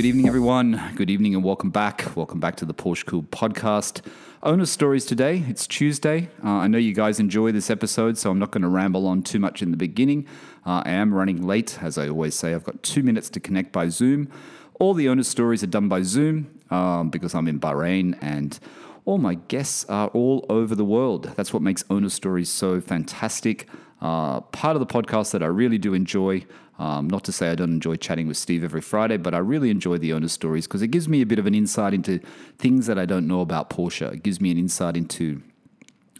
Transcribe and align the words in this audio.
Good 0.00 0.06
evening, 0.06 0.28
everyone. 0.28 0.92
Good 0.96 1.10
evening, 1.10 1.34
and 1.34 1.44
welcome 1.44 1.68
back. 1.68 2.16
Welcome 2.16 2.40
back 2.40 2.56
to 2.56 2.64
the 2.64 2.72
Porsche 2.72 3.04
Cool 3.04 3.24
podcast. 3.24 4.00
Owner 4.42 4.64
stories 4.64 5.04
today. 5.04 5.44
It's 5.46 5.66
Tuesday. 5.66 6.30
Uh, 6.42 6.52
I 6.52 6.68
know 6.68 6.78
you 6.78 6.94
guys 6.94 7.20
enjoy 7.20 7.52
this 7.52 7.68
episode, 7.68 8.16
so 8.16 8.30
I'm 8.30 8.38
not 8.38 8.50
going 8.50 8.62
to 8.62 8.68
ramble 8.68 9.06
on 9.06 9.22
too 9.22 9.38
much 9.38 9.60
in 9.60 9.72
the 9.72 9.76
beginning. 9.76 10.26
Uh, 10.64 10.82
I 10.86 10.92
am 10.92 11.12
running 11.12 11.46
late, 11.46 11.82
as 11.82 11.98
I 11.98 12.08
always 12.08 12.34
say. 12.34 12.54
I've 12.54 12.64
got 12.64 12.82
two 12.82 13.02
minutes 13.02 13.28
to 13.28 13.40
connect 13.40 13.72
by 13.72 13.90
Zoom. 13.90 14.30
All 14.78 14.94
the 14.94 15.06
owner 15.06 15.22
stories 15.22 15.62
are 15.62 15.66
done 15.66 15.90
by 15.90 16.00
Zoom 16.00 16.58
um, 16.70 17.10
because 17.10 17.34
I'm 17.34 17.46
in 17.46 17.60
Bahrain 17.60 18.16
and 18.22 18.58
all 19.04 19.18
my 19.18 19.34
guests 19.34 19.84
are 19.90 20.08
all 20.08 20.46
over 20.48 20.74
the 20.74 20.86
world. 20.86 21.30
That's 21.36 21.52
what 21.52 21.60
makes 21.60 21.84
owner 21.90 22.08
stories 22.08 22.48
so 22.48 22.80
fantastic. 22.80 23.68
Uh, 24.00 24.40
part 24.40 24.76
of 24.76 24.80
the 24.80 24.86
podcast 24.86 25.32
that 25.32 25.42
I 25.42 25.46
really 25.46 25.76
do 25.76 25.92
enjoy. 25.92 26.46
Um, 26.80 27.10
not 27.10 27.24
to 27.24 27.32
say 27.32 27.50
I 27.50 27.54
don't 27.54 27.72
enjoy 27.72 27.96
chatting 27.96 28.26
with 28.26 28.38
Steve 28.38 28.64
every 28.64 28.80
Friday, 28.80 29.18
but 29.18 29.34
I 29.34 29.38
really 29.38 29.68
enjoy 29.68 29.98
the 29.98 30.14
owner 30.14 30.28
stories 30.28 30.66
because 30.66 30.80
it 30.80 30.88
gives 30.88 31.10
me 31.10 31.20
a 31.20 31.26
bit 31.26 31.38
of 31.38 31.44
an 31.44 31.54
insight 31.54 31.92
into 31.92 32.20
things 32.56 32.86
that 32.86 32.98
I 32.98 33.04
don't 33.04 33.26
know 33.26 33.42
about 33.42 33.68
Porsche. 33.68 34.10
It 34.14 34.22
gives 34.22 34.40
me 34.40 34.50
an 34.50 34.56
insight 34.56 34.96
into 34.96 35.42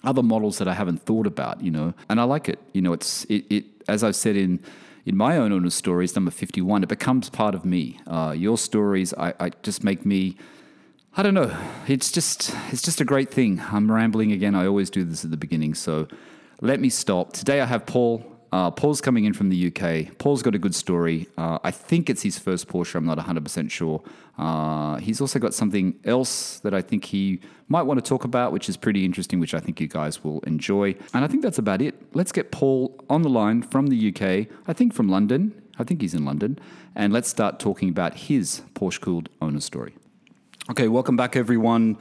other 0.04 0.22
models 0.22 0.58
that 0.58 0.68
I 0.68 0.74
haven't 0.74 1.02
thought 1.02 1.26
about, 1.26 1.62
you 1.62 1.70
know, 1.70 1.94
and 2.10 2.20
I 2.20 2.24
like 2.24 2.46
it. 2.46 2.58
You 2.74 2.82
know, 2.82 2.92
it's 2.92 3.24
it, 3.24 3.46
it 3.48 3.64
as 3.88 4.04
I've 4.04 4.14
said 4.14 4.36
in 4.36 4.60
in 5.06 5.16
my 5.16 5.38
own 5.38 5.50
owner 5.50 5.70
stories, 5.70 6.14
number 6.14 6.30
fifty 6.30 6.60
one, 6.60 6.82
it 6.82 6.90
becomes 6.90 7.30
part 7.30 7.54
of 7.54 7.64
me. 7.64 7.98
Uh, 8.06 8.34
your 8.36 8.58
stories, 8.58 9.14
I, 9.14 9.32
I 9.40 9.50
just 9.62 9.82
make 9.82 10.04
me. 10.04 10.36
I 11.16 11.22
don't 11.22 11.34
know. 11.34 11.56
It's 11.88 12.12
just 12.12 12.54
it's 12.70 12.82
just 12.82 13.00
a 13.00 13.06
great 13.06 13.30
thing. 13.30 13.62
I'm 13.72 13.90
rambling 13.90 14.30
again. 14.30 14.54
I 14.54 14.66
always 14.66 14.90
do 14.90 15.04
this 15.04 15.24
at 15.24 15.30
the 15.30 15.38
beginning, 15.38 15.72
so 15.72 16.06
let 16.60 16.80
me 16.80 16.90
stop. 16.90 17.32
Today 17.32 17.62
I 17.62 17.64
have 17.64 17.86
Paul. 17.86 18.29
Uh, 18.52 18.70
Paul's 18.70 19.00
coming 19.00 19.24
in 19.24 19.32
from 19.32 19.48
the 19.48 19.68
UK. 19.68 20.18
Paul's 20.18 20.42
got 20.42 20.54
a 20.54 20.58
good 20.58 20.74
story. 20.74 21.28
Uh, 21.38 21.58
I 21.62 21.70
think 21.70 22.10
it's 22.10 22.22
his 22.22 22.38
first 22.38 22.66
Porsche. 22.68 22.96
I'm 22.96 23.06
not 23.06 23.18
100% 23.18 23.70
sure. 23.70 24.02
Uh, 24.36 24.96
he's 24.96 25.20
also 25.20 25.38
got 25.38 25.54
something 25.54 25.94
else 26.04 26.58
that 26.60 26.74
I 26.74 26.82
think 26.82 27.04
he 27.04 27.40
might 27.68 27.82
want 27.82 28.02
to 28.02 28.08
talk 28.08 28.24
about, 28.24 28.52
which 28.52 28.68
is 28.68 28.76
pretty 28.76 29.04
interesting, 29.04 29.38
which 29.38 29.54
I 29.54 29.60
think 29.60 29.80
you 29.80 29.86
guys 29.86 30.24
will 30.24 30.40
enjoy. 30.40 30.96
And 31.14 31.24
I 31.24 31.28
think 31.28 31.42
that's 31.42 31.58
about 31.58 31.80
it. 31.80 31.94
Let's 32.14 32.32
get 32.32 32.50
Paul 32.50 32.98
on 33.08 33.22
the 33.22 33.30
line 33.30 33.62
from 33.62 33.86
the 33.86 34.08
UK, 34.08 34.48
I 34.66 34.72
think 34.72 34.94
from 34.94 35.08
London. 35.08 35.60
I 35.78 35.84
think 35.84 36.00
he's 36.00 36.14
in 36.14 36.24
London. 36.24 36.58
And 36.96 37.12
let's 37.12 37.28
start 37.28 37.60
talking 37.60 37.88
about 37.88 38.14
his 38.14 38.62
Porsche 38.74 39.00
cooled 39.00 39.28
owner 39.40 39.60
story. 39.60 39.94
Okay, 40.70 40.88
welcome 40.88 41.16
back, 41.16 41.36
everyone. 41.36 41.96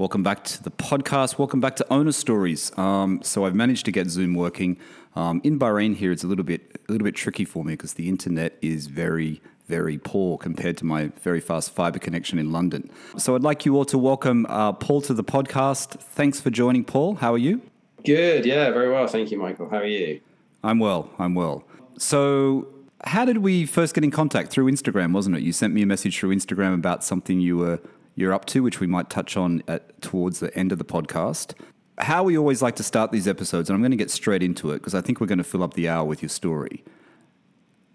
Welcome 0.00 0.22
back 0.22 0.44
to 0.44 0.62
the 0.62 0.70
podcast. 0.70 1.38
Welcome 1.38 1.60
back 1.60 1.76
to 1.76 1.86
Owner 1.92 2.12
Stories. 2.12 2.72
Um, 2.78 3.20
so 3.22 3.44
I've 3.44 3.54
managed 3.54 3.84
to 3.84 3.92
get 3.92 4.08
Zoom 4.08 4.34
working. 4.34 4.78
Um, 5.16 5.40
in 5.44 5.58
Bahrain 5.58 5.96
here, 5.96 6.12
it's 6.12 6.24
a 6.24 6.26
little 6.26 6.44
bit 6.44 6.80
a 6.88 6.92
little 6.92 7.04
bit 7.04 7.14
tricky 7.14 7.44
for 7.44 7.64
me 7.64 7.74
because 7.74 7.94
the 7.94 8.08
internet 8.08 8.56
is 8.62 8.86
very 8.86 9.40
very 9.66 9.98
poor 9.98 10.36
compared 10.36 10.76
to 10.76 10.84
my 10.84 11.06
very 11.22 11.40
fast 11.40 11.70
fiber 11.70 11.98
connection 11.98 12.38
in 12.38 12.50
London. 12.50 12.90
So 13.16 13.36
I'd 13.36 13.42
like 13.42 13.64
you 13.64 13.76
all 13.76 13.84
to 13.84 13.98
welcome 13.98 14.44
uh, 14.48 14.72
Paul 14.72 15.00
to 15.02 15.14
the 15.14 15.22
podcast. 15.22 16.00
Thanks 16.00 16.40
for 16.40 16.50
joining, 16.50 16.84
Paul. 16.84 17.14
How 17.14 17.32
are 17.32 17.38
you? 17.38 17.60
Good. 18.04 18.44
Yeah, 18.44 18.70
very 18.70 18.90
well. 18.90 19.06
Thank 19.06 19.30
you, 19.30 19.38
Michael. 19.38 19.68
How 19.68 19.78
are 19.78 19.86
you? 19.86 20.20
I'm 20.64 20.80
well. 20.80 21.10
I'm 21.18 21.34
well. 21.34 21.64
So 21.98 22.66
how 23.04 23.24
did 23.24 23.38
we 23.38 23.64
first 23.64 23.94
get 23.94 24.02
in 24.02 24.10
contact 24.10 24.50
through 24.50 24.70
Instagram? 24.70 25.12
Wasn't 25.12 25.36
it? 25.36 25.42
You 25.42 25.52
sent 25.52 25.72
me 25.72 25.82
a 25.82 25.86
message 25.86 26.18
through 26.18 26.34
Instagram 26.34 26.74
about 26.74 27.04
something 27.04 27.40
you 27.40 27.56
were 27.56 27.80
you're 28.16 28.34
up 28.34 28.44
to, 28.46 28.62
which 28.62 28.80
we 28.80 28.86
might 28.86 29.08
touch 29.08 29.36
on 29.36 29.62
at, 29.68 30.02
towards 30.02 30.40
the 30.40 30.54
end 30.56 30.72
of 30.72 30.78
the 30.78 30.84
podcast. 30.84 31.54
How 32.00 32.22
we 32.22 32.36
always 32.38 32.62
like 32.62 32.76
to 32.76 32.82
start 32.82 33.12
these 33.12 33.28
episodes, 33.28 33.68
and 33.68 33.74
I'm 33.74 33.82
going 33.82 33.90
to 33.90 33.96
get 33.96 34.10
straight 34.10 34.42
into 34.42 34.70
it 34.70 34.78
because 34.78 34.94
I 34.94 35.00
think 35.00 35.20
we're 35.20 35.26
going 35.26 35.38
to 35.38 35.44
fill 35.44 35.62
up 35.62 35.74
the 35.74 35.88
hour 35.88 36.04
with 36.04 36.22
your 36.22 36.28
story. 36.28 36.82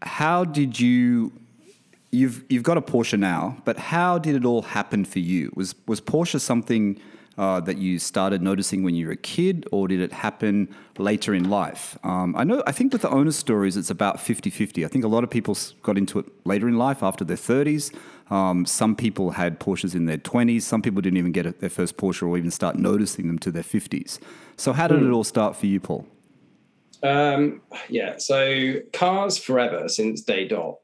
How 0.02 0.46
did 0.46 0.80
you? 0.80 1.32
You've 2.12 2.44
you've 2.50 2.64
got 2.64 2.78
a 2.78 2.82
Porsche 2.82 3.20
now, 3.20 3.58
but 3.66 3.78
how 3.78 4.18
did 4.20 4.36
it 4.36 4.46
all 4.46 4.62
happen 4.62 5.04
for 5.06 5.20
you? 5.20 5.52
Was 5.56 5.76
was 5.88 6.00
Porsche 6.00 6.40
something 6.40 7.00
uh, 7.38 7.60
that 7.62 7.78
you 7.78 8.00
started 8.00 8.42
noticing 8.42 8.84
when 8.84 8.96
you 8.96 9.08
were 9.08 9.12
a 9.14 9.18
kid, 9.18 9.68
or 9.72 9.88
did 9.88 10.00
it 10.00 10.14
happen 10.14 10.74
later 10.98 11.34
in 11.34 11.50
life? 11.50 11.98
Um, 12.04 12.36
I 12.38 12.44
know, 12.44 12.64
I 12.66 12.72
think 12.72 12.94
with 12.94 13.02
the 13.02 13.10
owner 13.10 13.32
stories, 13.32 13.76
it's 13.78 13.90
about 13.90 14.20
50 14.20 14.50
50. 14.50 14.86
I 14.86 14.88
think 14.88 15.04
a 15.04 15.08
lot 15.08 15.24
of 15.24 15.30
people 15.30 15.58
got 15.84 15.98
into 15.98 16.20
it 16.20 16.26
later 16.46 16.68
in 16.68 16.78
life 16.78 17.04
after 17.04 17.26
their 17.26 17.38
30s. 17.38 17.94
Um, 18.32 18.66
some 18.66 18.96
people 18.96 19.32
had 19.32 19.60
Porsches 19.60 19.94
in 19.94 20.06
their 20.06 20.18
20s. 20.18 20.64
Some 20.64 20.82
people 20.82 21.02
didn't 21.02 21.18
even 21.18 21.32
get 21.32 21.60
their 21.60 21.70
first 21.70 21.98
Porsche 21.98 22.28
or 22.28 22.38
even 22.38 22.52
start 22.52 22.76
noticing 22.76 23.28
them 23.28 23.38
to 23.40 23.52
their 23.52 23.64
50s. 23.64 24.20
So, 24.58 24.74
how 24.74 24.88
did 24.88 25.04
it 25.04 25.12
all 25.12 25.24
start 25.24 25.56
for 25.56 25.68
you, 25.68 25.80
Paul? 25.80 26.08
Um, 27.04 27.62
yeah, 27.90 28.16
so 28.18 28.76
cars 28.94 29.38
forever 29.38 29.88
since 29.90 30.22
day 30.22 30.48
dot. 30.48 30.78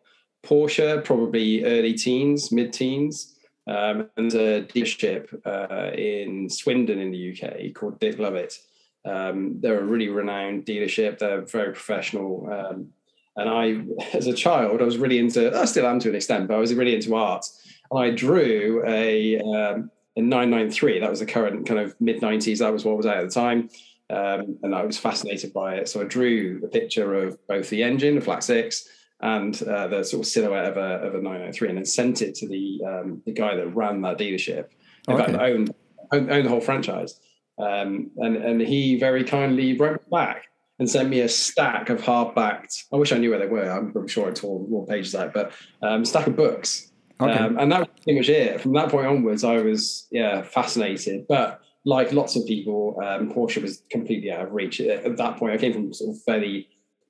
Porsche, 0.44 1.03
probably 1.03 1.63
early 1.63 1.94
teens, 1.94 2.51
mid 2.51 2.73
teens. 2.73 3.35
Um, 3.67 4.09
and 4.17 4.33
a 4.33 4.63
dealership 4.63 5.33
uh, 5.45 5.95
in 5.95 6.49
Swindon 6.49 6.99
in 6.99 7.11
the 7.11 7.31
UK 7.31 7.73
called 7.73 7.99
Dick 7.99 8.17
Lovett. 8.17 8.57
Um, 9.05 9.59
they're 9.59 9.79
a 9.79 9.83
really 9.83 10.09
renowned 10.09 10.66
dealership. 10.66 11.19
They're 11.19 11.41
very 11.41 11.73
professional. 11.73 12.49
Um, 12.51 12.89
and 13.35 13.49
I, 13.49 14.13
as 14.17 14.27
a 14.27 14.33
child, 14.33 14.81
I 14.81 14.85
was 14.85 14.97
really 14.97 15.19
into, 15.19 15.57
I 15.57 15.66
still 15.66 15.85
am 15.85 15.99
to 15.99 16.09
an 16.09 16.16
extent, 16.16 16.47
but 16.47 16.55
I 16.55 16.59
was 16.59 16.73
really 16.73 16.95
into 16.95 17.16
art. 17.16 17.45
And 17.91 18.03
I 18.03 18.09
drew 18.11 18.83
a, 18.88 19.39
um, 19.39 19.91
a 20.16 20.22
993. 20.22 20.99
That 20.99 21.09
was 21.09 21.19
the 21.19 21.25
current 21.25 21.66
kind 21.67 21.79
of 21.79 21.95
mid 21.99 22.22
90s. 22.22 22.59
That 22.59 22.73
was 22.73 22.83
what 22.83 22.97
was 22.97 23.05
out 23.05 23.17
at 23.17 23.29
the 23.29 23.33
time. 23.33 23.69
Um, 24.09 24.57
and 24.63 24.75
I 24.75 24.83
was 24.83 24.97
fascinated 24.97 25.53
by 25.53 25.75
it. 25.75 25.88
So 25.88 26.01
I 26.01 26.03
drew 26.03 26.61
a 26.66 26.67
picture 26.67 27.16
of 27.16 27.38
both 27.47 27.69
the 27.69 27.83
engine, 27.83 28.16
the 28.16 28.22
flat 28.22 28.43
six, 28.43 28.88
and 29.22 29.62
uh, 29.64 29.88
the 29.88 30.04
sort 30.04 30.26
of 30.26 30.28
silhouette 30.28 30.66
of 30.66 30.78
a, 30.78 31.06
of 31.06 31.16
a 31.16 31.18
993 31.18 31.70
and 31.70 31.78
then 31.78 31.86
sent 31.86 32.22
it 32.22 32.36
to 32.36 32.48
the 32.48 32.80
um, 32.88 33.22
the 33.26 33.32
guy 33.32 33.56
that 33.56 33.68
ran 33.76 34.02
that 34.02 34.18
dealership. 34.18 34.70
In 35.08 35.16
okay. 35.16 35.32
fact, 35.32 35.42
owned, 35.42 35.74
owned, 36.12 36.32
owned 36.32 36.46
the 36.46 36.50
whole 36.50 36.62
franchise. 36.62 37.20
Um, 37.59 38.09
and, 38.18 38.38
and 38.38 38.62
he 38.62 38.98
very 38.98 39.24
kindly 39.24 39.78
wrote 39.78 40.09
back 40.09 40.46
and 40.80 40.90
sent 40.90 41.09
me 41.09 41.20
a 41.20 41.30
stack 41.30 41.90
of 41.90 42.02
hardbacked. 42.02 42.86
I 42.92 42.96
wish 42.96 43.12
I 43.12 43.18
knew 43.18 43.30
where 43.30 43.40
they 43.40 43.48
were. 43.48 43.70
I'm, 43.70 43.94
I'm 43.96 44.08
sure 44.08 44.28
I 44.28 44.32
tore 44.32 44.68
more 44.68 44.86
pages 44.88 45.14
out, 45.14 45.34
but 45.34 45.52
um, 45.84 46.03
stack 46.03 46.26
of 46.26 46.36
books. 46.36 46.92
Okay. 47.22 47.32
Um, 47.32 47.59
and 47.59 47.72
that 47.72 47.82
was 47.82 47.90
pretty 48.03 48.20
much 48.20 48.30
it. 48.30 48.62
From 48.62 48.74
that 48.74 48.90
point 48.90 49.06
onwards, 49.06 49.44
I 49.44 49.58
was 49.58 50.08
yeah 50.09 50.42
fascinated. 50.42 51.28
But 51.28 51.62
like 51.86 52.12
lots 52.14 52.36
of 52.36 52.48
people, 52.48 53.00
um, 53.03 53.32
Porsche 53.32 53.62
was 53.62 53.84
completely 53.92 54.32
out 54.32 54.48
of 54.48 54.53
reach 54.53 54.82
at 54.82 55.18
that 55.18 55.38
point. 55.38 55.53
I 55.53 55.58
came 55.58 55.74
from 55.74 55.94
sort 55.94 56.16
of 56.16 56.22
fairly, 56.24 56.68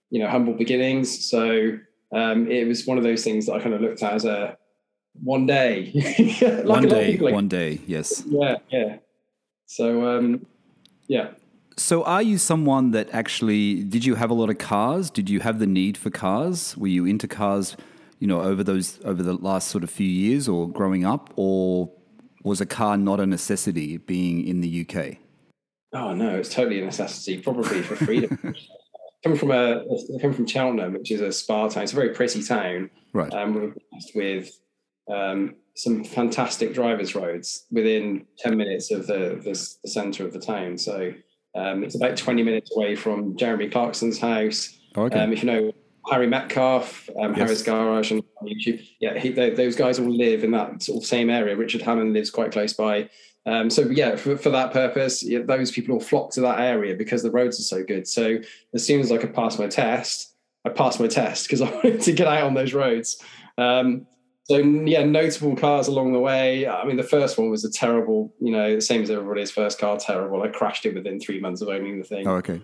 you 0.10 0.22
know, 0.22 0.28
humble 0.28 0.54
beginnings, 0.54 1.30
so 1.30 1.78
um, 2.12 2.50
it 2.50 2.68
was 2.68 2.86
one 2.86 2.98
of 2.98 3.04
those 3.04 3.24
things 3.24 3.46
that 3.46 3.54
I 3.54 3.60
kind 3.60 3.74
of 3.74 3.82
looked 3.82 4.04
at 4.04 4.14
as 4.14 4.26
a 4.26 4.58
one 5.24 5.46
day, 5.46 5.92
like 6.42 6.66
one 6.66 6.88
day, 6.88 7.18
like, 7.18 7.34
one 7.34 7.48
day, 7.48 7.80
yes, 7.88 8.24
yeah, 8.28 8.56
yeah. 8.70 8.98
So 9.66 10.08
um, 10.08 10.46
yeah. 11.08 11.32
So, 11.78 12.04
are 12.04 12.22
you 12.22 12.38
someone 12.38 12.92
that 12.92 13.10
actually 13.12 13.84
did 13.84 14.06
you 14.06 14.16
have 14.16 14.30
a 14.30 14.34
lot 14.34 14.50
of 14.50 14.58
cars? 14.58 15.10
Did 15.10 15.30
you 15.30 15.40
have 15.40 15.60
the 15.60 15.68
need 15.68 15.98
for 15.98 16.10
cars? 16.10 16.76
Were 16.78 16.88
you 16.88 17.06
into 17.06 17.28
cars, 17.28 17.78
you 18.20 18.28
know, 18.28 18.42
over 18.42 18.64
those 18.64 19.00
over 19.06 19.24
the 19.24 19.34
last 19.34 19.70
sort 19.70 19.84
of 19.84 19.90
few 19.90 20.08
years 20.08 20.48
or 20.48 20.70
growing 20.70 21.06
up, 21.06 21.34
or 21.36 21.90
was 22.44 22.62
a 22.62 22.66
car 22.66 22.98
not 22.98 23.20
a 23.20 23.26
necessity 23.26 23.98
being 23.98 24.46
in 24.46 24.62
the 24.62 24.86
UK? 24.86 25.18
Oh 25.94 26.14
no, 26.14 26.36
it's 26.36 26.54
totally 26.54 26.82
a 26.82 26.86
necessity, 26.86 27.40
probably 27.40 27.82
for 27.82 27.96
freedom. 27.96 28.56
coming 29.24 29.38
from 29.38 29.52
a 29.52 29.84
coming 30.20 30.36
from 30.36 30.48
Cheltenham, 30.48 30.94
which 30.94 31.12
is 31.12 31.22
a 31.22 31.32
spa 31.32 31.68
town. 31.68 31.84
It's 31.84 31.94
a 31.94 31.96
very 31.96 32.09
pretty 32.09 32.44
town. 32.44 32.90
Right. 33.14 33.34
Um, 33.34 33.54
we're 33.54 33.74
blessed 33.92 34.16
with 34.16 34.52
um, 35.12 35.56
some 35.76 36.04
fantastic 36.04 36.74
drivers' 36.74 37.16
roads 37.16 37.66
within 37.72 38.26
ten 38.38 38.58
minutes 38.58 38.92
of 38.92 39.08
the 39.08 39.40
the, 39.44 39.76
the 39.84 39.90
centre 39.90 40.26
of 40.26 40.34
the 40.34 40.40
town. 40.40 40.78
So 40.78 41.14
um, 41.56 41.84
it's 41.84 41.95
about 41.95 42.18
twenty 42.18 42.44
minutes 42.44 42.72
away 42.75 42.95
from 42.95 43.38
Jeremy 43.38 43.69
Clarkson's 43.69 44.19
house. 44.19 44.78
okay. 44.98 45.19
Um, 45.19 45.34
if 45.34 45.44
you 45.44 45.51
know 45.51 45.72
Harry 46.10 46.28
Metcalf, 46.28 47.10
um, 47.22 47.31
yes. 47.31 47.38
Harry's 47.38 47.63
Garage, 47.63 48.12
and 48.12 48.24
YouTube, 48.44 48.86
yeah, 49.00 49.19
he, 49.19 49.30
they, 49.30 49.51
those 49.51 49.75
guys 49.75 50.00
all 50.00 50.10
live 50.10 50.44
in 50.44 50.51
that 50.51 50.81
sort 50.81 51.04
of 51.04 51.07
same 51.07 51.30
area. 51.30 51.56
Richard 51.56 51.81
Hammond 51.81 52.13
lives 52.13 52.31
quite 52.31 52.51
close 52.51 52.74
by. 52.74 53.10
Um, 53.46 53.70
so 53.70 53.82
yeah, 53.84 54.16
for, 54.16 54.38
for 54.38 54.50
that 54.50 54.72
purpose, 54.72 55.24
yeah, 55.24 55.40
those 55.44 55.72
people 55.72 55.96
all 55.96 56.00
flock 56.00 56.32
to 56.32 56.42
that 56.42 56.60
area 56.60 56.96
because 56.96 57.24
the 57.24 57.32
roads 57.32 57.60
are 57.60 57.64
so 57.64 57.84
good. 57.84 58.08
So 58.08 58.38
as 58.74 58.86
soon 58.86 59.00
as 59.00 59.12
I 59.12 59.18
could 59.18 59.34
pass 59.34 59.58
my 59.58 59.68
test, 59.68 60.36
I 60.66 60.70
passed 60.70 61.00
my 61.00 61.08
test 61.08 61.48
because 61.48 61.62
I 61.62 61.72
wanted 61.72 62.02
to 62.02 62.12
get 62.12 62.28
out 62.28 62.44
on 62.44 62.54
those 62.54 62.74
roads. 62.74 63.22
Um, 63.58 64.06
so 64.44 64.58
yeah, 64.58 65.04
notable 65.06 65.56
cars 65.56 65.88
along 65.88 66.14
the 66.14 66.20
way. 66.20 66.68
I 66.68 66.84
mean, 66.86 66.98
the 66.98 67.04
first 67.04 67.38
one 67.38 67.50
was 67.50 67.64
a 67.64 67.72
terrible, 67.72 68.34
you 68.40 68.52
know, 68.52 68.76
the 68.76 68.82
same 68.82 69.02
as 69.02 69.10
everybody's 69.10 69.52
first 69.52 69.80
car, 69.80 69.98
terrible. 69.98 70.44
I 70.44 70.50
crashed 70.50 70.86
it 70.86 70.94
within 70.94 71.20
three 71.20 71.40
months 71.40 71.62
of 71.62 71.70
owning 71.70 72.00
the 72.00 72.04
thing. 72.04 72.28
Oh, 72.28 72.36
okay. 72.36 72.62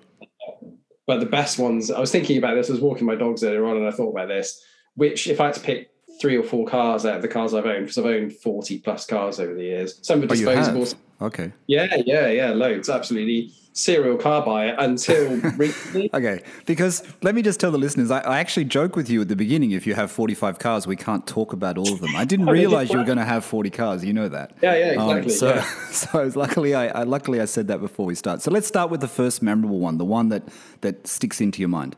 But 1.05 1.21
the 1.21 1.25
best 1.25 1.57
ones, 1.57 1.89
I 1.89 1.99
was 1.99 2.11
thinking 2.11 2.37
about 2.37 2.55
this. 2.55 2.69
I 2.69 2.73
was 2.73 2.81
walking 2.81 3.07
my 3.07 3.15
dogs 3.15 3.43
earlier 3.43 3.65
on, 3.65 3.77
and 3.77 3.87
I 3.87 3.91
thought 3.91 4.11
about 4.11 4.27
this. 4.27 4.61
Which, 4.95 5.27
if 5.27 5.39
I 5.39 5.45
had 5.45 5.53
to 5.53 5.61
pick 5.61 5.89
three 6.19 6.37
or 6.37 6.43
four 6.43 6.65
cars 6.65 7.05
out 7.05 7.15
of 7.17 7.21
the 7.21 7.27
cars 7.27 7.53
I've 7.53 7.65
owned 7.65 7.85
because 7.85 7.97
I've 7.97 8.05
owned 8.05 8.33
40 8.33 8.79
plus 8.79 9.05
cars 9.05 9.39
over 9.39 9.53
the 9.53 9.63
years. 9.63 9.99
Some 10.01 10.23
are 10.23 10.27
Oh, 10.29 10.33
you. 10.33 10.85
Okay. 11.21 11.51
Yeah, 11.67 11.87
yeah, 12.05 12.27
yeah, 12.27 12.49
loads. 12.51 12.89
Absolutely. 12.89 13.51
Serial 13.73 14.17
car 14.17 14.43
buyer 14.43 14.75
until 14.79 15.35
recently. 15.57 16.09
Okay, 16.11 16.41
because 16.65 17.03
let 17.21 17.35
me 17.35 17.43
just 17.43 17.59
tell 17.59 17.69
the 17.69 17.77
listeners, 17.77 18.09
I, 18.09 18.21
I 18.21 18.39
actually 18.39 18.65
joke 18.65 18.95
with 18.95 19.07
you 19.07 19.21
at 19.21 19.27
the 19.27 19.35
beginning. 19.35 19.69
If 19.69 19.85
you 19.85 19.93
have 19.93 20.11
forty-five 20.11 20.57
cars, 20.57 20.87
we 20.87 20.95
can't 20.95 21.27
talk 21.27 21.53
about 21.53 21.77
all 21.77 21.93
of 21.93 22.01
them. 22.01 22.15
I 22.15 22.25
didn't 22.25 22.49
Oh, 22.49 22.53
realize 22.53 22.91
you 22.91 22.97
were 22.97 23.03
going 23.05 23.19
to 23.19 23.23
have 23.25 23.45
forty 23.45 23.69
cars. 23.69 24.03
You 24.03 24.13
know 24.13 24.29
that. 24.29 24.57
Yeah, 24.63 24.75
yeah, 24.93 24.99
Um, 25.01 25.17
exactly. 25.17 25.33
so, 25.33 25.49
yeah. 25.55 25.61
so 25.91 26.31
luckily, 26.39 26.73
I, 26.73 26.87
I 26.87 27.03
luckily 27.03 27.39
I 27.39 27.45
said 27.45 27.67
that 27.67 27.79
before 27.79 28.07
we 28.07 28.15
start. 28.15 28.41
So 28.41 28.49
let's 28.49 28.65
start 28.67 28.89
with 28.89 29.01
the 29.01 29.07
first 29.07 29.43
memorable 29.43 29.77
one, 29.79 29.99
the 29.99 30.05
one 30.05 30.29
that 30.29 30.41
that 30.81 31.05
sticks 31.05 31.39
into 31.39 31.59
your 31.59 31.69
mind. 31.69 31.95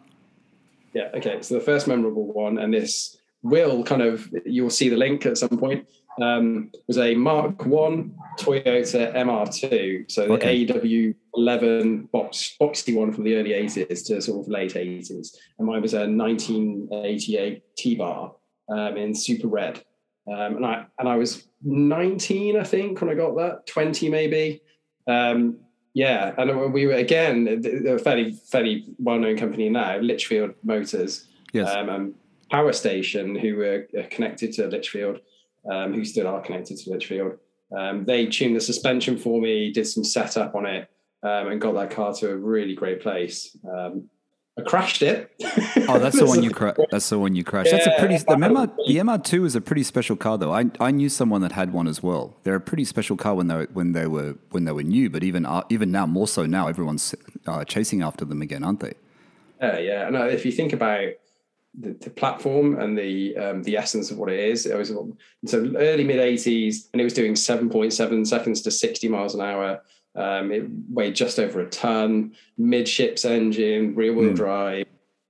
Yeah. 0.93 1.09
Okay. 1.13 1.41
So 1.41 1.53
the 1.53 1.61
first 1.61 1.87
memorable 1.87 2.25
one, 2.25 2.57
and 2.57 2.73
this 2.73 3.15
will 3.41 3.83
kind 3.83 4.01
of 4.01 4.29
you'll 4.45 4.69
see 4.69 4.89
the 4.89 4.97
link 4.97 5.25
at 5.25 5.37
some 5.37 5.57
point. 5.57 5.87
Um, 6.21 6.71
was 6.87 6.97
a 6.97 7.15
Mark 7.15 7.65
One 7.65 8.13
Toyota 8.37 9.13
MR2, 9.15 10.11
so 10.11 10.27
the 10.27 10.33
Okay. 10.33 10.65
AW11 10.65 12.11
box 12.11 12.57
boxy 12.59 12.93
one 12.93 13.13
from 13.13 13.23
the 13.23 13.35
early 13.37 13.51
80s 13.51 14.05
to 14.07 14.21
sort 14.21 14.41
of 14.45 14.51
late 14.51 14.73
80s, 14.73 15.11
and 15.57 15.67
mine 15.67 15.81
was 15.81 15.93
a 15.93 16.05
1988 16.09 17.63
T-Bar 17.77 18.35
um, 18.69 18.97
in 18.97 19.15
super 19.15 19.47
red, 19.47 19.81
um, 20.27 20.57
and 20.57 20.65
I 20.65 20.85
and 20.99 21.07
I 21.07 21.15
was 21.15 21.47
19, 21.63 22.57
I 22.57 22.63
think, 22.63 22.99
when 22.99 23.09
I 23.09 23.13
got 23.13 23.35
that, 23.37 23.65
20 23.67 24.09
maybe. 24.09 24.61
Um, 25.07 25.57
yeah, 25.93 26.33
and 26.37 26.71
we 26.73 26.85
were 26.85 26.93
again 26.93 27.61
a 27.87 27.97
fairly 27.97 28.33
fairly 28.51 28.85
well 28.99 29.19
known 29.19 29.37
company 29.37 29.69
now, 29.69 29.97
Litchfield 29.99 30.53
Motors, 30.63 31.27
Yes. 31.53 31.69
um, 31.73 32.13
Power 32.49 32.73
Station, 32.73 33.35
who 33.35 33.55
were 33.57 33.87
uh, 33.97 34.03
connected 34.09 34.53
to 34.53 34.67
Litchfield, 34.67 35.19
um, 35.69 35.93
who 35.93 36.05
still 36.05 36.27
are 36.27 36.41
connected 36.41 36.77
to 36.77 36.89
Litchfield. 36.89 37.37
Um, 37.77 38.05
they 38.05 38.25
tuned 38.25 38.55
the 38.55 38.61
suspension 38.61 39.17
for 39.17 39.39
me, 39.39 39.71
did 39.71 39.85
some 39.85 40.03
setup 40.03 40.55
on 40.55 40.65
it, 40.65 40.89
um, 41.23 41.47
and 41.49 41.61
got 41.61 41.73
that 41.73 41.91
car 41.91 42.13
to 42.15 42.31
a 42.31 42.35
really 42.35 42.73
great 42.73 43.01
place. 43.01 43.55
Um, 43.69 44.09
I 44.57 44.61
crashed 44.63 45.01
it. 45.01 45.31
Oh, 45.87 45.99
that's 45.99 46.19
the 46.19 46.25
one 46.25 46.43
you 46.43 46.49
cra- 46.59 46.75
that's 46.91 47.09
the 47.09 47.19
one 47.19 47.35
you 47.35 47.43
crashed. 47.43 47.71
that's 47.71 47.87
a 47.87 47.95
pretty 47.97 48.17
the 48.17 48.35
MR, 48.35 48.75
the 48.87 48.97
MR2 48.97 49.45
is 49.45 49.55
a 49.55 49.61
pretty 49.61 49.83
special 49.83 50.15
car 50.15 50.37
though. 50.37 50.53
I, 50.53 50.65
I 50.79 50.91
knew 50.91 51.07
someone 51.07 51.41
that 51.41 51.53
had 51.53 51.71
one 51.71 51.87
as 51.87 52.03
well. 52.03 52.35
They're 52.43 52.55
a 52.55 52.61
pretty 52.61 52.83
special 52.83 53.15
car 53.15 53.35
when 53.35 53.47
they 53.47 53.55
were, 53.55 53.69
when 53.71 53.93
they 53.93 54.07
were 54.07 54.35
when 54.51 54.65
they 54.65 54.71
were 54.71 54.83
new, 54.83 55.09
but 55.09 55.23
even 55.23 55.45
uh, 55.45 55.63
even 55.69 55.91
now 55.91 56.05
more 56.05 56.27
so 56.27 56.45
now 56.45 56.67
everyone's 56.67 57.15
uh, 57.47 57.63
chasing 57.63 58.01
after 58.01 58.25
them 58.25 58.41
again, 58.41 58.63
aren't 58.63 58.81
they? 58.81 58.93
Yeah, 59.61 59.77
yeah. 59.77 60.07
And 60.07 60.15
if 60.31 60.45
you 60.45 60.51
think 60.51 60.73
about 60.73 61.03
the, 61.79 61.95
the 62.01 62.09
platform 62.09 62.79
and 62.79 62.97
the 62.97 63.35
um, 63.37 63.63
the 63.63 63.77
essence 63.77 64.11
of 64.11 64.17
what 64.17 64.29
it 64.29 64.39
is, 64.39 64.65
it 64.65 64.77
was 64.77 64.89
so 64.89 65.73
early 65.77 66.03
mid 66.03 66.17
'80s, 66.17 66.89
and 66.91 66.99
it 66.99 67.03
was 67.03 67.13
doing 67.13 67.33
7.7 67.33 68.27
seconds 68.27 68.61
to 68.61 68.71
60 68.71 69.07
miles 69.07 69.35
an 69.35 69.41
hour. 69.41 69.81
Um, 70.15 70.51
it 70.51 70.65
weighed 70.89 71.15
just 71.15 71.39
over 71.39 71.61
a 71.61 71.69
ton, 71.69 72.33
midships 72.57 73.25
engine, 73.25 73.95
rear 73.95 74.13
wheel 74.13 74.33
drive, 74.33 74.87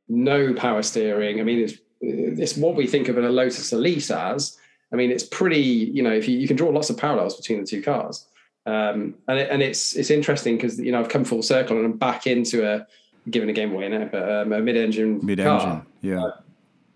no 0.08 0.54
power 0.54 0.82
steering. 0.82 1.40
I 1.40 1.44
mean, 1.44 1.60
it's 1.60 1.78
it's 2.02 2.58
what 2.58 2.76
we 2.76 2.88
think 2.88 3.08
of 3.08 3.18
a 3.18 3.22
Lotus 3.22 3.72
Elise 3.72 4.10
as. 4.10 4.58
I 4.92 4.96
mean, 4.96 5.12
it's 5.12 5.24
pretty. 5.24 5.62
You 5.62 6.02
know, 6.02 6.14
if 6.14 6.28
you, 6.28 6.38
you 6.38 6.48
can 6.48 6.58
draw 6.58 6.70
lots 6.70 6.90
of 6.90 6.98
parallels 6.98 7.38
between 7.38 7.62
the 7.62 7.68
two 7.68 7.84
cars, 7.84 8.26
um, 8.66 9.16
and 9.28 9.40
it, 9.40 9.50
and 9.52 9.62
it's 9.62 9.96
it's 9.96 10.10
interesting 10.10 10.56
because 10.56 10.80
you 10.80 10.92
know 10.92 11.00
I've 11.00 11.10
come 11.10 11.26
full 11.26 11.44
circle 11.44 11.78
and 11.78 11.86
I'm 11.86 11.98
back 11.98 12.26
into 12.26 12.66
a 12.68 12.88
giving 13.30 13.50
a 13.50 13.54
game 13.54 13.72
away 13.74 13.90
now, 13.90 14.06
but 14.12 14.30
um, 14.30 14.54
a 14.54 14.60
mid-engine 14.62 15.20
Mid-engine, 15.26 15.60
car. 15.60 15.86
yeah. 16.02 16.30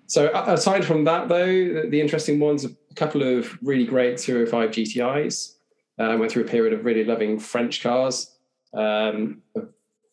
So 0.08 0.30
aside 0.34 0.86
from 0.86 1.04
that, 1.06 1.28
though, 1.28 1.46
the, 1.46 1.88
the 1.90 2.00
interesting 2.02 2.40
ones, 2.40 2.66
a 2.66 2.70
couple 2.96 3.24
of 3.24 3.58
really 3.64 3.86
great 3.86 4.18
205 4.18 4.70
GTIs. 4.72 5.56
Uh, 6.00 6.18
went 6.20 6.32
through 6.32 6.44
a 6.44 6.48
period 6.48 6.74
of 6.74 6.86
really 6.86 7.04
loving 7.04 7.38
French 7.40 7.84
cars. 7.84 8.36
Um, 8.74 9.44
a 9.56 9.62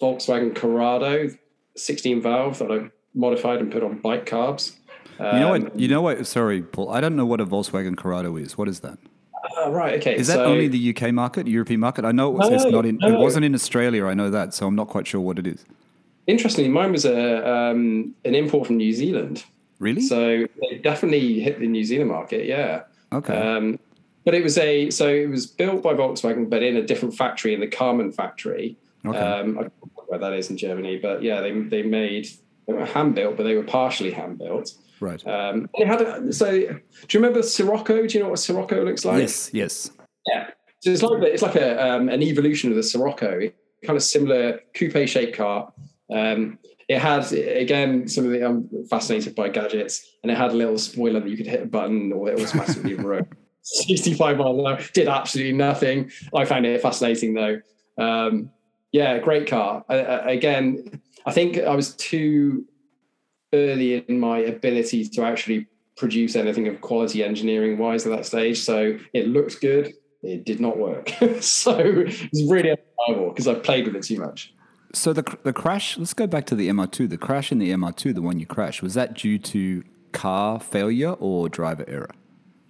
Volkswagen 0.00 0.54
Corrado, 0.54 1.30
16 1.76 2.20
valve 2.20 2.58
that 2.58 2.70
I 2.70 2.90
modified 3.14 3.60
and 3.60 3.72
put 3.72 3.82
on 3.82 3.98
bike 3.98 4.26
carbs. 4.26 4.76
Um, 5.18 5.34
You 5.36 5.40
know 5.40 5.48
what? 5.50 5.78
You 5.80 5.88
know 5.88 6.02
what? 6.02 6.26
Sorry, 6.26 6.62
Paul. 6.62 6.90
I 6.90 7.00
don't 7.00 7.16
know 7.16 7.24
what 7.26 7.40
a 7.40 7.46
Volkswagen 7.46 7.96
Corrado 7.96 8.36
is. 8.36 8.58
What 8.58 8.68
is 8.68 8.80
that? 8.80 8.98
Oh, 9.56 9.70
right. 9.72 9.98
Okay. 10.00 10.16
Is 10.16 10.26
that 10.28 10.34
so, 10.34 10.44
only 10.44 10.68
the 10.68 10.94
UK 10.94 11.12
market, 11.12 11.46
European 11.46 11.80
market? 11.80 12.04
I 12.04 12.12
know 12.12 12.28
it 12.28 12.34
was, 12.38 12.50
it's 12.50 12.64
No, 12.64 12.70
not 12.70 12.86
in. 12.86 12.98
It 13.02 13.18
wasn't 13.18 13.44
in 13.46 13.54
Australia. 13.54 14.04
I 14.06 14.14
know 14.14 14.30
that, 14.30 14.52
so 14.54 14.66
I'm 14.66 14.76
not 14.76 14.88
quite 14.88 15.06
sure 15.06 15.20
what 15.20 15.38
it 15.38 15.46
is. 15.46 15.64
Interestingly, 16.30 16.70
mine 16.70 16.92
was 16.92 17.04
a 17.04 17.48
um, 17.48 18.14
an 18.24 18.34
import 18.34 18.66
from 18.66 18.76
New 18.76 18.92
Zealand. 18.92 19.44
Really? 19.80 20.02
So 20.02 20.46
they 20.60 20.78
definitely 20.78 21.40
hit 21.40 21.58
the 21.58 21.66
New 21.66 21.84
Zealand 21.84 22.10
market. 22.10 22.46
Yeah. 22.46 22.82
okay. 23.12 23.36
Um, 23.36 23.78
but 24.24 24.34
it 24.34 24.42
was 24.42 24.58
a 24.58 24.90
so 24.90 25.08
it 25.08 25.28
was 25.28 25.46
built 25.46 25.82
by 25.82 25.94
Volkswagen, 25.94 26.48
but 26.48 26.62
in 26.62 26.76
a 26.76 26.82
different 26.82 27.14
factory 27.16 27.54
in 27.54 27.60
the 27.60 27.66
Karmann 27.66 28.14
factory. 28.14 28.76
Okay. 29.04 29.18
Um, 29.18 29.58
I 29.58 29.62
don't 29.62 29.72
know 29.96 30.04
where 30.06 30.18
that 30.18 30.32
is 30.34 30.50
in 30.50 30.56
Germany, 30.56 30.98
but 30.98 31.22
yeah, 31.22 31.40
they 31.40 31.52
they 31.52 31.82
made 31.82 32.28
they 32.66 32.74
were 32.74 32.84
hand 32.84 33.14
built, 33.14 33.36
but 33.36 33.44
they 33.44 33.56
were 33.56 33.64
partially 33.64 34.10
hand 34.10 34.38
built. 34.38 34.74
right. 35.00 35.26
Um, 35.26 35.68
they 35.78 35.84
had 35.84 36.02
a, 36.02 36.32
so. 36.32 36.50
Do 36.50 36.58
you 37.10 37.20
remember 37.20 37.42
Scirocco? 37.42 38.06
Do 38.06 38.18
you 38.18 38.22
know 38.22 38.30
what 38.30 38.38
Scirocco 38.38 38.84
looks 38.84 39.04
like? 39.04 39.20
yes. 39.20 39.50
Yes. 39.52 39.90
Yeah. 40.26 40.50
So 40.80 40.90
it's 40.90 41.02
like 41.02 41.22
it's 41.22 41.42
like 41.42 41.56
a 41.56 41.82
um, 41.82 42.08
an 42.08 42.22
evolution 42.22 42.70
of 42.70 42.76
the 42.76 42.82
Scirocco, 42.82 43.50
kind 43.84 43.96
of 43.96 44.02
similar 44.02 44.60
coupe 44.74 45.08
shaped 45.08 45.36
car. 45.36 45.72
Um, 46.12 46.58
it 46.88 46.98
had 46.98 47.30
again 47.32 48.08
some 48.08 48.24
of 48.24 48.32
the 48.32 48.44
I'm 48.44 48.68
fascinated 48.88 49.34
by 49.34 49.48
gadgets, 49.48 50.16
and 50.22 50.32
it 50.32 50.36
had 50.36 50.50
a 50.50 50.54
little 50.54 50.78
spoiler 50.78 51.20
that 51.20 51.28
you 51.28 51.36
could 51.36 51.46
hit 51.46 51.62
a 51.62 51.66
button 51.66 52.12
or 52.12 52.28
it 52.28 52.38
was 52.38 52.54
automatically 52.54 52.94
rode 52.96 53.28
65 53.62 54.38
miles 54.38 54.58
an 54.58 54.66
hour. 54.66 54.80
Did 54.92 55.08
absolutely 55.08 55.52
nothing. 55.52 56.10
I 56.34 56.44
found 56.44 56.66
it 56.66 56.80
fascinating 56.80 57.34
though. 57.34 57.60
Um, 57.98 58.50
yeah, 58.92 59.18
great 59.18 59.46
car. 59.46 59.84
Uh, 59.88 60.22
again, 60.24 61.00
I 61.26 61.32
think 61.32 61.58
I 61.58 61.74
was 61.76 61.94
too 61.94 62.64
early 63.52 63.96
in 63.96 64.18
my 64.18 64.38
ability 64.38 65.08
to 65.08 65.22
actually 65.22 65.66
produce 65.96 66.34
anything 66.34 66.66
of 66.66 66.80
quality 66.80 67.22
engineering 67.22 67.78
wise 67.78 68.06
at 68.06 68.10
that 68.16 68.26
stage. 68.26 68.58
So 68.58 68.98
it 69.12 69.28
looked 69.28 69.60
good. 69.60 69.92
It 70.22 70.44
did 70.44 70.60
not 70.60 70.78
work. 70.78 71.10
so 71.40 71.78
it's 71.78 72.50
really 72.50 72.70
unreliable 72.70 73.30
because 73.30 73.46
I 73.46 73.54
played 73.54 73.86
with 73.86 73.96
it 73.96 74.02
too 74.02 74.18
much. 74.18 74.52
So 74.92 75.12
the 75.12 75.22
the 75.42 75.52
crash. 75.52 75.98
Let's 75.98 76.14
go 76.14 76.26
back 76.26 76.46
to 76.46 76.54
the 76.54 76.68
MR2. 76.68 77.08
The 77.08 77.18
crash 77.18 77.52
in 77.52 77.58
the 77.58 77.70
MR2, 77.70 78.14
the 78.14 78.22
one 78.22 78.38
you 78.38 78.46
crashed, 78.46 78.82
was 78.82 78.94
that 78.94 79.14
due 79.14 79.38
to 79.38 79.84
car 80.12 80.58
failure 80.58 81.12
or 81.12 81.48
driver 81.48 81.84
error? 81.86 82.10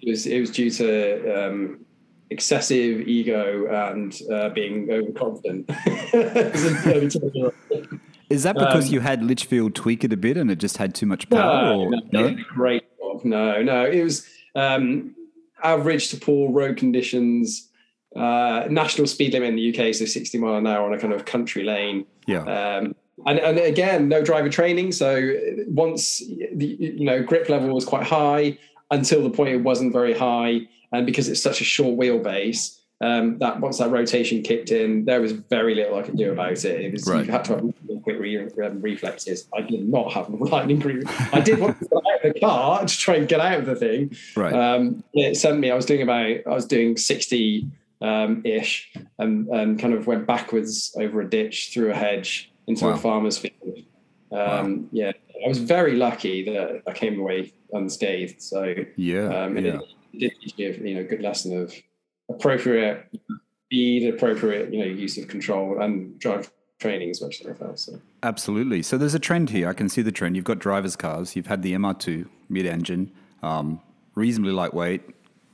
It 0.00 0.10
was 0.10 0.26
it 0.26 0.40
was 0.40 0.50
due 0.50 0.70
to 0.70 1.46
um, 1.46 1.84
excessive 2.30 3.06
ego 3.08 3.66
and 3.90 4.18
uh, 4.32 4.50
being 4.50 4.90
overconfident. 4.90 5.70
As 6.14 6.64
an 6.64 6.76
early 6.86 7.06
20-year-old. 7.06 8.00
Is 8.30 8.44
that 8.44 8.54
because 8.54 8.86
Um, 8.86 8.94
you 8.94 9.00
had 9.00 9.24
Litchfield 9.24 9.74
tweak 9.74 10.04
it 10.04 10.12
a 10.12 10.16
bit 10.16 10.36
and 10.36 10.50
it 10.50 10.58
just 10.58 10.76
had 10.76 10.94
too 10.94 11.06
much 11.06 11.28
power? 11.28 11.74
No, 11.74 11.80
or, 11.80 11.90
no, 12.12 12.26
a 12.26 12.34
great 12.34 12.84
job. 12.98 13.24
No, 13.24 13.60
no, 13.62 13.84
it 13.84 14.04
was 14.04 14.24
um, 14.54 15.16
average 15.62 16.10
to 16.10 16.16
poor 16.16 16.50
road 16.50 16.76
conditions. 16.76 17.69
Uh, 18.16 18.66
national 18.68 19.06
speed 19.06 19.32
limit 19.32 19.50
in 19.50 19.56
the 19.56 19.68
UK, 19.70 19.94
so 19.94 20.04
60 20.04 20.36
mile 20.38 20.56
an 20.56 20.66
hour 20.66 20.84
on 20.84 20.92
a 20.92 20.98
kind 20.98 21.12
of 21.12 21.24
country 21.24 21.62
lane. 21.62 22.04
Yeah. 22.26 22.42
Um, 22.42 22.94
and, 23.26 23.38
and 23.38 23.58
again, 23.58 24.08
no 24.08 24.22
driver 24.22 24.48
training. 24.48 24.92
So 24.92 25.32
once 25.68 26.18
the 26.52 26.66
you 26.66 27.04
know 27.04 27.22
grip 27.22 27.48
level 27.48 27.68
was 27.74 27.84
quite 27.84 28.04
high 28.04 28.58
until 28.90 29.22
the 29.22 29.30
point 29.30 29.50
it 29.50 29.58
wasn't 29.58 29.92
very 29.92 30.12
high, 30.12 30.62
and 30.92 31.06
because 31.06 31.28
it's 31.28 31.40
such 31.42 31.60
a 31.60 31.64
short 31.64 31.96
wheelbase, 31.98 32.78
um, 33.02 33.38
that 33.38 33.60
once 33.60 33.78
that 33.78 33.90
rotation 33.90 34.42
kicked 34.42 34.72
in, 34.72 35.04
there 35.04 35.20
was 35.20 35.32
very 35.32 35.74
little 35.76 35.96
I 35.98 36.02
could 36.02 36.16
do 36.16 36.32
about 36.32 36.52
it. 36.64 36.80
It 36.80 36.92
was 36.92 37.06
Right. 37.06 37.24
you 37.26 37.30
had 37.30 37.44
to 37.44 37.52
have 37.54 38.02
quick 38.02 38.18
re- 38.18 38.38
um, 38.64 38.80
reflexes. 38.82 39.46
I 39.56 39.60
did 39.60 39.88
not 39.88 40.12
have 40.14 40.28
lightning 40.40 40.80
grip. 40.80 41.04
I 41.32 41.40
did 41.40 41.60
want 41.60 41.78
to 41.78 41.84
get 41.84 41.92
out 41.96 42.24
of 42.24 42.34
the 42.34 42.40
car 42.40 42.84
to 42.86 42.98
try 42.98 43.14
and 43.16 43.28
get 43.28 43.38
out 43.40 43.60
of 43.60 43.66
the 43.66 43.76
thing. 43.76 44.16
Right. 44.34 44.52
Um, 44.52 45.04
it 45.14 45.36
sent 45.36 45.60
me. 45.60 45.70
I 45.70 45.76
was 45.76 45.86
doing 45.86 46.02
about. 46.02 46.26
I 46.46 46.50
was 46.50 46.66
doing 46.66 46.96
sixty 46.96 47.68
um, 48.00 48.42
ish, 48.44 48.92
and 49.18 49.48
and 49.48 49.78
kind 49.78 49.94
of 49.94 50.06
went 50.06 50.26
backwards 50.26 50.94
over 50.98 51.20
a 51.20 51.28
ditch 51.28 51.70
through 51.72 51.90
a 51.90 51.94
hedge 51.94 52.50
into 52.66 52.84
Wow. 52.84 52.92
a 52.92 52.96
farmer's 52.96 53.38
field. 53.38 53.84
Um, 54.32 54.88
Yeah, 54.92 55.12
I 55.44 55.48
was 55.48 55.58
very 55.58 55.96
lucky 55.96 56.44
that 56.44 56.82
I 56.86 56.92
came 56.92 57.18
away 57.18 57.52
unscathed. 57.72 58.40
So 58.42 58.74
yeah. 58.96 59.44
um, 59.44 59.56
yeah. 59.58 59.78
it 60.12 60.18
did 60.18 60.32
teach 60.40 60.58
me, 60.58 60.64
a, 60.66 60.72
you 60.72 60.94
know, 60.94 61.00
a 61.00 61.04
good 61.04 61.20
lesson 61.20 61.60
of 61.60 61.74
appropriate 62.28 63.06
speed, 63.66 64.12
appropriate, 64.14 64.72
you 64.72 64.80
know, 64.80 64.86
use 64.86 65.18
of 65.18 65.28
control, 65.28 65.80
and 65.80 66.18
drive 66.18 66.50
training 66.78 67.10
as 67.10 67.20
much 67.20 67.40
as 67.40 67.46
I 67.46 67.52
felt. 67.54 67.78
So 67.78 68.00
Absolutely. 68.22 68.82
So 68.82 68.96
there's 68.98 69.14
a 69.14 69.18
trend 69.18 69.50
here. 69.50 69.68
I 69.68 69.72
can 69.72 69.88
see 69.88 70.02
the 70.02 70.12
trend. 70.12 70.36
You've 70.36 70.44
got 70.44 70.58
driver's 70.58 70.96
cars. 70.96 71.36
You've 71.36 71.46
had 71.46 71.62
the 71.62 71.72
MR2 71.74 72.26
mid-engine, 72.48 73.12
um, 73.42 73.80
reasonably 74.14 74.52
lightweight, 74.52 75.02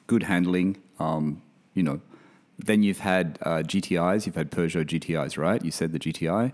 good 0.06 0.22
handling. 0.24 0.78
Um, 0.98 1.42
you 1.74 1.82
know, 1.82 2.00
then 2.58 2.82
you've 2.82 3.00
had 3.00 3.38
uh, 3.42 3.58
GTIs. 3.62 4.26
You've 4.26 4.34
had 4.36 4.50
Peugeot 4.50 4.84
GTIs, 4.86 5.36
right? 5.38 5.64
You 5.64 5.70
said 5.70 5.92
the 5.92 5.98
GTI. 5.98 6.52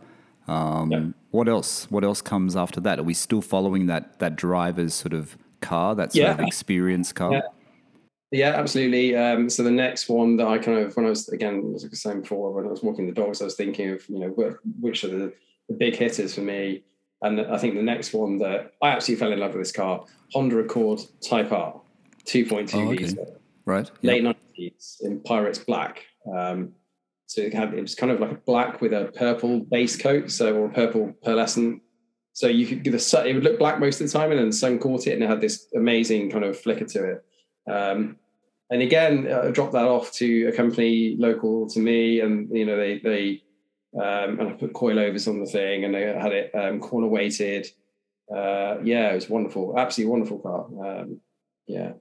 Um, 0.49 0.91
Yeah. 0.91 1.07
What 1.31 1.49
else? 1.49 1.91
What 1.91 2.05
else 2.05 2.21
comes 2.21 2.57
after 2.57 2.81
that? 2.81 2.99
Are 2.99 3.03
we 3.05 3.15
still 3.15 3.41
following 3.41 3.87
that 3.87 4.19
that 4.19 4.37
driver's 4.37 4.93
sort 4.95 5.15
of 5.15 5.37
car, 5.61 5.95
that 5.95 6.13
sort 6.13 6.23
Yeah. 6.25 6.33
of 6.33 6.41
experience 6.41 7.13
car? 7.13 7.33
Yeah. 7.33 7.41
Yeah, 8.35 8.49
absolutely. 8.55 9.15
Um, 9.15 9.51
so 9.51 9.63
the 9.63 9.71
next 9.71 10.09
one 10.09 10.39
that 10.39 10.47
I 10.47 10.57
kind 10.57 10.79
of, 10.79 10.97
when 10.97 11.05
I 11.05 11.11
was 11.11 11.29
again, 11.29 11.73
as 11.77 11.85
I 11.85 11.89
was 11.89 12.01
saying 12.01 12.23
before, 12.23 12.51
when 12.53 12.67
I 12.67 12.71
was 12.71 12.83
walking 12.83 13.07
the 13.07 13.13
dogs, 13.13 13.43
I 13.43 13.45
was 13.45 13.55
thinking 13.57 13.91
of 13.91 14.09
you 14.09 14.19
know 14.21 14.29
wh- 14.31 14.83
which 14.83 15.05
are 15.05 15.09
the, 15.09 15.33
the 15.69 15.75
big 15.75 15.95
hitters 15.97 16.35
for 16.35 16.41
me, 16.41 16.83
and 17.21 17.39
I 17.43 17.59
think 17.59 17.75
the 17.75 17.83
next 17.83 18.15
one 18.15 18.39
that 18.39 18.73
I 18.81 18.89
absolutely 18.89 19.21
fell 19.21 19.33
in 19.35 19.39
love 19.39 19.53
with 19.53 19.61
this 19.61 19.73
car, 19.73 20.07
Honda 20.33 20.59
Accord 20.61 21.01
Type 21.21 21.53
R, 21.53 21.79
two 22.25 22.47
point 22.47 22.71
two 22.71 22.89
litre, 22.89 23.27
Right? 23.65 23.91
Late 24.03 24.25
nineties 24.25 25.01
in 25.03 25.21
Pirates 25.21 25.59
Black. 25.59 26.05
Um, 26.33 26.73
so 27.27 27.41
it 27.41 27.55
had 27.55 27.75
it 27.75 27.81
was 27.81 27.95
kind 27.95 28.13
of 28.13 28.21
like 28.21 28.33
a 28.33 28.35
black 28.47 28.81
with 28.81 28.93
a 28.93 29.11
purple 29.17 29.61
base 29.61 29.97
coat, 29.97 30.31
so 30.31 30.55
or 30.55 30.67
a 30.67 30.73
purple 30.73 31.15
pearlescent. 31.25 31.81
So 32.35 32.47
you 32.47 32.67
could 32.67 32.85
the 32.85 32.99
sun, 32.99 33.27
it 33.27 33.35
would 33.35 33.45
look 33.45 33.59
black 33.59 33.79
most 33.81 34.01
of 34.01 34.07
the 34.07 34.13
time, 34.13 34.31
and 34.31 34.39
then 34.39 34.49
the 34.49 34.53
sun 34.53 34.79
caught 34.79 35.07
it, 35.07 35.15
and 35.15 35.23
it 35.23 35.29
had 35.29 35.41
this 35.41 35.67
amazing 35.75 36.31
kind 36.31 36.45
of 36.45 36.59
flicker 36.59 36.85
to 36.87 37.13
it. 37.13 37.25
Um, 37.71 38.17
and 38.71 38.83
again, 38.83 39.31
I 39.31 39.51
dropped 39.51 39.73
that 39.73 39.85
off 39.85 40.13
to 40.15 40.47
a 40.47 40.53
company 40.53 41.17
local 41.19 41.69
to 41.71 41.81
me, 41.81 42.21
and 42.21 42.49
you 42.51 42.65
know 42.65 42.77
they 42.77 42.99
they 42.99 43.43
um, 43.95 44.41
and 44.41 44.49
I 44.49 44.53
put 44.53 44.73
coilovers 44.73 45.29
on 45.29 45.41
the 45.41 45.47
thing, 45.47 45.85
and 45.85 45.95
they 45.95 46.03
had 46.03 46.33
it 46.33 46.51
um, 46.55 46.81
corner 46.81 47.09
weighted. 47.09 47.67
Uh, 48.35 48.77
yeah, 48.83 49.11
it 49.11 49.15
was 49.15 49.29
wonderful, 49.29 49.79
absolutely 49.79 50.11
wonderful 50.11 50.39
car. 50.39 51.01
Um, 51.01 51.21
yeah, 51.67 51.93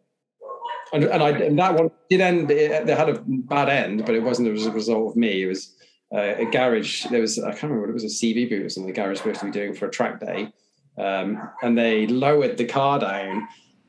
and, 0.93 1.03
and 1.05 1.23
I 1.23 1.29
and 1.29 1.57
that 1.59 1.75
one 1.75 1.91
did 2.09 2.21
end. 2.21 2.51
It, 2.51 2.85
they 2.85 2.95
had 2.95 3.09
a 3.09 3.21
bad 3.25 3.69
end, 3.69 4.05
but 4.05 4.15
it 4.15 4.23
wasn't 4.23 4.49
as 4.49 4.65
a 4.65 4.71
result 4.71 5.11
of 5.11 5.15
me. 5.15 5.43
It 5.43 5.47
was 5.47 5.75
uh, 6.13 6.35
a 6.37 6.45
garage. 6.45 7.05
There 7.05 7.21
was 7.21 7.39
I 7.39 7.51
can't 7.51 7.63
remember 7.63 7.81
what 7.81 7.89
it 7.89 7.93
was 7.93 8.03
a 8.03 8.07
CV 8.07 8.49
boot 8.49 8.65
or 8.65 8.69
something. 8.69 8.91
The 8.93 8.99
garage 8.99 9.09
was 9.09 9.19
supposed 9.19 9.39
to 9.39 9.45
be 9.45 9.51
doing 9.51 9.73
for 9.73 9.87
a 9.87 9.91
track 9.91 10.19
day, 10.19 10.51
um, 10.97 11.49
and 11.61 11.77
they 11.77 12.07
lowered 12.07 12.57
the 12.57 12.65
car 12.65 12.99
down 12.99 13.47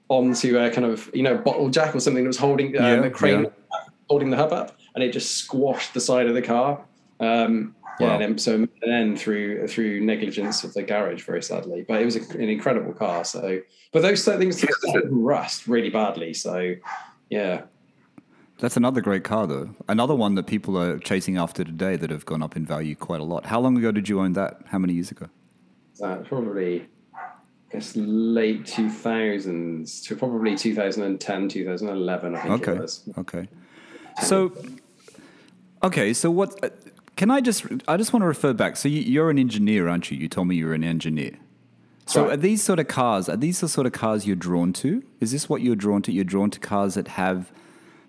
onto 0.08 0.58
a 0.58 0.70
kind 0.70 0.86
of 0.86 1.10
you 1.14 1.22
know 1.22 1.38
bottle 1.38 1.70
jack 1.70 1.94
or 1.94 2.00
something 2.00 2.22
that 2.24 2.28
was 2.28 2.38
holding 2.38 2.76
um, 2.78 2.84
Yeah, 2.84 3.04
a 3.04 3.10
crane 3.10 3.44
yeah. 3.44 3.50
holding 4.08 4.30
the 4.30 4.36
hub 4.36 4.52
up, 4.52 4.76
and 4.94 5.02
it 5.02 5.12
just 5.12 5.32
squashed 5.36 5.94
the 5.94 6.00
side 6.00 6.26
of 6.26 6.34
the 6.34 6.42
car. 6.42 6.84
Um, 7.18 7.74
yeah, 8.02 8.08
Wow. 8.08 8.12
and 8.14 8.22
then, 8.22 8.38
so 8.38 8.66
then 8.84 9.16
through 9.16 9.66
through 9.68 10.00
negligence 10.00 10.64
of 10.64 10.74
the 10.74 10.82
garage, 10.82 11.22
very 11.24 11.42
sadly. 11.42 11.84
But 11.86 12.00
it 12.02 12.04
was 12.04 12.16
an 12.16 12.40
incredible 12.48 12.92
car. 12.92 13.24
So, 13.24 13.60
but 13.92 14.02
those 14.02 14.24
things 14.24 14.64
rust 15.10 15.68
really 15.68 15.90
badly. 15.90 16.34
So, 16.34 16.74
yeah. 17.30 17.62
That's 18.58 18.76
another 18.76 19.00
great 19.00 19.24
car, 19.24 19.46
though. 19.46 19.74
Another 19.88 20.14
one 20.14 20.34
that 20.36 20.46
people 20.46 20.78
are 20.78 20.98
chasing 20.98 21.36
after 21.36 21.64
today 21.64 21.96
that 21.96 22.10
have 22.10 22.24
gone 22.26 22.42
up 22.42 22.56
in 22.56 22.64
value 22.66 22.94
quite 22.94 23.20
a 23.20 23.24
lot. 23.24 23.46
How 23.46 23.60
long 23.60 23.76
ago 23.76 23.90
did 23.90 24.08
you 24.08 24.20
own 24.20 24.32
that? 24.34 24.60
How 24.66 24.78
many 24.78 24.94
years 24.94 25.10
ago? 25.10 25.26
uh, 26.02 26.16
probably 26.16 26.86
I 27.14 27.72
guess 27.72 27.92
late 27.96 28.64
2000s 28.64 30.02
to 30.06 30.16
probably 30.16 30.56
2010 30.56 31.48
2011 31.48 32.34
I 32.34 32.40
think 32.40 32.54
Okay. 32.54 32.72
it 32.72 32.80
was 32.80 33.08
Okay. 33.18 33.48
So, 34.22 34.52
okay. 35.82 36.12
So 36.12 36.30
what? 36.30 36.50
Can 37.16 37.30
I 37.30 37.40
just? 37.40 37.66
I 37.86 37.96
just 37.96 38.12
want 38.12 38.22
to 38.22 38.26
refer 38.26 38.52
back. 38.52 38.76
So 38.76 38.88
you, 38.88 39.00
you're 39.00 39.30
an 39.30 39.38
engineer, 39.38 39.88
aren't 39.88 40.10
you? 40.10 40.16
You 40.18 40.28
told 40.28 40.48
me 40.48 40.56
you're 40.56 40.74
an 40.74 40.84
engineer. 40.84 41.36
So 42.06 42.24
Right. 42.24 42.32
are 42.34 42.36
these 42.36 42.62
sort 42.62 42.78
of 42.80 42.88
cars? 42.88 43.28
Are 43.28 43.36
these 43.36 43.60
the 43.60 43.68
sort 43.68 43.86
of 43.86 43.92
cars 43.92 44.26
you're 44.26 44.34
drawn 44.36 44.72
to? 44.74 45.02
Is 45.20 45.30
this 45.30 45.48
what 45.48 45.62
you're 45.62 45.76
drawn 45.76 46.02
to? 46.02 46.12
You're 46.12 46.24
drawn 46.24 46.50
to 46.50 46.58
cars 46.60 46.94
that 46.94 47.08
have 47.08 47.52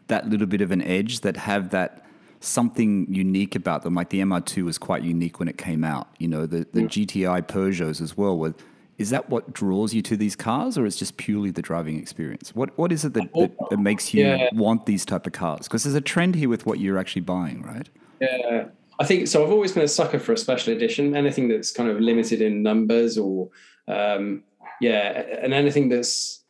that 0.07 0.29
little 0.29 0.47
bit 0.47 0.61
of 0.61 0.71
an 0.71 0.81
edge, 0.81 1.19
that 1.21 1.37
have 1.37 1.69
that 1.71 2.05
something 2.39 3.05
unique 3.13 3.55
about 3.55 3.83
them. 3.83 3.93
Like 3.95 4.09
the 4.09 4.19
MR2 4.21 4.63
was 4.63 4.77
quite 4.77 5.03
unique 5.03 5.39
when 5.39 5.47
it 5.47 5.57
came 5.57 5.83
out. 5.83 6.07
You 6.17 6.27
know, 6.29 6.45
the 6.45 6.65
the 6.71 6.83
GTI 6.83 7.41
Peugeots 7.47 8.01
as 8.01 8.17
well. 8.17 8.37
Were, 8.37 8.53
is 8.97 9.09
that 9.09 9.29
what 9.29 9.53
draws 9.53 9.93
you 9.93 10.01
to 10.03 10.15
these 10.15 10.35
cars, 10.35 10.77
or 10.77 10.85
it's 10.85 10.97
just 10.97 11.17
purely 11.17 11.51
the 11.51 11.61
driving 11.61 11.97
experience? 11.99 12.55
What 12.55 12.75
what 12.77 12.91
is 12.91 13.03
it 13.05 13.13
that, 13.13 13.31
that, 13.33 13.51
oh, 13.59 13.67
that 13.69 13.79
makes 13.79 14.13
you 14.13 14.25
Yeah. 14.25 14.49
want 14.53 14.85
these 14.85 15.03
type 15.05 15.27
of 15.27 15.33
cars? 15.33 15.67
Because 15.67 15.83
there's 15.83 15.95
a 15.95 16.01
trend 16.01 16.35
here 16.35 16.47
with 16.49 16.65
what 16.65 16.79
you're 16.79 16.97
actually 16.97 17.21
buying, 17.23 17.61
right? 17.63 17.89
Yeah, 18.21 18.65
I 19.03 19.05
think 19.05 19.27
so. 19.27 19.43
I've 19.43 19.51
always 19.51 19.73
been 19.73 19.83
a 19.83 19.87
sucker 19.89 20.17
for 20.17 20.31
a 20.31 20.37
special 20.37 20.71
edition. 20.71 21.13
Anything 21.13 21.49
that's 21.49 21.73
kind 21.73 21.89
of 21.89 21.99
limited 21.99 22.41
in 22.41 22.63
numbers, 22.63 23.17
or 23.17 23.49
um, 23.89 24.43
yeah, 24.79 25.25
and 25.41 25.53
anything 25.53 25.89
that's 25.89 26.41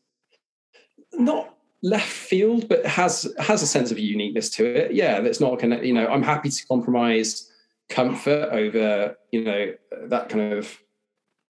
not 1.13 1.55
left 1.81 2.07
field, 2.07 2.69
but 2.69 2.85
has 2.85 3.33
has 3.39 3.63
a 3.63 3.65
sense 3.67 3.89
of 3.89 3.97
uniqueness 3.97 4.51
to 4.51 4.65
it. 4.65 4.93
Yeah, 4.93 5.19
that's 5.21 5.39
not 5.39 5.63
of 5.63 5.83
you 5.83 5.95
know. 5.95 6.05
I'm 6.05 6.21
happy 6.21 6.49
to 6.49 6.67
compromise 6.67 7.49
comfort 7.89 8.49
over 8.51 9.17
you 9.31 9.43
know 9.43 9.73
that 10.09 10.29
kind 10.29 10.53
of. 10.53 10.77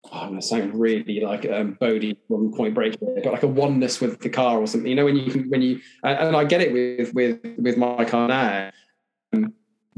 Oh, 0.05 0.19
I'm 0.19 0.29
going 0.31 0.41
to 0.41 0.47
sound 0.47 0.75
really 0.75 1.21
like 1.21 1.47
um, 1.47 1.79
Bodie 1.81 2.19
from 2.29 2.53
Point 2.53 2.75
Break, 2.75 2.99
but 3.01 3.25
like 3.25 3.43
a 3.43 3.47
oneness 3.47 4.03
with 4.03 4.21
the 4.21 4.29
car 4.29 4.59
or 4.59 4.67
something. 4.67 4.89
You 4.89 4.97
know, 4.97 5.07
when 5.07 5.17
you 5.17 5.45
when 5.49 5.63
you, 5.63 5.81
and, 6.03 6.37
I 6.37 6.45
get 6.45 6.61
it 6.61 6.75
with 6.75 7.15
with 7.15 7.41
with 7.59 7.79
my 7.79 8.05
car 8.05 8.29
now 8.29 8.71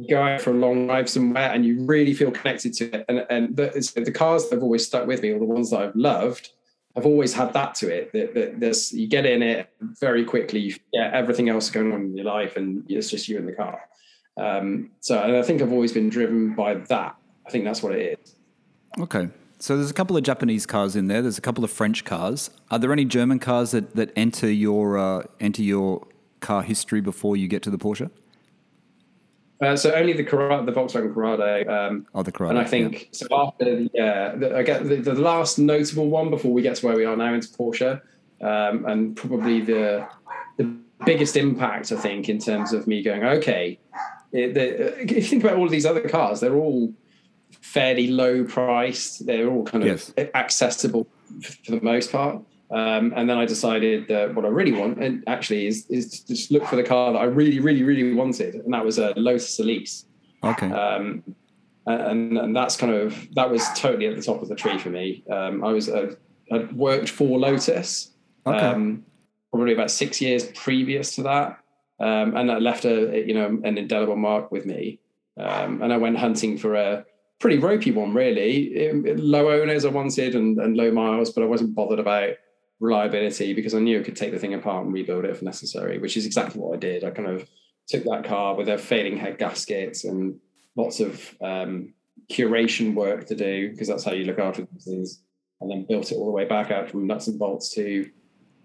you 0.03 0.09
go 0.09 0.23
out 0.23 0.41
for 0.41 0.51
a 0.51 0.55
long 0.55 0.87
drive 0.87 1.09
somewhere 1.09 1.51
and 1.51 1.65
you 1.65 1.85
really 1.85 2.15
feel 2.15 2.31
connected 2.31 2.73
to 2.75 2.85
it. 2.95 3.05
And, 3.09 3.27
and 3.31 3.57
the, 3.57 4.03
the 4.05 4.13
cars 4.13 4.49
that 4.49 4.57
have 4.57 4.63
always 4.63 4.87
stuck 4.87 5.07
with 5.07 5.23
me, 5.23 5.31
or 5.31 5.39
the 5.39 5.45
ones 5.45 5.71
that 5.71 5.81
I've 5.81 5.97
loved, 5.97 6.51
I've 6.97 7.07
always 7.07 7.33
had 7.33 7.53
that 7.55 7.75
to 7.77 7.89
it. 7.89 8.13
That, 8.13 8.61
that 8.61 8.93
you 8.93 9.07
get 9.07 9.25
in 9.25 9.43
it 9.43 9.71
very 9.81 10.25
quickly, 10.25 10.61
you 10.61 10.75
everything 10.95 11.49
else 11.49 11.71
going 11.71 11.93
on 11.93 12.01
in 12.03 12.17
your 12.17 12.27
life, 12.27 12.57
and 12.57 12.85
it's 12.89 13.11
just 13.11 13.29
you 13.29 13.39
in 13.39 13.47
the 13.47 13.53
car. 13.53 13.81
Um, 14.37 14.91
so, 15.01 15.23
and 15.23 15.37
I 15.37 15.43
think 15.43 15.63
I've 15.63 15.73
always 15.73 15.93
been 15.93 16.09
driven 16.09 16.55
by 16.55 16.75
that. 16.75 17.17
I 17.47 17.51
think 17.51 17.65
that's 17.65 17.83
what 17.83 17.95
it 17.95 18.19
is. 18.21 18.35
Okay. 18.99 19.29
So 19.59 19.77
there's 19.77 19.91
a 19.91 19.95
couple 19.95 20.17
of 20.17 20.25
Japanese 20.25 20.67
cars 20.67 20.97
in 20.97 21.07
there. 21.07 21.23
There's 21.23 21.39
a 21.39 21.43
couple 21.43 21.63
of 21.63 21.71
French 21.71 22.05
cars. 22.05 22.51
Are 22.71 22.81
there 22.81 22.93
any 22.93 23.05
German 23.05 23.39
cars 23.39 23.71
that, 23.71 23.95
that 23.95 24.11
enter 24.17 24.51
your 24.51 24.99
uh, 24.99 25.23
enter 25.39 25.63
your 25.63 26.07
car 26.41 26.63
history 26.63 27.01
before 27.01 27.37
you 27.37 27.47
get 27.47 27.63
to 27.63 27.71
the 27.71 27.79
Porsche? 27.79 28.11
Uh, 29.63 29.77
so 29.77 29.93
only 29.93 30.13
the 30.13 30.25
Corrado, 30.25 30.67
the 30.67 30.73
Volkswagen 30.73 31.15
Corrado, 31.15 31.65
um, 31.69 32.07
Oh, 32.15 32.23
the 32.23 32.33
Corrado. 32.33 32.51
and 32.51 32.59
I 32.59 32.63
yeah. 32.63 32.69
think 32.69 33.09
so. 33.13 33.27
After 33.31 33.65
the, 33.77 33.91
yeah, 33.95 34.35
the, 34.35 34.57
I 34.57 34.63
get 34.65 34.85
the, 34.89 34.97
the 34.97 35.15
last 35.15 35.59
notable 35.59 36.09
one 36.09 36.31
before 36.31 36.53
we 36.53 36.63
get 36.63 36.77
to 36.77 36.87
where 36.87 36.97
we 36.97 37.05
are 37.05 37.17
now 37.17 37.33
into 37.33 37.49
Porsche, 37.49 38.01
um, 38.41 38.85
and 38.87 39.17
probably 39.17 39.61
the 39.61 40.07
the 40.57 40.65
biggest 41.07 41.37
impact 41.37 41.93
I 41.93 41.97
think 41.97 42.29
in 42.29 42.39
terms 42.39 42.73
of 42.73 42.87
me 42.87 43.03
going 43.03 43.25
okay. 43.25 43.79
It, 44.33 44.55
the, 44.55 45.03
if 45.03 45.11
you 45.13 45.23
think 45.23 45.45
about 45.45 45.57
all 45.59 45.65
of 45.67 45.71
these 45.71 45.87
other 45.87 46.09
cars, 46.09 46.41
they're 46.41 46.55
all 46.55 46.93
fairly 47.61 48.09
low 48.09 48.45
priced. 48.45 49.27
They're 49.27 49.49
all 49.49 49.65
kind 49.65 49.85
of 49.85 49.89
Yes. 49.91 50.13
accessible 50.35 51.07
for 51.65 51.73
the 51.73 51.81
most 51.83 52.11
part. 52.11 52.43
Um, 52.73 53.13
and 53.15 53.29
then 53.29 53.37
I 53.37 53.45
decided 53.45 54.09
that 54.09 54.35
what 54.35 54.47
I 54.47 54.49
really 54.49 54.73
want, 54.73 55.03
and 55.03 55.23
actually, 55.27 55.67
is 55.67 55.87
is 55.91 56.23
to 56.23 56.35
just 56.35 56.51
look 56.51 56.65
for 56.65 56.77
the 56.77 56.83
car 56.83 57.13
that 57.13 57.19
I 57.19 57.25
really, 57.25 57.61
really, 57.61 57.83
really 57.83 58.15
wanted, 58.15 58.55
and 58.55 58.73
that 58.73 58.85
was 58.85 58.99
a 58.99 59.13
Lotus 59.17 59.59
Elise. 59.59 60.07
Okay. 60.43 60.71
Um, 60.71 61.23
and, 61.87 62.39
and 62.39 62.57
that's 62.57 62.77
kind 62.77 62.93
of 62.93 63.29
that 63.35 63.51
was 63.51 63.67
totally 63.75 64.07
at 64.07 64.17
the 64.17 64.23
top 64.23 64.41
of 64.41 64.49
the 64.49 64.55
tree 64.55 64.79
for 64.79 64.91
me. 64.91 65.23
Um, 65.31 65.63
I 65.63 65.73
was 65.73 65.89
uh, 65.89 66.15
I 66.51 66.59
worked 66.73 67.11
for 67.11 67.39
Lotus, 67.39 68.13
Okay. 68.47 68.59
um, 68.59 69.05
probably 69.53 69.75
about 69.75 69.91
six 69.91 70.21
years 70.21 70.47
previous 70.55 71.15
to 71.17 71.23
that, 71.25 71.59
um, 72.01 72.37
and 72.37 72.49
that 72.49 72.63
left 72.63 72.85
a 72.87 73.23
you 73.27 73.35
know 73.35 73.61
an 73.65 73.77
indelible 73.77 74.17
mark 74.17 74.51
with 74.51 74.65
me. 74.65 74.99
Um, 75.39 75.83
and 75.83 75.93
I 75.93 75.97
went 75.97 76.19
hunting 76.19 76.57
for 76.57 76.75
a 76.75 77.05
pretty 77.39 77.59
ropey 77.59 77.91
one, 77.91 78.15
really. 78.15 78.89
Um, 78.89 79.05
low 79.17 79.51
owners 79.51 79.85
I 79.85 79.89
wanted 79.89 80.35
and, 80.35 80.59
and 80.59 80.77
low 80.77 80.91
miles, 80.91 81.31
but 81.31 81.43
I 81.43 81.47
wasn't 81.47 81.75
bothered 81.75 81.99
about 81.99 82.31
reliability 82.83 83.55
because 83.55 83.75
I 83.75 83.79
knew 83.79 84.01
I 84.01 84.03
could 84.03 84.17
take 84.17 84.33
the 84.33 84.41
thing 84.41 84.55
apart 84.55 84.85
and 84.85 84.93
rebuild 84.93 85.25
it 85.25 85.31
if 85.31 85.41
necessary, 85.41 85.99
which 85.99 86.17
is 86.17 86.27
exactly 86.27 86.61
what 86.61 86.75
I 86.75 86.79
did. 86.79 87.05
I 87.05 87.11
kind 87.11 87.29
of 87.29 87.49
took 87.89 88.03
that 88.05 88.25
car 88.25 88.57
with 88.57 88.69
a 88.69 88.77
failing 88.77 89.17
head 89.17 89.39
gasket 89.39 90.03
and 90.03 90.41
lots 90.77 90.99
of 90.99 91.35
um, 91.41 91.95
curation 92.31 92.95
work 92.95 93.27
to 93.27 93.37
do 93.37 93.71
because 93.71 93.87
that's 93.87 94.03
how 94.03 94.13
you 94.13 94.25
look 94.25 94.41
after 94.41 94.67
these 94.73 94.85
things, 94.85 95.23
and 95.61 95.71
then 95.71 95.87
built 95.89 96.11
it 96.11 96.17
all 96.17 96.27
the 96.27 96.33
way 96.33 96.45
back 96.45 96.73
out 96.73 96.91
from 96.91 97.07
nuts 97.07 97.29
and 97.29 97.39
bolts 97.39 97.73
to 97.75 98.11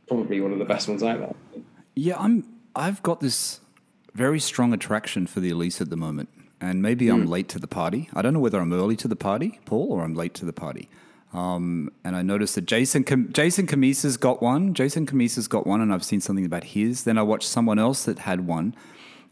probably 0.08 0.42
one 0.42 0.52
of 0.52 0.58
the 0.58 0.66
best 0.66 0.88
ones 0.88 1.04
out 1.04 1.20
there. 1.20 1.64
Yeah, 1.96 2.18
I'm. 2.18 2.44
I've 2.76 3.02
got 3.04 3.22
this 3.22 3.60
very 4.14 4.40
strong 4.40 4.74
attraction 4.74 5.28
for 5.28 5.40
the 5.40 5.52
Elise 5.52 5.80
at 5.80 5.90
the 5.92 5.98
moment, 5.98 6.30
and 6.60 6.82
maybe 6.82 7.08
I'm 7.10 7.28
late 7.28 7.50
to 7.50 7.60
the 7.60 7.68
party. 7.68 8.10
I 8.14 8.22
don't 8.24 8.34
know 8.34 8.40
whether 8.40 8.60
I'm 8.60 8.74
early 8.74 8.96
to 8.98 9.08
the 9.08 9.16
party, 9.16 9.60
Paul, 9.66 9.92
or 9.92 10.04
I'm 10.04 10.16
late 10.16 10.34
to 10.36 10.46
the 10.46 10.54
party. 10.54 10.90
Um, 11.34 11.92
and 12.04 12.16
I 12.16 12.22
noticed 12.22 12.56
that 12.56 12.66
Jason 12.66 13.04
Cam- 13.04 13.32
Jason 13.34 13.68
Cammisa's 13.68 14.18
got 14.18 14.42
one. 14.42 14.74
Jason 14.74 15.06
Cammisa's 15.06 15.48
got 15.48 15.68
one, 15.68 15.82
and 15.82 15.94
I've 15.94 16.04
seen 16.04 16.22
something 16.22 16.46
about 16.46 16.64
his. 16.64 17.04
Then 17.04 17.18
I 17.18 17.24
watched 17.24 17.48
someone 17.48 17.80
else 17.80 18.06
that 18.06 18.20
had 18.20 18.48
one, 18.48 18.76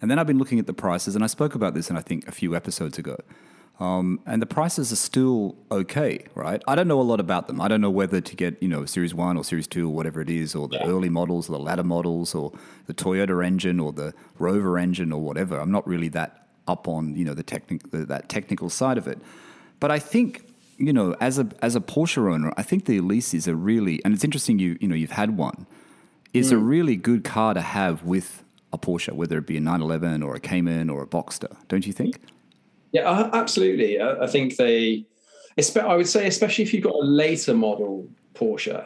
and 0.01 0.11
then 0.11 0.19
I've 0.19 0.27
been 0.27 0.37
looking 0.37 0.59
at 0.59 0.67
the 0.67 0.73
prices, 0.73 1.15
and 1.15 1.23
I 1.23 1.27
spoke 1.27 1.55
about 1.55 1.73
this 1.73 1.89
in 1.89 1.97
I 1.97 2.01
think 2.01 2.27
a 2.27 2.31
few 2.31 2.55
episodes 2.55 2.97
ago. 2.97 3.17
Um, 3.79 4.21
and 4.25 4.41
the 4.41 4.45
prices 4.45 4.93
are 4.93 4.97
still 4.97 5.55
okay, 5.69 6.25
right? 6.33 6.61
I 6.65 6.75
don't 6.75 6.87
know 6.87 7.01
a 7.01 7.03
lot 7.03 7.19
about 7.19 7.47
them. 7.47 7.59
I 7.59 7.67
don't 7.67 7.81
know 7.81 7.89
whether 7.89 8.21
to 8.21 8.35
get, 8.35 8.61
you 8.63 8.69
know, 8.69 8.85
Series 8.85 9.13
1 9.13 9.35
or 9.35 9.43
Series 9.43 9.67
2 9.67 9.89
or 9.89 9.93
whatever 9.93 10.21
it 10.21 10.29
is, 10.29 10.55
or 10.55 10.69
the 10.69 10.81
early 10.85 11.09
models 11.09 11.49
or 11.49 11.53
the 11.53 11.59
latter 11.59 11.83
models 11.83 12.33
or 12.33 12.53
the 12.87 12.93
Toyota 12.93 13.45
engine 13.45 13.81
or 13.81 13.91
the 13.91 14.13
Rover 14.39 14.77
engine 14.77 15.11
or 15.11 15.21
whatever. 15.21 15.59
I'm 15.59 15.71
not 15.71 15.85
really 15.85 16.07
that 16.09 16.47
up 16.67 16.87
on, 16.87 17.15
you 17.15 17.25
know, 17.25 17.33
the 17.33 17.43
technic- 17.43 17.91
the, 17.91 18.05
that 18.05 18.29
technical 18.29 18.69
side 18.69 18.97
of 18.97 19.07
it. 19.07 19.19
But 19.81 19.91
I 19.91 19.99
think 19.99 20.54
you 20.77 20.94
know, 20.94 21.15
as 21.20 21.39
a 21.39 21.48
as 21.62 21.75
a 21.75 21.82
Porsche 21.82 22.32
owner, 22.32 22.53
I 22.58 22.63
think 22.63 22.86
the 22.86 22.98
Elise 22.98 23.34
is 23.34 23.48
a 23.48 23.55
really, 23.55 24.03
and 24.03 24.13
it's 24.13 24.24
interesting. 24.24 24.60
You 24.60 24.77
you 24.82 24.88
know, 24.88 24.96
you've 24.96 25.12
had 25.12 25.38
one. 25.38 25.67
It's 26.34 26.51
a 26.51 26.58
really 26.58 26.98
good 26.98 27.24
car 27.24 27.53
to 27.53 27.62
have 27.62 28.03
with 28.03 28.44
a 28.74 28.77
Porsche, 28.77 29.13
whether 29.13 29.38
it 29.38 29.48
be 29.48 29.55
a 29.55 29.62
911 29.62 30.22
or 30.22 30.36
a 30.36 30.39
Cayman 30.39 30.89
or 30.89 31.01
a 31.01 31.08
Boxster. 31.08 31.55
Don't 31.70 31.88
you 31.88 31.94
think? 31.94 32.20
Yeah, 32.91 33.10
uh, 33.10 33.29
absolutely. 33.34 34.01
I, 34.01 34.27
think 34.27 34.58
they, 34.58 35.05
I 35.82 35.96
would 35.96 36.08
say, 36.08 36.27
especially 36.27 36.63
if 36.63 36.74
you've 36.74 36.84
got 36.84 36.96
a 36.96 37.05
later 37.05 37.53
model 37.53 38.08
Porsche. 38.34 38.86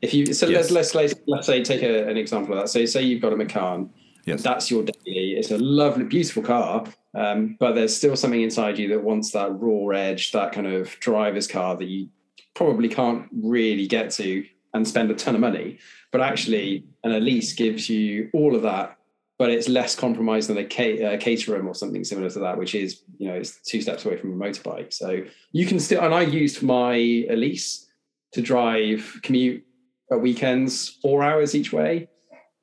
If 0.00 0.12
you 0.12 0.32
so 0.32 0.48
Yes. 0.48 0.70
let's, 0.70 0.94
let's 0.94 1.12
let's 1.12 1.22
let's 1.26 1.46
say 1.46 1.62
take 1.62 1.82
a, 1.82 2.08
an 2.08 2.16
example 2.16 2.54
of 2.54 2.60
that. 2.60 2.68
So 2.68 2.84
say 2.86 3.02
you've 3.02 3.22
got 3.22 3.32
a 3.32 3.36
Macan. 3.36 3.88
Yes. 4.24 4.42
That's 4.42 4.70
your 4.70 4.84
daily. 4.84 5.32
It's 5.32 5.50
a 5.50 5.58
lovely, 5.58 6.04
beautiful 6.04 6.42
car, 6.42 6.84
um, 7.14 7.56
but 7.58 7.74
there's 7.74 7.96
still 7.96 8.16
something 8.16 8.40
inside 8.40 8.78
you 8.78 8.88
that 8.88 9.02
wants 9.02 9.32
that 9.32 9.50
raw 9.50 9.88
edge, 9.88 10.32
that 10.32 10.52
kind 10.52 10.66
of 10.66 10.98
driver's 11.00 11.46
car 11.46 11.76
that 11.76 11.86
you 11.86 12.08
probably 12.54 12.88
can't 12.88 13.28
really 13.32 13.86
get 13.86 14.10
to 14.12 14.44
and 14.74 14.86
spend 14.86 15.10
a 15.10 15.14
ton 15.14 15.34
of 15.34 15.40
money. 15.40 15.78
But 16.10 16.20
actually, 16.20 16.84
an 17.04 17.12
Elise 17.12 17.52
gives 17.52 17.88
you 17.88 18.30
all 18.32 18.54
of 18.54 18.62
that, 18.62 18.96
but 19.38 19.50
it's 19.50 19.68
less 19.68 19.96
compromised 19.96 20.48
than 20.48 20.58
a 20.58 20.62
uh, 20.64 21.16
Caterham 21.18 21.66
or 21.66 21.74
something 21.74 22.04
similar 22.04 22.30
to 22.30 22.38
that, 22.40 22.58
which 22.58 22.74
is 22.74 23.02
you 23.18 23.28
know 23.28 23.34
it's 23.34 23.60
two 23.62 23.80
steps 23.80 24.04
away 24.04 24.16
from 24.16 24.32
a 24.32 24.44
motorbike. 24.44 24.92
So 24.92 25.24
you 25.52 25.66
can 25.66 25.80
still. 25.80 26.02
And 26.02 26.14
I 26.14 26.22
used 26.22 26.62
my 26.62 26.94
Elise 27.28 27.88
to 28.32 28.42
drive 28.42 29.20
commute 29.22 29.64
at 30.10 30.20
weekends, 30.20 30.88
four 31.02 31.22
hours 31.22 31.54
each 31.54 31.72
way. 31.72 32.08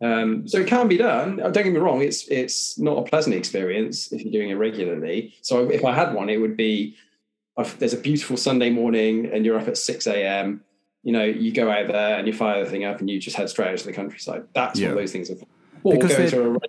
Um, 0.02 0.48
so 0.48 0.60
it 0.60 0.68
can 0.68 0.88
be 0.88 0.98
done. 0.98 1.38
Don't 1.38 1.54
get 1.54 1.66
me 1.74 1.78
wrong; 1.80 2.02
it's 2.02 2.28
it's 2.30 2.78
not 2.80 2.98
a 3.00 3.04
pleasant 3.04 3.36
experience 3.36 4.12
if 4.14 4.22
you're 4.24 4.32
doing 4.32 4.50
it 4.50 4.54
regularly. 4.56 5.34
So 5.42 5.70
if 5.70 5.84
I 5.84 5.94
had 5.94 6.14
one, 6.14 6.30
it 6.30 6.38
would 6.38 6.56
be 6.56 6.96
if 7.58 7.78
there's 7.80 7.94
a 7.94 7.98
beautiful 8.00 8.38
Sunday 8.38 8.70
morning 8.70 9.26
and 9.26 9.46
you're 9.46 9.60
up 9.60 9.68
at 9.68 9.78
six 9.78 10.08
a.m. 10.08 10.62
You 11.04 11.14
know, 11.14 11.24
you 11.26 11.52
go 11.54 11.70
out 11.72 11.88
there 11.88 12.18
and 12.18 12.28
you 12.28 12.34
fire 12.34 12.64
the 12.64 12.70
thing 12.70 12.84
up 12.86 13.00
and 13.00 13.10
you 13.10 13.20
just 13.20 13.36
head 13.38 13.50
straight 13.50 13.70
out 13.72 13.78
to 13.78 13.86
the 13.86 13.94
countryside. 13.94 14.44
That's 14.54 14.80
Yeah. 14.80 14.90
what 14.90 14.98
those 14.98 15.12
things 15.14 15.30
are. 15.32 15.36
Or 15.84 15.94
Because 15.96 16.16
they're- 16.32 16.56
a 16.56 16.60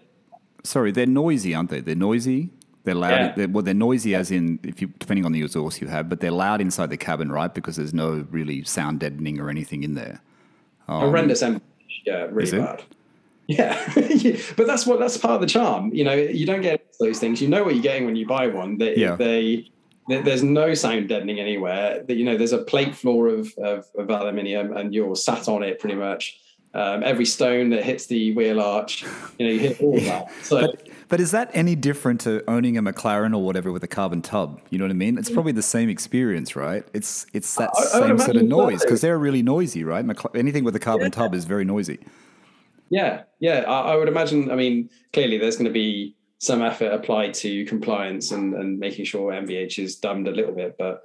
Sorry, 0.63 0.93
they're 0.93 1.07
noisy, 1.07 1.55
aren't 1.55 1.71
they? 1.71 1.81
They're 1.81 1.95
noisy. 1.97 2.51
They're 2.85 2.95
loud. 2.95 3.11
Yeah. 3.11 3.33
They're, 3.37 3.49
well, 3.49 3.63
they're 3.65 3.75
noisy 3.75 4.15
as 4.15 4.31
in 4.31 4.61
if 4.63 4.81
you 4.81 4.89
depending 4.99 5.25
on 5.27 5.33
the 5.33 5.43
exhaust 5.43 5.81
you 5.81 5.89
have, 5.89 6.09
but 6.09 6.21
they're 6.21 6.31
loud 6.31 6.61
inside 6.61 6.91
the 6.91 6.97
cabin, 6.97 7.31
right? 7.33 7.53
Because 7.53 7.77
there's 7.77 7.93
no 7.95 8.25
really 8.31 8.63
sound 8.65 9.01
deadening 9.01 9.41
or 9.41 9.51
anything 9.51 9.83
in 9.83 9.95
there. 9.95 10.21
horrendous. 10.89 11.43
Yeah, 11.43 12.27
really 12.31 12.33
Um, 12.33 12.41
Is 12.41 12.53
it? 12.53 12.85
Yeah, 13.57 14.37
but 14.57 14.67
that's 14.67 14.87
what 14.87 15.01
that's 15.01 15.17
part 15.19 15.35
of 15.35 15.41
the 15.41 15.47
charm. 15.47 15.93
You 15.93 16.05
know, 16.05 16.15
you 16.15 16.47
don't 16.47 16.61
get 16.63 16.87
those 17.01 17.19
things. 17.19 17.41
You 17.43 17.49
know 17.49 17.65
what 17.65 17.75
you're 17.75 17.83
getting 17.83 18.05
when 18.07 18.15
you 18.17 18.27
buy 18.27 18.47
one. 18.47 18.79
They, 18.79 18.97
Yeah. 18.97 19.17
they, 19.17 19.71
there's 20.09 20.43
no 20.43 20.75
sound 20.75 21.09
deadening 21.09 21.41
anywhere. 21.41 22.03
That 22.07 22.17
you 22.17 22.25
know, 22.25 22.37
there's 22.37 22.53
a 22.53 22.63
plate 22.63 22.95
floor 22.95 23.29
of, 23.29 23.53
of, 23.59 23.87
of 23.99 24.09
aluminium, 24.11 24.77
and 24.77 24.95
you're 24.95 25.17
sat 25.17 25.49
on 25.49 25.63
it 25.63 25.79
pretty 25.81 25.97
much. 25.97 26.39
Um, 26.73 27.03
every 27.03 27.27
stone 27.27 27.71
that 27.71 27.83
hits 27.83 28.07
the 28.07 28.33
wheel 28.37 28.61
arch, 28.61 29.03
you 29.39 29.47
know, 29.47 29.53
you 29.53 29.59
hit 29.59 29.81
all 29.81 29.97
of 29.97 30.05
that. 30.05 30.31
So 30.45 30.61
But 30.61 30.89
but 31.09 31.19
is 31.19 31.33
that 31.33 31.51
any 31.53 31.75
different 31.75 32.21
to 32.21 32.45
owning 32.49 32.79
a 32.79 32.83
McLaren 32.83 33.35
or 33.35 33.43
whatever 33.43 33.73
with 33.73 33.83
a 33.83 33.89
carbon 33.89 34.23
tub? 34.23 34.61
You 34.71 34.79
know 34.79 34.85
what 34.85 34.93
I 34.93 34.95
mean? 34.95 35.19
It's 35.19 35.29
probably 35.31 35.51
the 35.51 35.63
same 35.63 35.89
experience, 35.89 36.55
right? 36.55 36.85
It's 36.95 37.27
it's 37.33 37.53
that 37.57 37.71
I- 37.77 37.99
I 37.99 38.07
same 38.07 38.19
sort 38.21 38.37
of 38.37 38.45
noise 38.45 38.83
because 38.85 39.01
they're 39.01 39.19
really 39.19 39.43
noisy, 39.43 39.83
right? 39.83 40.05
Anything 40.37 40.63
with 40.63 40.77
a 40.77 40.79
carbon 40.79 41.11
tub 41.11 41.35
is 41.35 41.45
very 41.45 41.65
noisy. 41.65 41.99
Yeah, 42.91 43.23
yeah. 43.39 43.61
I, 43.61 43.93
I 43.93 43.97
would 43.97 44.09
imagine. 44.09 44.51
I 44.51 44.57
mean, 44.57 44.91
clearly, 45.13 45.39
there's 45.39 45.57
going 45.57 45.67
to 45.67 45.73
be 45.73 46.17
some 46.39 46.63
effort 46.63 46.93
applied 46.93 47.35
to 47.35 47.65
compliance 47.67 48.33
and, 48.33 48.55
and 48.55 48.79
making 48.79 49.05
sure 49.05 49.33
NVH 49.33 49.79
is 49.79 49.97
dumbed 49.97 50.27
a 50.27 50.33
little 50.33 50.55
bit, 50.55 50.77
but 50.79 51.05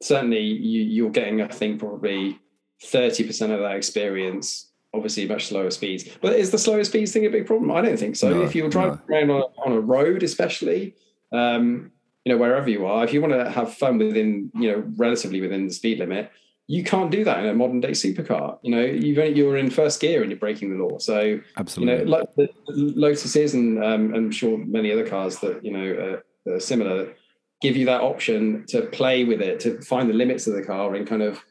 certainly 0.00 0.40
you, 0.40 0.82
you're 0.82 1.10
getting, 1.10 1.42
I 1.42 1.48
think, 1.48 1.80
probably 1.80 2.38
thirty 2.82 3.24
percent 3.24 3.52
of 3.52 3.60
that 3.60 3.76
experience. 3.76 4.70
Obviously, 4.94 5.28
much 5.28 5.46
slower 5.46 5.70
speeds. 5.70 6.08
But 6.22 6.34
is 6.34 6.50
the 6.50 6.58
slower 6.58 6.82
speeds 6.84 7.12
thing 7.12 7.26
a 7.26 7.30
big 7.30 7.46
problem? 7.46 7.70
I 7.70 7.82
don't 7.82 7.98
think 7.98 8.16
so. 8.16 8.30
No, 8.30 8.42
if 8.42 8.54
you're 8.54 8.70
driving 8.70 8.98
around 9.10 9.30
on 9.30 9.42
a, 9.42 9.60
on 9.66 9.72
a 9.72 9.80
road, 9.80 10.22
especially, 10.22 10.94
um, 11.32 11.90
you 12.24 12.32
know, 12.32 12.38
wherever 12.38 12.70
you 12.70 12.86
are, 12.86 13.04
if 13.04 13.12
you 13.12 13.20
want 13.20 13.34
to 13.34 13.50
have 13.50 13.74
fun 13.74 13.98
within, 13.98 14.50
you 14.54 14.72
know, 14.72 14.84
relatively 14.96 15.42
within 15.42 15.66
the 15.66 15.72
speed 15.74 15.98
limit, 15.98 16.30
you 16.68 16.82
can't 16.82 17.10
do 17.10 17.22
that 17.24 17.38
in 17.38 17.46
a 17.46 17.54
modern 17.54 17.80
day 17.80 17.92
supercar. 17.92 18.58
You 18.62 18.72
know, 18.72 18.84
you've 18.84 19.18
only, 19.18 19.34
you're 19.34 19.56
in 19.56 19.70
first 19.70 20.00
gear 20.00 20.22
and 20.22 20.30
you're 20.30 20.38
breaking 20.38 20.76
the 20.76 20.84
law. 20.84 20.98
So, 20.98 21.38
absolutely, 21.56 21.94
you 21.94 22.04
know, 22.04 22.10
like 22.10 22.34
the 22.34 22.48
Lotus 22.68 23.36
is, 23.36 23.54
and 23.54 23.82
um, 23.82 24.14
I'm 24.14 24.30
sure 24.30 24.58
many 24.58 24.90
other 24.92 25.06
cars 25.06 25.38
that 25.40 25.64
you 25.64 25.70
know 25.70 26.20
uh, 26.46 26.52
are 26.52 26.60
similar, 26.60 27.14
give 27.62 27.76
you 27.76 27.86
that 27.86 28.00
option 28.00 28.64
to 28.68 28.82
play 28.82 29.24
with 29.24 29.40
it, 29.40 29.60
to 29.60 29.80
find 29.82 30.10
the 30.10 30.14
limits 30.14 30.46
of 30.46 30.54
the 30.54 30.62
car, 30.62 30.94
and 30.94 31.06
kind 31.06 31.22
of, 31.22 31.44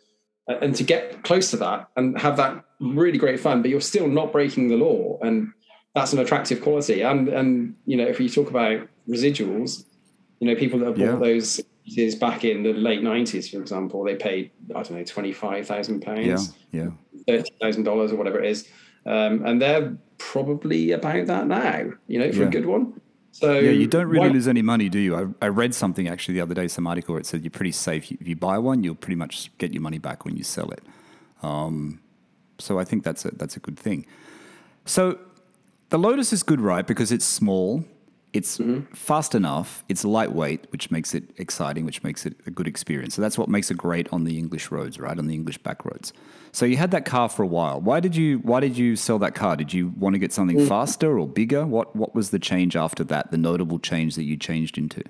uh, 0.50 0.58
and 0.62 0.76
to 0.76 0.84
get 0.84 1.24
close 1.24 1.50
to 1.52 1.58
that 1.58 1.88
and 1.96 2.20
have 2.20 2.36
that 2.38 2.66
really 2.82 3.18
great 3.18 3.40
fun. 3.40 3.62
But 3.62 3.72
you're 3.72 3.82
still 3.82 4.08
not 4.08 4.34
breaking 4.34 4.68
the 4.68 4.76
law, 4.76 5.18
and 5.22 5.54
that's 5.94 6.12
an 6.12 6.20
attractive 6.20 6.62
quality. 6.62 7.02
And 7.04 7.30
and 7.30 7.76
you 7.86 7.96
know, 7.96 8.06
if 8.06 8.20
you 8.20 8.28
talk 8.28 8.50
about 8.50 8.86
residuals, 9.08 9.86
you 10.42 10.48
know, 10.50 10.56
people 10.60 10.80
that 10.80 10.88
have 10.88 10.96
bought 10.96 11.04
Yeah. 11.04 11.34
those 11.34 11.62
is 11.98 12.16
back 12.16 12.44
in 12.44 12.64
the 12.64 12.74
late 12.74 13.02
'90s, 13.02 13.52
for 13.52 13.60
example, 13.62 14.04
they 14.04 14.16
paid 14.16 14.52
I 14.76 14.84
don't 14.84 14.92
know 14.92 15.04
twenty 15.04 15.32
five 15.32 15.68
thousand 15.68 16.02
yeah, 16.02 16.14
pounds 16.16 16.54
yeah. 16.72 16.90
thirty 17.28 17.50
thousand 17.62 17.84
dollars 17.84 18.12
or 18.12 18.16
whatever 18.16 18.40
it 18.42 18.50
is, 18.50 18.68
um, 19.06 19.46
and 19.46 19.62
they're 19.62 19.96
probably 20.18 20.92
about 20.92 21.28
that 21.28 21.48
now. 21.48 21.92
You 22.08 22.20
know, 22.20 22.32
for 22.32 22.40
Yeah. 22.42 22.48
a 22.48 22.52
good 22.52 22.66
one. 22.66 23.00
So 23.32 23.60
Yeah, 23.60 23.72
you 23.72 23.86
don't 23.88 24.08
really 24.08 24.30
why- 24.30 24.34
lose 24.34 24.48
any 24.48 24.62
money, 24.62 24.88
do 24.88 24.98
you? 24.98 25.16
I, 25.16 25.26
I 25.46 25.50
read 25.50 25.76
something 25.76 26.08
actually 26.08 26.36
the 26.36 26.42
other 26.42 26.54
day, 26.56 26.70
some 26.70 26.88
article 26.88 27.14
where 27.14 27.20
it 27.20 27.26
said 27.26 27.44
you're 27.44 27.52
pretty 27.52 27.74
safe. 27.74 28.10
If 28.12 28.28
you 28.28 28.36
buy 28.38 28.58
one, 28.58 28.84
you'll 28.84 28.96
pretty 28.96 29.18
much 29.18 29.52
get 29.58 29.74
your 29.74 29.82
money 29.82 29.98
back 30.00 30.24
when 30.24 30.38
you 30.38 30.44
sell 30.44 30.72
it. 30.72 30.82
Um, 31.44 32.00
so 32.60 32.80
I 32.80 32.86
think 32.86 33.04
that's 33.04 33.26
a 33.26 33.32
that's 33.36 33.58
a 33.58 33.60
good 33.60 33.78
thing. 33.78 34.06
So 34.86 35.20
the 35.90 36.00
Lotus 36.00 36.32
is 36.32 36.44
good, 36.44 36.62
right? 36.62 36.88
Because 36.88 37.12
it's 37.12 37.26
small, 37.26 37.84
it's 38.36 38.58
mm-hmm. 38.58 38.94
fast 38.94 39.34
enough, 39.34 39.86
it's 39.88 40.04
lightweight, 40.04 40.70
which 40.72 40.92
makes 40.92 41.16
it 41.16 41.24
exciting, 41.38 41.86
which 41.86 42.04
makes 42.04 42.26
it 42.26 42.36
a 42.46 42.52
good 42.52 42.68
experience. 42.68 43.16
So 43.16 43.22
that's 43.22 43.38
what 43.38 43.48
makes 43.48 43.72
it 43.72 43.78
great 43.78 44.12
on 44.12 44.26
the 44.26 44.38
English 44.38 44.72
roads, 44.72 45.00
right? 45.00 45.18
On 45.18 45.26
the 45.26 45.34
English 45.34 45.58
back 45.60 45.86
roads. 45.86 46.12
So 46.52 46.66
you 46.66 46.76
had 46.76 46.92
that 46.92 47.06
car 47.06 47.30
for 47.30 47.44
a 47.44 47.48
while. 47.48 47.80
Why 47.80 48.02
did 48.02 48.16
you 48.16 48.40
why 48.40 48.60
did 48.60 48.78
you 48.78 48.98
sell 48.98 49.20
that 49.20 49.36
car? 49.36 49.56
Did 49.56 49.74
you 49.74 49.94
want 49.98 50.16
to 50.16 50.20
get 50.20 50.34
something 50.34 50.58
mm. 50.58 50.68
faster 50.68 51.18
or 51.18 51.28
bigger? 51.28 51.66
What 51.66 51.96
what 51.96 52.14
was 52.14 52.32
the 52.32 52.40
change 52.40 52.76
after 52.76 53.06
that? 53.06 53.32
The 53.32 53.38
notable 53.38 53.80
change 53.80 54.16
that 54.16 54.24
you 54.24 54.36
changed 54.36 54.78
into? 54.78 55.04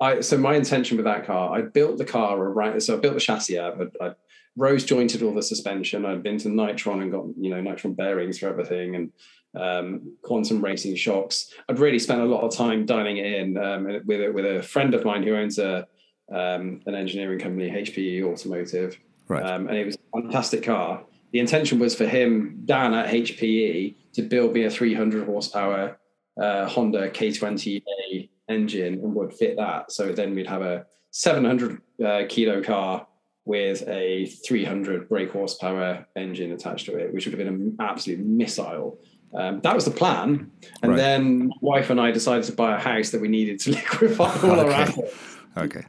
I, 0.00 0.20
so 0.20 0.36
my 0.36 0.54
intention 0.54 0.98
with 0.98 1.06
that 1.06 1.24
car, 1.24 1.56
I 1.56 1.62
built 1.62 1.96
the 1.96 2.04
car 2.04 2.36
around. 2.36 2.82
So 2.82 2.96
I 2.96 3.00
built 3.00 3.14
the 3.14 3.20
chassis 3.20 3.58
out, 3.58 3.78
but 3.78 3.92
I 4.02 4.14
rose 4.56 4.84
jointed 4.84 5.22
all 5.22 5.34
the 5.34 5.42
suspension. 5.42 6.04
I'd 6.04 6.22
been 6.22 6.38
to 6.38 6.48
Nitron 6.48 7.00
and 7.00 7.10
got 7.10 7.24
you 7.38 7.50
know 7.50 7.62
Nitron 7.62 7.96
bearings 7.96 8.38
for 8.38 8.48
everything 8.48 8.96
and 8.96 9.12
um, 9.56 10.16
quantum 10.22 10.62
racing 10.62 10.96
shocks. 10.96 11.52
I'd 11.68 11.78
really 11.78 11.98
spent 11.98 12.20
a 12.20 12.24
lot 12.24 12.42
of 12.42 12.54
time 12.54 12.86
dialing 12.86 13.18
it 13.18 13.26
in 13.26 13.56
um, 13.56 13.84
with 14.04 14.20
a, 14.20 14.30
with 14.30 14.44
a 14.44 14.62
friend 14.62 14.94
of 14.94 15.04
mine 15.04 15.22
who 15.22 15.34
owns 15.34 15.58
a 15.58 15.86
um, 16.32 16.80
an 16.86 16.94
engineering 16.94 17.38
company, 17.38 17.70
HPE 17.70 18.24
Automotive, 18.24 18.98
Right. 19.28 19.44
um, 19.44 19.68
and 19.68 19.76
it 19.76 19.84
was 19.84 19.96
a 19.96 20.20
fantastic 20.20 20.62
car. 20.62 21.02
The 21.32 21.38
intention 21.40 21.78
was 21.78 21.94
for 21.94 22.06
him, 22.06 22.62
Dan 22.64 22.94
at 22.94 23.12
HPE, 23.12 23.94
to 24.14 24.22
build 24.22 24.52
me 24.54 24.64
a 24.64 24.70
300 24.70 25.26
horsepower 25.26 25.98
uh, 26.40 26.66
Honda 26.66 27.10
K20A 27.10 28.28
engine 28.48 28.94
and 28.94 29.14
would 29.14 29.32
fit 29.32 29.56
that. 29.56 29.92
So 29.92 30.12
then 30.12 30.34
we'd 30.34 30.46
have 30.46 30.62
a 30.62 30.86
700 31.10 31.80
uh, 32.04 32.22
kilo 32.28 32.62
car 32.62 33.06
with 33.46 33.86
a 33.88 34.26
300 34.46 35.08
brake 35.08 35.30
horsepower 35.30 36.06
engine 36.16 36.52
attached 36.52 36.86
to 36.86 36.96
it, 36.96 37.12
which 37.12 37.26
would 37.26 37.32
have 37.32 37.38
been 37.38 37.54
an 37.54 37.76
absolute 37.80 38.20
missile. 38.20 38.98
Um, 39.34 39.60
that 39.62 39.74
was 39.74 39.84
the 39.84 39.90
plan. 39.90 40.50
And 40.82 40.92
Right. 40.92 40.96
then 40.96 41.50
wife 41.60 41.90
and 41.90 42.00
I 42.00 42.10
decided 42.12 42.44
to 42.44 42.52
buy 42.52 42.76
a 42.76 42.78
house 42.78 43.10
that 43.10 43.20
we 43.20 43.28
needed 43.28 43.58
to 43.60 43.70
liquefy 43.78 44.24
all 44.42 44.60
our 44.60 44.70
Okay. 44.70 44.82
assets 44.82 45.38
Okay. 45.56 45.82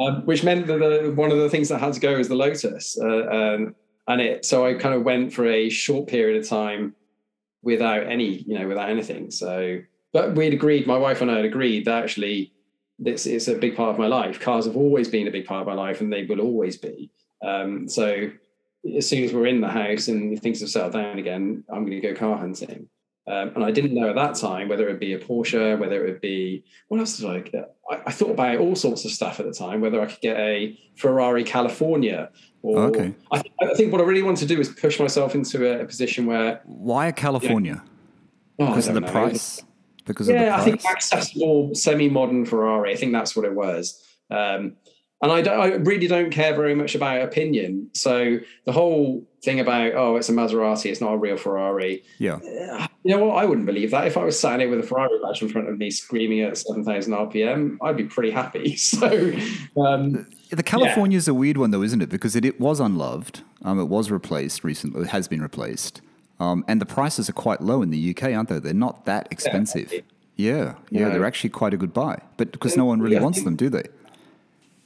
um, 0.00 0.24
which 0.26 0.44
meant 0.44 0.66
that 0.68 0.78
the, 0.78 1.12
one 1.14 1.30
of 1.32 1.38
the 1.38 1.50
things 1.50 1.68
that 1.68 1.80
had 1.80 1.92
to 1.94 2.00
go 2.00 2.16
was 2.16 2.28
the 2.28 2.34
Lotus, 2.34 2.98
uh, 3.00 3.26
um, 3.26 3.74
and 4.08 4.20
it. 4.20 4.44
So 4.44 4.66
I 4.66 4.74
kind 4.74 4.94
of 4.94 5.02
went 5.02 5.32
for 5.32 5.46
a 5.46 5.68
short 5.68 6.08
period 6.08 6.40
of 6.40 6.48
time 6.48 6.94
without 7.62 8.06
any, 8.06 8.38
you 8.42 8.58
know, 8.58 8.66
without 8.68 8.90
anything. 8.90 9.30
So, 9.30 9.80
but 10.12 10.34
we'd 10.34 10.52
agreed, 10.54 10.86
my 10.86 10.96
wife 10.98 11.20
and 11.20 11.30
I 11.30 11.36
had 11.36 11.44
agreed 11.44 11.84
that 11.86 12.02
actually 12.02 12.52
this 12.98 13.26
is 13.26 13.48
a 13.48 13.54
big 13.56 13.76
part 13.76 13.90
of 13.90 13.98
my 13.98 14.06
life. 14.06 14.40
Cars 14.40 14.66
have 14.66 14.76
always 14.76 15.08
been 15.08 15.26
a 15.28 15.30
big 15.30 15.46
part 15.46 15.62
of 15.62 15.66
my 15.66 15.74
life, 15.74 16.00
and 16.00 16.12
they 16.12 16.24
will 16.24 16.40
always 16.40 16.76
be. 16.76 17.10
Um, 17.44 17.88
so 17.88 18.30
as 18.96 19.08
soon 19.08 19.24
as 19.24 19.32
we're 19.32 19.46
in 19.46 19.60
the 19.60 19.68
house 19.68 20.08
and 20.08 20.40
things 20.40 20.60
have 20.60 20.70
settled 20.70 20.92
down 20.94 21.18
again, 21.18 21.64
I'm 21.72 21.86
going 21.86 22.00
to 22.00 22.08
go 22.08 22.14
car 22.14 22.36
hunting. 22.36 22.88
Um, 23.28 23.52
and 23.54 23.64
I 23.64 23.70
didn't 23.70 23.94
know 23.94 24.08
at 24.10 24.16
that 24.16 24.34
time 24.34 24.68
whether 24.68 24.88
it 24.88 24.92
would 24.92 25.00
be 25.00 25.12
a 25.12 25.18
Porsche, 25.18 25.78
whether 25.78 26.04
it 26.04 26.10
would 26.10 26.20
be 26.20 26.64
what 26.88 26.98
else 26.98 27.16
did 27.18 27.30
I 27.30 27.38
get? 27.38 27.76
I, 27.88 28.00
I 28.06 28.10
thought 28.10 28.30
about 28.30 28.58
all 28.58 28.74
sorts 28.74 29.04
of 29.04 29.12
stuff 29.12 29.38
at 29.38 29.46
the 29.46 29.52
time, 29.52 29.80
whether 29.80 30.00
I 30.00 30.06
could 30.06 30.20
get 30.20 30.36
a 30.38 30.76
Ferrari 30.96 31.44
California 31.44 32.30
or 32.62 32.80
Okay. 32.86 33.14
I, 33.30 33.42
I 33.62 33.74
think 33.74 33.92
what 33.92 34.00
I 34.00 34.04
really 34.04 34.22
wanted 34.22 34.48
to 34.48 34.54
do 34.54 34.60
is 34.60 34.68
push 34.70 34.98
myself 34.98 35.36
into 35.36 35.70
a, 35.70 35.82
a 35.82 35.84
position 35.84 36.26
where 36.26 36.60
Why 36.64 37.06
a 37.06 37.12
California? 37.12 37.84
oh, 38.58 38.66
Because 38.66 38.88
of 38.88 38.94
the 38.94 39.00
know. 39.00 39.10
price. 39.12 39.62
Because 40.04 40.28
of 40.28 40.34
Yeah, 40.34 40.56
I 40.56 40.64
think 40.64 40.84
accessible, 40.84 41.76
semi-modern 41.76 42.44
Ferrari. 42.44 42.92
I 42.92 42.96
think 42.96 43.12
that's 43.12 43.36
what 43.36 43.44
it 43.44 43.54
was. 43.54 44.02
Um, 44.32 44.76
and 45.22 45.30
I, 45.30 45.38
I 45.52 45.66
really 45.76 46.08
don't 46.08 46.30
care 46.30 46.54
very 46.54 46.74
much 46.74 46.94
about 46.96 47.22
opinion. 47.22 47.88
So 47.94 48.38
the 48.64 48.72
whole 48.72 49.24
thing 49.42 49.60
about 49.60 49.94
oh, 49.94 50.16
it's 50.16 50.28
a 50.28 50.32
Maserati, 50.32 50.90
it's 50.90 51.00
not 51.00 51.12
a 51.12 51.16
real 51.16 51.36
Ferrari. 51.36 52.02
Yeah, 52.18 52.40
you 53.04 53.16
know 53.16 53.24
what? 53.24 53.36
I 53.36 53.44
wouldn't 53.44 53.66
believe 53.66 53.92
that 53.92 54.06
if 54.06 54.16
I 54.16 54.24
was 54.24 54.38
sat 54.38 54.58
here 54.58 54.68
with 54.68 54.80
a 54.80 54.82
Ferrari 54.82 55.18
badge 55.22 55.40
in 55.40 55.48
front 55.48 55.68
of 55.68 55.78
me, 55.78 55.90
screaming 55.92 56.40
at 56.40 56.58
seven 56.58 56.84
thousand 56.84 57.12
RPM. 57.14 57.78
I'd 57.80 57.96
be 57.96 58.04
pretty 58.04 58.30
happy. 58.30 58.76
So. 58.92 59.32
Um, 59.76 60.26
the 60.50 60.62
California 60.62 61.16
is 61.16 61.26
yeah. 61.26 61.32
a 61.32 61.34
weird 61.34 61.56
one, 61.56 61.70
though, 61.70 61.82
isn't 61.82 62.02
it? 62.02 62.10
Because 62.10 62.36
it, 62.36 62.44
it 62.44 62.60
was 62.60 62.78
unloved. 62.78 63.42
Um, 63.62 63.80
it 63.80 63.84
was 63.84 64.10
replaced 64.10 64.64
recently. 64.64 65.02
It 65.02 65.08
has 65.08 65.28
been 65.28 65.40
replaced, 65.40 66.02
um, 66.40 66.64
and 66.68 66.80
the 66.80 66.86
prices 66.86 67.30
are 67.30 67.32
quite 67.32 67.60
low 67.62 67.80
in 67.80 67.90
the 67.90 68.10
UK, 68.10 68.34
aren't 68.34 68.48
they? 68.48 68.58
They're 68.58 68.74
not 68.74 69.06
that 69.06 69.28
expensive. 69.30 69.92
Yeah, 69.92 70.00
yeah, 70.36 70.74
yeah, 70.90 71.08
they're 71.10 71.24
actually 71.24 71.50
quite 71.50 71.72
a 71.72 71.76
good 71.76 71.94
buy. 71.94 72.20
But 72.36 72.52
because 72.52 72.76
no 72.76 72.84
one 72.84 73.00
really 73.00 73.14
yeah, 73.14 73.22
wants 73.22 73.42
them, 73.42 73.56
do 73.56 73.70
they? 73.70 73.84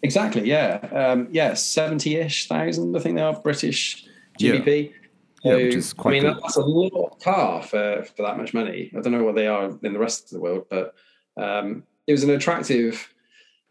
Exactly. 0.07 0.49
Yeah. 0.49 0.79
Um, 0.93 1.29
yeah. 1.31 1.55
Seventy-ish 1.55 2.49
thousand. 2.49 2.97
I 2.97 3.01
think 3.01 3.17
they 3.17 3.23
are 3.23 3.35
British 3.35 4.07
GBP. 4.41 4.91
Yeah. 4.91 4.97
So, 5.43 5.57
yeah, 5.57 5.65
which 5.65 5.75
is 5.75 5.93
quite. 5.93 6.11
I 6.11 6.15
mean, 6.15 6.23
good. 6.23 6.43
that's 6.43 6.57
a 6.57 6.61
lot 6.61 7.21
car 7.21 7.63
for 7.63 8.05
for 8.17 8.23
that 8.23 8.37
much 8.37 8.55
money. 8.55 8.91
I 8.97 9.01
don't 9.01 9.13
know 9.13 9.23
what 9.23 9.35
they 9.35 9.47
are 9.47 9.71
in 9.83 9.93
the 9.93 9.99
rest 9.99 10.25
of 10.25 10.31
the 10.31 10.41
world, 10.41 10.67
but 10.69 10.95
um, 11.37 11.85
it 12.07 12.13
was 12.13 12.25
an 12.25 12.31
attractive. 12.31 13.13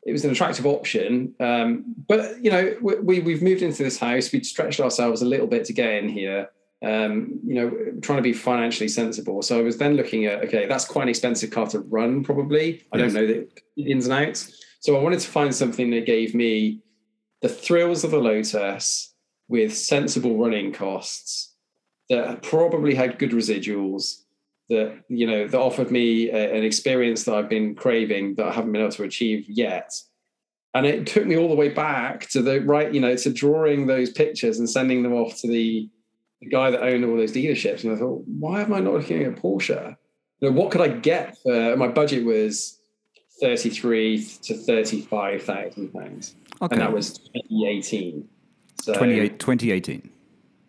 It 0.05 0.11
was 0.11 0.23
an 0.23 0.31
attractive 0.31 0.67
option, 0.67 1.33
um, 1.39 1.95
but 2.07 2.41
you 2.43 2.51
know 2.51 2.77
we, 2.81 3.19
we 3.19 3.33
have 3.33 3.41
moved 3.41 3.63
into 3.63 3.83
this 3.83 3.97
house. 3.97 4.31
We'd 4.31 4.45
stretched 4.45 4.79
ourselves 4.79 5.21
a 5.21 5.25
little 5.25 5.47
bit 5.47 5.65
to 5.65 5.73
get 5.73 5.95
in 5.95 6.09
here. 6.09 6.49
Um, 6.83 7.39
you 7.43 7.55
know, 7.55 7.71
trying 8.01 8.17
to 8.17 8.21
be 8.21 8.33
financially 8.33 8.89
sensible. 8.89 9.41
So 9.41 9.59
I 9.59 9.63
was 9.63 9.77
then 9.77 9.95
looking 9.95 10.25
at 10.27 10.43
okay, 10.43 10.67
that's 10.67 10.85
quite 10.85 11.03
an 11.03 11.09
expensive 11.09 11.49
car 11.49 11.67
to 11.67 11.79
run. 11.79 12.23
Probably, 12.23 12.85
I 12.93 12.97
yes. 12.97 13.13
don't 13.13 13.21
know 13.21 13.45
the 13.75 13.91
ins 13.91 14.05
and 14.05 14.13
outs. 14.13 14.64
So 14.85 14.95
I 14.95 15.01
wanted 15.01 15.19
to 15.21 15.27
find 15.27 15.55
something 15.55 15.89
that 15.89 16.05
gave 16.05 16.35
me 16.35 16.79
the 17.41 17.49
thrills 17.49 18.03
of 18.03 18.11
the 18.11 18.19
Lotus 18.19 19.15
with 19.47 19.75
sensible 19.75 20.37
running 20.37 20.71
costs 20.73 21.55
that 22.07 22.43
probably 22.43 22.93
had 22.93 23.17
good 23.17 23.31
residuals 23.31 24.21
that 24.69 25.03
you 25.09 25.25
know 25.25 25.47
that 25.47 25.59
offered 25.59 25.89
me 25.89 26.29
a, 26.29 26.53
an 26.55 26.63
experience 26.63 27.23
that 27.23 27.33
I've 27.33 27.49
been 27.49 27.73
craving 27.73 28.35
that 28.35 28.45
I 28.45 28.51
haven't 28.51 28.73
been 28.73 28.81
able 28.81 28.91
to 28.91 29.03
achieve 29.05 29.49
yet. 29.49 29.91
And 30.75 30.85
it 30.85 31.07
took 31.07 31.25
me 31.25 31.35
all 31.35 31.49
the 31.49 31.55
way 31.55 31.69
back 31.69 32.29
to 32.29 32.43
the 32.43 32.61
right, 32.61 32.93
you 32.93 33.01
know, 33.01 33.15
to 33.15 33.33
drawing 33.33 33.87
those 33.87 34.11
pictures 34.11 34.59
and 34.59 34.69
sending 34.69 35.01
them 35.01 35.13
off 35.13 35.35
to 35.37 35.47
the, 35.47 35.89
the 36.41 36.47
guy 36.47 36.69
that 36.69 36.83
owned 36.83 37.03
all 37.05 37.17
those 37.17 37.31
dealerships. 37.33 37.83
And 37.83 37.91
I 37.91 37.95
thought, 37.95 38.23
why 38.27 38.61
am 38.61 38.71
I 38.71 38.81
not 38.81 38.93
looking 38.93 39.23
at 39.23 39.37
Porsche? 39.37 39.95
You 40.41 40.51
know, 40.51 40.55
what 40.55 40.69
could 40.69 40.81
I 40.81 40.89
get 40.89 41.39
for 41.41 41.75
my 41.75 41.87
budget 41.87 42.23
was 42.23 42.79
33 43.39 44.23
to 44.43 44.53
35,000 44.55 45.93
pounds. 45.93 46.35
Okay. 46.61 46.75
And 46.75 46.81
that 46.81 46.93
was 46.93 47.17
2018. 47.17 48.27
So, 48.81 48.93
2018. 48.93 50.09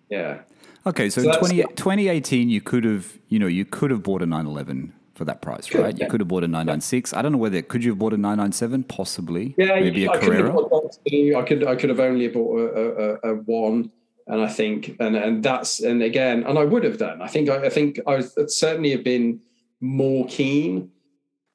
Yeah. 0.08 0.40
Okay, 0.86 1.10
so, 1.10 1.22
so 1.22 1.38
20, 1.38 1.62
2018 1.74 2.48
you 2.48 2.60
could 2.60 2.84
have, 2.84 3.18
you 3.28 3.38
know, 3.38 3.46
you 3.46 3.64
could 3.64 3.90
have 3.90 4.02
bought 4.02 4.22
a 4.22 4.26
911 4.26 4.92
for 5.14 5.24
that 5.24 5.42
price, 5.42 5.66
could, 5.68 5.80
right? 5.80 5.96
Yeah. 5.96 6.04
You 6.04 6.10
could 6.10 6.20
have 6.20 6.28
bought 6.28 6.44
a 6.44 6.48
996. 6.48 7.12
I 7.12 7.22
don't 7.22 7.32
know 7.32 7.38
whether 7.38 7.60
could 7.62 7.82
you 7.82 7.90
have 7.90 7.98
bought 7.98 8.12
a 8.12 8.16
997 8.16 8.84
possibly. 8.84 9.54
Yeah, 9.56 9.80
maybe 9.80 10.06
a 10.06 10.18
Carrera. 10.18 10.54
I 10.54 11.42
could 11.42 11.66
I 11.66 11.74
could 11.74 11.88
have 11.88 12.00
only 12.00 12.28
bought 12.28 12.58
a, 12.58 13.26
a, 13.26 13.32
a, 13.32 13.34
one 13.34 13.90
and 14.26 14.42
I 14.42 14.48
think 14.48 14.96
and 15.00 15.16
and 15.16 15.42
that's 15.42 15.80
and 15.80 16.02
again 16.02 16.44
and 16.44 16.58
I 16.58 16.64
would 16.64 16.84
have 16.84 16.98
done. 16.98 17.22
I 17.22 17.28
think 17.28 17.48
I, 17.48 17.66
I 17.66 17.68
think 17.70 17.98
I 18.06 18.16
would 18.16 18.50
certainly 18.50 18.90
have 18.90 19.02
been 19.02 19.40
more 19.80 20.26
keen 20.26 20.90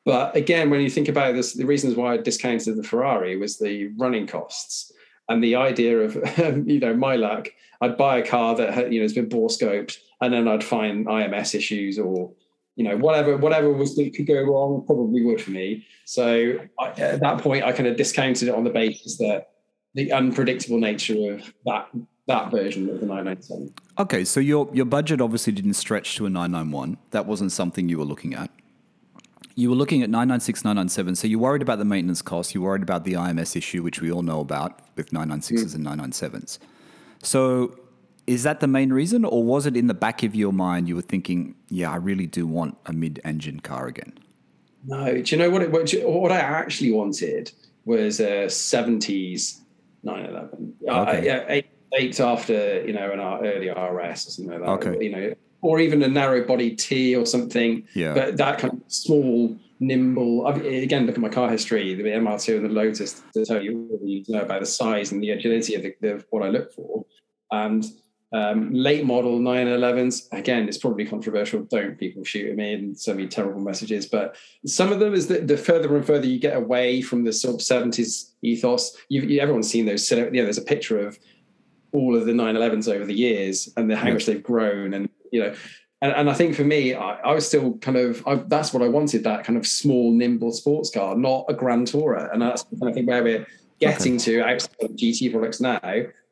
but 0.06 0.36
again, 0.36 0.70
when 0.70 0.82
you 0.82 0.90
think 0.90 1.08
about 1.08 1.36
this, 1.36 1.54
the 1.54 1.66
reasons 1.66 1.96
why 1.96 2.14
I 2.14 2.18
discounted 2.18 2.76
the 2.76 2.84
Ferrari 2.84 3.38
was 3.38 3.58
the 3.58 3.88
running 3.98 4.26
costs 4.26 4.92
and 5.30 5.44
the 5.44 5.56
idea 5.56 6.00
of, 6.00 6.16
um, 6.40 6.68
you 6.68 6.80
know, 6.80 6.96
my 6.96 7.16
luck. 7.16 7.50
I'd 7.82 7.98
buy 7.98 8.18
a 8.18 8.26
car 8.26 8.56
that 8.56 8.74
had, 8.74 8.94
you 8.94 9.00
know 9.00 9.06
has 9.06 9.14
been 9.14 9.28
bore 9.28 9.50
scoped, 9.50 9.98
and 10.22 10.32
then 10.32 10.48
I'd 10.48 10.64
find 10.64 11.08
IMS 11.08 11.56
issues 11.56 11.98
or 11.98 12.32
you 12.76 12.84
know 12.84 12.96
whatever 12.96 13.36
whatever 13.38 13.74
was 13.74 13.96
that 13.96 14.14
could 14.16 14.28
go 14.28 14.40
wrong 14.44 14.84
probably 14.86 15.24
would 15.24 15.42
for 15.42 15.50
me. 15.50 15.88
So 16.06 16.60
I, 16.80 16.90
at 16.90 17.22
that 17.22 17.40
point, 17.40 17.64
I 17.64 17.72
kind 17.72 17.88
of 17.88 17.98
discounted 17.98 18.50
it 18.50 18.54
on 18.54 18.64
the 18.64 18.70
basis 18.70 19.18
that 19.18 19.50
the 19.96 20.12
unpredictable 20.12 20.78
nature 20.78 21.34
of 21.34 21.54
that 21.66 21.90
that 22.28 22.52
version 22.52 22.88
of 22.88 23.00
the 23.00 23.08
997. 23.08 23.74
Okay, 23.98 24.26
so 24.26 24.40
your 24.40 24.70
your 24.74 24.86
budget 24.86 25.20
obviously 25.20 25.52
didn't 25.52 25.74
stretch 25.74 26.16
to 26.18 26.28
a 26.28 26.30
991. 26.30 27.00
That 27.10 27.26
wasn't 27.26 27.52
something 27.52 27.90
you 27.90 27.98
were 27.98 28.06
looking 28.06 28.36
at 28.36 28.52
you 29.56 29.70
were 29.70 29.76
looking 29.76 30.02
at 30.02 30.10
996, 30.10 30.64
997. 30.64 31.16
So 31.16 31.28
you 31.28 31.40
worried 31.40 31.62
about 31.62 31.80
the 31.80 31.86
maintenance 31.86 32.22
costs. 32.22 32.54
You 32.54 32.62
worried 32.62 32.84
about 32.84 33.04
the 33.04 33.14
IMS 33.14 33.56
issue, 33.56 33.84
which 33.84 34.02
we 34.02 34.12
all 34.12 34.22
know 34.22 34.40
about 34.40 34.80
with 34.96 35.12
996s 35.12 35.76
mm. 35.76 35.76
and 35.76 35.86
997s. 35.86 36.60
So 37.24 37.78
is 38.28 38.44
that 38.44 38.60
the 38.60 38.68
main 38.68 38.94
reason, 38.94 39.26
or 39.26 39.44
was 39.44 39.66
it 39.66 39.76
in 39.76 39.88
the 39.88 39.94
back 39.94 40.24
of 40.24 40.36
your 40.36 40.54
mind 40.54 40.88
you 40.88 40.96
were 40.96 41.02
thinking, 41.02 41.56
yeah, 41.70 41.92
I 41.92 41.98
really 41.98 42.28
do 42.28 42.48
want 42.48 42.78
a 42.86 42.94
mid-engine 42.94 43.60
car 43.60 43.88
again? 43.88 44.18
No, 44.86 45.22
do 45.22 45.36
you 45.36 45.38
know 45.38 45.50
what? 45.50 45.62
It, 45.62 45.72
what, 45.72 45.92
what 46.04 46.32
I 46.32 46.40
actually 46.40 46.92
wanted 46.92 47.52
was 47.86 48.20
a 48.20 48.46
70s 48.46 49.62
911. 50.04 50.74
Okay. 50.84 50.90
Uh, 50.90 51.22
yeah, 51.22 51.46
eight, 51.48 51.68
eight 51.94 52.20
after 52.20 52.84
you 52.86 52.94
know 52.94 53.12
an 53.12 53.20
early 53.20 53.70
RS 53.70 54.28
or 54.28 54.32
something 54.32 54.60
like 54.60 54.62
that. 54.62 54.88
Okay. 54.88 55.04
You 55.06 55.12
know, 55.12 55.34
or 55.62 55.80
even 55.80 56.02
a 56.04 56.08
narrow 56.08 56.46
body 56.46 56.76
T 56.76 57.16
or 57.16 57.26
something. 57.26 57.88
Yeah. 57.94 58.14
But 58.14 58.38
that 58.38 58.60
kind 58.60 58.74
of 58.74 58.92
small, 58.92 59.56
nimble. 59.80 60.48
again, 60.48 61.06
look 61.06 61.16
at 61.16 61.22
my 61.22 61.30
car 61.30 61.50
history, 61.50 61.94
the 61.94 62.04
MR2 62.04 62.58
and 62.58 62.66
the 62.66 62.70
Lotus 62.70 63.22
to 63.34 63.46
tell 63.46 63.62
you 63.62 63.88
what 63.90 64.08
you 64.08 64.24
know 64.28 64.42
about 64.42 64.62
the 64.62 64.66
size 64.66 65.12
and 65.12 65.22
the 65.22 65.32
agility 65.32 65.76
of, 65.76 65.84
the, 65.84 66.14
of 66.14 66.26
what 66.30 66.44
I 66.44 66.50
look 66.50 66.74
for. 66.74 67.06
And 67.52 67.86
um, 68.34 68.74
late 68.74 69.06
model 69.06 69.40
911s, 69.40 70.32
again, 70.32 70.68
it's 70.68 70.78
probably 70.78 71.06
controversial. 71.06 71.64
Don't 71.64 71.98
people 71.98 72.24
shoot 72.24 72.50
at 72.50 72.56
me 72.56 72.74
and 72.74 72.98
send 72.98 73.18
me 73.18 73.28
terrible 73.28 73.60
messages. 73.60 74.06
But 74.06 74.38
some 74.66 74.92
of 74.92 75.00
them 75.00 75.14
is 75.14 75.28
that 75.28 75.48
the 75.48 75.58
further 75.58 75.96
and 75.96 76.06
further 76.06 76.28
you 76.28 76.40
get 76.40 76.56
away 76.56 77.02
from 77.02 77.26
the 77.26 77.34
sort 77.34 77.56
of 77.56 77.60
70s 77.60 78.32
ethos, 78.42 78.96
you, 79.10 79.22
you, 79.24 79.42
everyone's 79.42 79.70
seen 79.70 79.86
those. 79.86 80.10
You 80.10 80.18
know, 80.18 80.44
there's 80.44 80.58
a 80.58 80.64
picture 80.64 81.06
of 81.06 81.20
all 81.92 82.16
of 82.16 82.26
the 82.26 82.32
911s 82.32 82.94
over 82.94 83.06
the 83.06 83.14
years 83.14 83.70
and 83.76 83.92
the, 83.92 83.98
how 83.98 84.12
much 84.12 84.26
they've 84.26 84.42
grown 84.42 84.94
and 84.94 85.10
you 85.32 85.42
know 85.42 85.56
and, 86.02 86.14
and 86.14 86.30
I 86.30 86.34
think 86.34 86.56
for 86.56 86.64
me, 86.64 86.96
I, 86.96 87.14
I 87.20 87.34
was 87.34 87.48
still 87.48 87.78
kind 87.78 87.98
of 87.98 88.26
I, 88.28 88.36
that's 88.36 88.74
what 88.74 88.82
I 88.82 88.88
wanted 88.88 89.24
that 89.24 89.44
kind 89.44 89.58
of 89.58 89.68
small, 89.68 90.12
nimble 90.12 90.52
sports 90.52 90.90
car, 90.90 91.16
not 91.16 91.46
a 91.48 91.54
Grand 91.54 91.88
Tourer, 91.88 92.32
and 92.34 92.42
that's 92.42 92.66
I 92.84 92.92
think 92.92 93.08
where 93.08 93.24
we're 93.24 93.48
getting 93.80 94.16
okay. 94.16 94.24
to 94.26 94.42
outside 94.44 94.76
of 94.82 94.92
GT 94.92 95.32
products 95.32 95.62
now. 95.62 95.80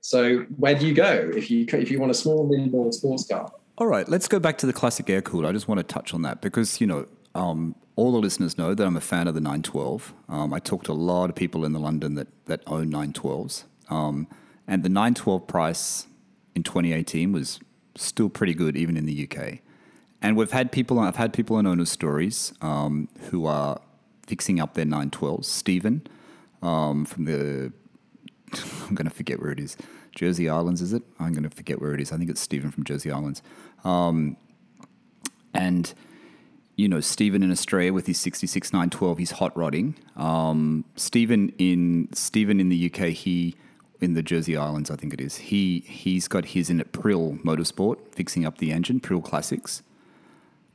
So 0.02 0.40
where 0.58 0.76
do 0.76 0.88
you 0.88 0.94
go 0.94 1.32
if 1.36 1.52
you 1.52 1.68
if 1.72 1.92
you 1.92 2.00
want 2.00 2.12
a 2.12 2.16
small, 2.16 2.50
nimble 2.50 2.92
sports 2.92 3.28
car? 3.28 3.52
All 3.78 3.88
right, 3.88 4.10
let's 4.10 4.28
go 4.28 4.40
back 4.40 4.58
to 4.60 4.66
the 4.66 4.74
classic 4.74 5.10
air 5.10 5.22
cooler. 5.22 5.48
I 5.48 5.52
just 5.52 5.68
want 5.68 5.78
to 5.80 5.84
touch 5.84 6.14
on 6.14 6.24
that 6.24 6.42
because 6.42 6.82
you 6.82 6.88
know 6.88 7.06
um, 7.36 7.76
all 7.96 8.12
the 8.12 8.18
listeners 8.18 8.58
know 8.58 8.74
that 8.74 8.86
I'm 8.86 8.98
a 8.98 9.02
fan 9.02 9.28
of 9.28 9.36
the 9.36 9.42
912. 9.42 10.14
Um, 10.30 10.54
I 10.54 10.60
talked 10.60 10.88
to 10.88 10.92
a 10.92 10.94
lot 10.94 11.30
of 11.30 11.36
people 11.36 11.64
in 11.64 11.74
the 11.74 11.80
London 11.80 12.16
that 12.16 12.28
that 12.46 12.64
own 12.66 12.92
912s, 12.92 13.66
um, 13.90 14.28
and 14.68 14.82
the 14.82 14.90
912 14.90 15.46
price 15.46 16.08
in 16.56 16.64
2018 16.64 17.32
was 17.32 17.60
still 18.02 18.30
pretty 18.30 18.54
good 18.54 18.78
even 18.78 18.98
in 18.98 19.06
the 19.06 19.30
UK. 19.30 19.60
And 20.22 20.36
we've 20.36 20.52
had 20.52 20.72
people, 20.72 21.00
I've 21.00 21.16
had 21.16 21.34
people 21.34 21.56
on 21.56 21.66
owners 21.66 21.90
stories 21.90 22.54
um, 22.62 23.08
who 23.30 23.46
are 23.46 23.80
fixing 24.28 24.60
up 24.60 24.74
their 24.74 24.86
912s. 24.86 25.46
Stephen 25.46 26.06
um, 26.62 27.06
from 27.06 27.26
the, 27.26 27.72
I'm 28.88 28.96
going 28.96 29.08
to 29.08 29.14
forget 29.14 29.42
where 29.42 29.52
it 29.52 29.60
is. 29.60 29.78
Jersey 30.14 30.50
Islands, 30.50 30.82
is 30.82 30.92
it? 30.94 31.04
I'm 31.20 31.32
going 31.32 31.44
to 31.44 31.50
forget 31.50 31.82
where 31.82 31.94
it 31.94 32.02
is. 32.02 32.12
I 32.12 32.18
think 32.18 32.30
it's 32.30 32.42
Stephen 32.42 32.72
from 32.72 32.84
Jersey 32.84 33.12
Islands. 33.12 33.42
Um, 33.84 34.36
and, 35.54 35.94
you 36.76 36.88
know, 36.88 37.00
Stephen 37.00 37.44
in 37.44 37.52
Australia 37.52 37.94
with 37.94 38.08
his 38.08 38.20
66 38.20 38.74
912, 38.74 39.18
he's 39.18 39.32
hot 39.32 39.56
rodding. 39.56 39.96
Um, 40.18 40.84
Stephen 40.96 41.54
in 41.58 42.10
Stephen 42.14 42.60
in 42.60 42.70
the 42.70 42.92
UK, 42.92 43.10
he 43.10 43.56
in 44.02 44.14
the 44.14 44.24
Jersey 44.24 44.56
Islands, 44.56 44.90
I 44.90 44.96
think 44.96 45.14
it 45.14 45.22
is. 45.22 45.38
He 45.38 45.80
he's 45.82 46.28
got 46.28 46.46
his 46.46 46.70
in 46.70 46.80
at 46.80 46.92
Prill 46.92 47.42
Motorsport, 47.44 47.98
fixing 48.14 48.46
up 48.46 48.58
the 48.58 48.72
engine, 48.72 49.00
Prill 49.00 49.24
Classics. 49.24 49.84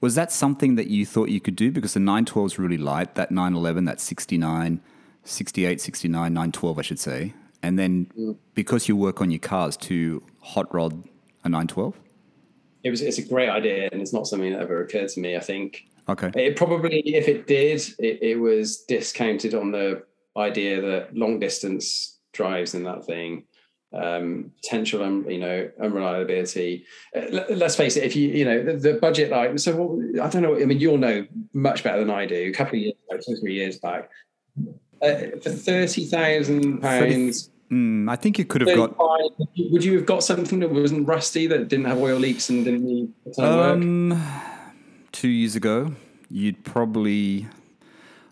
Was 0.01 0.15
that 0.17 0.31
something 0.31 0.75
that 0.75 0.89
you 0.89 1.07
thought 1.07 1.31
you 1.31 1.41
could 1.41 1.57
do? 1.57 1.71
Because 1.73 1.95
the 1.95 2.01
912 2.01 2.47
is 2.47 2.59
really 2.59 2.77
light, 2.77 3.15
that 3.15 3.31
911, 3.31 3.87
that 3.87 4.01
69, 4.01 4.83
68, 5.23 5.81
69, 5.81 6.35
912, 6.35 6.79
I 6.79 6.83
should 6.83 6.99
say. 6.99 7.33
And 7.63 7.79
then 7.79 8.11
mm. 8.19 8.37
because 8.53 8.87
you 8.87 8.97
work 8.97 9.23
on 9.23 9.31
your 9.31 9.39
cars 9.39 9.79
to 9.79 10.23
hot 10.41 10.73
rod 10.75 11.05
a 11.45 11.49
912? 11.49 11.99
It 12.83 12.91
was, 12.91 13.01
it's 13.01 13.17
a 13.17 13.23
great 13.23 13.49
idea 13.49 13.89
and 13.91 14.03
it's 14.03 14.13
not 14.13 14.27
something 14.27 14.53
that 14.53 14.61
ever 14.61 14.83
occurred 14.83 15.09
to 15.09 15.21
me. 15.21 15.37
I 15.37 15.41
think 15.41 15.87
okay. 16.07 16.31
It 16.35 16.57
probably, 16.57 17.01
if 17.01 17.27
it 17.27 17.47
did, 17.47 17.81
it, 17.99 18.19
it 18.21 18.39
was 18.39 18.83
discounted 18.83 19.55
on 19.55 19.71
the 19.73 20.05
idea 20.37 20.83
that 20.83 21.17
long 21.17 21.39
distance 21.39 22.14
drives 22.35 22.75
in 22.75 22.85
that 22.85 23.05
thing 23.07 23.45
um, 23.95 24.51
potential 24.63 25.03
and 25.03 25.31
you 25.31 25.39
know 25.39 25.71
unreliability. 25.81 26.85
Uh, 27.17 27.43
let's 27.51 27.77
face 27.77 27.97
it, 27.97 28.05
if 28.05 28.17
you 28.17 28.29
you 28.29 28.45
know 28.45 28.63
the, 28.63 28.73
the 28.75 28.95
budget 28.95 29.31
like 29.31 29.59
so 29.59 29.77
what, 29.77 30.25
I 30.25 30.29
don't 30.29 30.43
know. 30.43 30.57
I 30.57 30.65
mean, 30.65 30.81
you'll 30.81 30.99
know 30.99 31.27
much 31.53 31.85
better 31.85 32.01
than 32.01 32.11
I 32.11 32.27
do. 32.27 32.49
A 32.49 32.53
couple 32.53 32.77
of 32.77 32.83
years, 32.83 32.95
like 33.11 33.21
two 33.25 33.37
three 33.37 33.55
years 33.55 33.79
back, 33.79 34.11
uh, 35.01 35.17
for 35.43 35.51
thirty 35.51 36.05
thousand 36.07 36.81
pounds. 36.81 37.51
Mm, 37.71 38.11
I 38.11 38.17
think 38.17 38.39
you 38.39 38.45
could 38.45 38.61
have 38.63 38.77
got. 38.77 38.97
Would 39.71 39.85
you 39.85 39.97
have 39.97 40.07
got 40.07 40.23
something 40.23 40.61
that 40.61 40.71
wasn't 40.71 41.09
rusty, 41.09 41.47
that 41.47 41.69
didn't 41.69 41.87
have 41.87 41.99
oil 41.99 42.19
leaks 42.19 42.51
and 42.51 42.65
didn't 42.65 42.85
need 42.85 43.13
of 43.27 43.39
work? 43.39 43.77
Um, 43.77 44.23
two 45.13 45.29
years 45.29 45.57
ago, 45.57 45.93
you'd 46.31 46.65
probably. 46.65 47.47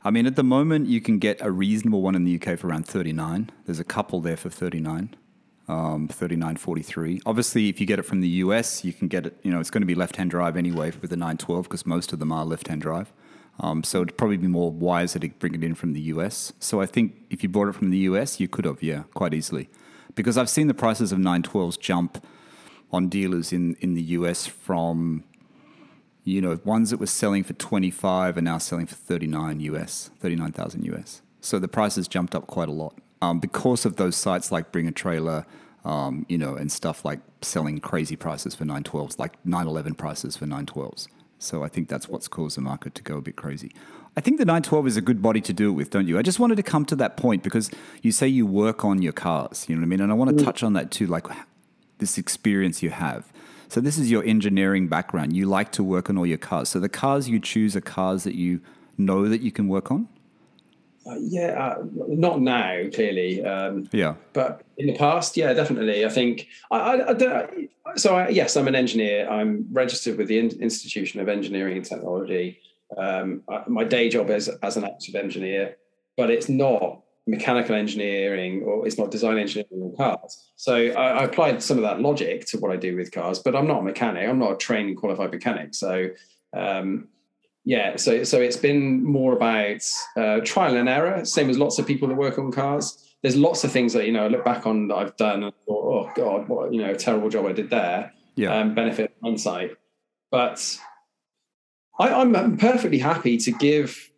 I 0.05 0.11
mean, 0.11 0.27
at 0.27 0.35
the 0.35 0.43
moment, 0.43 0.89
you 0.89 1.01
can 1.01 1.19
get 1.19 1.41
a 1.41 1.51
reasonable 1.51 2.03
one 2.03 2.15
in 2.15 2.25
the 2.25 2.35
UK 2.35 2.59
for 2.59 2.67
around 2.67 2.87
39. 2.87 3.51
There's 3.67 3.79
a 3.79 3.85
couple 3.85 4.21
there 4.21 4.37
for 4.37 4.51
39, 4.51 5.15
um, 5.69 6.09
39.43. 6.09 7.23
Obviously, 7.25 7.69
if 7.69 7.81
you 7.81 7.87
get 7.87 8.01
it 8.01 8.03
from 8.03 8.21
the 8.21 8.29
US, 8.29 8.85
you 8.85 8.93
can 8.93 9.07
get 9.07 9.27
it, 9.27 9.39
you 9.43 9.53
know, 9.53 9.61
it's 9.61 9.71
going 9.71 9.83
to 9.83 9.87
be 9.87 9.95
left 9.95 10.17
hand 10.17 10.31
drive 10.31 10.57
anyway 10.57 10.93
with 11.01 11.11
the 11.11 11.17
912 11.17 11.65
because 11.65 11.87
most 11.87 12.13
of 12.13 12.19
them 12.19 12.33
are 12.33 12.45
left 12.45 12.67
hand 12.67 12.83
drive. 12.83 13.13
Um, 13.61 13.85
so 13.85 14.03
it'd 14.03 14.17
probably 14.17 14.39
be 14.39 14.49
more 14.49 14.73
wiser 14.73 15.21
to 15.21 15.29
bring 15.29 15.55
it 15.55 15.63
in 15.63 15.75
from 15.75 15.93
the 15.93 16.01
US. 16.01 16.53
So 16.59 16.81
I 16.81 16.87
think 16.87 17.15
if 17.31 17.45
you 17.45 17.49
bought 17.49 17.69
it 17.69 17.75
from 17.75 17.91
the 17.91 17.99
US, 17.99 18.41
you 18.41 18.49
could 18.49 18.65
have, 18.65 18.83
yeah, 18.83 19.05
quite 19.15 19.35
easily. 19.35 19.69
Because 20.17 20.37
I've 20.37 20.51
seen 20.51 20.67
the 20.67 20.75
prices 20.75 21.13
of 21.13 21.19
912s 21.21 21.79
jump 21.79 22.25
on 22.91 23.09
dealers 23.09 23.53
in, 23.53 23.77
in 23.77 23.95
the 23.95 24.03
US 24.03 24.47
from, 24.47 25.23
you 26.25 26.41
know, 26.41 26.59
ones 26.65 26.91
that 26.91 26.99
were 26.99 27.07
selling 27.07 27.43
for 27.43 27.53
25 27.55 28.37
are 28.37 28.41
now 28.41 28.59
selling 28.59 28.87
for 28.87 28.95
39 28.95 29.61
US, 29.61 30.11
39,000 30.21 30.85
US. 30.95 31.23
So 31.41 31.59
the 31.59 31.69
prices 31.69 32.07
jumped 32.07 32.35
up 32.35 32.47
quite 32.47 32.69
a 32.69 32.73
lot 32.73 32.97
um, 33.21 33.41
because 33.41 33.85
of 33.85 33.97
those 33.97 34.17
sites 34.17 34.53
like 34.53 34.71
Bring 34.71 34.87
a 34.87 34.93
Trailer, 34.93 35.45
um, 35.85 36.25
you 36.29 36.39
know, 36.39 36.55
and 36.55 36.71
stuff 36.71 37.05
like 37.05 37.21
selling 37.41 37.81
crazy 37.81 38.15
prices 38.15 38.55
for 38.55 38.65
912s, 38.65 39.19
like 39.19 39.35
911 39.45 39.95
prices 39.95 40.37
for 40.37 40.47
912s. 40.47 41.09
So 41.39 41.65
I 41.65 41.69
think 41.69 41.89
that's 41.89 42.09
what's 42.09 42.29
caused 42.29 42.57
the 42.57 42.61
market 42.61 42.95
to 42.95 43.03
go 43.03 43.17
a 43.17 43.21
bit 43.21 43.35
crazy. 43.35 43.73
I 44.17 44.21
think 44.21 44.39
the 44.39 44.45
912 44.45 44.87
is 44.87 44.97
a 44.97 45.01
good 45.01 45.23
body 45.23 45.41
to 45.41 45.53
do 45.53 45.71
it 45.71 45.73
with, 45.73 45.91
don't 45.91 46.07
you? 46.07 46.19
I 46.19 46.23
just 46.23 46.39
wanted 46.39 46.57
to 46.57 46.63
come 46.63 46.85
to 46.87 46.97
that 46.97 47.17
point 47.17 47.43
because 47.43 47.71
you 48.03 48.13
say 48.13 48.29
you 48.29 48.47
work 48.47 48.85
on 48.85 49.03
your 49.03 49.13
cars, 49.13 49.67
you 49.69 49.75
know 49.75 49.81
what 49.81 49.87
I 49.87 49.89
mean? 49.89 50.01
And 50.01 50.13
I 50.13 50.15
want 50.15 50.39
to 50.39 50.45
touch 50.45 50.63
on 50.63 50.75
that 50.75 50.91
too, 50.91 51.07
like 51.07 51.27
this 51.99 52.19
experience 52.19 52.83
you 52.83 52.91
have. 52.91 53.32
So 53.73 53.81
this 53.81 53.97
is 53.97 54.11
your 54.11 54.23
engineering 54.25 54.87
background. 54.87 55.35
You 55.35 55.47
like 55.47 55.73
to 55.73 55.83
work 55.83 56.11
on 56.11 56.19
all 56.19 56.27
your 56.27 56.37
cars. 56.37 56.69
So 56.69 56.79
the 56.79 56.91
cars 56.91 57.27
you 57.27 57.41
choose 57.41 57.75
are 57.75 57.81
cars 57.81 58.23
that 58.25 58.35
you 58.35 58.61
know 58.99 59.31
that 59.31 59.41
you 59.41 59.51
can 59.51 59.67
work 59.67 59.91
on? 59.91 60.09
Uh, 61.07 61.15
yeah, 61.19 61.53
uh, 61.59 61.83
not 62.07 62.43
now, 62.43 62.83
clearly. 62.93 63.43
Um, 63.43 63.89
yeah, 63.91 64.17
but 64.35 64.63
in 64.77 64.89
the 64.89 64.97
past, 64.99 65.39
yeah, 65.39 65.55
definitely. 65.55 66.05
I 66.05 66.11
think 66.11 66.49
I, 66.71 66.77
I, 66.77 67.09
I 67.09 67.13
don't. 67.15 67.71
So 67.97 68.15
I, 68.15 68.29
yes, 68.29 68.59
I'm 68.59 68.69
an 68.69 68.75
engineer. 68.75 69.27
I'm 69.27 69.67
registered 69.73 70.19
with 70.19 70.29
the 70.29 70.39
Institution 70.39 71.21
of 71.21 71.31
Engineering 71.31 71.79
and 71.79 71.85
Technology. 71.87 72.61
Um, 72.99 73.43
I, 73.49 73.63
my 73.69 73.85
day 73.85 74.11
job 74.11 74.29
is 74.29 74.49
as 74.63 74.77
an 74.77 74.85
active 74.85 75.15
engineer, 75.15 75.79
but 76.19 76.29
it's 76.29 76.51
not 76.51 77.01
mechanical 77.27 77.75
engineering 77.75 78.63
or 78.65 78.87
it's 78.87 78.99
not 78.99 79.11
design 79.11 79.39
engineering 79.39 79.83
on 79.83 79.97
cars. 79.97 80.51
So 80.57 80.75
I, 80.75 81.21
I, 81.21 81.25
applied 81.25 81.63
some 81.63 81.77
of 81.77 81.85
that 81.85 82.01
logic 82.01 82.47
to 82.47 82.59
what 82.59 82.73
I 82.73 82.77
do 82.77 82.97
with 82.97 83.13
cars, 83.13 83.39
but 83.39 83.55
I'm 83.55 83.69
not 83.69 83.79
a 83.79 83.83
mechanic. 83.83 84.29
I'm 84.29 84.41
not 84.41 84.53
a 84.53 84.57
trained 84.57 84.97
qualified 84.97 85.31
mechanic. 85.31 85.75
So 85.75 86.11
um, 86.53 87.09
yeah, 87.65 87.97
so 87.97 88.25
so 88.25 88.41
it's 88.41 88.57
been 88.57 89.05
more 89.05 89.35
about 89.35 89.83
uh, 90.17 90.41
trial 90.41 90.77
and 90.77 90.89
error, 90.89 91.25
same 91.25 91.49
as 91.49 91.59
lots 91.59 91.79
of 91.79 91.87
people 91.87 92.09
that 92.09 92.17
work 92.17 92.39
on 92.39 92.51
cars. 92.51 92.99
There's 93.23 93.37
lots 93.37 93.63
of 93.63 93.71
things 93.71 93.93
that 93.93 94.05
you 94.05 94.13
know 94.13 94.25
I 94.25 94.29
look 94.29 94.45
back 94.45 94.67
on 94.67 94.89
that 94.89 94.97
I've 94.97 95.17
done 95.17 95.45
and 95.45 95.53
thought, 95.67 96.09
oh 96.09 96.13
god, 96.17 96.49
what 96.49 96.73
you 96.73 96.83
know, 96.83 96.93
terrible 96.95 97.29
job 97.29 97.47
I 97.47 97.53
did 97.53 97.71
there. 97.71 98.13
Yeah, 98.35 98.59
um, 98.59 98.75
benefit 98.75 99.15
hindsight, 99.23 99.77
but 100.33 100.77
I, 102.01 102.13
I'm 102.13 102.57
perfectly 102.57 102.99
happy 102.99 103.37
to 103.39 103.53
give 103.53 104.11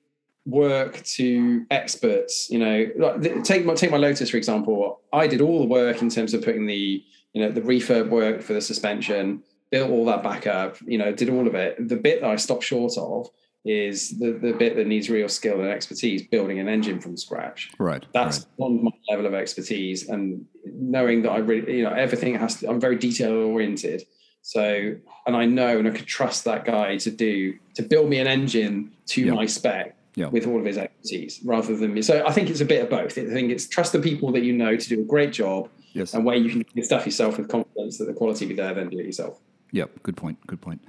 work 0.46 1.02
to 1.02 1.66
experts. 1.70 2.50
You 2.50 2.58
know, 2.58 2.86
like, 2.96 3.44
take 3.44 3.64
my 3.64 3.74
take 3.74 3.90
my 3.90 3.96
Lotus 3.96 4.30
for 4.30 4.36
example. 4.36 5.00
I 5.12 5.26
did 5.26 5.40
all 5.40 5.60
the 5.60 5.68
work 5.68 6.02
in 6.02 6.08
terms 6.10 6.34
of 6.34 6.44
putting 6.44 6.66
the 6.66 7.04
you 7.32 7.42
know 7.42 7.50
the 7.50 7.62
refurb 7.62 8.08
work 8.10 8.42
for 8.42 8.52
the 8.52 8.60
suspension 8.60 9.42
built 9.74 9.90
all 9.90 10.04
that 10.04 10.22
back 10.22 10.46
up, 10.46 10.76
you 10.86 10.96
know, 10.96 11.12
did 11.12 11.28
all 11.28 11.48
of 11.48 11.54
it. 11.56 11.88
The 11.88 11.96
bit 11.96 12.20
that 12.20 12.30
I 12.30 12.36
stopped 12.36 12.62
short 12.62 12.96
of 12.96 13.28
is 13.64 14.16
the, 14.20 14.30
the 14.30 14.52
bit 14.52 14.76
that 14.76 14.86
needs 14.86 15.10
real 15.10 15.28
skill 15.28 15.60
and 15.60 15.68
expertise, 15.68 16.22
building 16.22 16.60
an 16.60 16.68
engine 16.68 17.00
from 17.00 17.16
scratch. 17.16 17.72
Right. 17.78 18.04
That's 18.12 18.38
right. 18.40 18.66
on 18.66 18.84
my 18.84 18.90
level 19.08 19.26
of 19.26 19.34
expertise 19.34 20.08
and 20.08 20.46
knowing 20.64 21.22
that 21.22 21.32
I 21.32 21.38
really, 21.38 21.78
you 21.78 21.82
know, 21.82 21.90
everything 21.92 22.36
has 22.36 22.60
to, 22.60 22.70
I'm 22.70 22.78
very 22.78 22.94
detail 22.94 23.32
oriented. 23.32 24.04
So, 24.42 24.94
and 25.26 25.34
I 25.34 25.44
know 25.46 25.78
and 25.78 25.88
I 25.88 25.90
could 25.90 26.06
trust 26.06 26.44
that 26.44 26.64
guy 26.64 26.98
to 26.98 27.10
do, 27.10 27.58
to 27.74 27.82
build 27.82 28.08
me 28.08 28.20
an 28.20 28.28
engine 28.28 28.92
to 29.06 29.22
yeah. 29.22 29.32
my 29.32 29.46
spec 29.46 29.93
yeah. 30.14 30.26
with 30.26 30.46
all 30.46 30.58
of 30.58 30.64
his 30.64 30.78
expertise 30.78 31.40
rather 31.44 31.76
than 31.76 31.94
me. 31.94 32.02
So 32.02 32.24
I 32.26 32.32
think 32.32 32.50
it's 32.50 32.60
a 32.60 32.64
bit 32.64 32.82
of 32.82 32.90
both. 32.90 33.18
I 33.18 33.24
think 33.26 33.50
it's 33.50 33.66
trust 33.66 33.92
the 33.92 33.98
people 33.98 34.32
that 34.32 34.42
you 34.42 34.52
know 34.52 34.76
to 34.76 34.88
do 34.88 35.00
a 35.00 35.04
great 35.04 35.32
job 35.32 35.68
yes. 35.92 36.14
and 36.14 36.24
where 36.24 36.36
you 36.36 36.50
can 36.50 36.64
do 36.74 36.82
stuff 36.82 37.06
yourself 37.06 37.38
with 37.38 37.48
confidence 37.48 37.98
that 37.98 38.06
the 38.06 38.12
quality 38.12 38.44
will 38.44 38.50
be 38.50 38.56
there, 38.56 38.74
then 38.74 38.88
do 38.88 38.98
it 38.98 39.06
yourself. 39.06 39.40
Yep, 39.72 40.02
good 40.02 40.16
point. 40.16 40.44
Good 40.46 40.60
point. 40.60 40.82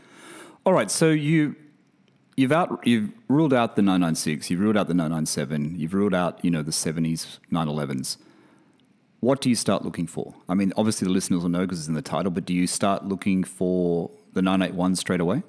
All 0.66 0.74
right, 0.74 0.92
so 0.92 1.10
you 1.10 1.56
you've 2.36 2.52
out 2.52 2.86
you've 2.86 3.12
ruled 3.28 3.54
out 3.54 3.76
the 3.76 3.82
996, 3.82 4.50
you've 4.50 4.60
ruled 4.60 4.78
out 4.78 4.88
the 4.88 4.94
997, 4.94 5.80
you've 5.80 5.94
ruled 5.94 6.14
out 6.14 6.44
you 6.44 6.52
know 6.52 6.62
the 6.62 6.72
70s 6.72 7.40
911s. 7.52 8.18
What 9.22 9.42
do 9.42 9.50
you 9.50 9.56
start 9.56 9.84
looking 9.84 10.06
for? 10.06 10.36
I 10.48 10.54
mean, 10.54 10.72
obviously 10.78 11.06
the 11.06 11.12
listeners 11.12 11.42
will 11.42 11.50
know 11.50 11.62
because 11.62 11.80
it's 11.80 11.88
in 11.88 11.96
the 11.96 12.02
title, 12.04 12.32
but 12.32 12.46
do 12.46 12.54
you 12.54 12.68
start 12.68 13.06
looking 13.06 13.44
for 13.44 14.12
the 14.34 14.42
981 14.42 14.98
straight 14.98 15.22
away? 15.22 15.42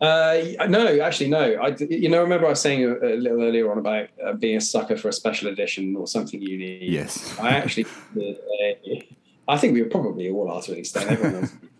Uh, 0.00 0.66
no, 0.68 1.00
actually, 1.00 1.28
no. 1.28 1.54
I, 1.54 1.74
you 1.90 2.08
know, 2.08 2.22
remember 2.22 2.46
I 2.46 2.50
was 2.50 2.60
saying 2.60 2.84
a, 2.84 2.94
a 2.94 3.16
little 3.16 3.42
earlier 3.42 3.70
on 3.70 3.78
about 3.78 4.08
uh, 4.24 4.32
being 4.34 4.56
a 4.56 4.60
sucker 4.60 4.96
for 4.96 5.08
a 5.08 5.12
special 5.12 5.48
edition 5.48 5.96
or 5.96 6.06
something 6.06 6.40
unique. 6.40 6.82
Yes. 6.84 7.36
I 7.38 7.50
actually, 7.50 7.86
I 9.48 9.58
think 9.58 9.74
we 9.74 9.82
were 9.82 9.88
probably 9.88 10.30
all 10.30 10.50
are 10.50 10.62
to 10.62 10.72
an 10.72 10.78
extent. 10.78 11.10
Everyone 11.10 11.50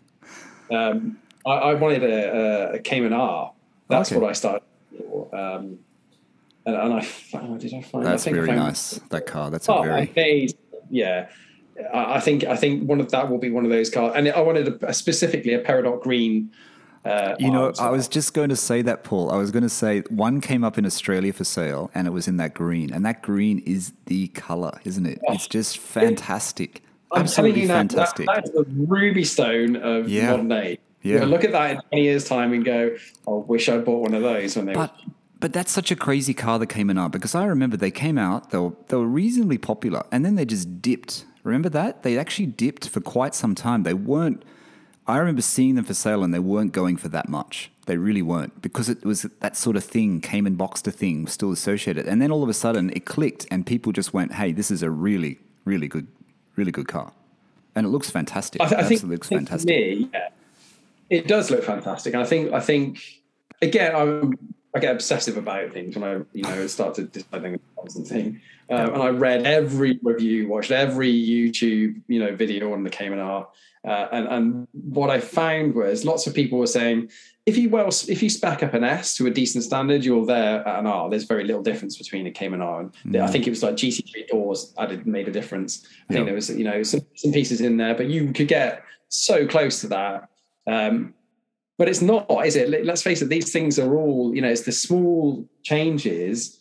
Um, 0.71 1.17
I, 1.47 1.51
I, 1.51 1.73
wanted 1.73 2.03
a, 2.03 2.73
a, 2.73 2.79
Cayman 2.79 3.11
R. 3.11 3.51
That's 3.87 4.11
okay. 4.11 4.21
what 4.21 4.29
I 4.29 4.33
started. 4.33 4.61
Um, 5.33 5.79
and, 6.63 6.75
and 6.75 6.93
I 6.93 7.07
oh, 7.33 7.57
did 7.57 7.73
I 7.73 7.81
find. 7.81 8.05
That's 8.05 8.27
I 8.27 8.31
very 8.31 8.51
nice. 8.51 8.99
That 9.09 9.25
car. 9.25 9.49
That's 9.49 9.67
oh, 9.67 9.81
a 9.81 9.83
very. 9.83 10.05
Paid, 10.05 10.55
yeah, 10.91 11.29
I 11.93 12.19
think 12.19 12.43
I 12.43 12.55
think 12.55 12.87
one 12.87 12.99
of 12.99 13.09
that 13.11 13.29
will 13.29 13.37
be 13.37 13.49
one 13.49 13.65
of 13.65 13.71
those 13.71 13.89
cars, 13.89 14.13
and 14.15 14.29
I 14.29 14.41
wanted 14.41 14.83
a, 14.83 14.93
specifically 14.93 15.53
a 15.53 15.63
peridot 15.63 16.01
green. 16.01 16.51
Uh, 17.05 17.35
you 17.39 17.49
know, 17.49 17.71
I 17.79 17.89
was 17.89 18.07
just 18.07 18.33
going 18.33 18.49
to 18.49 18.55
say 18.55 18.81
that, 18.81 19.03
Paul. 19.03 19.31
I 19.31 19.37
was 19.37 19.51
going 19.51 19.63
to 19.63 19.69
say 19.69 20.01
one 20.09 20.41
came 20.41 20.63
up 20.63 20.77
in 20.77 20.85
Australia 20.85 21.31
for 21.31 21.43
sale, 21.43 21.89
and 21.95 22.07
it 22.07 22.11
was 22.11 22.27
in 22.27 22.37
that 22.37 22.53
green, 22.53 22.91
and 22.93 23.05
that 23.05 23.23
green 23.23 23.59
is 23.59 23.93
the 24.05 24.27
color, 24.29 24.79
isn't 24.83 25.05
it? 25.05 25.19
Oh, 25.27 25.33
it's 25.33 25.47
just 25.47 25.77
fantastic. 25.77 26.83
I'm 27.11 27.21
Absolutely 27.21 27.67
fantastic. 27.67 28.27
That, 28.27 28.45
that's 28.45 28.51
the 28.51 28.65
ruby 28.69 29.23
stone 29.23 29.77
of 29.77 30.09
yeah. 30.09 30.31
modern 30.31 30.49
day. 30.49 30.79
Yeah. 31.01 31.23
look 31.25 31.43
at 31.43 31.53
that 31.53 31.71
in 31.71 31.81
20 31.89 32.03
years' 32.03 32.25
time 32.25 32.53
and 32.53 32.63
go, 32.63 32.95
I 33.27 33.31
wish 33.31 33.69
I 33.69 33.77
bought 33.77 34.01
one 34.01 34.13
of 34.13 34.21
those 34.21 34.55
when 34.55 34.65
they 34.65 34.73
but, 34.73 34.91
were. 34.91 35.13
But 35.39 35.53
that's 35.53 35.71
such 35.71 35.89
a 35.91 35.95
crazy 35.95 36.33
car 36.33 36.59
that 36.59 36.67
came 36.67 36.89
in 36.89 36.97
out 36.97 37.11
because 37.11 37.33
I 37.33 37.45
remember 37.45 37.77
they 37.77 37.91
came 37.91 38.17
out, 38.17 38.51
they 38.51 38.57
were, 38.57 38.73
they 38.89 38.97
were 38.97 39.07
reasonably 39.07 39.57
popular, 39.57 40.03
and 40.11 40.25
then 40.25 40.35
they 40.35 40.45
just 40.45 40.81
dipped. 40.81 41.25
Remember 41.43 41.69
that? 41.69 42.03
They 42.03 42.17
actually 42.17 42.47
dipped 42.47 42.89
for 42.89 42.99
quite 42.99 43.33
some 43.33 43.55
time. 43.55 43.83
They 43.83 43.93
weren't, 43.93 44.43
I 45.09 45.17
remember 45.17 45.41
seeing 45.41 45.75
them 45.75 45.85
for 45.85 45.93
sale 45.93 46.23
and 46.23 46.33
they 46.33 46.39
weren't 46.39 46.71
going 46.71 46.97
for 46.97 47.09
that 47.09 47.27
much. 47.27 47.71
They 47.85 47.97
really 47.97 48.21
weren't 48.21 48.61
because 48.61 48.89
it 48.89 49.03
was 49.03 49.23
that 49.39 49.57
sort 49.57 49.75
of 49.75 49.83
thing, 49.83 50.21
Cayman 50.21 50.55
Boxster 50.55 50.93
thing, 50.93 51.27
still 51.27 51.51
associated. 51.51 52.07
And 52.07 52.21
then 52.21 52.31
all 52.31 52.43
of 52.43 52.49
a 52.49 52.53
sudden 52.53 52.91
it 52.91 53.05
clicked 53.05 53.47
and 53.49 53.65
people 53.65 53.91
just 53.91 54.13
went, 54.13 54.33
hey, 54.33 54.51
this 54.51 54.69
is 54.69 54.83
a 54.83 54.89
really, 54.89 55.39
really 55.65 55.87
good 55.87 56.07
really 56.59 56.71
good 56.71 56.87
car, 56.87 57.11
and 57.73 57.85
it 57.85 57.89
looks 57.89 58.09
fantastic. 58.09 58.61
I, 58.61 58.67
th- 58.67 58.81
I 58.81 58.83
think, 58.83 59.03
looks 59.03 59.29
fantastic. 59.29 59.67
me, 59.67 60.09
yeah, 60.13 60.29
it 61.09 61.27
does 61.27 61.49
look 61.49 61.63
fantastic. 61.63 62.13
And 62.13 62.21
I 62.21 62.25
think 62.25 62.53
I 62.53 62.59
think 62.59 63.01
again, 63.61 63.95
I'm, 63.95 64.37
I 64.75 64.79
get 64.79 64.93
obsessive 64.93 65.37
about 65.37 65.71
things 65.73 65.95
when 65.95 66.03
I 66.03 66.13
you 66.33 66.43
know 66.43 66.67
start 66.67 66.95
to 66.95 67.05
deciding 67.05 67.59
thing. 68.05 68.41
Um, 68.69 68.93
and 68.93 69.01
I 69.01 69.09
read 69.09 69.47
every 69.47 69.99
review, 70.03 70.47
watched 70.47 70.69
every 70.69 71.11
YouTube 71.11 72.01
you 72.07 72.19
know 72.19 72.35
video 72.35 72.73
on 72.73 72.83
the 72.83 72.91
Cayman 72.91 73.19
R, 73.19 73.47
uh, 73.87 74.07
and 74.11 74.27
and 74.27 74.67
what 74.73 75.09
I 75.09 75.19
found 75.19 75.73
was 75.73 76.03
lots 76.03 76.27
of 76.27 76.33
people 76.33 76.59
were 76.59 76.67
saying 76.67 77.09
if 77.45 77.57
you 77.57 77.69
well 77.69 77.87
if 77.87 78.21
you 78.21 78.29
spec 78.29 78.61
up 78.61 78.73
an 78.73 78.83
S 78.83 79.15
to 79.17 79.27
a 79.27 79.29
decent 79.29 79.63
standard, 79.63 80.03
you're 80.03 80.25
there 80.25 80.67
at 80.67 80.79
an 80.79 80.85
R. 80.85 81.09
There's 81.09 81.23
very 81.23 81.45
little 81.45 81.63
difference 81.63 81.97
between 81.97 82.27
a 82.27 82.31
Cayman 82.31 82.61
R 82.61 82.81
and 82.81 82.93
mm. 83.05 83.21
I 83.21 83.27
think 83.27 83.47
it 83.47 83.51
was 83.51 83.63
like 83.63 83.75
GC3 83.75 84.27
doors 84.27 84.73
added 84.77 85.07
made 85.07 85.27
a 85.27 85.31
difference. 85.31 85.87
I 86.09 86.13
think 86.13 86.25
there 86.25 86.35
was 86.35 86.49
you 86.49 86.65
know 86.65 86.83
some 86.83 87.01
some 87.15 87.31
pieces 87.31 87.61
in 87.61 87.77
there, 87.77 87.95
but 87.95 88.07
you 88.07 88.33
could 88.33 88.47
get 88.49 88.83
so 89.07 89.47
close 89.47 89.81
to 89.81 89.87
that. 89.87 90.29
Um, 90.67 91.13
but 91.77 91.87
it's 91.87 92.01
not, 92.01 92.27
is 92.45 92.57
it? 92.57 92.85
Let's 92.85 93.01
face 93.01 93.21
it; 93.21 93.29
these 93.29 93.53
things 93.53 93.79
are 93.79 93.95
all 93.95 94.35
you 94.35 94.41
know. 94.41 94.49
It's 94.49 94.63
the 94.63 94.73
small 94.73 95.47
changes 95.63 96.58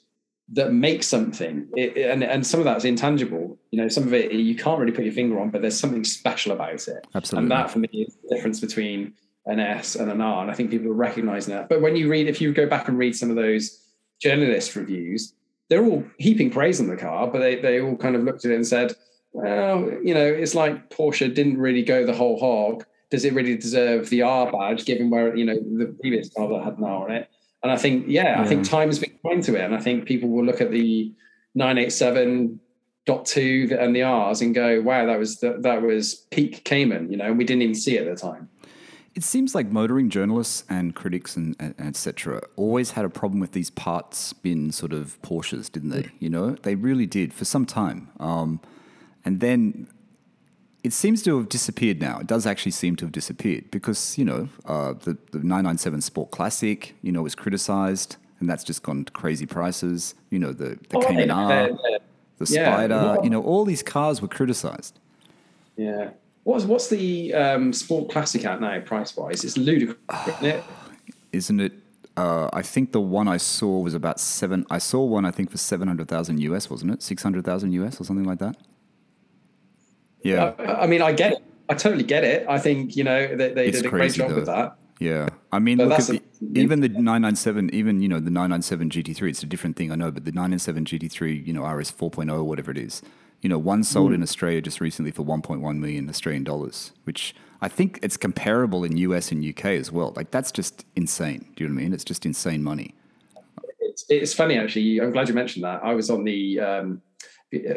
that 0.52 0.72
make 0.72 1.02
something, 1.02 1.68
it, 1.76 1.96
and 2.10 2.24
and 2.24 2.46
some 2.46 2.60
of 2.60 2.64
that's 2.64 2.84
intangible. 2.84 3.58
You 3.70 3.82
know, 3.82 3.88
some 3.88 4.04
of 4.04 4.14
it 4.14 4.32
you 4.32 4.54
can't 4.54 4.80
really 4.80 4.92
put 4.92 5.04
your 5.04 5.12
finger 5.12 5.38
on, 5.40 5.50
but 5.50 5.60
there's 5.60 5.78
something 5.78 6.04
special 6.04 6.52
about 6.52 6.88
it. 6.88 7.06
Absolutely, 7.14 7.44
and 7.44 7.50
that 7.50 7.70
for 7.70 7.80
me 7.80 7.88
is 7.92 8.16
the 8.22 8.34
difference 8.34 8.60
between 8.60 9.12
an 9.46 9.60
S 9.60 9.94
and 9.94 10.10
an 10.10 10.20
R. 10.20 10.42
And 10.42 10.50
I 10.50 10.54
think 10.54 10.70
people 10.70 10.88
are 10.88 10.94
recognizing 10.94 11.54
that. 11.54 11.68
But 11.68 11.80
when 11.80 11.96
you 11.96 12.08
read, 12.08 12.28
if 12.28 12.40
you 12.40 12.52
go 12.52 12.66
back 12.66 12.88
and 12.88 12.98
read 12.98 13.16
some 13.16 13.30
of 13.30 13.36
those 13.36 13.78
journalist 14.20 14.76
reviews, 14.76 15.34
they're 15.68 15.84
all 15.84 16.04
heaping 16.18 16.50
praise 16.50 16.80
on 16.80 16.86
the 16.86 16.96
car, 16.96 17.26
but 17.26 17.40
they 17.40 17.56
they 17.56 17.80
all 17.80 17.96
kind 17.96 18.16
of 18.16 18.24
looked 18.24 18.44
at 18.44 18.50
it 18.50 18.54
and 18.54 18.66
said, 18.66 18.94
well, 19.32 19.90
you 20.02 20.14
know, 20.14 20.26
it's 20.26 20.54
like 20.54 20.88
Porsche 20.90 21.34
didn't 21.34 21.58
really 21.58 21.82
go 21.82 22.06
the 22.06 22.14
whole 22.14 22.38
hog. 22.38 22.84
Does 23.10 23.24
it 23.24 23.34
really 23.34 23.56
deserve 23.56 24.08
the 24.10 24.22
R 24.22 24.50
badge, 24.50 24.84
given 24.84 25.10
where 25.10 25.34
you 25.36 25.44
know 25.44 25.56
the 25.56 25.94
previous 26.00 26.30
car 26.30 26.48
that 26.48 26.64
had 26.64 26.78
an 26.78 26.84
R 26.84 27.04
on 27.04 27.10
it? 27.10 27.30
And 27.62 27.72
I 27.72 27.76
think, 27.76 28.04
yeah, 28.06 28.36
yeah. 28.36 28.42
I 28.42 28.46
think 28.46 28.68
time 28.68 28.88
has 28.88 28.98
been 28.98 29.18
kind 29.26 29.42
to 29.44 29.56
it, 29.56 29.62
and 29.62 29.74
I 29.74 29.80
think 29.80 30.06
people 30.06 30.28
will 30.28 30.44
look 30.44 30.60
at 30.60 30.70
the 30.70 31.12
987 31.54 32.60
dot 33.08 33.24
two 33.24 33.74
and 33.80 33.96
the 33.96 34.02
R's 34.02 34.42
and 34.42 34.54
go, 34.54 34.82
wow, 34.82 35.06
that 35.06 35.18
was 35.18 35.40
the, 35.40 35.56
that 35.60 35.80
was 35.80 36.14
peak 36.30 36.62
Cayman, 36.64 37.10
you 37.10 37.16
know, 37.16 37.24
and 37.24 37.38
we 37.38 37.44
didn't 37.44 37.62
even 37.62 37.74
see 37.74 37.96
it 37.96 38.06
at 38.06 38.14
the 38.14 38.20
time. 38.20 38.50
It 39.14 39.24
seems 39.24 39.54
like 39.54 39.68
motoring 39.68 40.10
journalists 40.10 40.64
and 40.68 40.94
critics 40.94 41.34
and, 41.34 41.56
and 41.58 41.74
etc. 41.80 42.42
always 42.56 42.92
had 42.92 43.06
a 43.06 43.08
problem 43.08 43.40
with 43.40 43.52
these 43.52 43.70
parts 43.70 44.34
bin 44.34 44.70
sort 44.70 44.92
of 44.92 45.20
Porsches, 45.22 45.72
didn't 45.72 45.88
they? 45.88 46.10
You 46.20 46.28
know, 46.28 46.50
they 46.50 46.74
really 46.74 47.06
did 47.06 47.32
for 47.32 47.46
some 47.46 47.64
time. 47.64 48.10
Um, 48.20 48.60
and 49.24 49.40
then 49.40 49.88
it 50.84 50.92
seems 50.92 51.22
to 51.24 51.38
have 51.38 51.48
disappeared 51.48 52.00
now. 52.00 52.18
It 52.20 52.26
does 52.26 52.46
actually 52.46 52.72
seem 52.72 52.96
to 52.96 53.04
have 53.04 53.12
disappeared 53.12 53.70
because, 53.70 54.16
you 54.16 54.24
know, 54.24 54.48
uh, 54.64 54.92
the, 54.92 55.16
the 55.32 55.38
997 55.38 56.00
Sport 56.02 56.30
Classic, 56.30 56.94
you 57.02 57.12
know, 57.12 57.22
was 57.22 57.34
criticized 57.34 58.16
and 58.40 58.48
that's 58.48 58.64
just 58.64 58.82
gone 58.82 59.04
to 59.04 59.12
crazy 59.12 59.46
prices. 59.46 60.14
You 60.30 60.38
know, 60.38 60.52
the, 60.52 60.78
the 60.88 60.98
oh, 60.98 61.00
Cayman 61.00 61.30
R, 61.30 61.70
the 62.38 62.46
Spider, 62.46 63.16
yeah. 63.16 63.22
you 63.22 63.30
know, 63.30 63.42
all 63.42 63.64
these 63.64 63.82
cars 63.82 64.22
were 64.22 64.28
criticized. 64.28 64.98
Yeah. 65.76 66.10
What's 66.44 66.64
what's 66.64 66.88
the 66.88 67.34
um, 67.34 67.72
Sport 67.72 68.10
Classic 68.10 68.44
at 68.44 68.60
now, 68.60 68.80
price 68.80 69.14
wise? 69.16 69.44
It's 69.44 69.56
ludicrous, 69.58 69.98
isn't 70.28 70.44
it? 70.44 70.64
Isn't 71.32 71.60
it? 71.60 71.72
Uh, 72.16 72.48
I 72.54 72.62
think 72.62 72.92
the 72.92 73.02
one 73.02 73.28
I 73.28 73.36
saw 73.36 73.80
was 73.80 73.92
about 73.92 74.18
seven. 74.18 74.64
I 74.70 74.78
saw 74.78 75.04
one 75.04 75.26
I 75.26 75.30
think 75.30 75.50
for 75.50 75.58
seven 75.58 75.88
hundred 75.88 76.08
thousand 76.08 76.40
US, 76.40 76.70
wasn't 76.70 76.92
it? 76.92 77.02
Six 77.02 77.22
hundred 77.22 77.44
thousand 77.44 77.72
US 77.72 78.00
or 78.00 78.04
something 78.04 78.24
like 78.24 78.38
that. 78.38 78.56
Yeah. 80.22 80.52
I, 80.58 80.82
I, 80.82 80.86
mean, 80.86 81.02
I 81.02 81.12
get 81.12 81.32
it. 81.32 81.38
I 81.68 81.74
totally 81.74 82.04
get 82.04 82.24
it. 82.24 82.46
I 82.48 82.58
think 82.58 82.96
you 82.96 83.04
know 83.04 83.36
they, 83.36 83.52
they 83.52 83.70
did 83.70 83.84
a 83.84 83.88
great 83.90 84.14
job 84.14 84.30
though. 84.30 84.36
with 84.36 84.46
that. 84.46 84.76
Yeah, 84.98 85.28
I 85.52 85.60
mean, 85.60 85.78
look 85.78 85.92
at 85.92 86.06
the, 86.06 86.16
a, 86.16 86.58
even 86.58 86.80
the 86.80 86.88
997, 86.88 87.72
even 87.72 88.00
you 88.00 88.08
know 88.08 88.18
the 88.18 88.30
997 88.30 88.90
GT3. 88.90 89.28
It's 89.28 89.42
a 89.42 89.46
different 89.46 89.76
thing, 89.76 89.92
I 89.92 89.94
know, 89.94 90.10
but 90.10 90.24
the 90.24 90.32
997 90.32 90.84
GT3, 90.86 91.46
you 91.46 91.52
know, 91.52 91.64
RS 91.64 91.92
4.0, 91.92 92.44
whatever 92.44 92.72
it 92.72 92.78
is, 92.78 93.00
you 93.40 93.48
know, 93.48 93.58
one 93.58 93.84
sold 93.84 94.10
mm. 94.10 94.16
in 94.16 94.22
Australia 94.22 94.60
just 94.60 94.80
recently 94.80 95.12
for 95.12 95.22
1.1 95.22 95.78
million 95.78 96.08
Australian 96.08 96.42
dollars, 96.42 96.92
which 97.04 97.34
I 97.60 97.68
think 97.68 98.00
it's 98.02 98.16
comparable 98.16 98.82
in 98.82 98.96
US 98.96 99.30
and 99.30 99.44
UK 99.44 99.66
as 99.66 99.92
well. 99.92 100.12
Like 100.16 100.32
that's 100.32 100.50
just 100.50 100.84
insane. 100.96 101.46
Do 101.54 101.64
you 101.64 101.68
know 101.68 101.74
what 101.74 101.80
I 101.80 101.84
mean? 101.84 101.92
It's 101.92 102.04
just 102.04 102.26
insane 102.26 102.64
money. 102.64 102.94
It's, 103.78 104.04
it's 104.08 104.34
funny 104.34 104.58
actually. 104.58 105.00
I'm 105.00 105.12
glad 105.12 105.28
you 105.28 105.34
mentioned 105.34 105.64
that. 105.64 105.84
I 105.84 105.94
was 105.94 106.10
on 106.10 106.24
the 106.24 106.58
um, 106.58 107.02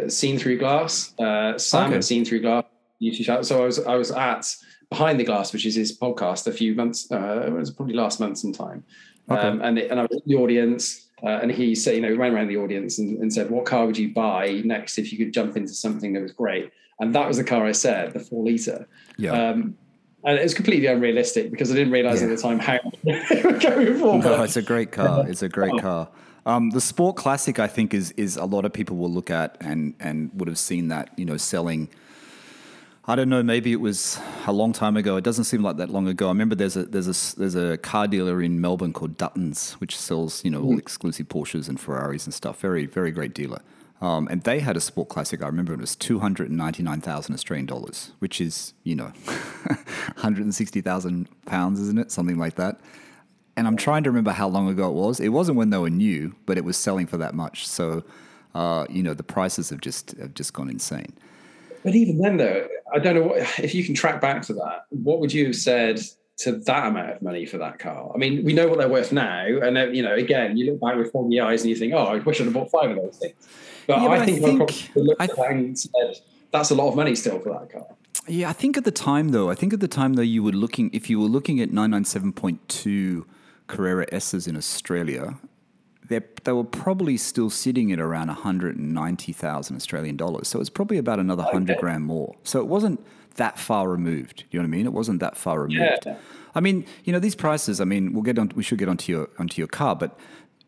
Seen 0.08 0.38
Through 0.38 0.58
Glass, 0.58 1.14
uh, 1.20 1.58
Sam 1.58 1.92
okay. 1.92 2.02
Seen 2.02 2.26
Through 2.26 2.42
Glass 2.42 2.66
YouTube 3.02 3.26
channel. 3.26 3.44
So 3.44 3.62
I 3.62 3.66
was 3.66 3.80
I 3.80 3.96
was 3.96 4.12
at 4.12 4.56
Behind 4.90 5.20
the 5.20 5.24
Glass, 5.24 5.54
which 5.54 5.66
is 5.66 5.76
his 5.76 5.98
podcast, 5.98 6.48
a 6.48 6.52
few 6.52 6.76
months. 6.76 7.10
Uh, 7.12 7.46
it 7.48 7.54
was 7.54 7.72
probably 7.72 7.96
last 7.96 8.20
month 8.20 8.38
sometime. 8.38 8.84
Okay. 9.30 9.40
Um, 9.40 9.62
and 9.62 9.80
it, 9.80 9.90
and 9.90 10.00
I 10.00 10.04
was 10.04 10.22
in 10.26 10.34
the 10.34 10.36
audience, 10.36 11.10
uh, 11.24 11.40
and 11.42 11.52
he 11.52 11.76
said, 11.76 11.96
you 11.96 12.02
know, 12.02 12.10
he 12.10 12.16
ran 12.16 12.34
around 12.34 12.48
the 12.48 12.58
audience 12.58 13.00
and, 13.00 13.18
and, 13.20 13.32
said, 13.32 13.50
"What 13.50 13.66
car 13.66 13.86
would 13.86 13.98
you 13.98 14.14
buy 14.14 14.62
next 14.66 14.98
if 14.98 15.12
you 15.12 15.18
could 15.18 15.34
jump 15.34 15.56
into 15.56 15.74
something 15.74 16.14
that 16.14 16.22
was 16.22 16.34
great?" 16.34 16.72
And 17.00 17.16
that 17.16 17.28
was 17.28 17.38
the 17.38 17.44
car 17.44 17.66
I 17.66 17.72
said, 17.72 18.14
the 18.14 18.20
four 18.20 18.44
liter. 18.44 18.88
Yeah. 19.18 19.32
Um, 19.32 19.78
and 20.24 20.38
it 20.38 20.44
was 20.44 20.54
completely 20.54 20.86
unrealistic 20.86 21.50
because 21.50 21.72
I 21.72 21.76
didn't 21.76 21.94
realize 21.94 22.22
yeah. 22.22 22.28
at 22.28 22.36
the 22.36 22.42
time 22.42 22.60
how 22.60 22.80
they 23.04 23.42
were 23.44 23.54
going 23.54 23.98
for. 23.98 24.20
No, 24.20 24.44
it's 24.44 24.58
a 24.58 24.62
great 24.62 24.92
car. 24.92 25.28
It's 25.28 25.42
a 25.42 25.50
great 25.50 25.78
car. 25.82 26.10
Um, 26.46 26.72
the 26.72 26.82
Sport 26.82 27.18
Classic, 27.18 27.60
I 27.60 27.68
think, 27.68 27.94
is 27.94 28.12
is 28.12 28.36
a 28.38 28.46
lot 28.46 28.66
of 28.66 28.74
people 28.74 28.98
will 28.98 29.12
look 29.12 29.30
at 29.30 29.58
and 29.62 29.94
and 30.00 30.32
would 30.36 30.48
have 30.48 30.60
seen 30.60 30.88
that 30.88 31.12
you 31.18 31.26
know 31.26 31.38
selling 31.38 31.90
I 33.06 33.16
don't 33.16 33.30
know. 33.30 33.42
Maybe 33.42 33.72
it 33.72 33.82
was 33.82 34.20
a 34.46 34.54
long 34.54 34.74
time 34.74 34.96
ago. 34.96 35.18
It 35.18 35.24
doesn't 35.24 35.46
seem 35.46 35.64
like 35.64 35.78
that 35.78 35.90
long 35.90 36.08
ago. 36.08 36.28
I 36.28 36.30
remember 36.30 36.54
there's 36.54 36.78
a 36.78 36.86
there's 36.86 37.08
a 37.08 37.40
there's 37.40 37.56
a 37.56 37.78
car 37.80 38.08
dealer 38.08 38.44
in 38.44 38.62
Melbourne 38.62 38.94
called 38.94 39.18
Dutton's, 39.18 39.74
which 39.74 39.98
sells 39.98 40.46
you 40.46 40.52
know 40.52 40.62
all 40.62 40.76
mm. 40.76 40.80
exclusive 40.80 41.28
Porsches 41.28 41.68
and 41.68 41.80
Ferraris 41.80 42.26
and 42.26 42.34
stuff. 42.34 42.60
Very 42.60 42.86
very 42.86 43.12
great 43.12 43.34
dealer. 43.34 43.62
Um, 44.02 44.28
and 44.30 44.44
they 44.44 44.60
had 44.60 44.78
a 44.78 44.80
sport 44.80 45.10
classic. 45.10 45.44
I 45.44 45.48
remember 45.48 45.74
it 45.74 45.80
was 45.80 45.96
two 45.96 46.20
hundred 46.20 46.50
and 46.50 46.58
ninety 46.58 46.84
nine 46.84 47.02
thousand 47.02 47.34
Australian 47.34 47.66
dollars, 47.66 48.12
which 48.20 48.40
is 48.40 48.74
you 48.84 48.96
know, 48.96 49.06
one 49.66 49.78
hundred 50.18 50.44
and 50.44 50.54
sixty 50.54 50.82
thousand 50.82 51.28
pounds, 51.46 51.80
isn't 51.80 51.98
it? 51.98 52.12
Something 52.12 52.38
like 52.38 52.56
that. 52.56 52.80
And 53.62 53.68
I'm 53.68 53.78
trying 53.78 54.02
to 54.06 54.10
remember 54.10 54.32
how 54.32 54.48
long 54.48 54.70
ago 54.70 54.90
it 54.90 54.94
was. 54.94 55.20
It 55.20 55.30
wasn't 55.30 55.56
when 55.56 55.70
they 55.70 55.78
were 55.78 55.92
new, 55.92 56.34
but 56.48 56.58
it 56.58 56.66
was 56.66 56.78
selling 56.78 57.06
for 57.06 57.18
that 57.18 57.36
much. 57.36 57.68
So, 57.68 58.04
uh, 58.56 58.88
you 58.90 59.04
know, 59.04 59.14
the 59.14 59.22
prices 59.22 59.70
have 59.70 59.82
just 59.82 60.18
have 60.18 60.34
just 60.34 60.54
gone 60.54 60.68
insane. 60.68 61.14
But 61.84 61.94
even 61.94 62.18
then, 62.18 62.38
though, 62.38 62.68
I 62.92 62.98
don't 62.98 63.14
know 63.14 63.22
what, 63.22 63.60
if 63.60 63.76
you 63.76 63.84
can 63.84 63.94
track 63.94 64.20
back 64.20 64.42
to 64.48 64.54
that. 64.54 64.86
What 64.90 65.20
would 65.20 65.32
you 65.32 65.46
have 65.46 65.56
said 65.56 66.02
to 66.38 66.54
that 66.54 66.88
amount 66.88 67.12
of 67.12 67.22
money 67.22 67.46
for 67.46 67.60
that 67.60 67.78
car? 67.78 68.12
I 68.16 68.18
mean, 68.18 68.44
we 68.44 68.52
know 68.52 68.68
what 68.68 68.80
they're 68.80 68.90
worth 68.90 69.12
now, 69.12 69.46
and 69.46 69.78
then, 69.78 69.94
you 69.94 70.02
know, 70.02 70.16
again, 70.16 70.58
you 70.58 70.72
look 70.72 70.82
back 70.82 70.96
with 70.96 71.12
foggy 71.12 71.40
eyes 71.40 71.62
and 71.62 71.70
you 71.70 71.76
think, 71.76 71.94
"Oh, 71.94 72.06
I 72.06 72.18
wish 72.18 72.42
I'd 72.42 72.46
have 72.46 72.56
bought 72.56 72.72
five 72.72 72.90
of 72.90 72.96
those 72.96 73.18
things." 73.18 73.36
But, 73.86 74.02
yeah, 74.02 74.08
but 74.08 74.22
I, 74.22 74.26
think 74.26 74.38
I 74.40 74.46
think, 74.48 74.58
probably 74.58 75.04
looked 75.04 75.38
and 75.38 75.78
said, 75.78 76.16
"That's 76.50 76.72
a 76.72 76.76
lot 76.76 76.90
of 76.90 76.96
money 76.96 77.14
still 77.14 77.38
for 77.38 77.54
that 77.54 77.72
car." 77.72 77.86
Yeah, 78.28 78.50
I 78.50 78.54
think 78.54 78.76
at 78.76 78.86
the 78.86 78.92
time, 78.92 79.30
though, 79.30 79.52
I 79.52 79.54
think 79.54 79.72
at 79.72 79.82
the 79.82 79.88
time 79.88 80.16
though, 80.16 80.24
you 80.24 80.42
were 80.42 80.52
looking 80.52 80.90
if 80.94 81.12
you 81.12 81.20
were 81.20 81.28
looking 81.28 81.62
at 81.62 81.72
nine 81.72 81.92
nine 81.92 82.06
seven 82.06 82.34
point 82.34 82.68
two 82.68 83.28
Carrera 83.72 84.06
S's 84.12 84.48
in 84.48 84.58
Australia, 84.58 85.38
they 86.08 86.52
were 86.52 86.64
probably 86.66 87.16
still 87.16 87.50
sitting 87.50 87.92
at 87.92 88.00
around 88.00 88.28
190,000 88.28 89.76
Australian 89.76 90.18
dollars. 90.18 90.50
So 90.50 90.60
it's 90.60 90.70
probably 90.70 90.98
about 90.98 91.20
another 91.20 91.44
okay. 91.44 91.54
100 91.54 91.78
grand 91.78 92.04
more. 92.04 92.36
So 92.44 92.60
it 92.60 92.68
wasn't 92.68 93.00
that 93.36 93.58
far 93.58 93.88
removed. 93.90 94.44
You 94.52 94.60
know 94.60 94.64
what 94.64 94.68
I 94.68 94.78
mean? 94.78 94.86
It 94.86 94.94
wasn't 94.94 95.22
that 95.22 95.38
far 95.38 95.62
removed. 95.62 96.06
Yeah. 96.06 96.18
I 96.54 96.60
mean, 96.60 96.86
you 97.06 97.14
know, 97.14 97.20
these 97.20 97.36
prices, 97.36 97.80
I 97.80 97.86
mean, 97.86 98.12
we'll 98.12 98.24
get 98.24 98.38
on, 98.38 98.52
we 98.56 98.64
should 98.64 98.78
get 98.78 98.90
onto 98.90 99.10
your, 99.12 99.30
onto 99.40 99.62
your 99.62 99.70
car, 99.70 99.96
but 99.96 100.20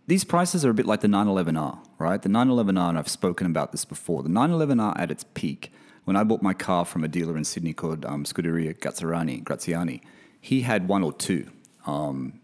these 0.07 0.23
prices 0.23 0.63
are 0.63 0.69
a 0.69 0.73
bit 0.73 0.85
like 0.85 1.01
the 1.01 1.09
911R, 1.09 1.77
right? 1.97 2.21
The 2.21 2.29
911R, 2.29 2.89
and 2.89 2.97
I've 2.97 3.09
spoken 3.09 3.45
about 3.47 3.73
this 3.73 3.83
before, 3.83 4.23
the 4.23 4.29
911R 4.29 4.97
at 4.97 5.11
its 5.11 5.25
peak, 5.33 5.73
when 6.05 6.15
I 6.15 6.23
bought 6.23 6.41
my 6.41 6.53
car 6.53 6.85
from 6.85 7.03
a 7.03 7.07
dealer 7.09 7.35
in 7.35 7.43
Sydney 7.43 7.73
called 7.73 8.05
um, 8.05 8.23
Scuderia 8.23 8.77
Graziani, 8.79 9.41
Graziani, 9.41 10.01
he 10.39 10.61
had 10.61 10.87
one 10.87 11.03
or 11.03 11.13
two. 11.13 11.49
Um, 11.85 12.39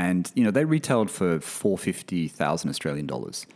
and 0.00 0.32
you 0.34 0.42
know 0.42 0.50
they 0.50 0.64
retailed 0.64 1.10
for 1.10 1.40
four 1.40 1.76
fifty 1.76 2.26
thousand 2.26 2.70
Australian 2.70 3.06
dollars. 3.06 3.46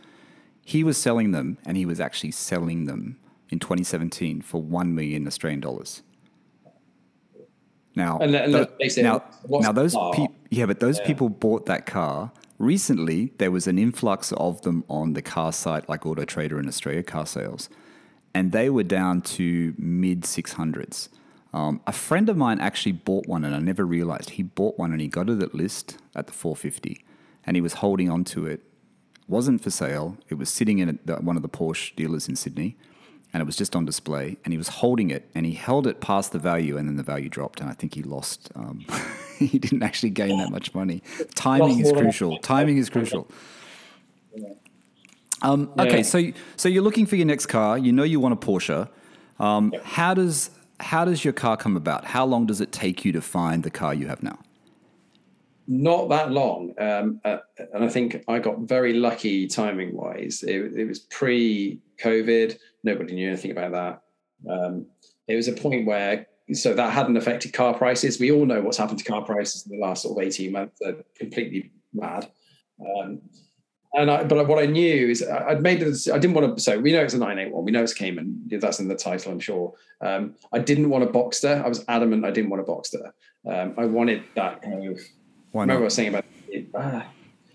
He 0.63 0.83
was 0.83 0.97
selling 0.97 1.31
them, 1.31 1.57
and 1.65 1.75
he 1.75 1.85
was 1.85 1.99
actually 1.99 2.31
selling 2.31 2.85
them 2.85 3.17
in 3.49 3.59
2017 3.59 4.41
for 4.41 4.61
one 4.61 4.95
million 4.95 5.27
Australian 5.27 5.59
dollars. 5.59 6.01
Now, 7.95 8.17
and, 8.19 8.35
and 8.35 8.51
now, 8.97 9.23
now 9.47 9.71
those 9.71 9.95
pe- 10.13 10.27
yeah, 10.49 10.65
but 10.65 10.79
those 10.79 10.99
yeah. 10.99 11.07
people 11.07 11.29
bought 11.29 11.65
that 11.65 11.85
car 11.85 12.31
recently. 12.59 13.31
There 13.37 13.51
was 13.51 13.67
an 13.67 13.79
influx 13.79 14.31
of 14.33 14.61
them 14.61 14.83
on 14.89 15.13
the 15.13 15.21
car 15.21 15.51
site 15.51 15.87
like 15.87 16.05
Auto 16.05 16.25
Trader 16.25 16.59
in 16.59 16.67
Australia, 16.67 17.03
car 17.03 17.25
sales, 17.25 17.69
and 18.33 18.51
they 18.51 18.69
were 18.69 18.83
down 18.83 19.21
to 19.37 19.73
mid 19.77 20.25
six 20.25 20.53
hundreds. 20.53 21.09
Um, 21.55 21.79
a 21.87 21.93
friend 21.93 22.27
of 22.27 22.35
mine 22.35 22.59
actually 22.59 22.91
bought 22.91 23.27
one, 23.27 23.45
and 23.45 23.55
I 23.55 23.59
never 23.59 23.85
realized 23.85 24.31
he 24.31 24.43
bought 24.43 24.77
one, 24.77 24.91
and 24.91 24.99
he 24.99 25.07
got 25.07 25.29
it 25.29 25.41
at 25.41 25.55
list 25.55 25.97
at 26.13 26.27
the 26.27 26.33
450, 26.33 27.05
and 27.45 27.55
he 27.55 27.61
was 27.61 27.75
holding 27.75 28.09
on 28.09 28.25
to 28.25 28.45
it. 28.45 28.61
wasn't 29.29 29.63
for 29.63 29.69
sale. 29.69 30.17
It 30.27 30.33
was 30.33 30.49
sitting 30.49 30.79
in 30.79 30.99
a, 31.07 31.13
one 31.21 31.37
of 31.37 31.43
the 31.43 31.49
Porsche 31.49 31.95
dealers 31.95 32.27
in 32.27 32.35
Sydney, 32.35 32.75
and 33.31 33.39
it 33.39 33.45
was 33.45 33.55
just 33.55 33.73
on 33.73 33.85
display. 33.85 34.37
And 34.43 34.53
he 34.53 34.57
was 34.57 34.67
holding 34.67 35.11
it, 35.11 35.31
and 35.33 35.45
he 35.45 35.53
held 35.53 35.87
it 35.87 36.01
past 36.01 36.33
the 36.33 36.39
value, 36.39 36.75
and 36.75 36.89
then 36.89 36.97
the 36.97 37.03
value 37.03 37.29
dropped, 37.29 37.61
and 37.61 37.69
I 37.69 37.73
think 37.73 37.95
he 37.95 38.03
lost. 38.03 38.49
Um, 38.53 38.85
he 39.39 39.57
didn't 39.57 39.81
actually 39.81 40.09
gain 40.09 40.37
that 40.39 40.51
much 40.51 40.75
money. 40.75 41.03
Timing 41.35 41.79
is 41.79 41.89
crucial. 41.93 42.37
Timing 42.39 42.77
is 42.77 42.89
crucial. 42.89 43.29
Um, 45.41 45.71
okay, 45.79 46.03
so 46.03 46.21
so 46.57 46.67
you're 46.67 46.83
looking 46.83 47.05
for 47.05 47.15
your 47.15 47.27
next 47.27 47.45
car. 47.45 47.77
You 47.77 47.93
know 47.93 48.03
you 48.03 48.19
want 48.19 48.33
a 48.33 48.45
Porsche. 48.45 48.89
Um, 49.39 49.73
how 49.83 50.13
does 50.13 50.49
how 50.79 51.05
does 51.05 51.23
your 51.23 51.33
car 51.33 51.57
come 51.57 51.77
about? 51.77 52.05
How 52.05 52.25
long 52.25 52.45
does 52.45 52.61
it 52.61 52.71
take 52.71 53.05
you 53.05 53.11
to 53.13 53.21
find 53.21 53.63
the 53.63 53.69
car 53.69 53.93
you 53.93 54.07
have 54.07 54.21
now? 54.23 54.39
Not 55.67 56.09
that 56.09 56.31
long, 56.31 56.73
um, 56.77 57.19
uh, 57.25 57.37
and 57.73 57.83
I 57.83 57.89
think 57.89 58.23
I 58.27 58.37
got 58.37 58.59
very 58.59 58.93
lucky 58.93 59.47
timing 59.47 59.95
wise. 59.95 60.43
It, 60.43 60.77
it 60.77 60.85
was 60.85 60.99
pre-COVID; 60.99 62.57
nobody 62.83 63.15
knew 63.15 63.27
anything 63.29 63.51
about 63.51 63.71
that. 63.71 64.51
Um, 64.51 64.85
it 65.27 65.35
was 65.35 65.47
a 65.47 65.53
point 65.53 65.87
where 65.87 66.27
so 66.53 66.75
that 66.75 66.93
hadn't 66.93 67.17
affected 67.17 67.53
car 67.53 67.73
prices. 67.73 68.19
We 68.19 68.31
all 68.31 68.45
know 68.45 68.61
what's 68.61 68.77
happened 68.77 68.99
to 68.99 69.05
car 69.05 69.23
prices 69.23 69.65
in 69.65 69.75
the 69.75 69.83
last 69.83 70.03
sort 70.03 70.19
of 70.19 70.27
eighteen 70.27 70.51
months; 70.51 70.77
they're 70.79 71.03
completely 71.17 71.71
mad. 71.93 72.29
Um, 72.79 73.21
and 73.97 74.11
I, 74.11 74.23
but 74.23 74.47
what 74.47 74.59
I 74.61 74.65
knew 74.65 75.09
is 75.09 75.23
I'd 75.23 75.61
made 75.61 75.79
this. 75.79 76.09
I 76.09 76.17
didn't 76.17 76.35
want 76.35 76.57
to. 76.57 76.61
So 76.63 76.79
we 76.79 76.91
know 76.91 77.01
it's 77.03 77.13
a 77.13 77.17
981. 77.17 77.63
We 77.65 77.71
know 77.71 77.83
it's 77.83 77.93
Cayman. 77.93 78.41
That's 78.49 78.79
in 78.79 78.87
the 78.87 78.95
title, 78.95 79.31
I'm 79.31 79.39
sure. 79.39 79.73
Um, 80.01 80.35
I 80.53 80.59
didn't 80.59 80.89
want 80.89 81.03
a 81.03 81.07
Boxster. 81.07 81.63
I 81.63 81.67
was 81.67 81.83
adamant 81.87 82.25
I 82.25 82.31
didn't 82.31 82.49
want 82.49 82.61
a 82.61 82.65
Boxster. 82.65 83.11
Um, 83.47 83.73
I 83.77 83.85
wanted 83.85 84.23
that 84.35 84.61
kind 84.61 84.87
of. 84.87 84.99
Why 85.51 85.61
remember 85.61 85.79
not? 85.79 85.81
I 85.81 85.85
was 85.85 85.93
saying 85.93 86.09
about 86.09 86.25
it, 86.49 86.67
ah, 86.75 87.07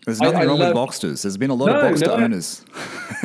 There's 0.06 0.20
nothing 0.20 0.38
I 0.38 0.44
wrong 0.46 0.58
love- 0.58 0.74
with 0.74 0.76
Boxsters. 0.90 1.22
There's 1.22 1.36
been 1.36 1.50
a 1.50 1.54
lot 1.54 1.68
of 1.70 1.82
No, 1.82 1.90
Boxster 1.90 2.06
no. 2.18 2.24
owners. 2.24 2.64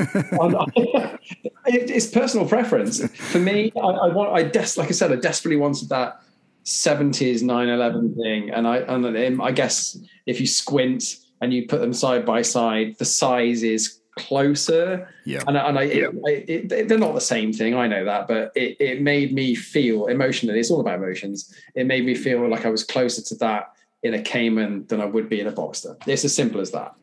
it, 1.66 1.89
it's 1.89 2.07
personal 2.07 2.47
preference. 2.47 3.05
For 3.32 3.39
me, 3.39 3.72
I, 3.76 3.80
I 3.80 4.07
want, 4.13 4.32
I 4.34 4.43
des- 4.43 4.78
like 4.78 4.89
I 4.89 4.91
said, 4.91 5.11
I 5.11 5.16
desperately 5.16 5.57
wanted 5.57 5.89
that 5.89 6.22
70s 6.66 7.41
911 7.43 8.16
thing. 8.16 8.49
And 8.49 8.68
I, 8.68 8.78
and 8.78 9.41
I 9.41 9.51
guess 9.51 9.97
if 10.26 10.39
you 10.41 10.47
squint 10.47 11.18
and 11.45 11.53
you 11.53 11.67
put 11.67 11.79
them 11.79 11.93
side 11.93 12.25
by 12.25 12.41
side, 12.41 12.95
the 12.97 13.05
size 13.05 13.61
is 13.61 13.99
closer. 14.17 15.07
Yeah. 15.25 15.43
And, 15.47 15.55
and 15.55 15.77
I, 15.77 15.83
it, 15.83 16.09
it, 16.25 16.71
it, 16.71 16.87
they're 16.87 16.97
not 16.97 17.13
the 17.13 17.21
same 17.21 17.53
thing. 17.53 17.75
I 17.75 17.87
know 17.87 18.03
that, 18.03 18.27
but 18.27 18.51
it, 18.55 18.75
it 18.79 19.01
made 19.01 19.31
me 19.31 19.53
feel 19.53 20.07
emotionally, 20.07 20.59
it's 20.59 20.71
all 20.71 20.79
about 20.81 20.95
emotions. 21.03 21.53
It 21.75 21.85
made 21.85 22.03
me 22.03 22.15
feel 22.15 22.49
like 22.49 22.65
I 22.65 22.69
was 22.69 22.83
closer 22.83 23.21
to 23.21 23.35
that 23.35 23.73
in 24.01 24.15
a 24.15 24.21
Cayman 24.21 24.87
than 24.87 24.99
I 25.01 25.05
would 25.05 25.29
be 25.29 25.39
in 25.39 25.45
a 25.45 25.51
Boxster. 25.51 25.95
It's 26.07 26.25
as 26.25 26.33
simple 26.33 26.59
as 26.59 26.71
that. 26.71 26.95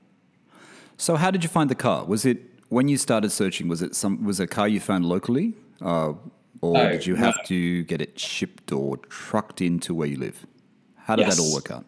So 0.97 1.15
how 1.15 1.31
did 1.31 1.43
you 1.45 1.49
find 1.49 1.71
the 1.71 1.77
car? 1.77 2.05
Was 2.05 2.25
it 2.27 2.39
when 2.69 2.89
you 2.89 2.97
started 2.97 3.31
searching? 3.31 3.69
Was 3.69 3.81
it 3.83 3.95
some? 3.95 4.25
Was 4.25 4.41
a 4.41 4.47
car 4.49 4.67
you 4.67 4.81
found 4.81 5.05
locally, 5.05 5.55
uh, 5.81 6.15
or 6.61 6.75
No, 6.75 6.91
did 6.91 7.07
you 7.07 7.15
no. 7.15 7.21
have 7.27 7.39
to 7.45 7.85
get 7.85 8.01
it 8.01 8.19
shipped 8.19 8.73
or 8.73 8.97
trucked 8.97 9.61
into 9.61 9.95
where 9.95 10.09
you 10.09 10.17
live? 10.17 10.47
How 10.97 11.15
did 11.17 11.27
Yes. 11.27 11.37
that 11.37 11.43
all 11.43 11.55
work 11.55 11.71
out? 11.71 11.85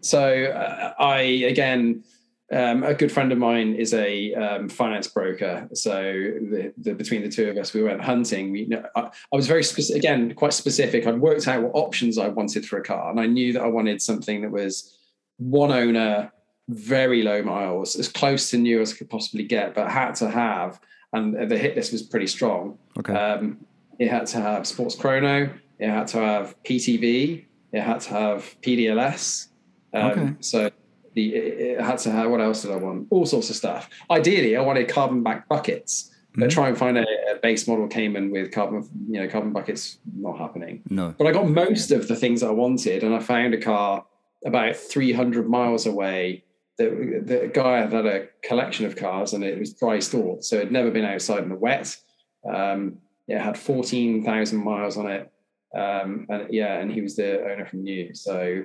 So 0.00 0.44
uh, 0.44 0.94
I 1.02 1.20
again, 1.20 2.04
um, 2.52 2.82
a 2.82 2.94
good 2.94 3.12
friend 3.12 3.30
of 3.30 3.38
mine 3.38 3.74
is 3.74 3.94
a 3.94 4.34
um, 4.34 4.68
finance 4.68 5.06
broker. 5.06 5.68
So 5.72 5.92
the, 6.02 6.72
the, 6.78 6.94
between 6.94 7.22
the 7.22 7.28
two 7.28 7.48
of 7.48 7.56
us, 7.56 7.72
we 7.72 7.82
went 7.82 8.02
hunting. 8.02 8.50
We, 8.50 8.62
you 8.62 8.68
know, 8.68 8.84
I, 8.96 9.02
I 9.02 9.36
was 9.36 9.46
very 9.46 9.62
specific, 9.62 10.02
again 10.02 10.34
quite 10.34 10.52
specific. 10.52 11.06
I'd 11.06 11.20
worked 11.20 11.46
out 11.46 11.62
what 11.62 11.72
options 11.74 12.18
I 12.18 12.28
wanted 12.28 12.66
for 12.66 12.78
a 12.78 12.82
car, 12.82 13.10
and 13.10 13.20
I 13.20 13.26
knew 13.26 13.52
that 13.52 13.62
I 13.62 13.68
wanted 13.68 14.02
something 14.02 14.42
that 14.42 14.50
was 14.50 14.96
one 15.36 15.70
owner, 15.70 16.32
very 16.68 17.22
low 17.22 17.42
miles, 17.42 17.96
as 17.96 18.08
close 18.08 18.50
to 18.50 18.58
new 18.58 18.80
as 18.80 18.92
I 18.92 18.96
could 18.96 19.10
possibly 19.10 19.44
get, 19.44 19.74
but 19.74 19.90
had 19.90 20.14
to 20.16 20.30
have. 20.30 20.80
And 21.12 21.50
the 21.50 21.58
hit 21.58 21.74
list 21.74 21.92
was 21.92 22.02
pretty 22.02 22.28
strong. 22.28 22.78
Okay. 22.98 23.12
Um, 23.12 23.64
it 23.98 24.08
had 24.08 24.26
to 24.28 24.40
have 24.40 24.66
sports 24.66 24.94
chrono. 24.94 25.50
It 25.78 25.88
had 25.88 26.06
to 26.08 26.18
have 26.18 26.54
PTV. 26.62 27.44
It 27.72 27.80
had 27.80 28.00
to 28.02 28.10
have 28.10 28.56
PDLS. 28.62 29.49
Um, 29.92 30.10
Okay. 30.10 30.32
So 30.40 30.70
the 31.14 31.34
it, 31.34 31.80
had 31.80 31.98
to 31.98 32.10
have 32.10 32.30
what 32.30 32.40
else 32.40 32.62
did 32.62 32.70
I 32.70 32.76
want? 32.76 33.08
All 33.10 33.26
sorts 33.26 33.50
of 33.50 33.56
stuff. 33.56 33.88
Ideally, 34.10 34.56
I 34.56 34.60
wanted 34.62 34.88
carbon 34.88 35.22
back 35.22 35.48
buckets. 35.48 36.06
But 36.36 36.48
Mhm. 36.48 36.52
try 36.52 36.68
and 36.68 36.78
find 36.78 36.96
a, 36.96 37.02
a 37.02 37.40
base 37.42 37.66
model 37.66 37.88
Cayman 37.88 38.30
with 38.30 38.52
carbon, 38.52 38.88
you 39.08 39.20
know, 39.20 39.26
carbon 39.28 39.52
buckets 39.52 39.98
not 40.16 40.38
happening. 40.38 40.82
No. 40.88 41.12
But 41.18 41.26
I 41.26 41.32
got 41.32 41.48
most 41.50 41.90
of 41.90 42.06
the 42.06 42.14
things 42.14 42.44
I 42.44 42.50
wanted, 42.50 43.02
and 43.02 43.12
I 43.12 43.18
found 43.18 43.52
a 43.52 43.60
car 43.60 44.06
about 44.46 44.76
300 44.76 45.48
miles 45.48 45.86
away. 45.86 46.44
The, 46.78 47.20
the 47.24 47.50
guy 47.52 47.78
had 47.80 47.92
had 47.92 48.06
a 48.06 48.28
collection 48.44 48.86
of 48.86 48.94
cars, 48.94 49.32
and 49.32 49.42
it 49.42 49.58
was 49.58 49.74
dry 49.74 49.98
stored, 49.98 50.44
so 50.44 50.54
it 50.56 50.64
had 50.66 50.72
never 50.72 50.92
been 50.92 51.04
outside 51.04 51.42
in 51.42 51.48
the 51.48 51.56
wet. 51.56 51.96
Um, 52.48 52.98
it 53.26 53.38
had 53.40 53.58
14,000 53.58 54.56
miles 54.64 54.96
on 54.96 55.10
it, 55.10 55.32
um, 55.74 56.26
and 56.28 56.46
yeah, 56.50 56.78
and 56.78 56.92
he 56.92 57.00
was 57.00 57.16
the 57.16 57.42
owner 57.42 57.66
from 57.66 57.82
New. 57.82 58.14
So 58.14 58.62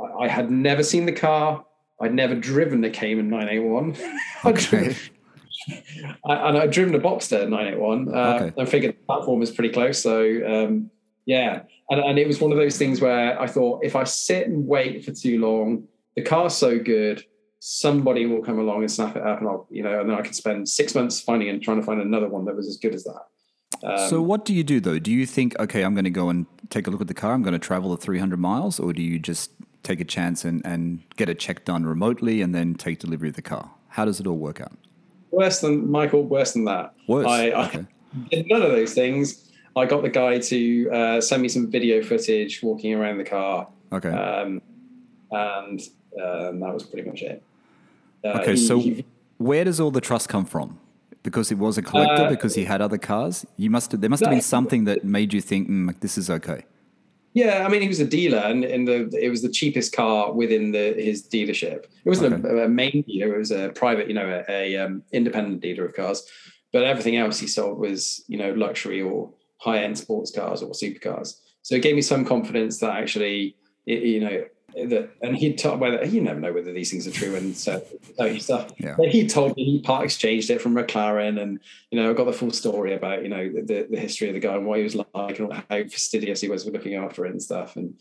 I, 0.00 0.24
I 0.24 0.28
had 0.28 0.50
never 0.50 0.82
seen 0.82 1.06
the 1.06 1.12
car. 1.12 1.64
I'd 2.00 2.14
never 2.14 2.34
driven 2.34 2.80
the 2.80 2.90
Cayman 2.90 3.28
981. 3.28 3.96
Okay. 4.44 4.94
I- 6.24 6.48
and 6.48 6.56
I'd 6.58 6.70
driven 6.70 6.94
a 6.94 7.00
Boxster 7.00 7.48
981. 7.48 8.14
Uh, 8.14 8.18
Okay. 8.40 8.62
I 8.62 8.64
figured 8.64 8.94
the 8.94 9.04
platform 9.06 9.40
was 9.40 9.50
pretty 9.50 9.72
close. 9.72 10.00
So 10.00 10.22
um, 10.46 10.90
yeah, 11.26 11.62
and, 11.90 12.00
and 12.00 12.18
it 12.18 12.26
was 12.26 12.40
one 12.40 12.52
of 12.52 12.58
those 12.58 12.78
things 12.78 13.00
where 13.00 13.40
I 13.40 13.46
thought 13.46 13.84
if 13.84 13.96
I 13.96 14.04
sit 14.04 14.46
and 14.46 14.66
wait 14.66 15.04
for 15.04 15.12
too 15.12 15.40
long, 15.40 15.84
the 16.16 16.22
car's 16.22 16.54
so 16.54 16.78
good, 16.78 17.22
somebody 17.58 18.24
will 18.26 18.42
come 18.42 18.58
along 18.58 18.80
and 18.82 18.90
snap 18.90 19.16
it 19.16 19.22
up, 19.22 19.40
and 19.40 19.48
I'll 19.48 19.66
you 19.70 19.82
know, 19.82 20.00
and 20.00 20.08
then 20.08 20.16
I 20.16 20.22
can 20.22 20.32
spend 20.32 20.68
six 20.68 20.94
months 20.94 21.20
finding 21.20 21.48
and 21.48 21.60
trying 21.62 21.78
to 21.80 21.82
find 21.82 22.00
another 22.00 22.28
one 22.28 22.44
that 22.46 22.56
was 22.56 22.68
as 22.68 22.76
good 22.76 22.94
as 22.94 23.04
that. 23.04 23.22
Um, 23.82 24.08
so 24.08 24.22
what 24.22 24.44
do 24.44 24.54
you 24.54 24.64
do 24.64 24.80
though? 24.80 24.98
Do 24.98 25.12
you 25.12 25.26
think, 25.26 25.58
okay, 25.58 25.82
I'm 25.82 25.94
going 25.94 26.04
to 26.04 26.10
go 26.10 26.28
and 26.30 26.46
take 26.70 26.86
a 26.86 26.90
look 26.90 27.00
at 27.00 27.08
the 27.08 27.14
car. 27.14 27.32
I'm 27.34 27.42
going 27.42 27.52
to 27.52 27.58
travel 27.58 27.90
the 27.90 27.96
300 27.96 28.38
miles, 28.38 28.80
or 28.80 28.92
do 28.92 29.02
you 29.02 29.18
just 29.18 29.50
take 29.82 30.00
a 30.00 30.04
chance 30.04 30.44
and, 30.44 30.64
and 30.64 31.02
get 31.16 31.28
a 31.28 31.34
check 31.34 31.64
done 31.64 31.84
remotely 31.86 32.42
and 32.42 32.54
then 32.54 32.74
take 32.74 32.98
delivery 32.98 33.28
of 33.28 33.34
the 33.36 33.42
car? 33.42 33.70
How 33.88 34.04
does 34.04 34.20
it 34.20 34.26
all 34.26 34.36
work 34.38 34.60
out? 34.60 34.72
worse 35.30 35.60
than 35.60 35.90
Michael, 35.90 36.24
worse 36.24 36.52
than 36.52 36.64
that. 36.64 36.94
Worse. 37.06 37.26
I, 37.26 37.50
I 37.50 37.66
okay. 37.68 37.84
did 38.30 38.46
none 38.48 38.62
of 38.62 38.70
those 38.70 38.94
things. 38.94 39.50
I 39.76 39.84
got 39.84 40.02
the 40.02 40.08
guy 40.08 40.38
to 40.38 40.90
uh, 40.90 41.20
send 41.20 41.42
me 41.42 41.48
some 41.48 41.70
video 41.70 42.02
footage 42.02 42.62
walking 42.62 42.94
around 42.94 43.18
the 43.18 43.24
car, 43.24 43.68
Okay. 43.92 44.08
um, 44.08 44.60
and 45.30 45.80
um, 46.20 46.60
that 46.60 46.72
was 46.74 46.82
pretty 46.84 47.08
much 47.08 47.22
it. 47.22 47.42
Uh, 48.24 48.28
okay. 48.40 48.52
he- 48.52 48.56
so 48.56 48.78
he- 48.80 49.04
where 49.36 49.64
does 49.64 49.78
all 49.80 49.90
the 49.90 50.00
trust 50.00 50.28
come 50.28 50.44
from? 50.46 50.80
Because 51.22 51.52
it 51.52 51.58
was 51.58 51.76
a 51.78 51.82
collector, 51.82 52.24
Uh, 52.24 52.30
because 52.30 52.54
he 52.54 52.64
had 52.64 52.80
other 52.80 52.98
cars. 52.98 53.44
You 53.56 53.68
must 53.70 53.92
have, 53.92 54.00
there 54.00 54.10
must 54.10 54.24
have 54.24 54.30
been 54.32 54.40
something 54.40 54.84
that 54.84 55.04
made 55.04 55.32
you 55.34 55.40
think, 55.42 55.68
mm, 55.68 55.94
this 56.00 56.16
is 56.16 56.30
okay. 56.30 56.64
Yeah, 57.38 57.64
I 57.64 57.68
mean, 57.68 57.82
he 57.82 57.88
was 57.88 58.00
a 58.00 58.04
dealer, 58.04 58.38
and, 58.38 58.64
and 58.64 58.88
the 58.88 59.08
it 59.16 59.30
was 59.30 59.42
the 59.42 59.48
cheapest 59.48 59.92
car 59.92 60.32
within 60.32 60.72
the 60.72 60.92
his 60.94 61.22
dealership. 61.22 61.84
It 62.04 62.08
wasn't 62.08 62.44
a, 62.44 62.64
a 62.64 62.68
main 62.68 63.04
dealer; 63.06 63.36
it 63.36 63.38
was 63.38 63.52
a 63.52 63.68
private, 63.68 64.08
you 64.08 64.14
know, 64.14 64.42
a, 64.48 64.52
a 64.52 64.76
um, 64.78 65.04
independent 65.12 65.60
dealer 65.60 65.86
of 65.86 65.94
cars. 65.94 66.26
But 66.72 66.82
everything 66.82 67.16
else 67.16 67.38
he 67.38 67.46
sold 67.46 67.78
was, 67.78 68.24
you 68.26 68.38
know, 68.38 68.52
luxury 68.52 69.00
or 69.00 69.32
high 69.58 69.84
end 69.84 69.96
sports 69.98 70.32
cars 70.32 70.62
or 70.62 70.72
supercars. 70.72 71.34
So 71.62 71.76
it 71.76 71.82
gave 71.82 71.94
me 71.94 72.02
some 72.02 72.24
confidence 72.24 72.78
that 72.80 72.96
actually, 72.96 73.56
it, 73.86 74.02
you 74.02 74.20
know, 74.20 74.44
that 74.86 75.10
and 75.22 75.36
he'd 75.36 75.58
told 75.58 75.80
whether 75.80 76.04
you 76.04 76.20
never 76.20 76.40
know 76.40 76.52
whether 76.52 76.72
these 76.72 76.90
things 76.90 77.06
are 77.06 77.10
true 77.10 77.34
and 77.34 77.56
so 77.56 77.82
you 78.20 78.40
stuff. 78.40 78.72
Yeah. 78.78 78.94
But 78.96 79.08
he 79.08 79.26
told 79.26 79.56
me 79.56 79.64
he 79.64 79.80
part 79.80 80.04
exchanged 80.04 80.50
it 80.50 80.60
from 80.60 80.74
McLaren, 80.74 81.40
and 81.40 81.60
you 81.90 82.00
know, 82.00 82.10
I 82.10 82.14
got 82.14 82.24
the 82.24 82.32
full 82.32 82.52
story 82.52 82.94
about 82.94 83.22
you 83.22 83.28
know 83.28 83.48
the, 83.48 83.86
the 83.90 83.98
history 83.98 84.28
of 84.28 84.34
the 84.34 84.40
guy 84.40 84.54
and 84.54 84.66
what 84.66 84.78
he 84.78 84.84
was 84.84 84.94
like 84.94 85.38
and 85.38 85.52
how 85.52 85.82
fastidious 85.84 86.40
he 86.40 86.48
was 86.48 86.64
with 86.64 86.74
looking 86.74 86.94
after 86.94 87.26
it 87.26 87.32
and 87.32 87.42
stuff. 87.42 87.76
And 87.76 87.94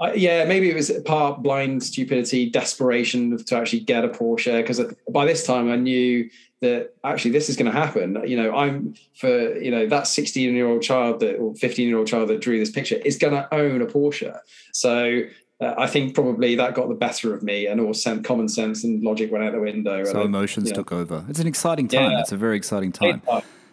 I, 0.00 0.14
yeah, 0.14 0.44
maybe 0.44 0.70
it 0.70 0.74
was 0.74 0.90
part 1.04 1.42
blind 1.42 1.82
stupidity, 1.82 2.50
desperation 2.50 3.36
to 3.36 3.56
actually 3.56 3.80
get 3.80 4.04
a 4.04 4.08
Porsche 4.08 4.60
because 4.60 4.80
by 5.08 5.24
this 5.24 5.46
time 5.46 5.70
I 5.70 5.76
knew 5.76 6.28
that 6.60 6.94
actually 7.04 7.30
this 7.30 7.48
is 7.48 7.56
going 7.56 7.70
to 7.70 7.78
happen. 7.78 8.20
You 8.26 8.36
know, 8.36 8.56
I'm 8.56 8.94
for 9.14 9.56
you 9.56 9.70
know 9.70 9.86
that 9.86 10.06
16 10.06 10.54
year 10.54 10.66
old 10.66 10.82
child 10.82 11.20
that 11.20 11.36
or 11.36 11.54
15 11.54 11.86
year 11.86 11.98
old 11.98 12.08
child 12.08 12.28
that 12.30 12.40
drew 12.40 12.58
this 12.58 12.70
picture 12.70 12.96
is 12.96 13.18
going 13.18 13.34
to 13.34 13.52
own 13.54 13.82
a 13.82 13.86
Porsche. 13.86 14.38
So. 14.72 15.22
Uh, 15.60 15.74
I 15.78 15.86
think 15.86 16.14
probably 16.14 16.56
that 16.56 16.74
got 16.74 16.88
the 16.88 16.94
better 16.94 17.32
of 17.32 17.42
me, 17.42 17.66
and 17.66 17.80
all 17.80 17.94
sen- 17.94 18.22
common 18.22 18.48
sense 18.48 18.84
and 18.84 19.02
logic 19.02 19.30
went 19.30 19.44
out 19.44 19.52
the 19.52 19.60
window. 19.60 20.04
So 20.04 20.22
I- 20.22 20.24
emotions 20.24 20.68
yeah. 20.68 20.74
took 20.74 20.92
over. 20.92 21.24
It's 21.28 21.38
an 21.38 21.46
exciting 21.46 21.88
time. 21.88 22.12
Yeah. 22.12 22.20
It's 22.20 22.32
a 22.32 22.36
very 22.36 22.56
exciting 22.56 22.92
time. 22.92 23.22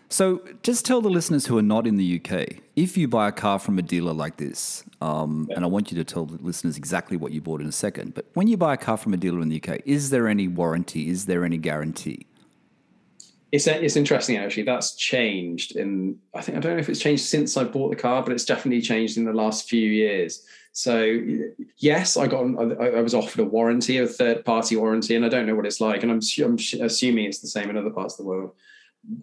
So, 0.10 0.42
just 0.62 0.86
tell 0.86 1.00
the 1.00 1.10
listeners 1.10 1.46
who 1.46 1.58
are 1.58 1.62
not 1.64 1.88
in 1.88 1.96
the 1.96 2.20
UK 2.20 2.58
if 2.76 2.98
you 2.98 3.08
buy 3.08 3.30
a 3.30 3.32
car 3.32 3.60
from 3.60 3.80
a 3.80 3.82
dealer 3.82 4.12
like 4.12 4.36
this, 4.36 4.84
um, 5.00 5.48
and 5.56 5.64
I 5.64 5.68
want 5.70 5.90
you 5.90 5.98
to 5.98 6.04
tell 6.04 6.26
the 6.26 6.38
listeners 6.44 6.76
exactly 6.76 7.16
what 7.16 7.32
you 7.32 7.40
bought 7.40 7.62
in 7.62 7.68
a 7.68 7.72
second, 7.72 8.14
but 8.14 8.26
when 8.34 8.48
you 8.48 8.58
buy 8.58 8.74
a 8.74 8.78
car 8.78 8.98
from 8.98 9.14
a 9.14 9.18
dealer 9.18 9.40
in 9.42 9.48
the 9.48 9.56
UK, 9.56 9.80
is 9.86 10.10
there 10.10 10.28
any 10.28 10.50
warranty? 10.50 11.08
Is 11.08 11.28
there 11.28 11.46
any 11.46 11.58
guarantee? 11.58 12.26
It's 13.54 13.68
it's 13.68 13.96
interesting 13.96 14.36
actually. 14.36 14.64
That's 14.64 14.96
changed 14.96 15.78
in 15.78 16.18
I 16.34 16.42
think 16.42 16.58
I 16.58 16.62
don't 16.62 16.74
know 16.74 16.80
if 16.80 16.90
it's 16.90 17.00
changed 17.00 17.24
since 17.24 17.56
I 17.56 17.64
bought 17.64 17.90
the 17.90 17.96
car, 17.96 18.22
but 18.22 18.34
it's 18.34 18.46
definitely 18.46 18.82
changed 18.82 19.18
in 19.18 19.24
the 19.24 19.34
last 19.34 19.70
few 19.70 19.90
years. 19.90 20.46
So 20.74 21.20
yes, 21.78 22.16
I 22.16 22.28
got 22.28 22.44
I 22.80 23.02
was 23.02 23.14
offered 23.14 23.42
a 23.42 23.46
warranty, 23.46 23.98
a 23.98 24.08
third 24.08 24.46
party 24.46 24.78
warranty, 24.78 25.16
and 25.16 25.26
I 25.26 25.30
don't 25.30 25.46
know 25.46 25.56
what 25.56 25.66
it's 25.66 25.82
like, 25.82 26.04
and 26.04 26.12
I'm 26.12 26.22
I'm 26.44 26.58
assuming 26.82 27.26
it's 27.26 27.40
the 27.40 27.48
same 27.48 27.70
in 27.70 27.78
other 27.78 27.90
parts 27.90 28.14
of 28.14 28.20
the 28.20 28.30
world. 28.30 28.52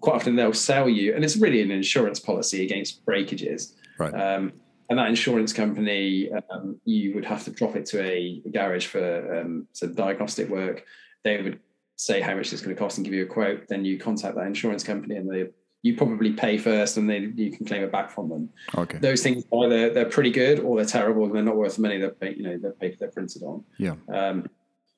Quite 0.00 0.16
often 0.16 0.36
they'll 0.36 0.52
sell 0.52 0.88
you, 0.88 1.14
and 1.14 1.24
it's 1.24 1.36
really 1.36 1.62
an 1.62 1.70
insurance 1.70 2.20
policy 2.20 2.64
against 2.64 3.04
breakages. 3.04 3.74
Right. 3.98 4.12
Um, 4.12 4.52
and 4.90 4.98
that 4.98 5.08
insurance 5.08 5.52
company, 5.52 6.30
um, 6.50 6.80
you 6.84 7.14
would 7.14 7.24
have 7.24 7.44
to 7.44 7.50
drop 7.50 7.76
it 7.76 7.84
to 7.86 8.02
a 8.02 8.42
garage 8.50 8.86
for 8.86 9.40
um, 9.40 9.66
some 9.72 9.94
diagnostic 9.94 10.48
work. 10.48 10.84
They 11.24 11.40
would 11.42 11.60
say 11.96 12.20
how 12.20 12.34
much 12.34 12.52
it's 12.52 12.62
going 12.62 12.74
to 12.74 12.78
cost 12.78 12.96
and 12.96 13.04
give 13.04 13.12
you 13.12 13.24
a 13.24 13.26
quote. 13.26 13.68
Then 13.68 13.84
you 13.84 13.98
contact 13.98 14.36
that 14.36 14.46
insurance 14.46 14.84
company, 14.84 15.16
and 15.16 15.30
they 15.30 15.48
you 15.82 15.96
probably 15.96 16.32
pay 16.32 16.58
first, 16.58 16.96
and 16.96 17.08
then 17.08 17.34
you 17.36 17.52
can 17.52 17.64
claim 17.66 17.82
it 17.82 17.92
back 17.92 18.10
from 18.10 18.28
them. 18.28 18.48
Okay. 18.76 18.98
Those 18.98 19.22
things 19.22 19.44
either 19.52 19.90
they're 19.90 20.04
pretty 20.06 20.30
good 20.30 20.60
or 20.60 20.76
they're 20.76 20.84
terrible, 20.84 21.24
and 21.24 21.34
they're 21.34 21.42
not 21.42 21.56
worth 21.56 21.76
the 21.76 21.82
money 21.82 21.98
that 21.98 22.36
you 22.36 22.42
know 22.42 22.58
the 22.58 22.70
paper 22.70 22.96
they're 23.00 23.10
printed 23.10 23.42
on. 23.42 23.64
Yeah. 23.78 23.94
Um, 24.12 24.48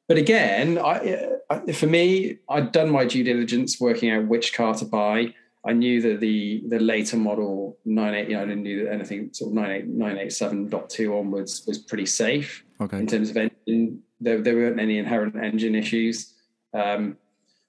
but 0.09 0.17
again, 0.17 0.77
I, 0.79 1.37
for 1.73 1.87
me, 1.87 2.39
I'd 2.49 2.73
done 2.73 2.91
my 2.91 3.05
due 3.05 3.23
diligence 3.23 3.79
working 3.81 4.11
out 4.11 4.27
which 4.27 4.53
car 4.55 4.75
to 4.75 4.85
buy. 4.85 5.35
I 5.65 5.73
knew 5.75 6.01
that 6.03 6.21
the 6.21 6.63
the 6.67 6.81
later 6.81 7.17
model 7.19 7.79
98, 7.85 8.29
you 8.29 8.35
know, 8.37 8.43
I 8.43 8.47
didn't 8.47 8.63
knew 8.63 8.85
that 8.85 8.93
anything 8.93 9.31
sort 9.33 9.51
of 9.51 9.55
98, 9.55 9.97
987.2 9.97 11.21
onwards 11.21 11.65
was 11.67 11.79
pretty 11.79 12.07
safe 12.07 12.65
Okay. 12.81 12.99
in 12.99 13.07
terms 13.07 13.31
of 13.31 13.37
engine. 13.37 14.03
There, 14.23 14.41
there 14.41 14.55
weren't 14.55 14.81
any 14.81 14.99
inherent 14.99 15.37
engine 15.37 15.75
issues. 15.75 16.35
Um, 16.75 17.17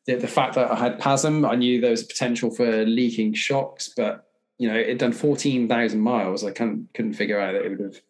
the, 0.05 0.15
the 0.15 0.27
fact 0.27 0.55
that 0.55 0.71
I 0.71 0.75
had 0.75 0.99
PASM, 0.99 1.49
I 1.49 1.55
knew 1.55 1.79
there 1.79 1.91
was 1.91 2.03
potential 2.03 2.49
for 2.51 2.85
leaking 2.85 3.33
shocks, 3.33 3.93
but 3.95 4.27
you 4.57 4.67
know, 4.67 4.75
it 4.75 4.99
done 4.99 5.11
14,000 5.11 5.99
miles. 5.99 6.43
I 6.43 6.51
couldn't, 6.51 6.89
couldn't 6.93 7.13
figure 7.13 7.39
out 7.39 7.53
that 7.53 7.65
it 7.65 7.69
would 7.69 7.79
have 7.79 8.01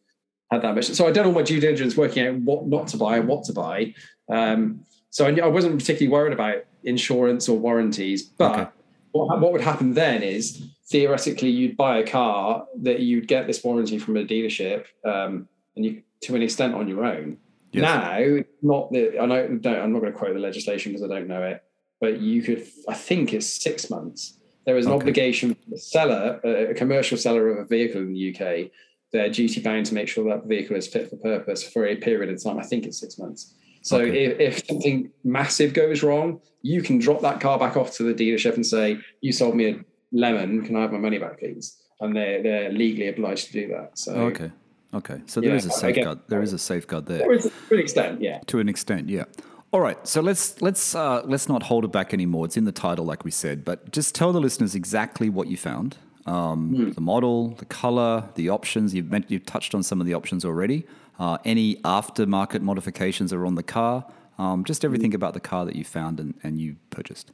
had 0.51 0.61
that 0.63 0.75
much. 0.75 0.85
So 0.85 1.07
I'd 1.07 1.13
done 1.13 1.25
all 1.25 1.31
my 1.31 1.43
due 1.43 1.61
diligence 1.61 1.95
working 1.95 2.27
out 2.27 2.35
what 2.35 2.67
not 2.67 2.87
to 2.89 2.97
buy 2.97 3.17
and 3.17 3.27
what 3.27 3.45
to 3.45 3.53
buy. 3.53 3.93
Um, 4.29 4.85
so 5.09 5.25
I, 5.25 5.35
I, 5.37 5.47
wasn't 5.47 5.79
particularly 5.79 6.11
worried 6.11 6.33
about 6.33 6.65
insurance 6.83 7.47
or 7.47 7.57
warranties. 7.57 8.23
But 8.23 8.59
okay. 8.59 8.69
what, 9.11 9.39
what 9.39 9.51
would 9.53 9.61
happen 9.61 9.93
then 9.93 10.23
is 10.23 10.61
theoretically 10.87 11.49
you'd 11.49 11.77
buy 11.77 11.97
a 11.99 12.07
car 12.07 12.65
that 12.81 12.99
you'd 12.99 13.27
get 13.27 13.47
this 13.47 13.63
warranty 13.63 13.97
from 13.97 14.17
a 14.17 14.25
dealership, 14.25 14.85
um, 15.05 15.47
and 15.75 15.85
you 15.85 16.03
to 16.21 16.35
an 16.35 16.41
extent 16.41 16.75
on 16.75 16.87
your 16.87 17.03
own. 17.03 17.37
Yes. 17.71 17.81
Now, 17.81 18.43
not 18.61 18.91
the 18.91 19.17
I 19.19 19.25
know 19.25 19.47
don't, 19.47 19.79
I'm 19.79 19.93
not 19.93 20.01
going 20.01 20.11
to 20.11 20.17
quote 20.17 20.33
the 20.33 20.39
legislation 20.39 20.91
because 20.91 21.09
I 21.09 21.13
don't 21.13 21.27
know 21.27 21.43
it, 21.43 21.63
but 22.01 22.19
you 22.19 22.41
could 22.41 22.67
I 22.89 22.95
think 22.95 23.33
it's 23.33 23.47
six 23.47 23.89
months. 23.89 24.37
There 24.65 24.77
is 24.77 24.85
an 24.85 24.91
okay. 24.91 25.01
obligation 25.01 25.55
for 25.55 25.69
the 25.69 25.77
seller, 25.77 26.39
uh, 26.43 26.71
a 26.71 26.73
commercial 26.73 27.17
seller 27.17 27.49
of 27.49 27.57
a 27.59 27.65
vehicle 27.65 28.01
in 28.01 28.13
the 28.13 28.35
UK, 28.35 28.71
they're 29.11 29.29
duty 29.29 29.61
bound 29.61 29.85
to 29.87 29.93
make 29.93 30.07
sure 30.07 30.23
that 30.29 30.45
vehicle 30.45 30.75
is 30.75 30.87
fit 30.87 31.09
for 31.09 31.17
purpose 31.17 31.63
for 31.63 31.85
a 31.85 31.95
period 31.95 32.33
of 32.33 32.41
time. 32.41 32.57
I 32.57 32.63
think 32.63 32.85
it's 32.85 32.99
six 32.99 33.17
months. 33.17 33.53
So 33.81 33.99
okay. 33.99 34.25
if, 34.25 34.39
if 34.39 34.67
something 34.67 35.09
massive 35.23 35.73
goes 35.73 36.03
wrong, 36.03 36.39
you 36.61 36.81
can 36.81 36.99
drop 36.99 37.21
that 37.21 37.39
car 37.39 37.57
back 37.57 37.75
off 37.75 37.95
to 37.97 38.03
the 38.03 38.13
dealership 38.13 38.55
and 38.55 38.65
say, 38.65 38.99
"You 39.21 39.31
sold 39.31 39.55
me 39.55 39.69
a 39.69 39.79
lemon. 40.11 40.63
Can 40.63 40.75
I 40.75 40.81
have 40.81 40.91
my 40.91 40.99
money 40.99 41.17
back, 41.17 41.39
please?" 41.39 41.77
And 41.99 42.15
they're 42.15 42.41
they're 42.41 42.71
legally 42.71 43.07
obliged 43.09 43.47
to 43.47 43.53
do 43.53 43.67
that. 43.69 43.97
So 43.97 44.13
okay, 44.13 44.51
okay. 44.93 45.21
So 45.25 45.41
there 45.41 45.49
yeah, 45.49 45.55
is 45.55 45.65
a 45.65 45.71
safeguard. 45.71 46.19
there 46.27 46.43
is 46.43 46.53
a 46.53 46.59
safeguard 46.59 47.07
there. 47.07 47.19
there 47.19 47.33
is, 47.33 47.43
to 47.69 47.73
an 47.73 47.79
extent, 47.79 48.21
yeah. 48.21 48.39
To 48.47 48.59
an 48.59 48.69
extent, 48.69 49.09
yeah. 49.09 49.25
All 49.73 49.79
right, 49.79 50.05
so 50.05 50.21
let's 50.21 50.61
let's 50.61 50.95
uh, 50.95 51.21
let's 51.23 51.47
not 51.47 51.63
hold 51.63 51.85
it 51.85 51.91
back 51.91 52.13
anymore. 52.13 52.45
It's 52.45 52.57
in 52.57 52.65
the 52.65 52.73
title, 52.73 53.05
like 53.05 53.23
we 53.23 53.31
said, 53.31 53.63
but 53.63 53.91
just 53.91 54.13
tell 54.13 54.33
the 54.33 54.41
listeners 54.41 54.75
exactly 54.75 55.29
what 55.29 55.47
you 55.47 55.55
found 55.55 55.97
um, 56.25 56.73
mm. 56.73 56.95
the 56.95 57.01
model, 57.01 57.49
the 57.49 57.65
color, 57.65 58.29
the 58.35 58.49
options. 58.49 58.93
You've, 58.93 59.09
meant, 59.09 59.29
you've 59.29 59.45
touched 59.45 59.73
on 59.73 59.83
some 59.83 59.99
of 59.99 60.07
the 60.07 60.13
options 60.13 60.45
already. 60.45 60.85
Uh, 61.19 61.37
any 61.45 61.75
aftermarket 61.77 62.61
modifications 62.61 63.33
are 63.33 63.45
on 63.45 63.55
the 63.55 63.63
car. 63.63 64.05
Um, 64.37 64.63
just 64.63 64.83
everything 64.83 65.11
mm. 65.11 65.15
about 65.15 65.33
the 65.33 65.39
car 65.39 65.65
that 65.65 65.75
you 65.75 65.83
found 65.83 66.19
and, 66.19 66.33
and 66.43 66.59
you 66.59 66.77
purchased. 66.89 67.31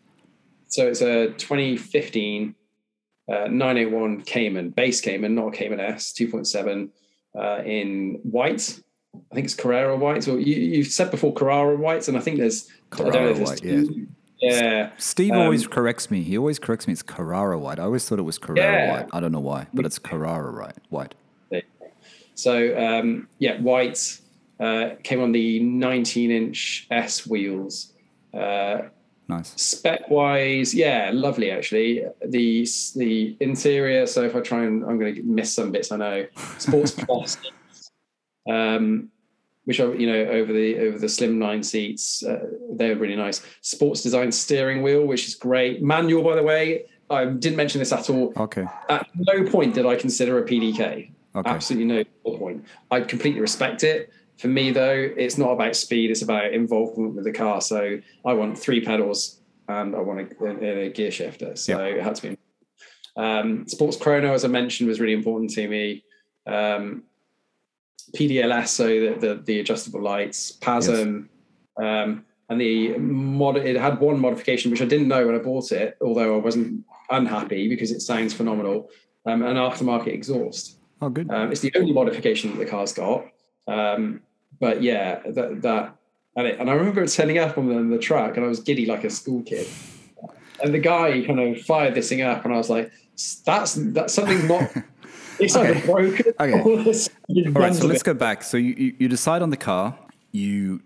So 0.68 0.88
it's 0.88 1.02
a 1.02 1.28
2015 1.38 2.56
uh, 3.30 3.34
981 3.50 4.22
Cayman, 4.22 4.70
base 4.70 5.02
Cayman, 5.02 5.36
not 5.36 5.48
a 5.50 5.52
Cayman 5.52 5.80
S, 5.82 6.14
2.7 6.14 6.90
uh, 7.38 7.64
in 7.64 8.20
white. 8.24 8.80
I 9.16 9.36
think 9.36 9.45
it's 9.45 9.55
Carrara 9.55 9.95
white. 9.95 10.28
Or 10.28 10.39
you, 10.39 10.84
have 10.84 10.91
said 10.91 11.12
before 11.12 11.34
Carrara 11.34 11.76
whites, 11.76 12.08
and 12.08 12.18
I 12.18 12.20
think 12.20 12.38
there's 12.38 12.70
Carrara 12.89 13.10
I 13.10 13.14
don't 13.14 13.24
know 13.24 13.30
if 13.32 13.38
there's 13.38 13.49
white, 13.49 13.62
two, 13.62 14.08
yeah. 14.41 14.62
Yeah. 14.62 14.91
Steve 14.97 15.32
um, 15.32 15.39
always 15.39 15.66
corrects 15.66 16.12
me. 16.12 16.22
He 16.22 16.38
always 16.38 16.60
corrects 16.60 16.88
me. 16.88 16.93
It's 16.93 17.01
Carrara 17.01 17.58
white. 17.58 17.80
I 17.80 17.84
always 17.84 18.08
thought 18.08 18.20
it 18.20 18.24
was 18.24 18.38
Carrara 18.38 18.60
yeah. 18.60 18.91
white. 18.91 19.10
I 19.12 19.20
don't 19.20 19.32
know 19.32 19.39
why, 19.39 19.68
but 19.74 19.86
it's 19.86 19.97
Carrara 19.97 20.51
right, 20.51 20.76
white. 20.89 21.16
So 22.38 22.78
um, 22.78 23.28
yeah, 23.39 23.60
white 23.60 24.22
uh, 24.60 24.91
came 25.03 25.22
on 25.22 25.32
the 25.32 25.60
19 25.60 26.30
inch 26.30 26.88
S 26.91 27.26
wheels. 27.26 27.93
Uh, 28.32 28.89
nice. 29.28 29.60
Spec 29.60 30.08
wise, 30.10 30.74
yeah, 30.74 31.10
lovely 31.14 31.49
actually. 31.49 32.05
The 32.24 32.68
the 32.95 33.36
interior. 33.39 34.05
So 34.05 34.22
if 34.22 34.36
I 34.36 34.41
try 34.41 34.66
and 34.66 34.84
I'm 34.86 34.99
going 34.99 35.16
to 35.16 35.24
miss 35.24 35.51
some 35.51 35.72
bits, 35.72 35.91
I 35.91 35.97
know. 35.97 36.28
Sports 36.60 36.91
Plus. 36.97 37.38
Um, 38.48 39.10
which 39.66 39.82
are 39.82 39.93
you 39.95 40.08
know 40.08 40.32
over 40.32 40.54
the 40.54 40.80
over 40.80 40.98
the 40.98 41.10
slim 41.10 41.38
nine 41.38 41.62
seats. 41.62 42.24
Uh, 42.24 42.39
they're 42.72 42.95
really 42.95 43.18
nice. 43.18 43.41
Sports 43.62 44.02
design 44.02 44.32
steering 44.32 44.82
wheel, 44.82 45.06
which 45.06 45.28
is 45.28 45.36
great. 45.36 45.84
Manual, 45.84 46.24
by 46.24 46.36
the 46.36 46.43
way. 46.43 46.86
I 47.10 47.26
didn't 47.26 47.56
mention 47.56 47.80
this 47.80 47.93
at 47.93 48.10
all. 48.10 48.34
Okay. 48.36 48.66
At 48.89 49.08
no 49.16 49.50
point 49.50 49.76
did 49.76 49.86
I 49.86 49.95
consider 49.95 50.39
a 50.39 50.43
PDK. 50.43 51.12
Okay. 51.36 51.50
Absolutely 51.50 52.06
no 52.26 52.38
point. 52.38 52.66
I 52.91 53.02
completely 53.02 53.39
respect 53.39 53.84
it. 53.84 54.12
For 54.38 54.48
me, 54.48 54.72
though, 54.72 55.10
it's 55.18 55.38
not 55.38 55.52
about 55.52 55.76
speed; 55.76 56.12
it's 56.12 56.22
about 56.22 56.54
involvement 56.54 57.16
with 57.16 57.26
the 57.26 57.32
car. 57.32 57.62
So 57.62 58.00
I 58.26 58.34
want 58.34 58.58
three 58.58 58.84
pedals 58.84 59.39
and 59.68 59.95
I 59.95 60.00
want 60.00 60.32
a, 60.32 60.45
a, 60.45 60.86
a 60.86 60.89
gear 60.89 61.12
shifter. 61.12 61.56
So 61.56 61.78
yep. 61.78 61.98
it 61.98 62.04
had 62.04 62.16
to 62.16 62.30
be. 62.30 62.38
Um, 63.18 63.68
sports 63.68 63.98
chrono, 63.98 64.34
as 64.34 64.45
I 64.45 64.48
mentioned, 64.48 64.88
was 64.88 65.00
really 65.00 65.14
important 65.14 65.52
to 65.52 65.68
me. 65.68 66.04
Um, 66.45 67.04
PDLS, 68.16 68.68
so 68.68 68.88
the, 68.88 69.18
the, 69.20 69.41
the 69.43 69.60
adjustable 69.60 70.02
lights, 70.02 70.52
PASM, 70.62 71.28
yes. 71.80 71.86
um, 71.86 72.26
and 72.50 72.62
the 72.62 72.98
mod. 72.98 73.58
It 73.58 73.76
had 73.76 74.00
one 74.00 74.20
modification 74.20 74.72
which 74.72 74.82
I 74.82 74.86
didn't 74.86 75.08
know 75.08 75.26
when 75.26 75.36
I 75.36 75.39
bought 75.39 75.72
it, 75.72 75.98
although 76.02 76.36
I 76.36 76.39
wasn't 76.39 76.86
unhappy 77.10 77.68
because 77.68 77.91
it 77.91 78.02
sounds 78.02 78.34
phenomenal. 78.34 78.89
Um, 79.26 79.43
an 79.43 79.58
aftermarket 79.58 80.14
exhaust. 80.14 80.78
Oh, 81.02 81.10
good. 81.10 81.30
Um, 81.30 81.52
it's 81.52 81.62
the 81.62 81.74
only 81.76 81.91
modification 81.91 82.52
that 82.52 82.58
the 82.58 82.66
car's 82.66 82.93
got. 82.93 83.26
Um, 83.68 84.22
but 84.60 84.82
yeah, 84.82 85.20
that 85.26 85.62
that 85.62 85.95
and, 86.36 86.48
it, 86.48 86.60
and 86.60 86.70
I 86.70 86.74
remember 86.74 87.06
turning 87.08 87.38
up 87.39 87.58
on 87.58 87.68
the, 87.68 87.95
the 87.95 88.02
track 88.02 88.38
and 88.38 88.45
I 88.45 88.50
was 88.50 88.60
giddy 88.60 88.86
like 88.86 89.04
a 89.04 89.10
school 89.10 89.41
kid. 89.43 89.68
And 90.64 90.74
the 90.74 90.80
guy 90.80 91.24
kind 91.26 91.39
of 91.39 91.62
fired 91.62 91.93
this 91.93 92.10
thing 92.10 92.22
up, 92.22 92.43
and 92.43 92.54
I 92.54 92.58
was 92.58 92.70
like, 92.70 92.91
"That's 93.45 93.76
that 93.76 94.10
something's 94.10 94.45
not." 94.45 94.72
It's 95.40 95.56
okay. 95.56 95.72
either 95.72 95.86
broken 95.86 96.34
okay. 96.40 96.62
All 96.62 97.62
right, 97.62 97.76
so 97.76 97.88
let's 97.88 98.04
go 98.04 98.14
back. 98.14 98.44
So 98.44 98.58
you, 98.58 98.96
you, 98.98 99.08
decide 99.08 99.42
on 99.42 99.50
the 99.50 99.58
car, 99.58 99.98
you 100.32 100.82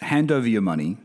hand 0.00 0.30
over 0.30 0.48
your 0.48 0.62
money. 0.62 0.98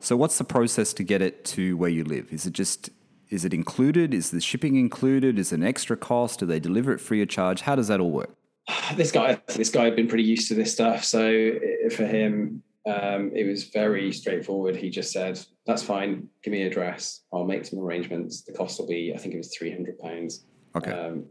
So 0.00 0.16
what's 0.16 0.38
the 0.38 0.44
process 0.44 0.92
to 0.94 1.02
get 1.02 1.22
it 1.22 1.44
to 1.46 1.76
where 1.76 1.90
you 1.90 2.04
live? 2.04 2.32
Is 2.32 2.46
it 2.46 2.52
just 2.52 2.90
is 3.30 3.44
it 3.44 3.52
included? 3.52 4.14
Is 4.14 4.30
the 4.30 4.40
shipping 4.40 4.76
included? 4.76 5.38
Is 5.38 5.52
it 5.52 5.56
an 5.56 5.62
extra 5.62 5.96
cost? 5.96 6.40
Do 6.40 6.46
they 6.46 6.60
deliver 6.60 6.92
it 6.92 7.00
free 7.00 7.20
of 7.20 7.28
charge? 7.28 7.62
How 7.62 7.74
does 7.74 7.88
that 7.88 8.00
all 8.00 8.10
work? 8.10 8.34
This 8.96 9.12
guy, 9.12 9.40
this 9.48 9.68
guy 9.68 9.84
had 9.84 9.96
been 9.96 10.08
pretty 10.08 10.24
used 10.24 10.48
to 10.48 10.54
this 10.54 10.72
stuff, 10.72 11.04
so 11.04 11.52
for 11.90 12.06
him, 12.06 12.62
um, 12.86 13.30
it 13.34 13.46
was 13.46 13.64
very 13.64 14.10
straightforward. 14.12 14.76
He 14.76 14.88
just 14.88 15.12
said, 15.12 15.38
"That's 15.66 15.82
fine. 15.82 16.28
Give 16.42 16.52
me 16.52 16.62
an 16.62 16.68
address. 16.68 17.22
I'll 17.32 17.44
make 17.44 17.66
some 17.66 17.78
arrangements. 17.78 18.42
The 18.42 18.52
cost 18.52 18.80
will 18.80 18.86
be, 18.86 19.12
I 19.14 19.18
think 19.18 19.34
it 19.34 19.36
was 19.36 19.54
three 19.54 19.70
hundred 19.70 19.98
pounds." 19.98 20.46
Okay. 20.74 20.90
Um, 20.90 21.26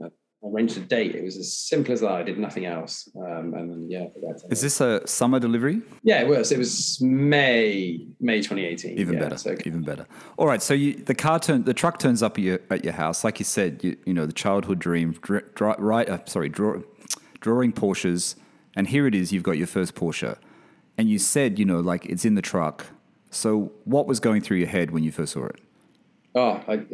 arranged 0.51 0.77
a 0.77 0.81
date. 0.81 1.15
It 1.15 1.23
was 1.23 1.37
as 1.37 1.53
simple 1.53 1.93
as 1.93 2.01
that. 2.01 2.11
I 2.11 2.23
did 2.23 2.37
nothing 2.37 2.65
else. 2.65 3.09
Um, 3.15 3.53
and 3.53 3.71
then, 3.71 3.87
yeah. 3.89 4.07
Is 4.49 4.61
this 4.61 4.81
a 4.81 5.05
summer 5.07 5.39
delivery? 5.39 5.81
Yeah, 6.03 6.21
it 6.21 6.27
was. 6.27 6.51
It 6.51 6.57
was 6.57 6.99
May 7.01 8.07
May 8.19 8.37
2018. 8.37 8.97
Even 8.97 9.13
yeah, 9.13 9.19
better. 9.19 9.37
So. 9.37 9.55
Even 9.65 9.83
better. 9.83 10.07
All 10.37 10.47
right. 10.47 10.61
So 10.61 10.73
you, 10.73 10.95
the 10.95 11.15
car 11.15 11.39
turn 11.39 11.63
the 11.63 11.73
truck 11.73 11.99
turns 11.99 12.23
up 12.23 12.37
at 12.37 12.43
your 12.43 12.59
at 12.69 12.83
your 12.83 12.93
house, 12.93 13.23
like 13.23 13.39
you 13.39 13.45
said. 13.45 13.83
You, 13.83 13.97
you 14.05 14.13
know 14.13 14.25
the 14.25 14.33
childhood 14.33 14.79
dream, 14.79 15.19
right? 15.59 16.09
Uh, 16.09 16.19
sorry, 16.25 16.49
draw, 16.49 16.81
drawing 17.41 17.73
Porsches, 17.73 18.35
and 18.75 18.87
here 18.87 19.07
it 19.07 19.15
is. 19.15 19.31
You've 19.31 19.43
got 19.43 19.57
your 19.57 19.67
first 19.67 19.95
Porsche, 19.95 20.37
and 20.97 21.09
you 21.09 21.19
said, 21.19 21.59
you 21.59 21.65
know, 21.65 21.79
like 21.79 22.05
it's 22.05 22.25
in 22.25 22.35
the 22.35 22.41
truck. 22.41 22.87
So 23.29 23.71
what 23.83 24.07
was 24.07 24.19
going 24.19 24.41
through 24.41 24.57
your 24.57 24.67
head 24.67 24.91
when 24.91 25.03
you 25.03 25.11
first 25.11 25.33
saw 25.33 25.45
it? 25.45 25.59
Oh, 26.33 26.61
I, 26.67 26.85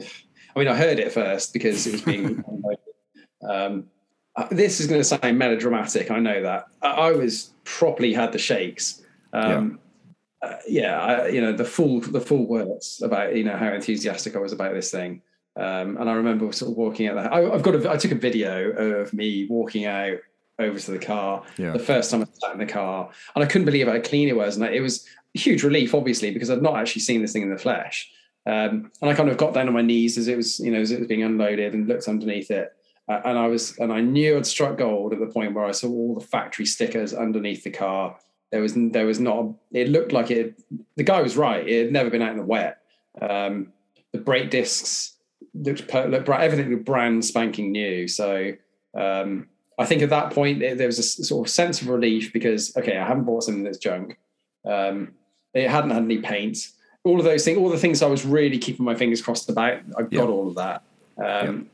I 0.55 0.59
mean, 0.59 0.67
I 0.67 0.75
heard 0.75 0.99
it 0.99 1.11
first 1.11 1.53
because 1.53 1.85
it 1.85 1.93
was 1.93 2.01
being 2.01 2.43
Um, 3.47 3.85
this 4.49 4.79
is 4.79 4.87
going 4.87 4.99
to 4.99 5.05
sound 5.05 5.37
melodramatic. 5.37 6.09
I 6.09 6.19
know 6.19 6.41
that. 6.41 6.65
I, 6.81 6.89
I 6.89 7.11
was 7.11 7.51
properly 7.63 8.13
had 8.13 8.31
the 8.31 8.39
shakes. 8.39 9.01
Um, 9.31 9.79
yeah, 10.41 10.47
uh, 10.47 10.57
yeah 10.67 10.99
I, 10.99 11.27
you 11.27 11.41
know 11.41 11.53
the 11.53 11.65
full 11.65 12.01
the 12.01 12.21
full 12.21 12.45
words 12.47 13.01
about 13.03 13.35
you 13.35 13.43
know 13.43 13.57
how 13.57 13.71
enthusiastic 13.73 14.35
I 14.35 14.39
was 14.39 14.53
about 14.53 14.73
this 14.73 14.91
thing. 14.91 15.21
Um, 15.55 15.97
and 15.97 16.09
I 16.09 16.13
remember 16.13 16.51
sort 16.51 16.71
of 16.71 16.77
walking 16.77 17.07
out. 17.07 17.17
I, 17.17 17.41
have 17.41 17.61
got. 17.61 17.75
A, 17.75 17.91
I 17.91 17.97
took 17.97 18.11
a 18.11 18.15
video 18.15 18.71
of 18.71 19.13
me 19.13 19.45
walking 19.49 19.85
out 19.85 20.17
over 20.59 20.79
to 20.79 20.91
the 20.91 20.99
car 20.99 21.43
yeah. 21.57 21.71
the 21.71 21.79
first 21.79 22.11
time 22.11 22.21
I 22.21 22.25
sat 22.33 22.53
in 22.53 22.59
the 22.59 22.65
car, 22.65 23.11
and 23.35 23.43
I 23.43 23.47
couldn't 23.47 23.65
believe 23.65 23.87
how 23.87 23.99
clean 23.99 24.29
it 24.29 24.35
was. 24.35 24.55
And 24.55 24.65
it 24.65 24.81
was 24.81 25.05
a 25.35 25.39
huge 25.39 25.63
relief, 25.63 25.93
obviously, 25.93 26.31
because 26.31 26.49
I'd 26.49 26.61
not 26.61 26.77
actually 26.77 27.01
seen 27.01 27.21
this 27.21 27.33
thing 27.33 27.43
in 27.43 27.51
the 27.51 27.57
flesh. 27.57 28.11
Um, 28.45 28.91
and 29.01 29.09
I 29.09 29.13
kind 29.13 29.29
of 29.29 29.37
got 29.37 29.53
down 29.53 29.67
on 29.67 29.73
my 29.73 29.81
knees 29.81 30.17
as 30.17 30.27
it 30.27 30.35
was, 30.35 30.59
you 30.59 30.71
know, 30.71 30.79
as 30.79 30.91
it 30.91 30.99
was 30.99 31.07
being 31.07 31.23
unloaded 31.23 31.73
and 31.73 31.87
looked 31.87 32.07
underneath 32.07 32.51
it. 32.51 32.73
Uh, 33.09 33.19
and 33.25 33.37
I 33.37 33.47
was, 33.47 33.77
and 33.79 33.91
I 33.91 34.01
knew 34.01 34.37
I'd 34.37 34.45
struck 34.45 34.77
gold 34.77 35.13
at 35.13 35.19
the 35.19 35.27
point 35.27 35.53
where 35.53 35.65
I 35.65 35.71
saw 35.71 35.89
all 35.89 36.15
the 36.15 36.25
factory 36.25 36.65
stickers 36.65 37.13
underneath 37.13 37.63
the 37.63 37.71
car. 37.71 38.17
There 38.51 38.61
was, 38.61 38.73
there 38.75 39.05
was 39.05 39.19
not. 39.19 39.47
It 39.71 39.89
looked 39.89 40.11
like 40.11 40.31
it. 40.31 40.61
The 40.95 41.03
guy 41.03 41.21
was 41.21 41.35
right. 41.35 41.67
It 41.67 41.85
had 41.85 41.93
never 41.93 42.09
been 42.09 42.21
out 42.21 42.31
in 42.31 42.37
the 42.37 42.43
wet. 42.43 42.79
Um, 43.21 43.73
the 44.11 44.19
brake 44.19 44.49
discs 44.51 45.13
looked, 45.53 45.93
looked 45.93 46.29
everything 46.29 46.71
looked 46.71 46.85
brand 46.85 47.25
spanking 47.25 47.71
new. 47.71 48.07
So 48.07 48.53
um, 48.93 49.47
I 49.77 49.85
think 49.85 50.01
at 50.01 50.09
that 50.09 50.31
point 50.31 50.61
it, 50.61 50.77
there 50.77 50.87
was 50.87 50.99
a 50.99 51.03
sort 51.03 51.47
of 51.47 51.51
sense 51.51 51.81
of 51.81 51.89
relief 51.89 52.31
because 52.31 52.75
okay, 52.77 52.97
I 52.97 53.07
haven't 53.07 53.25
bought 53.25 53.43
something 53.43 53.63
that's 53.63 53.77
junk. 53.77 54.17
Um, 54.65 55.13
it 55.53 55.69
hadn't 55.69 55.91
had 55.91 56.03
any 56.03 56.19
paint. 56.19 56.69
All 57.03 57.19
of 57.19 57.25
those 57.25 57.43
things, 57.43 57.57
all 57.57 57.69
the 57.69 57.77
things 57.77 58.01
I 58.01 58.07
was 58.07 58.25
really 58.25 58.57
keeping 58.57 58.85
my 58.85 58.95
fingers 58.95 59.21
crossed 59.21 59.49
about, 59.49 59.79
I 59.97 60.03
got 60.03 60.29
all 60.29 60.47
of 60.47 60.55
that. 60.55 60.83
Um, 61.23 61.69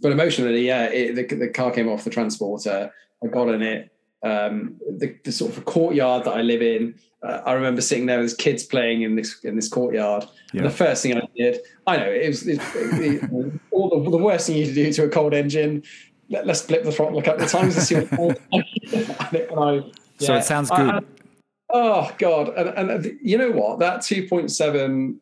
but 0.00 0.12
emotionally, 0.12 0.66
yeah, 0.66 0.84
it, 0.84 1.14
the, 1.14 1.36
the 1.36 1.48
car 1.48 1.70
came 1.70 1.88
off 1.88 2.04
the 2.04 2.10
transporter. 2.10 2.92
I 3.22 3.26
got 3.26 3.48
in 3.48 3.62
it. 3.62 3.92
Um, 4.22 4.76
the, 4.98 5.16
the, 5.24 5.32
sort 5.32 5.56
of 5.56 5.64
courtyard 5.64 6.24
that 6.24 6.32
I 6.32 6.42
live 6.42 6.60
in. 6.60 6.94
Uh, 7.22 7.40
I 7.46 7.52
remember 7.52 7.80
sitting 7.80 8.06
there 8.06 8.20
with 8.20 8.36
kids 8.36 8.64
playing 8.64 9.02
in 9.02 9.16
this 9.16 9.42
in 9.44 9.56
this 9.56 9.68
courtyard. 9.68 10.26
Yeah. 10.52 10.60
And 10.60 10.66
the 10.66 10.74
first 10.74 11.02
thing 11.02 11.16
I 11.16 11.26
did, 11.34 11.60
I 11.86 11.96
know 11.96 12.10
it 12.10 12.28
was 12.28 12.46
it, 12.46 12.60
it, 12.74 13.30
all 13.70 13.88
the, 13.88 14.10
the, 14.10 14.18
worst 14.18 14.46
thing 14.46 14.56
you 14.56 14.66
to 14.66 14.74
do 14.74 14.92
to 14.92 15.04
a 15.04 15.08
cold 15.08 15.32
engine. 15.32 15.82
Let, 16.28 16.48
us 16.48 16.62
flip 16.62 16.84
the 16.84 16.92
throttle 16.92 17.18
a 17.18 17.22
couple 17.22 17.44
of 17.44 17.50
times 17.50 17.76
and 17.76 17.84
see 17.84 17.94
what. 18.16 18.38
and 18.52 19.58
I, 19.58 19.72
yeah, 19.74 19.82
so 20.18 20.34
it 20.34 20.44
sounds 20.44 20.70
good. 20.70 20.90
I, 20.90 21.00
Oh 21.72 22.10
God! 22.18 22.48
And, 22.56 22.90
and 22.90 23.18
you 23.22 23.38
know 23.38 23.50
what? 23.50 23.78
That 23.78 24.02
two 24.02 24.28
point 24.28 24.50
seven, 24.50 25.20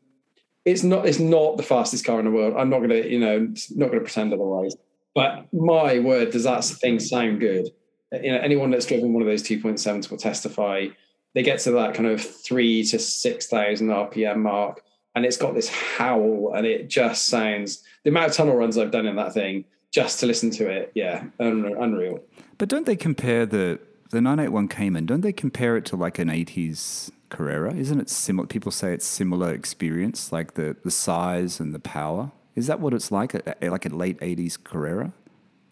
it's 0.70 0.82
not 0.82 1.06
it's 1.06 1.18
not 1.18 1.56
the 1.56 1.62
fastest 1.62 2.04
car 2.04 2.18
in 2.18 2.24
the 2.24 2.30
world. 2.30 2.54
I'm 2.56 2.70
not 2.70 2.80
gonna 2.80 2.96
you 2.96 3.18
know 3.18 3.52
not 3.74 3.88
gonna 3.88 4.00
pretend 4.00 4.32
otherwise. 4.32 4.76
But 5.14 5.52
my 5.52 5.98
word, 5.98 6.30
does 6.30 6.44
that 6.44 6.64
thing 6.64 7.00
sound 7.00 7.40
good? 7.40 7.68
You 8.12 8.32
know, 8.32 8.38
anyone 8.38 8.70
that's 8.70 8.86
driven 8.86 9.12
one 9.12 9.22
of 9.22 9.28
those 9.28 9.42
two 9.42 9.60
point 9.60 9.80
sevens 9.80 10.10
will 10.10 10.18
testify. 10.18 10.86
They 11.34 11.42
get 11.42 11.60
to 11.60 11.72
that 11.72 11.94
kind 11.94 12.08
of 12.08 12.20
three 12.20 12.84
to 12.84 12.98
six 12.98 13.46
thousand 13.46 13.88
RPM 13.88 14.38
mark, 14.38 14.82
and 15.14 15.24
it's 15.24 15.36
got 15.36 15.54
this 15.54 15.68
howl, 15.68 16.52
and 16.54 16.66
it 16.66 16.88
just 16.88 17.26
sounds. 17.26 17.82
The 18.04 18.10
amount 18.10 18.30
of 18.30 18.36
tunnel 18.36 18.56
runs 18.56 18.78
I've 18.78 18.90
done 18.90 19.06
in 19.06 19.16
that 19.16 19.34
thing 19.34 19.64
just 19.90 20.20
to 20.20 20.26
listen 20.26 20.50
to 20.50 20.68
it, 20.68 20.92
yeah, 20.94 21.24
unreal. 21.38 22.20
But 22.58 22.68
don't 22.68 22.86
they 22.86 22.96
compare 22.96 23.46
the 23.46 23.80
the 24.10 24.20
981 24.20 24.68
Cayman, 24.68 25.06
don't 25.06 25.20
they 25.20 25.32
compare 25.32 25.76
it 25.76 25.84
to 25.86 25.96
like 25.96 26.18
an 26.18 26.28
80s 26.28 27.10
Carrera? 27.28 27.74
Isn't 27.74 28.00
it 28.00 28.10
similar? 28.10 28.46
People 28.46 28.72
say 28.72 28.92
it's 28.92 29.06
similar 29.06 29.52
experience, 29.52 30.32
like 30.32 30.54
the, 30.54 30.76
the 30.84 30.90
size 30.90 31.60
and 31.60 31.74
the 31.74 31.78
power. 31.78 32.32
Is 32.54 32.66
that 32.66 32.80
what 32.80 32.94
it's 32.94 33.12
like, 33.12 33.34
like 33.62 33.86
a 33.86 33.88
late 33.88 34.18
80s 34.20 34.62
Carrera? 34.62 35.12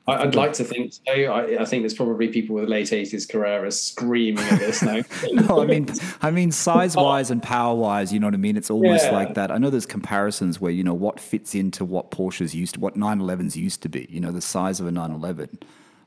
I'd 0.09 0.36
like 0.36 0.52
to 0.54 0.64
think 0.64 0.92
so. 0.92 1.12
I, 1.12 1.62
I, 1.62 1.64
think 1.64 1.82
there's 1.82 1.94
probably 1.94 2.28
people 2.28 2.54
with 2.54 2.68
late 2.68 2.86
80s 2.86 3.26
Carreras 3.26 3.72
screaming 3.72 4.44
at 4.44 4.61
this 4.61 4.80
now. 4.80 5.00
no, 5.32 5.61
I 5.61 5.66
mean, 5.66 5.88
I 6.22 6.30
mean, 6.30 6.52
size 6.52 6.94
wise 6.94 7.32
and 7.32 7.42
power 7.42 7.74
wise, 7.74 8.12
you 8.12 8.20
know 8.20 8.28
what 8.28 8.34
I 8.34 8.36
mean? 8.36 8.57
It's 8.57 8.70
almost 8.70 9.07
yeah. 9.07 9.11
like 9.11 9.34
that. 9.34 9.50
I 9.50 9.59
know 9.59 9.68
there's 9.68 9.86
comparisons 9.86 10.61
where, 10.61 10.70
you 10.70 10.84
know, 10.84 10.94
what 10.94 11.18
fits 11.18 11.57
into 11.57 11.84
what 11.84 12.12
Porsches 12.12 12.54
used 12.54 12.74
to, 12.74 12.80
what 12.80 12.94
911s 12.94 13.57
used 13.57 13.82
to 13.82 13.88
be, 13.88 14.07
you 14.09 14.20
know, 14.20 14.30
the 14.30 14.40
size 14.40 14.78
of 14.78 14.86
a 14.86 14.92
911. 14.92 15.59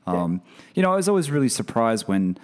Um, 0.06 0.40
You 0.74 0.82
know, 0.82 0.92
I 0.92 0.96
was 0.96 1.08
always 1.08 1.30
really 1.30 1.50
surprised 1.50 2.08
when 2.08 2.38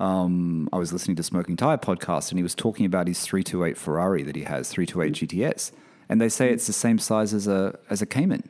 um, 0.00 0.68
I 0.72 0.78
was 0.78 0.92
listening 0.92 1.16
to 1.16 1.22
Smoking 1.22 1.56
Tire 1.56 1.76
podcast 1.76 2.30
and 2.30 2.38
he 2.38 2.42
was 2.42 2.54
talking 2.54 2.86
about 2.86 3.06
his 3.06 3.20
328 3.20 3.76
Ferrari 3.76 4.22
that 4.22 4.34
he 4.34 4.44
has, 4.44 4.70
328 4.70 5.12
mm-hmm. 5.12 5.40
GTS, 5.40 5.72
and 6.08 6.20
they 6.20 6.28
say 6.30 6.50
it's 6.50 6.66
the 6.66 6.72
same 6.72 6.98
size 6.98 7.34
as 7.34 7.46
a 7.46 7.78
as 7.90 8.00
a 8.00 8.06
Cayman. 8.06 8.48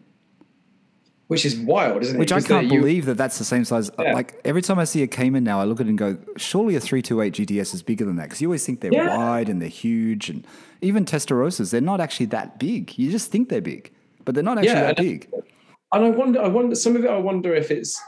Which 1.26 1.44
is 1.44 1.56
wild, 1.58 2.02
isn't 2.02 2.16
it? 2.16 2.18
Which 2.18 2.32
I 2.32 2.40
can't 2.40 2.68
believe 2.68 3.06
that 3.06 3.16
that's 3.16 3.38
the 3.38 3.44
same 3.44 3.64
size. 3.64 3.88
Yeah. 3.98 4.14
Like 4.14 4.40
every 4.44 4.62
time 4.62 4.80
I 4.80 4.84
see 4.84 5.02
a 5.02 5.06
Cayman 5.06 5.44
now, 5.44 5.60
I 5.60 5.64
look 5.64 5.80
at 5.80 5.86
it 5.86 5.90
and 5.90 5.98
go, 5.98 6.18
surely 6.36 6.74
a 6.74 6.80
328 6.80 7.34
GTS 7.34 7.74
is 7.74 7.82
bigger 7.82 8.04
than 8.04 8.16
that 8.16 8.24
because 8.24 8.40
you 8.40 8.48
always 8.48 8.66
think 8.66 8.80
they're 8.80 8.92
yeah. 8.92 9.16
wide 9.16 9.48
and 9.48 9.60
they're 9.60 9.68
huge, 9.68 10.30
and 10.30 10.46
even 10.80 11.04
Testarossas, 11.04 11.70
they're 11.70 11.80
not 11.80 12.00
actually 12.00 12.26
that 12.26 12.58
big. 12.58 12.96
You 12.96 13.10
just 13.10 13.30
think 13.30 13.48
they're 13.48 13.60
big, 13.60 13.92
but 14.24 14.34
they're 14.34 14.44
not 14.44 14.58
actually 14.58 14.72
yeah, 14.74 14.92
that 14.92 14.96
big. 14.96 15.28
And 15.92 16.04
I 16.04 16.10
wonder, 16.10 16.40
I 16.40 16.48
wonder, 16.48 16.76
some 16.76 16.94
of 16.94 17.04
it, 17.04 17.10
I 17.10 17.18
wonder 17.18 17.52
if 17.54 17.72
it's 17.72 18.00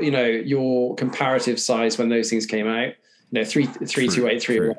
you 0.00 0.10
know 0.10 0.24
your 0.24 0.94
comparative 0.96 1.60
size 1.60 1.98
when 1.98 2.08
those 2.08 2.30
things 2.30 2.46
came 2.46 2.66
out. 2.66 2.94
You 3.30 3.40
know, 3.40 3.44
three 3.44 3.66
three 3.66 4.08
two 4.08 4.26
eight 4.28 4.42
three 4.42 4.58
eight, 4.58 4.76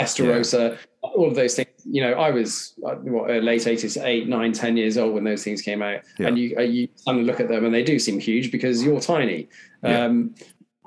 Testarossa, 0.00 0.72
yeah. 0.72 0.76
all 1.02 1.26
of 1.26 1.34
those 1.34 1.54
things. 1.54 1.68
You 1.84 2.02
know, 2.02 2.12
I 2.12 2.30
was 2.30 2.74
uh, 2.86 2.96
what 2.96 3.30
uh, 3.30 3.34
late 3.34 3.66
eighties, 3.66 3.96
eight, 3.96 4.28
nine, 4.28 4.52
ten 4.52 4.76
years 4.76 4.98
old 4.98 5.14
when 5.14 5.24
those 5.24 5.42
things 5.42 5.62
came 5.62 5.82
out, 5.82 6.02
yeah. 6.18 6.28
and 6.28 6.38
you 6.38 6.56
uh, 6.56 6.62
you 6.62 6.88
of 7.06 7.16
look 7.16 7.40
at 7.40 7.48
them 7.48 7.64
and 7.64 7.74
they 7.74 7.82
do 7.82 7.98
seem 7.98 8.20
huge 8.20 8.52
because 8.52 8.82
you're 8.82 9.00
tiny. 9.00 9.48
Yeah. 9.82 10.04
Um, 10.04 10.34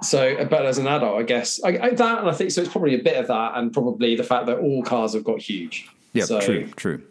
so, 0.04 0.46
but 0.46 0.66
as 0.66 0.80
an 0.80 0.88
adult, 0.88 1.20
I 1.20 1.24
guess 1.24 1.64
I, 1.64 1.78
I, 1.78 1.90
that, 1.92 2.20
and 2.20 2.30
I 2.30 2.34
think 2.34 2.52
so. 2.52 2.62
It's 2.62 2.72
probably 2.72 2.96
a 2.96 3.04
bit 3.04 3.18
of 3.18 3.28
that, 3.28 3.54
and 3.56 3.72
probably 3.72 4.16
the 4.16 4.24
fact 4.24 4.48
that 4.48 4.58
all 4.58 4.84
cars 4.84 5.14
have 5.14 5.24
got 5.24 5.40
huge. 5.40 5.88
Yeah, 6.14 6.26
so, 6.26 6.42
true, 6.42 6.68
true. 6.76 7.04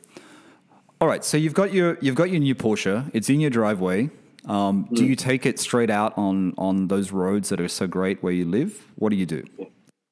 All 1.01 1.09
right, 1.09 1.25
so 1.25 1.37
you've 1.37 1.55
got 1.55 1.73
your 1.73 1.99
you've 2.01 2.17
got 2.17 2.31
your 2.31 2.41
new 2.41 2.55
Porsche. 2.55 3.11
It's 3.15 3.31
in 3.31 3.41
your 3.41 3.51
driveway. 3.51 4.11
Um, 4.47 4.85
mm. 4.85 4.97
Do 4.97 5.05
you 5.05 5.17
take 5.17 5.47
it 5.47 5.59
straight 5.59 5.91
out 5.91 6.17
on 6.17 6.55
on 6.57 6.89
those 6.89 7.13
roads 7.13 7.49
that 7.51 7.61
are 7.61 7.69
so 7.69 7.87
great 7.87 8.23
where 8.23 8.33
you 8.33 8.45
live? 8.45 8.87
What 8.97 9.11
do 9.11 9.17
you 9.17 9.27
do? 9.27 9.45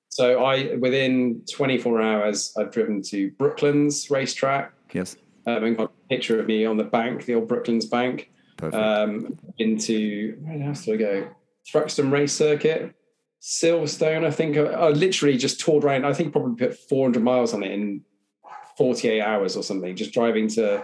So 0.09 0.45
I 0.45 0.75
within 0.77 1.43
24 1.51 2.01
hours, 2.01 2.53
I've 2.59 2.73
driven 2.73 3.03
to 3.03 3.31
Brooklands 3.33 4.11
racetrack. 4.11 4.73
Yes. 4.93 5.17
Um, 5.47 5.65
and 5.65 5.77
got 5.77 5.91
a 5.91 6.09
picture 6.09 6.39
of 6.41 6.47
me 6.47 6.67
on 6.67 6.77
the 6.77 6.85
bank, 6.85 7.25
the 7.25 7.35
old 7.35 7.49
Brooklands 7.49 7.87
bank. 7.87 8.31
Perfect. 8.57 8.83
Um, 8.83 9.39
into 9.59 10.37
where 10.41 10.69
else 10.69 10.85
do 10.85 10.95
I 10.95 10.97
go? 10.97 11.29
Thruxton 11.73 12.11
Race 12.11 12.35
Circuit, 12.35 12.95
Silverstone. 13.41 14.25
I 14.25 14.31
think 14.31 14.57
I, 14.57 14.65
I 14.65 14.89
literally 14.91 15.39
just 15.39 15.61
toured 15.61 15.85
around. 15.85 16.05
I 16.05 16.13
think 16.13 16.33
probably 16.33 16.67
put 16.67 16.77
400 16.77 17.23
miles 17.23 17.55
on 17.55 17.63
it 17.63 17.71
in 17.71 18.03
48 18.77 19.21
hours 19.21 19.57
or 19.57 19.63
something. 19.63 19.95
Just 19.95 20.13
driving 20.13 20.49
to 20.49 20.83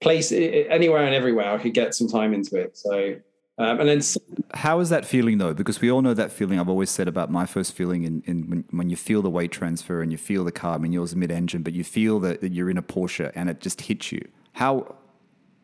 place 0.00 0.32
anywhere 0.32 1.04
and 1.04 1.14
everywhere. 1.14 1.52
I 1.52 1.58
could 1.58 1.74
get 1.74 1.94
some 1.94 2.08
time 2.08 2.32
into 2.34 2.56
it. 2.56 2.76
So, 2.76 3.16
um, 3.58 3.80
and 3.80 3.88
then 3.88 4.00
how 4.54 4.78
is 4.80 4.88
that 4.90 5.04
feeling 5.04 5.38
though? 5.38 5.52
Because 5.52 5.80
we 5.80 5.90
all 5.90 6.02
know 6.02 6.14
that 6.14 6.30
feeling. 6.30 6.60
I've 6.60 6.68
always 6.68 6.90
said 6.90 7.08
about 7.08 7.30
my 7.30 7.44
first 7.44 7.72
feeling 7.72 8.04
in, 8.04 8.22
in 8.26 8.48
when, 8.48 8.64
when, 8.70 8.90
you 8.90 8.96
feel 8.96 9.20
the 9.20 9.30
weight 9.30 9.50
transfer 9.50 10.00
and 10.00 10.12
you 10.12 10.18
feel 10.18 10.44
the 10.44 10.52
car. 10.52 10.76
I 10.76 10.78
mean, 10.78 10.92
yours 10.92 11.16
mid-engine, 11.16 11.62
but 11.62 11.72
you 11.72 11.82
feel 11.82 12.20
that, 12.20 12.40
that 12.40 12.52
you're 12.52 12.70
in 12.70 12.78
a 12.78 12.82
Porsche 12.82 13.32
and 13.34 13.50
it 13.50 13.60
just 13.60 13.82
hits 13.82 14.12
you. 14.12 14.26
How? 14.52 14.94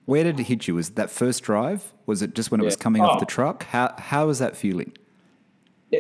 Where 0.07 0.25
did 0.25 0.39
it 0.41 0.45
hit 0.45 0.67
you? 0.67 0.75
Was 0.75 0.91
that 0.91 1.11
first 1.11 1.45
drive? 1.45 1.95
Was 2.05 2.21
it 2.21 2.35
just 2.35 2.51
when 2.51 2.61
it 2.61 2.65
yeah. 2.65 2.69
was 2.69 2.77
coming 2.77 3.03
oh. 3.03 3.07
off 3.07 3.21
the 3.21 3.27
truck? 3.27 3.65
How 3.65 3.95
how 3.99 4.27
was 4.27 4.41
that 4.41 4.57
feeling? 4.57 4.93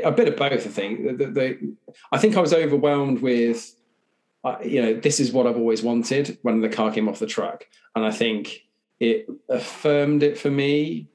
A 0.02 0.10
bit 0.10 0.26
of 0.26 0.36
both, 0.36 0.52
I 0.52 0.56
think. 0.56 1.06
The, 1.06 1.12
the, 1.12 1.30
the, 1.30 1.76
I 2.10 2.18
think 2.18 2.36
I 2.36 2.40
was 2.40 2.52
overwhelmed 2.52 3.22
with 3.22 3.76
you 4.64 4.82
know, 4.82 4.94
this 4.94 5.20
is 5.20 5.32
what 5.32 5.46
I've 5.46 5.56
always 5.56 5.82
wanted 5.82 6.38
when 6.42 6.60
the 6.60 6.68
car 6.68 6.92
came 6.92 7.08
off 7.08 7.18
the 7.18 7.26
truck. 7.26 7.66
And 7.94 8.04
I 8.04 8.10
think 8.10 8.62
it 9.00 9.26
affirmed 9.48 10.22
it 10.22 10.38
for 10.38 10.50
me. 10.50 11.08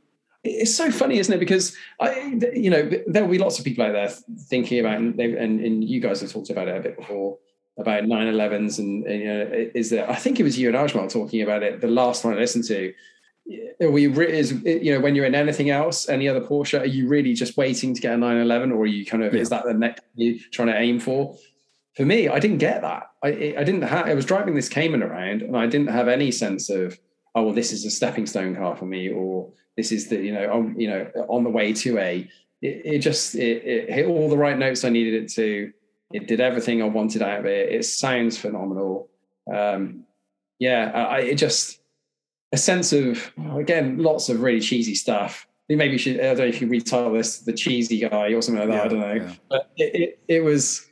It's 0.44 0.76
so 0.76 0.90
funny, 0.90 1.20
isn't 1.20 1.34
it? 1.34 1.40
Because 1.40 1.76
I, 2.00 2.40
you 2.54 2.70
know, 2.70 2.90
there 3.08 3.24
will 3.24 3.32
be 3.32 3.38
lots 3.38 3.60
of 3.60 3.66
people 3.66 3.86
out 3.86 3.92
there 3.92 4.10
thinking 4.48 4.80
about, 4.80 4.98
and, 4.98 5.20
and, 5.20 5.60
and 5.60 5.84
you 5.84 6.00
guys 6.00 6.22
have 6.22 6.32
talked 6.32 6.50
about 6.50 6.68
it 6.68 6.78
a 6.78 6.82
bit 6.82 6.98
before 6.98 7.38
about 7.78 8.04
911s, 8.04 8.80
and, 8.80 9.06
and 9.06 9.20
you 9.20 9.28
know, 9.28 9.70
is 9.74 9.90
that 9.92 10.10
I 10.10 10.16
think 10.16 10.40
it 10.40 10.44
was 10.44 10.60
you 10.60 10.68
and 10.68 10.78
Ajmal 10.78 11.12
talking 11.12 11.42
about 11.42 11.64
it. 11.64 11.82
The 11.82 11.88
last 11.88 12.26
one 12.26 12.34
I 12.34 12.38
listened 12.38 12.66
to, 12.66 12.94
are 13.82 13.90
we 13.90 14.08
is 14.08 14.52
you 14.64 14.94
know 14.94 15.00
when 15.00 15.16
you're 15.16 15.26
in 15.26 15.34
anything 15.34 15.70
else, 15.70 16.10
any 16.10 16.28
other 16.28 16.42
Porsche, 16.42 16.82
are 16.82 16.86
you 16.86 17.08
really 17.08 17.34
just 17.34 17.58
waiting 17.58 17.96
to 17.96 18.02
get 18.02 18.14
a 18.14 18.18
911, 18.18 18.72
or 18.72 18.82
are 18.82 18.86
you 18.86 19.06
kind 19.06 19.24
of 19.24 19.34
yeah. 19.34 19.42
is 19.42 19.50
that 19.50 19.64
the 19.66 19.74
next 19.74 20.04
you 20.16 20.40
trying 20.52 20.68
to 20.68 20.78
aim 20.78 21.00
for? 21.00 21.38
For 21.96 22.06
me, 22.06 22.28
I 22.30 22.40
didn't 22.40 22.60
get 22.60 22.82
that. 22.82 23.10
I, 23.24 23.56
I 23.58 23.64
didn't 23.64 23.82
have, 23.82 24.06
I 24.06 24.14
was 24.14 24.26
driving 24.26 24.56
this 24.56 24.70
Cayman 24.70 25.04
around 25.04 25.42
and 25.42 25.58
I 25.58 25.66
didn't 25.68 25.90
have 25.90 26.08
any 26.08 26.32
sense 26.32 26.70
of, 26.70 26.98
oh, 27.36 27.44
well, 27.44 27.54
this 27.54 27.72
is 27.72 27.86
a 27.86 27.92
stepping 27.92 28.26
stone 28.26 28.56
car 28.56 28.76
for 28.76 28.86
me, 28.86 29.10
or 29.10 29.52
this 29.76 29.92
is 29.92 30.08
the, 30.08 30.18
you 30.18 30.34
know, 30.34 30.52
on, 30.52 30.80
you 30.80 30.90
know, 30.90 31.12
on 31.28 31.44
the 31.44 31.50
way 31.50 31.74
to 31.74 31.98
a, 31.98 32.30
it, 32.62 32.82
it 32.86 33.00
just, 33.00 33.36
it, 33.36 33.64
it, 33.66 33.92
hit 33.92 34.08
all 34.08 34.30
the 34.30 34.38
right 34.38 34.58
notes 34.58 34.84
I 34.84 34.90
needed 34.90 35.24
it 35.24 35.32
to. 35.34 35.72
It 36.12 36.28
did 36.28 36.40
everything 36.40 36.82
I 36.82 36.86
wanted 36.86 37.22
out 37.22 37.42
of 37.42 37.46
it. 37.46 37.72
It 37.72 37.86
sounds 37.86 38.38
phenomenal. 38.38 39.10
Um, 39.54 40.06
yeah, 40.58 40.92
I, 40.92 41.20
it 41.20 41.36
just, 41.36 41.80
a 42.52 42.58
sense 42.58 42.94
of, 42.94 43.32
again, 43.54 44.00
lots 44.00 44.28
of 44.30 44.42
really 44.42 44.60
cheesy 44.60 44.96
stuff. 44.96 45.46
Maybe 45.70 45.92
you 45.92 45.98
should, 46.00 46.20
I 46.20 46.34
don't 46.34 46.38
know 46.40 46.46
if 46.46 46.60
you 46.60 46.68
retitle 46.68 47.16
this, 47.16 47.40
the 47.40 47.54
cheesy 47.54 48.00
guy 48.00 48.30
or 48.34 48.42
something 48.42 48.68
like 48.68 48.70
that. 48.70 48.76
Yeah, 48.76 48.84
I 48.86 48.88
don't 48.88 49.00
know. 49.00 49.26
Yeah. 49.26 49.36
But 49.50 49.72
it, 49.78 49.96
it, 49.96 50.20
it 50.28 50.44
was, 50.44 50.89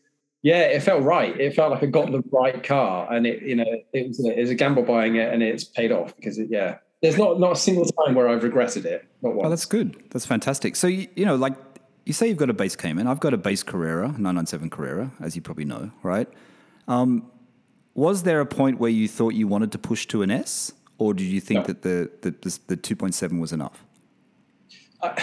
yeah, 0.48 0.60
it 0.60 0.82
felt 0.82 1.04
right. 1.04 1.38
It 1.38 1.54
felt 1.56 1.72
like 1.72 1.84
I 1.84 1.88
got 1.88 2.10
the 2.10 2.24
right 2.32 2.64
car, 2.64 3.12
and 3.12 3.28
it 3.28 3.44
you 3.44 3.58
know 3.58 3.66
it 3.92 4.08
was 4.08 4.26
a, 4.26 4.32
it 4.32 4.40
was 4.40 4.50
a 4.50 4.56
gamble 4.56 4.84
buying 4.84 5.18
it, 5.18 5.34
and 5.34 5.44
it's 5.44 5.66
paid 5.66 5.92
off 5.92 6.16
because 6.16 6.40
it, 6.40 6.48
yeah, 6.50 6.78
there's 7.02 7.18
not 7.18 7.38
not 7.38 7.52
a 7.52 7.56
single 7.58 7.84
time 7.84 8.16
where 8.16 8.30
I've 8.30 8.44
regretted 8.44 8.86
it. 8.86 9.06
Not 9.22 9.34
once. 9.36 9.46
Oh, 9.46 9.50
that's 9.50 9.66
good. 9.66 10.02
That's 10.12 10.26
fantastic. 10.26 10.78
So 10.78 10.88
you, 10.88 11.10
you 11.18 11.26
know, 11.26 11.36
like 11.36 11.54
you 12.06 12.14
say, 12.14 12.30
you've 12.30 12.38
got 12.38 12.50
a 12.50 12.54
base 12.54 12.78
Cayman. 12.78 13.08
I've 13.08 13.20
got 13.20 13.34
a 13.34 13.38
base 13.38 13.62
Carrera, 13.62 14.08
997 14.08 14.70
Carrera, 14.70 15.12
as 15.20 15.36
you 15.36 15.42
probably 15.42 15.66
know, 15.66 15.92
right? 16.02 16.30
Um, 16.88 17.30
was 17.94 18.24
there 18.24 18.40
a 18.40 18.46
point 18.46 18.80
where 18.80 18.90
you 18.90 19.10
thought 19.10 19.34
you 19.34 19.50
wanted 19.50 19.74
to 19.74 19.78
push 19.78 20.06
to 20.08 20.22
an 20.22 20.32
S, 20.32 20.72
or 20.98 21.14
did 21.14 21.26
you 21.26 21.42
think 21.42 21.68
no. 21.68 21.74
that 21.74 21.82
the 21.82 22.10
the, 22.22 22.32
the, 22.32 22.60
the 22.68 22.78
2.7 22.78 23.42
was 23.42 23.52
enough? 23.52 23.84
I 25.04 25.22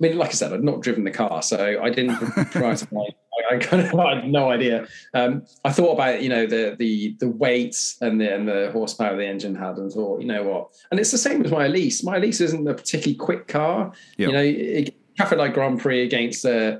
mean, 0.00 0.18
like 0.18 0.30
I 0.30 0.32
said, 0.32 0.52
I'd 0.52 0.62
not 0.62 0.82
driven 0.82 1.04
the 1.04 1.10
car, 1.10 1.42
so 1.42 1.80
I 1.82 1.90
didn't 1.90 2.16
try 2.50 2.74
to 2.74 2.88
like 2.92 3.16
I 3.50 3.58
kind 3.58 3.82
of 3.82 3.94
I 3.98 4.16
had 4.16 4.28
no 4.28 4.50
idea. 4.50 4.86
Um, 5.14 5.44
I 5.64 5.72
thought 5.72 5.92
about 5.92 6.22
you 6.22 6.28
know 6.28 6.46
the 6.46 6.76
the 6.78 7.16
the 7.20 7.28
weights 7.28 7.96
and 8.00 8.20
the 8.20 8.34
and 8.34 8.48
the 8.48 8.70
horsepower 8.72 9.16
the 9.16 9.26
engine 9.26 9.54
had, 9.54 9.76
and 9.76 9.92
thought 9.92 10.20
you 10.20 10.26
know 10.26 10.42
what. 10.42 10.68
And 10.90 11.00
it's 11.00 11.10
the 11.10 11.18
same 11.18 11.44
as 11.44 11.50
my 11.50 11.66
Elise. 11.66 12.02
My 12.02 12.16
Elise 12.16 12.40
isn't 12.40 12.66
a 12.66 12.74
particularly 12.74 13.16
quick 13.16 13.48
car. 13.48 13.92
Yep. 14.18 14.28
You 14.28 14.32
know, 14.32 14.42
it, 14.42 15.16
traffic 15.16 15.38
light 15.38 15.54
Grand 15.54 15.80
Prix 15.80 16.02
against 16.02 16.44
uh, 16.44 16.78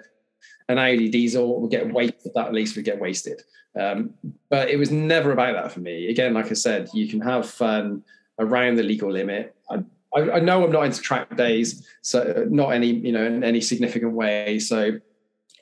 an 0.69 0.79
Audi 0.79 1.09
diesel 1.09 1.61
would 1.61 1.71
get 1.71 1.93
wasted. 1.93 2.33
That 2.35 2.51
Elise 2.51 2.77
would 2.77 2.85
get 2.85 3.01
wasted. 3.01 3.43
Um, 3.79 4.15
but 4.49 4.71
it 4.71 4.79
was 4.79 4.91
never 4.91 5.33
about 5.33 5.55
that 5.55 5.73
for 5.73 5.81
me. 5.81 6.09
Again, 6.09 6.35
like 6.35 6.51
I 6.51 6.55
said, 6.55 6.89
you 6.95 7.09
can 7.09 7.21
have 7.21 7.49
fun 7.49 8.03
around 8.39 8.77
the 8.77 8.83
legal 8.83 9.11
limit. 9.11 9.56
I, 10.15 10.31
I, 10.33 10.41
know 10.41 10.65
I'm 10.65 10.73
not 10.73 10.85
into 10.85 11.01
track 11.01 11.37
days, 11.37 11.87
so 12.03 12.47
not 12.49 12.71
any 12.71 12.89
you 12.89 13.13
know 13.13 13.25
in 13.25 13.43
any 13.43 13.61
significant 13.61 14.13
way. 14.13 14.59
So 14.59 14.99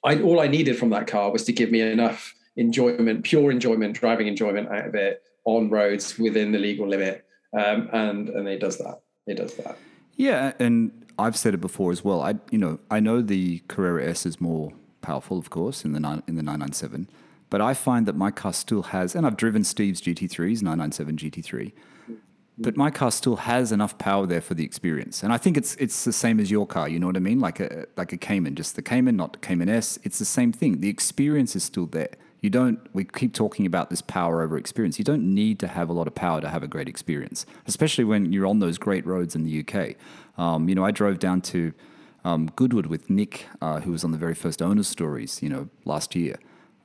I, 0.04 0.20
all 0.20 0.40
I 0.40 0.46
needed 0.46 0.78
from 0.78 0.90
that 0.90 1.06
car 1.06 1.30
was 1.30 1.44
to 1.44 1.52
give 1.52 1.70
me 1.70 1.80
enough 1.80 2.34
enjoyment, 2.56 3.24
pure 3.24 3.50
enjoyment, 3.50 3.94
driving 3.94 4.26
enjoyment 4.26 4.68
out 4.68 4.86
of 4.86 4.94
it 4.94 5.22
on 5.44 5.70
roads 5.70 6.18
within 6.18 6.52
the 6.52 6.58
legal 6.58 6.88
limit, 6.88 7.24
um, 7.52 7.88
and 7.92 8.28
and 8.28 8.48
it 8.48 8.60
does 8.60 8.78
that. 8.78 9.00
It 9.26 9.36
does 9.36 9.54
that. 9.56 9.78
Yeah, 10.16 10.52
and 10.58 10.92
I've 11.18 11.36
said 11.36 11.54
it 11.54 11.60
before 11.60 11.92
as 11.92 12.04
well. 12.04 12.20
I 12.20 12.34
you 12.50 12.58
know 12.58 12.78
I 12.90 13.00
know 13.00 13.22
the 13.22 13.60
Carrera 13.68 14.06
S 14.08 14.26
is 14.26 14.40
more 14.40 14.72
powerful, 15.04 15.38
of 15.38 15.50
course, 15.50 15.84
in 15.84 15.92
the 15.92 16.00
nine, 16.00 16.22
in 16.26 16.34
the 16.34 16.42
nine 16.42 16.60
nine 16.60 16.72
seven, 16.72 17.08
But 17.50 17.60
I 17.60 17.74
find 17.74 18.06
that 18.06 18.16
my 18.16 18.30
car 18.30 18.52
still 18.52 18.84
has, 18.84 19.14
and 19.14 19.26
I've 19.26 19.36
driven 19.36 19.62
Steve's 19.62 20.00
GT3s, 20.00 20.62
997 20.62 21.16
GT3, 21.18 21.72
but 22.56 22.76
my 22.76 22.90
car 22.90 23.10
still 23.10 23.36
has 23.36 23.72
enough 23.72 23.98
power 23.98 24.26
there 24.26 24.40
for 24.40 24.54
the 24.54 24.64
experience. 24.64 25.22
And 25.22 25.32
I 25.32 25.38
think 25.38 25.56
it's 25.56 25.74
it's 25.76 26.04
the 26.04 26.12
same 26.12 26.38
as 26.38 26.50
your 26.50 26.66
car. 26.66 26.88
You 26.88 26.98
know 26.98 27.06
what 27.06 27.16
I 27.16 27.20
mean? 27.20 27.40
Like 27.40 27.60
a 27.60 27.86
like 27.96 28.12
a 28.12 28.16
Cayman, 28.16 28.54
just 28.54 28.76
the 28.76 28.82
Cayman, 28.82 29.16
not 29.16 29.32
the 29.32 29.38
Cayman 29.40 29.68
S. 29.68 29.98
It's 30.02 30.18
the 30.18 30.24
same 30.24 30.52
thing. 30.52 30.80
The 30.80 30.88
experience 30.88 31.56
is 31.56 31.64
still 31.64 31.86
there. 31.86 32.10
You 32.40 32.50
don't. 32.50 32.78
We 32.92 33.04
keep 33.04 33.34
talking 33.34 33.66
about 33.66 33.90
this 33.90 34.02
power 34.02 34.42
over 34.42 34.56
experience. 34.56 34.98
You 34.98 35.04
don't 35.04 35.34
need 35.34 35.58
to 35.60 35.66
have 35.66 35.88
a 35.88 35.92
lot 35.92 36.06
of 36.06 36.14
power 36.14 36.40
to 36.40 36.48
have 36.48 36.62
a 36.62 36.68
great 36.68 36.88
experience, 36.88 37.44
especially 37.66 38.04
when 38.04 38.32
you're 38.32 38.46
on 38.46 38.60
those 38.60 38.78
great 38.78 39.04
roads 39.06 39.34
in 39.34 39.44
the 39.44 39.64
UK. 39.66 39.96
Um, 40.38 40.68
you 40.68 40.74
know, 40.74 40.84
I 40.84 40.90
drove 40.90 41.18
down 41.18 41.40
to 41.42 41.72
um, 42.24 42.50
Goodwood 42.54 42.86
with 42.86 43.10
Nick, 43.10 43.46
uh, 43.60 43.80
who 43.80 43.92
was 43.92 44.04
on 44.04 44.12
the 44.12 44.18
very 44.18 44.34
first 44.34 44.62
owner 44.62 44.82
stories. 44.84 45.42
You 45.42 45.48
know, 45.48 45.68
last 45.84 46.14
year, 46.14 46.36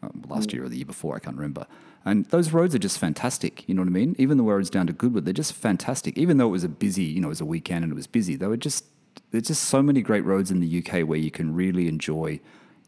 um, 0.02 0.24
last 0.28 0.52
year 0.52 0.64
or 0.64 0.70
the 0.70 0.78
year 0.78 0.86
before, 0.86 1.16
I 1.16 1.20
can't 1.20 1.36
remember. 1.36 1.68
And 2.06 2.26
those 2.26 2.54
roads 2.54 2.74
are 2.74 2.80
just 2.80 2.98
fantastic. 2.98 3.68
You 3.68 3.76
know 3.76 3.82
what 3.82 3.90
I 3.90 3.92
mean? 3.92 4.16
Even 4.18 4.38
the 4.38 4.44
roads 4.44 4.70
down 4.70 4.88
to 4.88 4.94
Goodwood, 4.94 5.26
they're 5.26 5.34
just 5.34 5.54
fantastic. 5.54 6.18
Even 6.18 6.38
though 6.38 6.48
it 6.48 6.52
was 6.52 6.64
a 6.64 6.70
busy, 6.70 7.04
you 7.04 7.22
know, 7.22 7.28
it 7.28 7.30
was 7.30 7.42
a 7.42 7.46
weekend 7.46 7.84
and 7.84 7.92
it 7.92 7.96
was 7.96 8.08
busy, 8.08 8.36
they 8.36 8.48
were 8.48 8.58
just 8.58 8.86
there's 9.32 9.48
just 9.48 9.66
so 9.66 9.82
many 9.82 10.02
great 10.02 10.26
roads 10.26 10.50
in 10.50 10.60
the 10.60 10.80
UK 10.80 11.08
where 11.08 11.20
you 11.20 11.30
can 11.30 11.54
really 11.54 11.88
enjoy, 11.88 12.40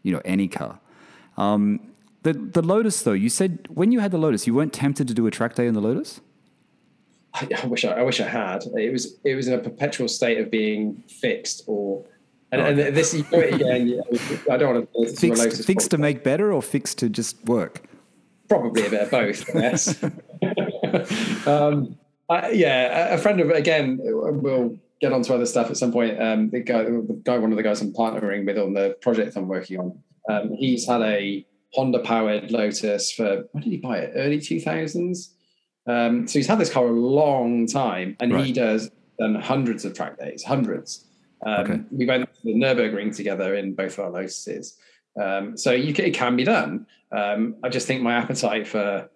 you 0.01 0.12
know, 0.12 0.22
any 0.26 0.47
car. 0.47 0.80
Um, 1.38 1.91
the 2.24 2.34
the 2.34 2.62
Lotus 2.62 3.01
though, 3.01 3.12
you 3.14 3.30
said 3.30 3.68
when 3.70 3.91
you 3.91 3.99
had 3.99 4.12
the 4.12 4.18
Lotus, 4.18 4.47
you 4.47 4.53
weren't 4.53 4.74
tempted 4.74 5.07
to 5.07 5.14
do 5.14 5.28
a 5.28 5.32
track 5.32 5.55
day 5.55 5.68
in 5.68 5.74
the 5.74 5.82
Lotus. 5.82 6.22
I, 7.34 7.47
I 7.64 7.66
wish 7.66 7.86
I, 7.86 7.91
I 7.93 8.01
wish 8.03 8.20
I 8.20 8.28
had. 8.28 8.64
It 8.78 8.91
was 8.91 9.18
it 9.24 9.36
was 9.36 9.47
in 9.47 9.53
a 9.53 9.59
perpetual 9.59 10.07
state 10.07 10.39
of 10.39 10.49
being 10.49 11.03
fixed 11.07 11.64
or. 11.68 12.05
And, 12.53 12.62
Oh, 12.62 12.66
and 12.66 12.78
this, 12.78 13.14
you 13.14 13.26
know 13.32 13.39
again. 13.39 14.01
I 14.51 14.57
don't 14.57 14.76
want 14.76 14.93
to 14.93 15.16
Fixed, 15.16 15.64
fixed 15.64 15.91
to 15.91 15.97
make 15.97 16.22
better 16.22 16.51
or 16.51 16.62
fixed 16.62 16.97
to 16.97 17.07
just 17.07 17.41
work? 17.45 17.88
Probably 18.52 18.86
a 18.86 18.89
bit 18.89 19.02
of 19.04 19.12
both. 19.12 19.56
Yes. 19.56 20.04
um, 21.47 21.97
I, 22.30 22.49
yeah, 22.52 23.14
a 23.14 23.18
friend 23.18 23.39
of 23.39 23.49
again. 23.49 23.97
We'll 24.02 24.78
get 24.99 25.14
onto 25.14 25.34
other 25.34 25.45
stuff 25.45 25.70
at 25.70 25.78
some 25.78 25.93
point. 25.93 26.22
Um, 26.22 26.49
the 26.49 26.60
guy, 26.60 26.84
the 26.84 27.22
guy, 27.24 27.38
one 27.38 27.52
of 27.52 27.58
the 27.58 27.64
guys 27.64 27.82
I'm 27.82 27.93
partnering 27.93 28.45
with 28.45 28.58
on 28.58 28.74
the 28.74 28.97
project 29.02 29.38
I'm 29.38 29.47
working 29.47 29.80
on. 29.80 29.97
Um, 30.30 30.54
he's 30.54 30.86
had 30.86 31.02
a 31.02 31.45
Honda 31.74 31.99
powered 31.99 32.52
Lotus 32.52 33.14
for 33.14 33.45
when 33.54 33.64
did 33.64 33.72
he 33.72 33.78
buy 33.78 33.99
it? 33.99 34.12
Early 34.16 34.39
2000s. 34.39 35.30
Um, 35.88 36.28
so 36.28 36.38
he's 36.38 36.47
had 36.47 36.60
this 36.60 36.72
car 36.72 36.88
a 36.88 36.91
long 36.91 37.68
time, 37.68 38.18
and 38.20 38.38
he 38.38 38.52
does 38.52 38.91
done 39.18 39.36
hundreds 39.36 39.86
of 39.86 39.93
track 39.93 40.20
days, 40.20 40.43
hundreds. 40.43 41.06
Um, 41.45 41.62
Okay. 41.62 41.82
We 41.91 42.06
went 42.06 42.34
to 42.34 42.39
the 42.43 42.54
Nurburgring 42.54 43.16
together 43.16 43.56
in 43.56 43.76
both 43.76 43.97
our 43.97 44.12
Lotuses. 44.12 44.78
Um, 45.20 45.58
so 45.58 45.72
you 45.72 45.93
can, 45.93 46.06
it 46.06 46.14
can 46.14 46.36
be 46.36 46.43
done. 46.43 46.86
Um, 47.12 47.55
I 47.64 47.70
just 47.70 47.88
think 47.88 48.01
my 48.01 48.14
appetite 48.14 48.68
for 48.68 49.09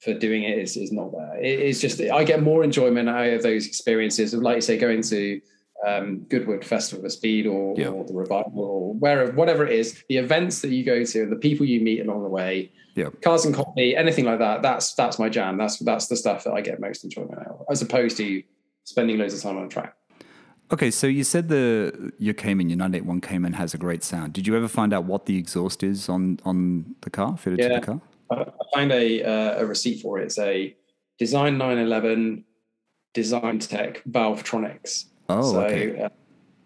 for 0.00 0.14
doing 0.14 0.44
it 0.44 0.58
is, 0.58 0.76
is 0.78 0.92
not 0.92 1.12
there. 1.12 1.36
It 1.42 1.60
is 1.60 1.78
just 1.80 2.00
I 2.00 2.24
get 2.24 2.42
more 2.42 2.64
enjoyment 2.64 3.08
out 3.08 3.26
of 3.26 3.42
those 3.42 3.66
experiences 3.66 4.32
of, 4.32 4.40
like 4.40 4.56
you 4.56 4.60
say, 4.62 4.78
going 4.78 5.02
to 5.02 5.40
um, 5.86 6.20
Goodwood 6.28 6.64
Festival 6.64 7.04
of 7.04 7.12
Speed 7.12 7.46
or, 7.46 7.74
Yeah. 7.76 7.88
or 7.88 8.04
the 8.04 8.14
Revival 8.14 8.52
or 8.64 8.94
wherever, 8.94 9.32
whatever 9.32 9.66
it 9.66 9.72
is, 9.72 10.02
the 10.08 10.16
events 10.16 10.60
that 10.62 10.70
you 10.70 10.84
go 10.84 11.04
to 11.04 11.22
and 11.22 11.32
the 11.32 11.36
people 11.36 11.66
you 11.66 11.80
meet 11.80 12.00
along 12.00 12.22
the 12.22 12.28
way, 12.30 12.72
Yeah. 12.96 13.10
cars 13.22 13.44
and 13.44 13.54
coffee, 13.54 13.94
anything 13.96 14.24
like 14.24 14.38
that. 14.38 14.62
That's 14.62 14.94
that's 14.94 15.18
my 15.18 15.28
jam. 15.28 15.58
That's 15.58 15.78
that's 15.78 16.06
the 16.06 16.16
stuff 16.16 16.44
that 16.44 16.52
I 16.52 16.62
get 16.62 16.80
most 16.80 17.04
enjoyment 17.04 17.38
out 17.40 17.48
of, 17.60 17.66
as 17.70 17.82
opposed 17.82 18.16
to 18.18 18.42
spending 18.84 19.18
loads 19.18 19.34
of 19.34 19.42
time 19.42 19.58
on 19.58 19.64
a 19.64 19.68
track. 19.68 19.94
Okay, 20.72 20.90
so 20.90 21.06
you 21.08 21.24
said 21.24 21.48
the 21.48 22.12
your 22.18 22.34
Cayman, 22.34 22.68
your 22.68 22.76
981 22.76 23.20
Cayman 23.22 23.52
has 23.54 23.74
a 23.74 23.78
great 23.78 24.04
sound. 24.04 24.32
Did 24.32 24.46
you 24.46 24.56
ever 24.56 24.68
find 24.68 24.92
out 24.92 25.04
what 25.04 25.26
the 25.26 25.36
exhaust 25.36 25.82
is 25.82 26.08
on 26.08 26.38
on 26.44 26.94
the 27.00 27.10
car, 27.10 27.36
fitted 27.36 27.60
to 27.60 27.68
the 27.68 27.80
car? 27.80 28.00
I 28.30 28.34
I 28.42 28.78
found 28.78 28.92
a 28.92 29.22
uh, 29.24 29.62
a 29.62 29.66
receipt 29.66 30.00
for 30.00 30.18
it. 30.18 30.24
It's 30.26 30.38
a 30.38 30.74
Design 31.18 31.58
911 31.58 32.44
Design 33.14 33.58
Tech 33.58 34.02
Valvetronics. 34.08 35.06
Oh, 35.28 35.52
so, 35.52 35.60
okay. 35.62 36.02
uh, 36.02 36.08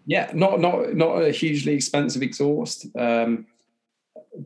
yeah, 0.05 0.31
not 0.35 0.59
not 0.59 0.93
not 0.93 1.21
a 1.23 1.31
hugely 1.31 1.73
expensive 1.73 2.21
exhaust, 2.21 2.85
um, 2.95 3.47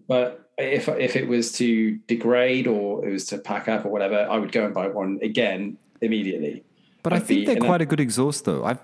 but 0.07 0.49
if 0.57 0.87
if 0.87 1.17
it 1.17 1.27
was 1.27 1.51
to 1.53 1.97
degrade 2.07 2.65
or 2.65 3.05
it 3.05 3.11
was 3.11 3.25
to 3.27 3.37
pack 3.37 3.67
up 3.67 3.85
or 3.85 3.89
whatever, 3.89 4.25
I 4.29 4.37
would 4.37 4.53
go 4.53 4.63
and 4.63 4.73
buy 4.73 4.87
one 4.87 5.19
again 5.21 5.77
immediately. 6.01 6.63
But 7.03 7.13
I 7.13 7.17
I'd 7.17 7.23
think 7.25 7.45
they're 7.45 7.57
in 7.57 7.63
a- 7.63 7.65
quite 7.65 7.81
a 7.81 7.85
good 7.85 7.99
exhaust, 7.99 8.45
though. 8.45 8.63
I've 8.63 8.79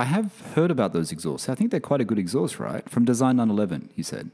I 0.00 0.04
have 0.04 0.40
heard 0.54 0.70
about 0.70 0.94
those 0.94 1.12
exhausts. 1.12 1.50
I 1.50 1.54
think 1.54 1.70
they're 1.70 1.78
quite 1.78 2.00
a 2.00 2.06
good 2.06 2.18
exhaust, 2.18 2.58
right? 2.58 2.88
From 2.88 3.04
Design 3.04 3.36
911, 3.36 3.90
you 3.96 4.02
said. 4.02 4.30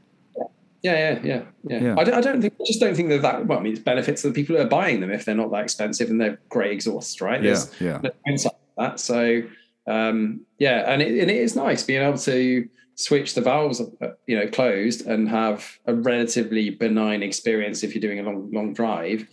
Yeah, 0.81 0.93
yeah, 0.93 1.19
yeah, 1.23 1.41
yeah. 1.65 1.79
Yeah. 1.83 1.95
I, 1.97 2.05
don't, 2.05 2.13
I 2.13 2.21
don't 2.21 2.41
think, 2.41 2.53
I 2.53 2.63
just 2.65 2.79
don't 2.79 2.95
think 2.95 3.09
that 3.09 3.21
that. 3.23 3.47
Well, 3.47 3.59
I 3.59 3.61
mean, 3.61 3.73
it's 3.73 3.81
benefits 3.81 4.21
to 4.21 4.29
the 4.29 4.33
people 4.33 4.55
who 4.55 4.61
are 4.61 4.69
buying 4.69 5.01
them 5.01 5.11
if 5.11 5.25
they're 5.25 5.35
not 5.35 5.51
that 5.51 5.63
expensive 5.63 6.09
and 6.09 6.21
they're 6.21 6.39
great 6.47 6.71
exhausts, 6.71 7.19
right? 7.19 7.43
Yeah, 7.43 7.47
There's 7.49 7.81
yeah. 7.81 7.99
no 8.25 8.51
that. 8.77 9.01
So, 9.01 9.43
um, 9.87 10.45
yeah, 10.57 10.89
and 10.89 11.01
it, 11.01 11.19
and 11.19 11.29
it 11.29 11.35
is 11.35 11.57
nice 11.57 11.83
being 11.83 12.01
able 12.01 12.19
to 12.19 12.69
switch 12.95 13.33
the 13.33 13.41
valves, 13.41 13.81
uh, 13.81 14.11
you 14.25 14.39
know, 14.39 14.47
closed 14.47 15.05
and 15.05 15.27
have 15.27 15.79
a 15.85 15.93
relatively 15.93 16.69
benign 16.69 17.23
experience 17.23 17.83
if 17.83 17.93
you're 17.93 18.01
doing 18.01 18.19
a 18.19 18.23
long, 18.23 18.49
long 18.53 18.73
drive, 18.73 19.27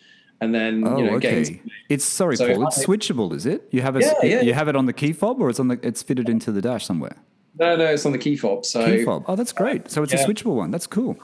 and 0.44 0.54
then 0.54 0.86
Oh, 0.86 0.98
you 0.98 1.04
know, 1.06 1.14
okay. 1.16 1.60
It's 1.88 2.04
sorry, 2.04 2.36
So 2.36 2.46
Paul. 2.54 2.66
It's 2.68 2.78
I- 2.80 2.84
switchable, 2.84 3.32
is 3.34 3.46
it? 3.46 3.66
You 3.70 3.82
have 3.82 3.96
a 3.96 4.00
Yeah, 4.00 4.12
yeah. 4.22 4.40
you 4.42 4.54
have 4.54 4.68
it 4.68 4.76
on 4.76 4.86
the 4.86 4.92
key 4.92 5.12
fob, 5.12 5.40
or 5.40 5.50
it's 5.50 5.58
on 5.60 5.68
the 5.68 5.78
it's 5.82 6.02
fitted 6.02 6.28
into 6.28 6.52
the 6.52 6.60
dash 6.62 6.84
somewhere. 6.86 7.16
no, 7.58 7.76
no, 7.76 7.86
it's 7.86 8.04
on 8.06 8.12
the 8.12 8.18
key 8.18 8.36
fob. 8.36 8.64
So 8.64 8.84
Key 8.84 9.04
fob. 9.04 9.24
Oh, 9.26 9.36
that's 9.36 9.52
great. 9.52 9.90
So 9.90 10.02
it's 10.02 10.12
a 10.12 10.16
switchable 10.18 10.56
one. 10.56 10.70
That's 10.70 10.86
cool. 10.86 11.16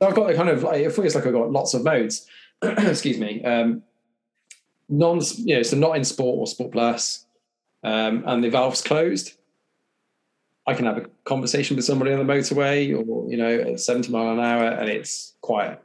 So 0.00 0.08
I've 0.08 0.14
got 0.14 0.30
a 0.30 0.34
kind 0.34 0.48
of 0.48 0.62
like 0.62 0.80
it 0.82 0.92
feels 0.92 1.14
like 1.14 1.26
I've 1.26 1.32
got 1.32 1.50
lots 1.50 1.74
of 1.74 1.82
modes. 1.84 2.26
Excuse 2.62 3.18
me. 3.18 3.42
Um, 3.44 3.82
non, 4.88 5.20
you 5.38 5.56
know, 5.56 5.62
so 5.62 5.76
not 5.76 5.96
in 5.96 6.04
sport 6.04 6.38
or 6.38 6.46
sport 6.46 6.72
plus, 6.72 7.24
um, 7.82 8.24
and 8.26 8.42
the 8.44 8.50
valve's 8.50 8.82
closed. 8.82 9.34
I 10.66 10.72
can 10.74 10.86
have 10.86 10.96
a 10.96 11.06
conversation 11.24 11.76
with 11.76 11.84
somebody 11.84 12.10
on 12.12 12.24
the 12.26 12.32
motorway, 12.32 12.88
or 12.96 13.30
you 13.30 13.36
know, 13.36 13.52
at 13.60 13.80
seventy 13.80 14.10
mile 14.10 14.32
an 14.32 14.40
hour, 14.40 14.64
and 14.68 14.88
it's 14.88 15.34
quiet. 15.42 15.80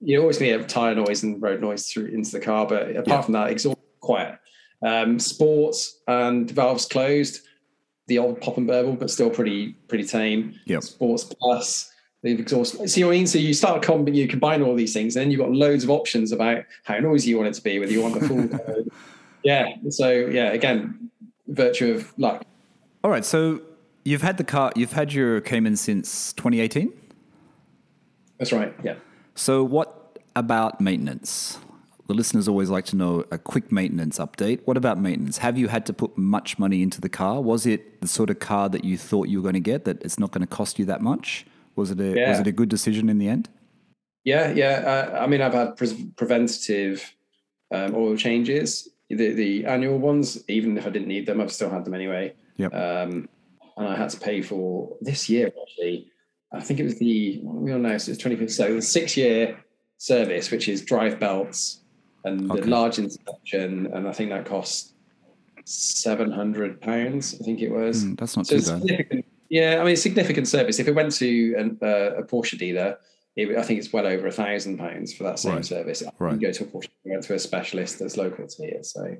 You 0.00 0.20
always 0.20 0.40
need 0.40 0.50
a 0.52 0.64
tire 0.64 0.94
noise 0.94 1.22
and 1.22 1.40
road 1.40 1.60
noise 1.60 1.90
through 1.90 2.06
into 2.06 2.30
the 2.32 2.40
car, 2.40 2.66
but 2.66 2.90
apart 2.90 3.06
Yeah. 3.06 3.22
from 3.22 3.32
that, 3.32 3.50
exhaust 3.50 3.78
quiet. 4.00 4.38
Um, 4.82 5.18
sports 5.18 6.00
and 6.06 6.50
valves 6.50 6.86
closed. 6.86 7.40
The 8.06 8.18
old 8.18 8.40
pop 8.40 8.58
and 8.58 8.66
burble, 8.66 8.92
but 8.96 9.10
still 9.10 9.30
pretty 9.30 9.72
pretty 9.88 10.04
tame. 10.04 10.54
Yep. 10.66 10.82
Sports 10.82 11.24
plus 11.24 11.90
the 12.22 12.32
exhaust. 12.32 12.86
See 12.88 13.02
what 13.02 13.10
I 13.12 13.14
mean? 13.16 13.26
So 13.26 13.38
you 13.38 13.54
start 13.54 13.82
comb, 13.82 14.06
you 14.08 14.28
combine 14.28 14.60
all 14.62 14.74
these 14.74 14.92
things, 14.92 15.16
and 15.16 15.22
then 15.24 15.30
you've 15.30 15.40
got 15.40 15.52
loads 15.52 15.84
of 15.84 15.90
options 15.90 16.32
about 16.32 16.64
how 16.84 16.98
noisy 16.98 17.30
you 17.30 17.36
want 17.38 17.48
it 17.48 17.54
to 17.54 17.62
be, 17.62 17.78
whether 17.78 17.92
you 17.92 18.02
want 18.02 18.20
the 18.20 18.28
full. 18.28 18.84
yeah. 19.42 19.74
So 19.88 20.10
yeah, 20.10 20.52
again, 20.52 21.10
virtue 21.48 21.94
of 21.94 22.12
luck. 22.18 22.44
All 23.02 23.10
right. 23.10 23.24
So 23.24 23.62
you've 24.04 24.22
had 24.22 24.36
the 24.36 24.44
car. 24.44 24.70
You've 24.76 24.92
had 24.92 25.14
your 25.14 25.40
Cayman 25.40 25.76
since 25.76 26.34
2018. 26.34 26.92
That's 28.38 28.52
right. 28.52 28.74
Yeah. 28.82 28.96
So, 29.34 29.64
what 29.64 30.18
about 30.36 30.80
maintenance? 30.80 31.58
The 32.06 32.14
listeners 32.14 32.48
always 32.48 32.68
like 32.68 32.84
to 32.86 32.96
know 32.96 33.24
a 33.30 33.38
quick 33.38 33.72
maintenance 33.72 34.18
update. 34.18 34.60
What 34.66 34.76
about 34.76 35.00
maintenance? 35.00 35.38
Have 35.38 35.56
you 35.56 35.68
had 35.68 35.86
to 35.86 35.92
put 35.92 36.18
much 36.18 36.58
money 36.58 36.82
into 36.82 37.00
the 37.00 37.08
car? 37.08 37.40
Was 37.40 37.64
it 37.64 38.02
the 38.02 38.08
sort 38.08 38.28
of 38.28 38.38
car 38.38 38.68
that 38.68 38.84
you 38.84 38.98
thought 38.98 39.28
you 39.28 39.38
were 39.38 39.42
going 39.42 39.54
to 39.54 39.60
get 39.60 39.84
that 39.86 40.02
it's 40.02 40.18
not 40.18 40.30
going 40.30 40.42
to 40.42 40.46
cost 40.46 40.78
you 40.78 40.84
that 40.84 41.00
much? 41.00 41.46
Was 41.76 41.90
it 41.90 42.00
a 42.00 42.28
was 42.28 42.40
it 42.40 42.46
a 42.46 42.52
good 42.52 42.68
decision 42.68 43.08
in 43.08 43.18
the 43.18 43.28
end? 43.28 43.48
Yeah, 44.22 44.52
yeah. 44.52 45.10
Uh, 45.14 45.18
I 45.22 45.26
mean, 45.26 45.40
I've 45.40 45.54
had 45.54 45.76
pre- 45.76 46.12
preventative 46.16 47.14
um, 47.72 47.94
oil 47.94 48.16
changes. 48.16 48.88
The, 49.10 49.32
the 49.32 49.66
annual 49.66 49.98
ones, 49.98 50.42
even 50.48 50.78
if 50.78 50.86
I 50.86 50.90
didn't 50.90 51.08
need 51.08 51.26
them, 51.26 51.40
I've 51.40 51.52
still 51.52 51.70
had 51.70 51.84
them 51.84 51.94
anyway. 51.94 52.34
Yep. 52.56 52.74
Um, 52.74 53.28
and 53.76 53.88
I 53.88 53.96
had 53.96 54.10
to 54.10 54.20
pay 54.20 54.40
for 54.40 54.96
this 55.00 55.28
year 55.28 55.48
actually. 55.48 56.10
I 56.54 56.60
think 56.60 56.80
it 56.80 56.84
was 56.84 56.98
the 56.98 57.38
what 57.42 57.56
we 57.56 57.72
on 57.72 57.82
now? 57.82 57.96
So 57.98 58.12
it's 58.12 58.20
twenty 58.20 58.36
fifth. 58.36 58.52
So 58.52 58.74
the 58.74 58.82
six 58.82 59.16
year 59.16 59.62
service, 59.98 60.50
which 60.50 60.68
is 60.68 60.82
drive 60.84 61.18
belts 61.18 61.82
and 62.24 62.50
Okay. 62.50 62.60
the 62.60 62.66
large 62.68 62.98
inspection, 62.98 63.88
and 63.92 64.06
I 64.08 64.12
think 64.12 64.30
that 64.30 64.46
cost 64.46 64.94
seven 65.64 66.30
hundred 66.30 66.80
pounds. 66.80 67.36
I 67.40 67.44
think 67.44 67.60
it 67.60 67.70
was. 67.70 68.04
Hmm, 68.04 68.14
that's 68.14 68.36
not 68.36 68.46
So 68.46 68.56
too 68.58 68.62
bad. 68.66 68.80
significant. 68.82 69.24
Yeah, 69.50 69.78
I 69.80 69.84
mean, 69.84 69.96
significant 69.96 70.48
service. 70.48 70.78
If 70.78 70.88
it 70.88 70.94
went 70.94 71.12
to 71.16 71.54
an, 71.58 71.78
uh, 71.82 72.16
a 72.16 72.22
Porsche 72.22 72.58
dealer, 72.58 72.98
it, 73.36 73.56
I 73.56 73.62
think 73.62 73.78
it's 73.78 73.92
well 73.92 74.06
over 74.06 74.26
a 74.26 74.32
thousand 74.32 74.78
pounds 74.78 75.12
for 75.12 75.24
that 75.24 75.38
same 75.38 75.56
Right. 75.56 75.64
service. 75.64 76.02
I 76.02 76.10
Right. 76.18 76.40
go 76.40 76.50
to 76.50 76.64
a 76.64 76.66
Porsche, 76.66 76.88
go 77.06 77.20
to 77.20 77.34
a 77.34 77.38
specialist 77.38 77.98
that's 77.98 78.16
local 78.16 78.46
to 78.46 78.62
here. 78.64 78.82
So, 78.82 79.16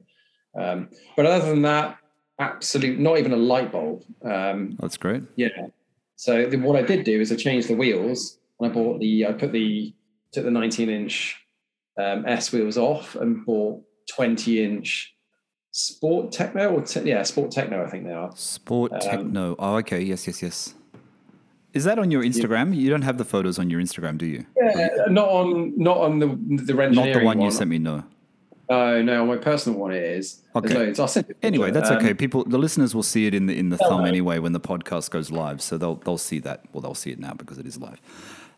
um, 0.59 0.89
but 1.17 1.27
other 1.27 1.49
than 1.51 1.63
that, 1.63 1.99
absolute, 2.39 2.99
not 2.99 3.19
even 3.19 3.33
a 3.33 3.37
light 3.37 3.71
bulb. 3.71 4.03
Um, 4.25 4.77
That's 4.81 4.97
great. 4.97 5.23
yeah. 5.37 5.49
So 6.17 6.47
the, 6.47 6.57
what 6.59 6.77
I 6.77 6.83
did 6.83 7.05
do 7.05 7.21
is 7.21 7.33
I 7.33 7.37
changed 7.37 7.69
the 7.69 7.75
wheels 7.77 8.39
and 8.61 8.71
I 8.71 8.75
bought 8.75 9.01
the, 9.01 9.27
I 9.27 9.33
put 9.33 9.53
the, 9.53 9.95
took 10.33 10.45
the 10.45 10.51
19 10.51 10.89
inch 10.89 11.37
um, 12.01 12.25
S 12.27 12.53
wheels 12.53 12.77
off 12.79 13.15
and 13.17 13.45
bought 13.45 13.83
20 14.15 14.65
inch 14.65 15.15
Sport 15.73 16.31
Techno 16.31 16.71
or 16.73 16.83
te- 16.83 17.01
yeah, 17.01 17.23
Sport 17.25 17.51
Techno, 17.51 17.85
I 17.85 17.91
think 17.91 18.05
they 18.05 18.13
are. 18.13 18.31
Sport 18.37 18.93
Um, 18.93 19.01
techno. 19.01 19.57
Oh, 19.59 19.77
okay. 19.79 20.01
Yes, 20.01 20.27
yes, 20.27 20.41
yes. 20.41 20.75
Is 21.73 21.83
that 21.83 21.99
on 21.99 22.13
your 22.13 22.23
Instagram? 22.23 22.77
You 22.77 22.89
don't 22.89 23.03
have 23.03 23.19
the 23.19 23.25
photos 23.25 23.59
on 23.59 23.69
your 23.69 23.81
Instagram, 23.81 24.17
do 24.17 24.27
you? 24.27 24.47
Yeah, 24.57 24.89
not 25.09 25.29
on 25.29 25.73
not 25.77 25.97
on 25.97 26.21
the 26.21 26.27
the 26.29 26.73
Not 26.91 27.13
the 27.13 27.25
one, 27.25 27.41
you 27.41 27.51
sent 27.51 27.69
me. 27.69 27.79
No. 27.81 28.05
Oh 28.69 29.03
no, 29.03 29.23
on 29.23 29.29
my 29.29 29.37
personal 29.37 29.79
one 29.79 29.93
it 29.93 30.03
is. 30.03 30.41
Okay. 30.57 30.75
loads. 30.75 30.99
I'll 30.99 31.09
send 31.09 31.29
it. 31.31 31.37
Anyway, 31.43 31.71
that's 31.71 31.91
Um, 31.91 31.99
okay. 31.99 32.15
People, 32.15 32.45
the 32.45 32.59
listeners 32.59 32.95
will 32.95 33.03
see 33.03 33.27
it 33.27 33.35
in 33.35 33.47
the 33.47 33.59
in 33.59 33.69
the 33.69 33.77
thumb 33.77 34.07
anyway 34.07 34.39
when 34.39 34.53
the 34.53 34.61
podcast 34.61 35.11
goes 35.11 35.31
live, 35.31 35.61
so 35.61 35.77
they'll 35.77 35.97
they'll 35.97 36.17
see 36.19 36.39
that. 36.41 36.65
Well, 36.73 36.81
they'll 36.81 36.95
see 36.95 37.11
it 37.11 37.19
now 37.19 37.35
because 37.35 37.59
it 37.59 37.67
is 37.67 37.79
live. 37.79 38.01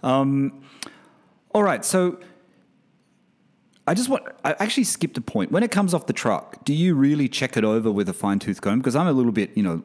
Um, 0.02 0.62
all 1.52 1.62
right, 1.62 1.84
so 1.84 2.18
I 3.88 3.94
just 3.94 4.08
want 4.08 4.24
I 4.44 4.52
actually 4.58 4.84
skipped 4.84 5.16
a 5.16 5.20
point. 5.20 5.50
When 5.52 5.62
it 5.62 5.70
comes 5.70 5.94
off 5.94 6.06
the 6.06 6.12
truck, 6.12 6.64
do 6.64 6.72
you 6.74 6.94
really 6.94 7.28
check 7.28 7.56
it 7.56 7.64
over 7.64 7.90
with 7.90 8.08
a 8.08 8.12
fine 8.12 8.38
tooth 8.38 8.60
comb? 8.60 8.78
Because 8.78 8.94
I'm 8.96 9.06
a 9.06 9.12
little 9.12 9.32
bit, 9.32 9.56
you 9.56 9.62
know, 9.62 9.82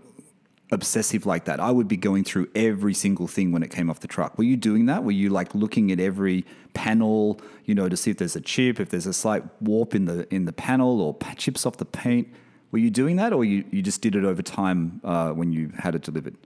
obsessive 0.71 1.25
like 1.25 1.45
that. 1.45 1.59
I 1.59 1.71
would 1.71 1.87
be 1.87 1.97
going 1.97 2.23
through 2.23 2.47
every 2.55 2.93
single 2.93 3.27
thing 3.27 3.51
when 3.51 3.61
it 3.63 3.71
came 3.71 3.89
off 3.89 3.99
the 3.99 4.07
truck. 4.07 4.37
Were 4.37 4.43
you 4.43 4.57
doing 4.57 4.85
that? 4.85 5.03
Were 5.03 5.11
you 5.11 5.29
like 5.29 5.53
looking 5.53 5.91
at 5.91 5.99
every 5.99 6.45
panel, 6.73 7.39
you 7.65 7.75
know, 7.75 7.89
to 7.89 7.97
see 7.97 8.11
if 8.11 8.17
there's 8.17 8.35
a 8.35 8.41
chip, 8.41 8.79
if 8.79 8.89
there's 8.89 9.05
a 9.05 9.13
slight 9.13 9.43
warp 9.61 9.93
in 9.93 10.05
the 10.05 10.33
in 10.33 10.45
the 10.45 10.53
panel 10.53 11.01
or 11.01 11.17
chips 11.35 11.65
off 11.65 11.77
the 11.77 11.85
paint? 11.85 12.27
Were 12.71 12.79
you 12.79 12.89
doing 12.89 13.17
that, 13.17 13.33
or 13.33 13.43
you, 13.43 13.65
you 13.69 13.81
just 13.81 14.01
did 14.01 14.15
it 14.15 14.23
over 14.23 14.41
time 14.41 15.01
uh, 15.03 15.31
when 15.31 15.51
you 15.51 15.73
had 15.77 15.93
it 15.93 16.03
delivered? 16.03 16.37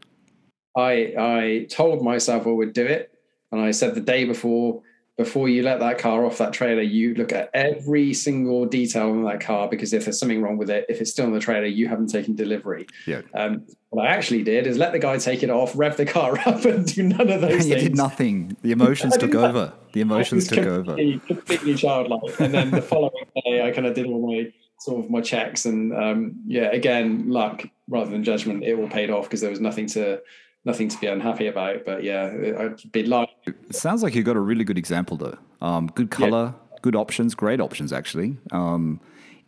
I 0.75 1.13
I 1.17 1.67
told 1.69 2.03
myself 2.03 2.47
I 2.47 2.49
would 2.49 2.73
do 2.73 2.85
it, 2.85 3.11
and 3.51 3.61
I 3.61 3.71
said 3.71 3.93
the 3.93 4.01
day 4.01 4.25
before 4.25 4.81
before 5.17 5.47
you 5.47 5.63
let 5.63 5.79
that 5.79 5.97
car 5.97 6.25
off 6.25 6.37
that 6.39 6.51
trailer, 6.51 6.81
you 6.81 7.13
look 7.15 7.31
at 7.31 7.49
every 7.53 8.13
single 8.13 8.65
detail 8.65 9.11
on 9.11 9.23
that 9.23 9.39
car 9.39 9.69
because 9.69 9.93
if 9.93 10.03
there's 10.05 10.19
something 10.19 10.41
wrong 10.41 10.57
with 10.57 10.69
it, 10.69 10.85
if 10.89 10.99
it's 10.99 11.11
still 11.11 11.25
on 11.25 11.31
the 11.31 11.39
trailer, 11.39 11.65
you 11.65 11.87
haven't 11.87 12.07
taken 12.07 12.35
delivery. 12.35 12.85
Yeah. 13.07 13.21
Um, 13.33 13.65
what 13.91 14.07
I 14.07 14.09
actually 14.09 14.43
did 14.43 14.67
is 14.67 14.77
let 14.77 14.91
the 14.91 14.99
guy 14.99 15.17
take 15.17 15.41
it 15.41 15.49
off, 15.49 15.71
rev 15.77 15.95
the 15.95 16.05
car 16.05 16.37
up, 16.45 16.65
and 16.65 16.85
do 16.85 17.03
none 17.03 17.29
of 17.29 17.39
those 17.39 17.65
you 17.67 17.75
things. 17.75 17.83
did 17.83 17.95
nothing. 17.95 18.57
The 18.61 18.71
emotions 18.71 19.15
took 19.17 19.35
over. 19.35 19.73
The 19.95 20.01
emotions 20.01 20.49
took 20.49 20.65
over. 20.65 20.83
completely, 20.83 21.19
Completely 21.25 21.75
childlike. 21.75 22.37
And 22.41 22.53
then 22.53 22.69
the 22.69 22.81
following 22.81 23.23
day, 23.45 23.65
I 23.65 23.71
kind 23.71 23.87
of 23.87 23.93
did 23.93 24.07
all 24.07 24.29
my 24.29 24.51
sort 24.77 25.05
of 25.05 25.09
my 25.09 25.21
checks, 25.21 25.63
and 25.63 25.95
um, 25.95 26.35
yeah, 26.45 26.69
again, 26.71 27.29
luck 27.29 27.63
rather 27.87 28.11
than 28.11 28.21
judgment. 28.21 28.65
It 28.65 28.77
all 28.77 28.89
paid 28.89 29.09
off 29.09 29.23
because 29.23 29.39
there 29.39 29.49
was 29.49 29.61
nothing 29.61 29.87
to 29.87 30.19
nothing 30.65 30.89
to 30.89 30.97
be 30.99 31.07
unhappy 31.07 31.47
about. 31.47 31.85
But 31.85 32.03
yeah, 32.03 32.33
I'd 32.59 32.91
be 32.91 33.03
lying. 33.03 33.27
It 33.45 33.75
sounds 33.75 34.03
like 34.03 34.15
you 34.15 34.23
got 34.23 34.35
a 34.35 34.41
really 34.41 34.63
good 34.63 34.77
example 34.77 35.15
though. 35.17 35.37
Um, 35.61 35.87
good 35.87 36.11
color, 36.11 36.53
good 36.81 36.95
options, 36.95 37.35
great 37.35 37.61
options 37.61 37.93
actually. 37.93 38.37
Um, 38.51 38.99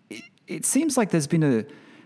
it, 0.09 0.23
it 0.47 0.65
seems 0.65 0.97
like 0.97 1.09
there's 1.09 1.27
been 1.27 1.43
a. 1.43 1.57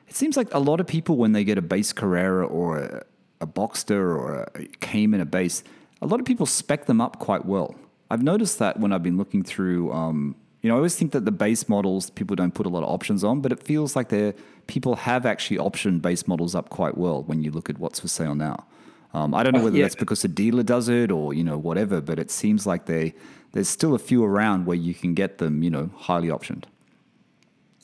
It 0.08 0.16
seems 0.16 0.36
like 0.36 0.54
a 0.54 0.60
lot 0.60 0.80
of 0.80 0.88
people 0.88 1.16
when 1.18 1.32
they 1.32 1.44
get 1.44 1.58
a 1.58 1.62
base 1.62 1.94
Carrera 1.94 2.46
or 2.46 2.80
a, 2.80 3.04
a 3.42 3.48
Boxster 3.48 3.92
or 3.92 4.50
a 4.56 4.66
Cayman 4.80 5.22
a 5.22 5.26
base, 5.26 5.64
a 6.02 6.08
lot 6.08 6.20
of 6.20 6.26
people 6.26 6.46
spec 6.46 6.86
them 6.86 7.00
up 7.00 7.20
quite 7.20 7.46
well. 7.46 7.76
I've 8.10 8.24
noticed 8.24 8.60
that 8.60 8.78
when 8.80 8.92
I've 8.92 9.04
been 9.04 9.18
looking 9.18 9.44
through. 9.44 9.92
Um, 9.94 10.36
you 10.62 10.68
know, 10.68 10.76
I 10.76 10.78
always 10.78 10.96
think 10.96 11.12
that 11.14 11.26
the 11.26 11.32
base 11.32 11.68
models 11.68 12.12
people 12.12 12.36
don't 12.36 12.54
put 12.54 12.68
a 12.68 12.70
lot 12.70 12.84
of 12.84 12.90
options 12.90 13.24
on, 13.24 13.42
but 13.42 13.52
it 13.52 13.64
feels 13.64 13.96
like 13.96 14.10
they 14.10 14.34
people 14.68 14.96
have 14.96 15.26
actually 15.26 15.58
optioned 15.58 16.02
base 16.02 16.28
models 16.28 16.54
up 16.54 16.70
quite 16.70 16.98
well 16.98 17.24
when 17.24 17.42
you 17.42 17.50
look 17.50 17.70
at 17.70 17.80
what's 17.80 18.00
for 18.00 18.08
sale 18.08 18.36
now. 18.36 18.66
Um, 19.14 19.34
I 19.34 19.44
don't 19.44 19.54
know 19.54 19.64
whether 19.64 19.78
yeah. 19.78 19.84
that's 19.84 19.96
because 19.96 20.22
the 20.22 20.28
dealer 20.28 20.64
does 20.64 20.90
it 20.90 21.12
or 21.12 21.34
you 21.34 21.44
know 21.44 21.58
whatever, 21.58 22.02
but 22.02 22.20
it 22.20 22.32
seems 22.32 22.66
like 22.66 22.86
they 22.86 23.14
there's 23.54 23.70
still 23.70 23.94
a 23.94 24.00
few 24.00 24.24
around 24.24 24.66
where 24.66 24.78
you 24.78 24.94
can 24.94 25.14
get 25.14 25.38
them, 25.38 25.64
you 25.64 25.70
know, 25.70 25.90
highly 25.96 26.30
optioned. 26.30 26.64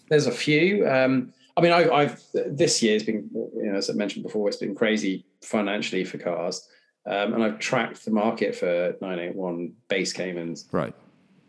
There's 0.09 0.27
a 0.27 0.31
few. 0.31 0.87
Um, 0.87 1.33
I 1.57 1.61
mean, 1.61 1.71
I, 1.71 1.89
I've 1.89 2.23
this 2.33 2.81
year's 2.81 3.03
been, 3.03 3.29
you 3.33 3.71
know, 3.71 3.77
as 3.77 3.89
I 3.89 3.93
mentioned 3.93 4.23
before, 4.23 4.47
it's 4.47 4.57
been 4.57 4.75
crazy 4.75 5.25
financially 5.41 6.03
for 6.03 6.17
cars, 6.17 6.67
um, 7.05 7.33
and 7.33 7.43
I've 7.43 7.59
tracked 7.59 8.05
the 8.05 8.11
market 8.11 8.55
for 8.55 8.95
981 9.01 9.73
base 9.87 10.13
Caymans 10.13 10.67
Right. 10.71 10.93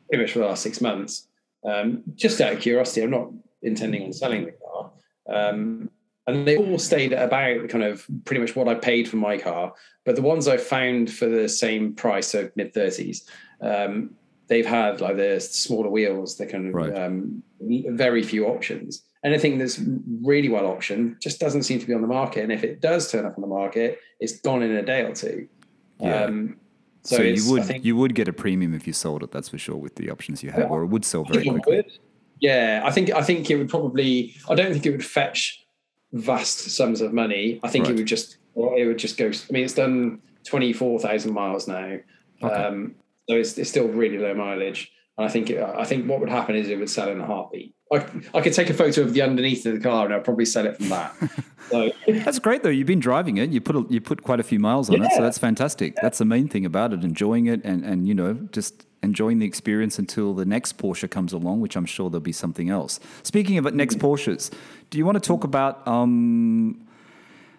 pretty 0.09 0.25
much 0.25 0.33
for 0.33 0.41
the 0.41 0.47
last 0.47 0.63
six 0.63 0.81
months. 0.81 1.29
Um, 1.65 2.03
just 2.15 2.41
out 2.41 2.55
of 2.55 2.61
curiosity, 2.61 3.03
I'm 3.03 3.11
not 3.11 3.31
intending 3.63 4.05
on 4.05 4.13
selling 4.13 4.47
the 4.47 4.53
car. 4.53 4.91
Um, 5.29 5.91
and 6.29 6.47
they 6.47 6.59
all 6.59 6.79
stayed 6.79 7.15
at 7.15 7.25
about 7.25 7.71
kind 7.71 7.83
of 7.83 8.07
pretty 8.27 8.41
much 8.41 8.55
what 8.55 8.69
I 8.69 8.75
paid 8.75 9.09
for 9.09 9.17
my 9.17 9.39
car. 9.39 9.73
But 10.05 10.15
the 10.15 10.23
ones 10.23 10.47
I 10.47 10.59
found 10.59 11.11
for 11.11 11.27
the 11.27 11.49
same 11.49 11.95
price, 11.95 12.29
so 12.29 12.51
mid 12.55 12.75
30s, 12.75 13.23
um, 13.63 14.11
they've 14.47 14.67
had 14.67 15.01
like 15.01 15.17
the 15.17 15.41
smaller 15.41 15.89
wheels, 15.89 16.37
the 16.37 16.45
kind 16.47 16.69
of 16.69 16.75
Right. 16.75 16.95
um, 16.95 17.43
very 17.61 18.23
few 18.23 18.47
options. 18.47 19.05
Anything 19.25 19.57
that's 19.57 19.81
really 20.23 20.51
well 20.51 20.65
optioned 20.65 21.19
just 21.19 21.41
doesn't 21.41 21.63
seem 21.63 21.79
to 21.81 21.87
be 21.87 21.95
on 21.95 22.03
the 22.03 22.07
market. 22.07 22.43
And 22.43 22.53
if 22.53 22.63
it 22.63 22.81
does 22.83 23.11
turn 23.11 23.25
up 23.25 23.35
on 23.37 23.41
the 23.41 23.49
market, 23.49 23.99
it's 24.21 24.39
gone 24.41 24.63
in 24.63 24.71
a 24.73 24.83
day 24.83 25.03
or 25.03 25.15
two. 25.15 25.49
Yeah. 25.99 26.25
Um, 26.25 26.59
So, 27.05 27.17
so, 27.17 27.23
you 27.23 27.51
would 27.51 27.65
think, 27.65 27.87
you 27.87 27.97
would 27.97 28.15
get 28.15 28.29
a 28.29 28.35
premium 28.35 28.75
if 28.75 28.87
you 28.87 28.93
sold 28.93 29.23
it, 29.23 29.31
that's 29.31 29.49
for 29.49 29.57
sure, 29.57 29.77
with 29.77 29.95
the 29.95 30.11
options 30.11 30.43
you 30.43 30.51
have, 30.51 30.71
or 30.71 30.83
it 30.83 30.89
would 30.89 31.07
sell 31.07 31.25
very 31.25 31.49
quickly. 31.49 31.77
would. 31.77 31.93
Yeah, 32.39 32.83
I 32.85 32.91
think 32.91 33.11
I 33.11 33.23
think 33.23 33.51
it 33.51 33.57
would 33.57 33.71
probably. 33.71 34.35
I 34.51 34.55
don't 34.55 34.73
think 34.73 34.85
it 34.85 34.91
would 34.91 35.05
fetch 35.05 35.65
vast 36.13 36.59
sums 36.71 37.01
of 37.01 37.13
money. 37.13 37.61
I 37.63 37.69
think 37.69 37.85
Right. 37.87 37.95
it 37.95 37.99
would 37.99 38.07
just. 38.07 38.37
It 38.57 38.87
would 38.89 38.99
just 38.99 39.17
go. 39.17 39.27
I 39.29 39.53
mean, 39.53 39.65
it's 39.65 39.75
done 39.75 40.21
twenty 40.45 40.73
four 40.73 40.99
thousand 40.99 41.33
miles 41.33 41.69
now, 41.69 41.99
Okay. 42.43 42.55
um, 42.55 42.95
so 43.29 43.37
it's, 43.37 43.57
it's 43.57 43.71
still 43.71 43.87
really 43.87 44.19
low 44.19 44.35
mileage. 44.35 44.91
And 45.17 45.27
I 45.27 45.31
think 45.31 45.51
it, 45.51 45.61
I 45.63 45.85
think 45.85 46.09
what 46.09 46.19
would 46.21 46.29
happen 46.29 46.57
is 46.57 46.69
it 46.69 46.77
would 46.79 46.91
sell 46.91 47.09
in 47.09 47.21
a 47.21 47.27
heartbeat. 47.27 47.75
I, 47.93 48.05
I 48.35 48.41
could 48.41 48.53
take 48.53 48.69
a 48.71 48.75
photo 48.75 49.03
of 49.03 49.15
the 49.15 49.23
underneath 49.23 49.65
of 49.67 49.75
the 49.75 49.81
car 49.81 50.05
and 50.07 50.15
I'd 50.15 50.25
probably 50.25 50.45
sell 50.45 50.67
it 50.67 50.77
from 50.77 50.89
that. 50.91 51.15
so 51.71 51.91
That's 52.07 52.39
great 52.39 52.63
though. 52.63 52.69
You've 52.69 52.87
been 52.87 53.01
driving 53.01 53.37
it. 53.39 53.51
You 53.51 53.61
put 53.61 53.77
a, 53.77 53.87
you 53.89 54.01
put 54.01 54.23
quite 54.23 54.41
a 54.41 54.43
few 54.43 54.59
miles 54.59 54.91
on 54.91 55.03
it, 55.03 55.11
so 55.13 55.23
that's 55.23 55.39
fantastic. 55.39 55.95
That's 56.03 56.19
the 56.19 56.25
main 56.25 56.49
thing 56.49 56.65
about 56.67 56.93
it. 56.93 57.05
Enjoying 57.05 57.47
it 57.47 57.61
and 57.65 57.85
and 57.85 58.09
you 58.09 58.15
know 58.15 58.35
just 58.51 58.87
enjoying 59.03 59.39
the 59.39 59.47
experience 59.47 59.99
until 59.99 60.35
the 60.35 60.45
next 60.45 60.79
Porsche 60.79 61.11
comes 61.11 61.33
along, 61.33 61.61
which 61.61 61.77
I'm 61.77 61.87
sure 61.87 62.11
there'll 62.11 62.21
be 62.21 62.33
something 62.33 62.69
else. 62.71 63.01
Speaking 63.23 63.59
of 63.59 63.67
it, 63.67 63.75
next 63.75 63.99
Porsches, 63.99 64.53
do 64.91 64.99
you 64.99 65.07
want 65.07 65.17
to 65.17 65.27
talk 65.27 65.45
about? 65.45 65.87
Um, 65.87 66.87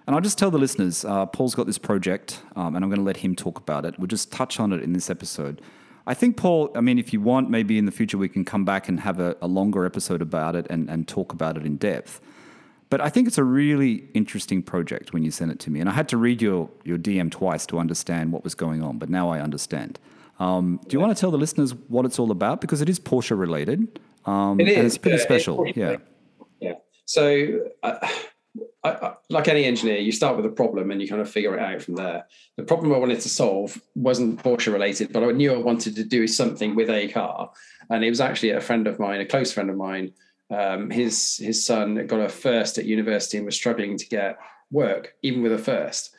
and 0.06 0.16
I'll 0.16 0.22
just 0.22 0.38
tell 0.38 0.52
the 0.52 0.58
listeners, 0.58 1.06
uh, 1.06 1.28
Paul's 1.28 1.56
got 1.56 1.68
this 1.68 1.78
project, 1.78 2.42
um, 2.56 2.76
and 2.76 2.84
I'm 2.84 2.90
going 2.90 3.00
to 3.00 3.06
let 3.06 3.18
him 3.18 3.36
talk 3.36 3.60
about 3.60 3.86
it. 3.86 3.98
We'll 4.00 4.08
just 4.08 4.32
touch 4.32 4.60
on 4.60 4.74
it 4.74 4.82
in 4.82 4.94
this 4.94 5.10
episode. 5.10 5.62
I 6.08 6.16
think, 6.16 6.36
Paul, 6.36 6.72
I 6.76 6.82
mean, 6.82 6.98
if 6.98 7.14
you 7.14 7.22
want, 7.22 7.52
maybe 7.52 7.78
in 7.78 7.86
the 7.86 7.92
future 7.92 8.18
we 8.18 8.28
can 8.28 8.44
come 8.44 8.66
back 8.66 8.90
and 8.90 9.00
have 9.02 9.20
a, 9.20 9.38
a 9.42 9.48
longer 9.48 9.86
episode 9.86 10.22
about 10.24 10.56
it 10.56 10.66
and, 10.70 10.90
and 10.90 11.08
talk 11.08 11.32
about 11.32 11.58
it 11.58 11.66
in 11.66 11.78
depth. 11.78 12.20
But 12.90 13.02
I 13.02 13.10
think 13.10 13.28
it's 13.28 13.38
a 13.38 13.44
really 13.44 14.08
interesting 14.16 14.64
project 14.64 15.14
when 15.14 15.24
you 15.24 15.30
sent 15.30 15.52
it 15.52 15.60
to 15.60 15.70
me. 15.70 15.80
And 15.80 15.88
I 15.88 15.94
had 15.94 16.10
to 16.10 16.18
read 16.18 16.42
your, 16.42 16.72
your 16.84 16.98
DM 16.98 17.30
twice 17.30 17.68
to 17.68 17.78
understand 17.78 18.32
what 18.32 18.44
was 18.44 18.56
going 18.56 18.82
on, 18.82 18.98
but 18.98 19.10
now 19.10 19.30
I 19.30 19.40
understand. 19.40 20.00
Um, 20.40 20.80
do 20.88 20.96
you 20.96 21.00
want 21.00 21.16
to 21.16 21.20
tell 21.20 21.32
the 21.32 21.38
listeners 21.38 21.74
what 21.88 22.06
it's 22.06 22.18
all 22.20 22.32
about? 22.32 22.62
Because 22.62 22.82
it 22.82 22.90
is 22.90 23.00
Porsche 23.00 23.38
related. 23.38 24.00
Um, 24.26 24.60
It 24.60 24.70
And 24.78 24.86
it's 24.86 24.98
pretty 24.98 25.18
yeah, 25.18 25.24
special. 25.24 25.66
it's- 25.66 25.76
yeah. 25.78 25.98
Yeah. 26.60 26.74
So, 27.06 27.60
uh, 27.84 28.08
I, 28.84 28.90
I, 28.92 29.14
like 29.30 29.48
any 29.48 29.66
engineer, 29.66 29.98
you 29.98 30.12
start 30.12 30.38
with 30.38 30.46
a 30.46 30.50
problem 30.50 30.90
and 30.92 31.02
you 31.02 31.08
kind 31.08 31.22
of 31.22 31.30
figure 31.30 31.56
it 31.56 31.62
out 31.62 31.82
from 31.82 31.96
there. 31.96 32.26
The 32.56 32.64
problem 32.64 32.94
I 32.94 32.98
wanted 32.98 33.20
to 33.22 33.30
solve 33.30 33.80
wasn't 33.96 34.42
Porsche 34.42 34.72
related, 34.72 35.12
but 35.12 35.24
I 35.24 35.32
knew 35.32 35.54
I 35.54 35.58
wanted 35.58 35.96
to 35.98 36.04
do 36.04 36.28
something 36.28 36.76
with 36.76 36.90
a 36.90 37.08
car. 37.10 37.52
And 37.90 38.04
it 38.04 38.10
was 38.10 38.22
actually 38.22 38.52
a 38.52 38.62
friend 38.62 38.88
of 38.88 38.98
mine, 39.00 39.20
a 39.20 39.26
close 39.26 39.52
friend 39.52 39.70
of 39.70 39.76
mine. 39.76 40.14
Um, 40.52 40.90
his 40.90 41.38
his 41.38 41.64
son 41.64 42.08
got 42.08 42.22
a 42.22 42.30
first 42.30 42.78
at 42.80 42.86
university 42.86 43.38
and 43.38 43.46
was 43.46 43.56
struggling 43.56 43.98
to 43.98 44.08
get 44.08 44.40
work, 44.72 45.14
even 45.22 45.44
with 45.44 45.52
a 45.54 45.58
first. 45.60 46.16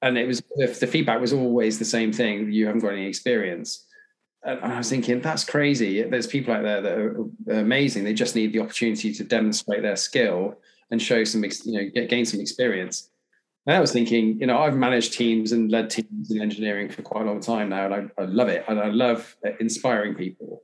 And 0.00 0.16
it 0.16 0.26
was 0.26 0.42
the, 0.56 0.86
feedback 0.86 1.20
was 1.20 1.32
always 1.32 1.78
the 1.78 1.84
same 1.84 2.12
thing: 2.12 2.52
you 2.52 2.66
haven't 2.66 2.82
got 2.82 2.92
any 2.92 3.06
experience. 3.06 3.84
And 4.44 4.72
I 4.72 4.78
was 4.78 4.88
thinking, 4.88 5.20
that's 5.20 5.44
crazy. 5.44 6.02
There's 6.02 6.28
people 6.28 6.54
out 6.54 6.62
there 6.62 6.80
that 6.80 6.96
are, 6.96 7.24
amazing. 7.48 8.04
They 8.04 8.14
just 8.14 8.36
need 8.36 8.52
the 8.52 8.60
opportunity 8.60 9.12
to 9.12 9.24
demonstrate 9.24 9.82
their 9.82 9.96
skill 9.96 10.56
and 10.90 11.02
show 11.02 11.24
some, 11.24 11.44
you 11.64 11.92
know, 11.92 12.06
gain 12.06 12.24
some 12.24 12.40
experience. 12.40 13.10
And 13.66 13.76
I 13.76 13.80
was 13.80 13.92
thinking, 13.92 14.40
you 14.40 14.46
know, 14.46 14.58
I've 14.58 14.76
managed 14.76 15.12
teams 15.12 15.52
and 15.52 15.70
led 15.70 15.90
teams 15.90 16.30
in 16.30 16.40
engineering 16.40 16.88
for 16.88 17.02
quite 17.02 17.22
a 17.22 17.26
long 17.26 17.40
time 17.40 17.68
now, 17.68 17.84
and 17.86 17.94
I, 17.94 18.22
I 18.22 18.24
love 18.24 18.48
it. 18.48 18.64
And 18.68 18.80
I 18.80 18.86
love 18.86 19.36
uh, 19.44 19.50
inspiring 19.60 20.14
people. 20.14 20.62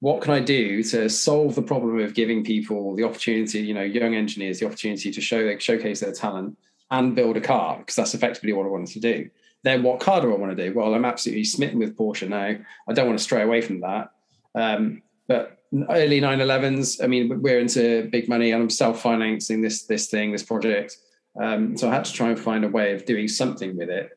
What 0.00 0.22
can 0.22 0.32
I 0.32 0.40
do 0.40 0.82
to 0.84 1.08
solve 1.08 1.54
the 1.54 1.62
problem 1.62 2.00
of 2.00 2.14
giving 2.14 2.42
people 2.42 2.96
the 2.96 3.04
opportunity, 3.04 3.60
you 3.60 3.74
know, 3.74 3.82
young 3.82 4.16
engineers, 4.16 4.58
the 4.58 4.66
opportunity 4.66 5.12
to 5.12 5.20
show 5.20 5.56
showcase 5.58 6.00
their 6.00 6.12
talent 6.12 6.56
and 6.92 7.16
build 7.16 7.36
a 7.36 7.40
car? 7.40 7.78
Because 7.78 7.96
that's 7.96 8.14
effectively 8.14 8.52
what 8.52 8.66
I 8.66 8.68
wanted 8.68 8.92
to 8.92 9.00
do 9.00 9.30
then 9.62 9.82
what 9.82 10.00
car 10.00 10.20
do 10.20 10.32
I 10.32 10.36
want 10.36 10.56
to 10.56 10.68
do? 10.68 10.74
Well, 10.74 10.94
I'm 10.94 11.04
absolutely 11.04 11.44
smitten 11.44 11.78
with 11.78 11.96
Porsche 11.96 12.28
now. 12.28 12.56
I 12.88 12.92
don't 12.92 13.06
want 13.06 13.18
to 13.18 13.24
stray 13.24 13.42
away 13.42 13.60
from 13.60 13.80
that. 13.80 14.10
Um, 14.54 15.02
but 15.28 15.58
early 15.88 16.20
911s, 16.20 17.02
I 17.02 17.06
mean, 17.06 17.40
we're 17.40 17.60
into 17.60 18.08
big 18.10 18.28
money 18.28 18.50
and 18.50 18.62
I'm 18.62 18.70
self-financing 18.70 19.62
this, 19.62 19.84
this 19.84 20.08
thing, 20.08 20.32
this 20.32 20.42
project. 20.42 20.96
Um, 21.40 21.76
so 21.76 21.88
I 21.88 21.94
had 21.94 22.04
to 22.04 22.12
try 22.12 22.28
and 22.28 22.38
find 22.38 22.64
a 22.64 22.68
way 22.68 22.92
of 22.92 23.06
doing 23.06 23.28
something 23.28 23.76
with 23.76 23.88
it. 23.88 24.10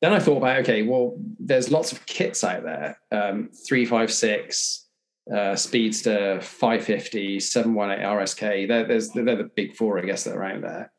Then 0.00 0.14
I 0.14 0.20
thought 0.20 0.38
about, 0.38 0.60
okay, 0.60 0.82
well, 0.82 1.16
there's 1.38 1.70
lots 1.70 1.92
of 1.92 2.06
kits 2.06 2.42
out 2.42 2.62
there. 2.62 2.98
Um, 3.12 3.50
356, 3.68 4.86
uh, 5.34 5.56
Speedster, 5.56 6.40
550, 6.40 7.40
718 7.40 8.06
RSK. 8.06 8.68
They're, 8.68 8.86
they're 9.24 9.36
the 9.36 9.50
big 9.54 9.76
four, 9.76 9.98
I 9.98 10.02
guess, 10.02 10.24
that 10.24 10.36
are 10.36 10.44
out 10.44 10.62
there. 10.62 10.92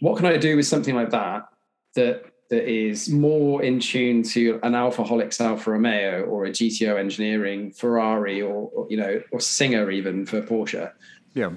What 0.00 0.16
can 0.16 0.26
I 0.26 0.36
do 0.36 0.56
with 0.56 0.66
something 0.66 0.94
like 0.94 1.10
that 1.10 1.48
that 1.94 2.24
that 2.50 2.68
is 2.68 3.08
more 3.08 3.62
in 3.62 3.78
tune 3.78 4.24
to 4.24 4.58
an 4.64 4.72
Alfaholics 4.72 5.40
Alfa 5.40 5.70
Romeo 5.70 6.22
or 6.24 6.46
a 6.46 6.50
GTO 6.50 6.98
engineering 6.98 7.70
Ferrari 7.70 8.42
or, 8.42 8.68
or 8.74 8.86
you 8.90 8.96
know 8.96 9.22
or 9.32 9.40
Singer 9.40 9.90
even 9.90 10.26
for 10.26 10.42
Porsche. 10.42 10.92
Yeah. 11.32 11.52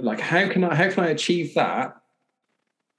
Like 0.00 0.20
how 0.20 0.48
can 0.48 0.64
I 0.64 0.74
how 0.74 0.90
can 0.90 1.04
I 1.04 1.08
achieve 1.08 1.54
that 1.54 1.96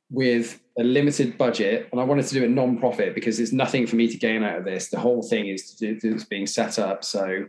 with 0.10 0.62
a 0.80 0.84
limited 0.84 1.38
budget? 1.38 1.90
And 1.92 2.00
I 2.00 2.06
wanted 2.06 2.28
to 2.28 2.34
do 2.34 2.46
a 2.46 2.48
non-profit 2.48 3.14
because 3.14 3.38
there's 3.38 3.54
nothing 3.54 3.86
for 3.88 3.98
me 3.98 4.08
to 4.08 4.18
gain 4.18 4.44
out 4.44 4.60
of 4.60 4.66
this. 4.66 4.90
The 4.90 5.00
whole 5.00 5.22
thing 5.22 5.48
is 5.48 5.78
it's 5.82 6.24
being 6.24 6.48
set 6.48 6.80
up. 6.80 7.04
So 7.04 7.46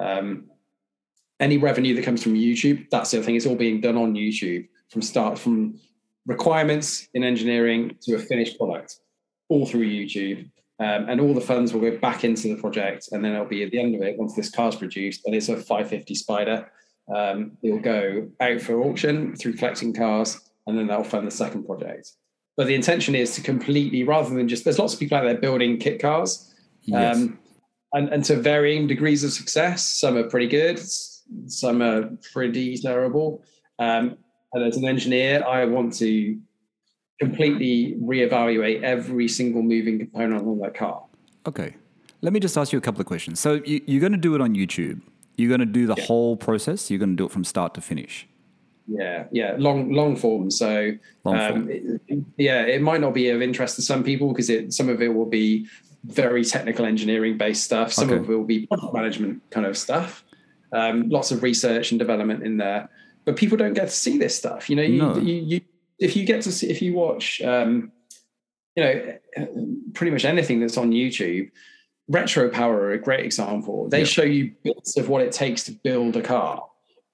um, 0.00 0.50
any 1.38 1.56
revenue 1.56 1.94
that 1.94 2.04
comes 2.04 2.22
from 2.22 2.34
YouTube, 2.34 2.90
that's 2.90 3.12
the 3.12 3.22
thing. 3.22 3.36
It's 3.36 3.46
all 3.46 3.56
being 3.56 3.80
done 3.80 3.96
on 3.96 4.14
YouTube 4.14 4.68
from 4.90 5.00
start 5.00 5.38
from 5.38 5.78
requirements 6.30 7.08
in 7.12 7.24
engineering 7.24 7.96
to 8.02 8.14
a 8.14 8.18
finished 8.18 8.56
product, 8.56 9.00
all 9.48 9.66
through 9.66 9.84
YouTube. 9.84 10.48
Um, 10.78 11.10
and 11.10 11.20
all 11.20 11.34
the 11.34 11.42
funds 11.42 11.74
will 11.74 11.82
go 11.82 11.98
back 11.98 12.24
into 12.24 12.48
the 12.48 12.58
project, 12.58 13.10
and 13.12 13.22
then 13.22 13.34
it'll 13.34 13.44
be 13.44 13.62
at 13.64 13.70
the 13.70 13.78
end 13.78 13.94
of 13.94 14.00
it 14.00 14.16
once 14.16 14.34
this 14.34 14.50
car's 14.50 14.76
produced, 14.76 15.26
and 15.26 15.34
it's 15.34 15.50
a 15.50 15.56
550 15.56 16.14
Spider. 16.14 16.70
Um, 17.14 17.58
it'll 17.62 17.80
go 17.80 18.30
out 18.40 18.62
for 18.62 18.80
auction 18.80 19.36
through 19.36 19.54
collecting 19.54 19.92
cars, 19.92 20.40
and 20.66 20.78
then 20.78 20.86
that'll 20.86 21.04
fund 21.04 21.26
the 21.26 21.32
second 21.32 21.64
project. 21.64 22.12
But 22.56 22.66
the 22.66 22.74
intention 22.74 23.14
is 23.14 23.34
to 23.34 23.42
completely, 23.42 24.04
rather 24.04 24.34
than 24.34 24.48
just, 24.48 24.64
there's 24.64 24.78
lots 24.78 24.94
of 24.94 25.00
people 25.00 25.18
out 25.18 25.24
there 25.24 25.36
building 25.36 25.76
kit 25.76 26.00
cars, 26.00 26.54
yes. 26.82 27.14
um, 27.14 27.38
and, 27.92 28.08
and 28.08 28.24
to 28.24 28.36
varying 28.36 28.86
degrees 28.86 29.22
of 29.22 29.32
success. 29.32 29.86
Some 29.86 30.16
are 30.16 30.30
pretty 30.30 30.48
good, 30.48 30.80
some 31.46 31.82
are 31.82 32.08
pretty 32.32 32.78
terrible. 32.78 33.42
Um, 33.78 34.16
and 34.52 34.64
as 34.64 34.76
an 34.76 34.86
engineer, 34.86 35.44
I 35.46 35.64
want 35.64 35.94
to 35.98 36.38
completely 37.20 37.96
reevaluate 38.02 38.82
every 38.82 39.28
single 39.28 39.62
moving 39.62 39.98
component 39.98 40.42
on 40.42 40.58
that 40.60 40.74
car. 40.74 41.04
Okay. 41.46 41.76
Let 42.22 42.32
me 42.32 42.40
just 42.40 42.56
ask 42.56 42.72
you 42.72 42.78
a 42.78 42.82
couple 42.82 43.00
of 43.00 43.06
questions. 43.06 43.40
So 43.40 43.60
you, 43.64 43.96
are 43.96 44.00
going 44.00 44.12
to 44.12 44.18
do 44.18 44.34
it 44.34 44.40
on 44.40 44.54
YouTube. 44.54 45.00
You're 45.36 45.48
going 45.48 45.60
to 45.60 45.66
do 45.66 45.86
the 45.86 45.94
yeah. 45.96 46.04
whole 46.04 46.36
process. 46.36 46.90
You're 46.90 46.98
going 46.98 47.10
to 47.10 47.16
do 47.16 47.26
it 47.26 47.32
from 47.32 47.44
start 47.44 47.74
to 47.74 47.80
finish. 47.80 48.26
Yeah, 48.86 49.26
yeah, 49.30 49.54
long 49.56 49.92
long 49.92 50.16
form. 50.16 50.50
So 50.50 50.92
long 51.24 51.38
um. 51.38 51.70
It, 51.70 52.24
yeah, 52.36 52.62
it 52.62 52.82
might 52.82 53.00
not 53.00 53.14
be 53.14 53.28
of 53.28 53.40
interest 53.40 53.76
to 53.76 53.82
some 53.82 54.02
people 54.02 54.32
because 54.32 54.50
it 54.50 54.72
some 54.72 54.88
of 54.88 55.00
it 55.00 55.14
will 55.14 55.26
be 55.26 55.68
very 56.04 56.44
technical 56.44 56.84
engineering 56.84 57.38
based 57.38 57.62
stuff. 57.62 57.92
Some 57.92 58.08
okay. 58.10 58.16
of 58.16 58.24
it 58.24 58.28
will 58.28 58.44
be 58.44 58.66
product 58.66 58.92
management 58.92 59.48
kind 59.50 59.64
of 59.64 59.78
stuff. 59.78 60.24
Um, 60.72 61.08
lots 61.08 61.30
of 61.30 61.44
research 61.44 61.92
and 61.92 62.00
development 62.00 62.42
in 62.42 62.56
there 62.56 62.88
but 63.24 63.36
people 63.36 63.56
don't 63.56 63.74
get 63.74 63.86
to 63.86 63.94
see 63.94 64.18
this 64.18 64.36
stuff. 64.36 64.70
You 64.70 64.76
know, 64.76 64.82
you, 64.82 64.98
no. 64.98 65.16
you, 65.18 65.34
you, 65.34 65.60
if 65.98 66.16
you 66.16 66.24
get 66.24 66.42
to 66.42 66.52
see, 66.52 66.68
if 66.68 66.80
you 66.82 66.94
watch, 66.94 67.40
um, 67.42 67.92
you 68.76 68.84
know, 68.84 69.18
pretty 69.94 70.10
much 70.10 70.24
anything 70.24 70.60
that's 70.60 70.76
on 70.76 70.90
YouTube, 70.90 71.50
Retro 72.08 72.48
Power 72.48 72.80
are 72.80 72.92
a 72.92 72.98
great 72.98 73.24
example. 73.24 73.88
They 73.88 74.00
yeah. 74.00 74.04
show 74.04 74.22
you 74.22 74.52
bits 74.64 74.96
of 74.96 75.08
what 75.08 75.22
it 75.22 75.32
takes 75.32 75.64
to 75.64 75.72
build 75.72 76.16
a 76.16 76.22
car, 76.22 76.66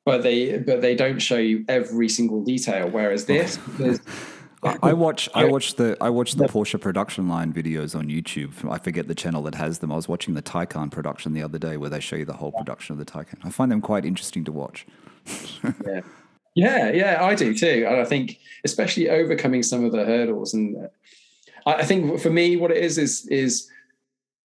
but 0.05 0.23
they 0.23 0.59
but 0.59 0.81
they 0.81 0.95
don't 0.95 1.19
show 1.19 1.37
you 1.37 1.65
every 1.69 2.09
single 2.09 2.43
detail. 2.43 2.89
Whereas 2.89 3.27
this, 3.27 3.59
I 4.63 4.93
watch 4.93 5.29
I 5.35 5.45
watch 5.45 5.75
the 5.75 5.97
I 6.01 6.09
watch 6.11 6.33
the 6.33 6.47
Porsche 6.47 6.81
production 6.81 7.29
line 7.29 7.53
videos 7.53 7.95
on 7.95 8.09
YouTube. 8.09 8.69
I 8.71 8.79
forget 8.79 9.07
the 9.07 9.15
channel 9.15 9.43
that 9.43 9.55
has 9.55 9.81
them. 9.81 9.93
I 9.93 9.97
was 9.97 10.09
watching 10.09 10.35
the 10.35 10.43
Taycan 10.43 10.91
production 10.91 11.35
the 11.35 11.43
other 11.43 11.59
day 11.59 11.77
where 11.77 11.91
they 11.91 12.01
show 12.01 12.17
you 12.17 12.25
the 12.25 12.33
whole 12.33 12.53
production 12.53 12.93
of 12.93 12.99
the 12.99 13.11
Taycan. 13.11 13.45
I 13.45 13.51
find 13.51 13.71
them 13.71 13.81
quite 13.81 14.05
interesting 14.05 14.45
to 14.45 14.53
watch. 14.53 14.87
Yeah. 15.87 16.01
Yeah, 16.59 16.91
yeah, 16.91 17.23
I 17.23 17.35
do 17.35 17.55
too. 17.55 17.85
And 17.87 18.01
I 18.01 18.07
think 18.07 18.39
especially 18.65 19.11
overcoming 19.11 19.63
some 19.63 19.85
of 19.85 19.93
the 19.93 20.07
hurdles. 20.07 20.55
And 20.55 20.89
I 21.67 21.85
think 21.85 22.19
for 22.19 22.31
me, 22.31 22.57
what 22.57 22.71
it 22.71 22.79
is 22.79 22.97
is 22.97 23.27
is 23.27 23.71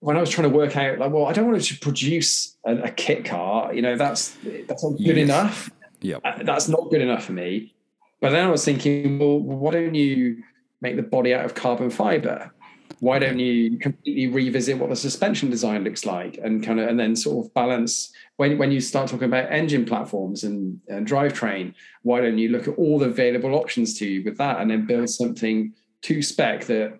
when 0.00 0.16
I 0.16 0.20
was 0.20 0.30
trying 0.30 0.50
to 0.50 0.56
work 0.56 0.78
out, 0.78 0.98
like, 0.98 1.12
well, 1.12 1.26
I 1.26 1.34
don't 1.34 1.50
want 1.50 1.62
to 1.62 1.78
produce 1.78 2.56
a, 2.64 2.84
a 2.84 2.90
kit 2.90 3.26
car. 3.26 3.74
You 3.74 3.82
know, 3.82 3.96
that's 3.96 4.34
that's 4.66 4.82
not 4.82 4.96
good 4.96 5.18
yes. 5.18 5.28
enough. 5.28 5.70
Yeah, 6.00 6.16
uh, 6.24 6.42
that's 6.42 6.68
not 6.68 6.90
good 6.90 7.02
enough 7.02 7.24
for 7.24 7.32
me. 7.32 7.74
But 8.22 8.30
then 8.30 8.46
I 8.46 8.50
was 8.50 8.64
thinking, 8.64 9.18
well, 9.18 9.38
why 9.38 9.72
don't 9.72 9.94
you 9.94 10.42
make 10.80 10.96
the 10.96 11.02
body 11.02 11.34
out 11.34 11.44
of 11.44 11.54
carbon 11.54 11.90
fiber? 11.90 12.50
Why 12.98 13.18
don't 13.18 13.38
you 13.38 13.78
completely 13.78 14.26
revisit 14.26 14.78
what 14.78 14.90
the 14.90 14.96
suspension 14.96 15.48
design 15.48 15.84
looks 15.84 16.04
like 16.04 16.38
and 16.42 16.62
kind 16.62 16.80
of 16.80 16.88
and 16.88 16.98
then 16.98 17.16
sort 17.16 17.46
of 17.46 17.54
balance 17.54 18.12
when, 18.36 18.56
when 18.56 18.72
you 18.72 18.80
start 18.80 19.08
talking 19.08 19.28
about 19.28 19.52
engine 19.52 19.84
platforms 19.84 20.44
and, 20.44 20.80
and 20.88 21.06
drivetrain, 21.06 21.74
why 22.02 22.20
don't 22.20 22.38
you 22.38 22.48
look 22.48 22.66
at 22.66 22.74
all 22.76 22.98
the 22.98 23.06
available 23.06 23.54
options 23.54 23.98
to 23.98 24.06
you 24.06 24.24
with 24.24 24.38
that 24.38 24.60
and 24.60 24.70
then 24.70 24.86
build 24.86 25.10
something 25.10 25.74
to 26.02 26.22
spec 26.22 26.64
that 26.64 26.98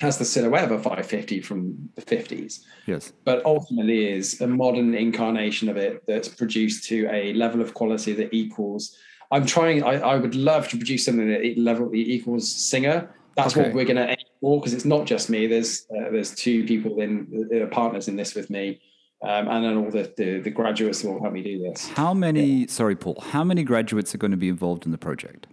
has 0.00 0.18
the 0.18 0.24
silhouette 0.24 0.64
of 0.64 0.70
a 0.70 0.78
550 0.78 1.40
from 1.42 1.90
the 1.94 2.02
50s. 2.02 2.60
Yes. 2.86 3.12
But 3.24 3.44
ultimately 3.44 4.10
is 4.10 4.40
a 4.40 4.46
modern 4.46 4.94
incarnation 4.94 5.68
of 5.68 5.76
it 5.76 6.02
that's 6.06 6.28
produced 6.28 6.88
to 6.88 7.08
a 7.10 7.32
level 7.34 7.60
of 7.60 7.74
quality 7.74 8.12
that 8.14 8.34
equals. 8.34 8.96
I'm 9.30 9.46
trying, 9.46 9.82
I, 9.82 9.96
I 9.96 10.16
would 10.16 10.34
love 10.34 10.68
to 10.68 10.76
produce 10.76 11.04
something 11.04 11.28
that 11.28 11.58
level 11.58 11.94
equals 11.94 12.50
Singer. 12.50 13.10
That's 13.36 13.52
okay. 13.52 13.66
what 13.66 13.74
we're 13.74 13.84
going 13.84 13.96
to 13.96 14.10
aim 14.10 14.16
because 14.58 14.74
it's 14.74 14.84
not 14.84 15.06
just 15.06 15.30
me. 15.30 15.46
There's 15.46 15.86
uh, 15.90 16.10
there's 16.10 16.34
two 16.34 16.64
people 16.64 17.00
in 17.00 17.48
uh, 17.62 17.66
partners 17.66 18.08
in 18.08 18.16
this 18.16 18.34
with 18.34 18.50
me 18.50 18.80
um, 19.24 19.48
and 19.48 19.64
then 19.64 19.76
all 19.78 19.90
the, 19.90 20.12
the, 20.18 20.40
the 20.40 20.50
graduates 20.50 21.02
will 21.02 21.20
help 21.20 21.32
me 21.32 21.42
do 21.42 21.62
this. 21.62 21.88
How 21.88 22.12
many? 22.12 22.44
Yeah. 22.44 22.66
Sorry, 22.68 22.94
Paul. 22.94 23.22
How 23.30 23.42
many 23.42 23.64
graduates 23.64 24.14
are 24.14 24.18
going 24.18 24.32
to 24.32 24.36
be 24.36 24.48
involved 24.48 24.84
in 24.84 24.92
the 24.92 24.98
project? 24.98 25.46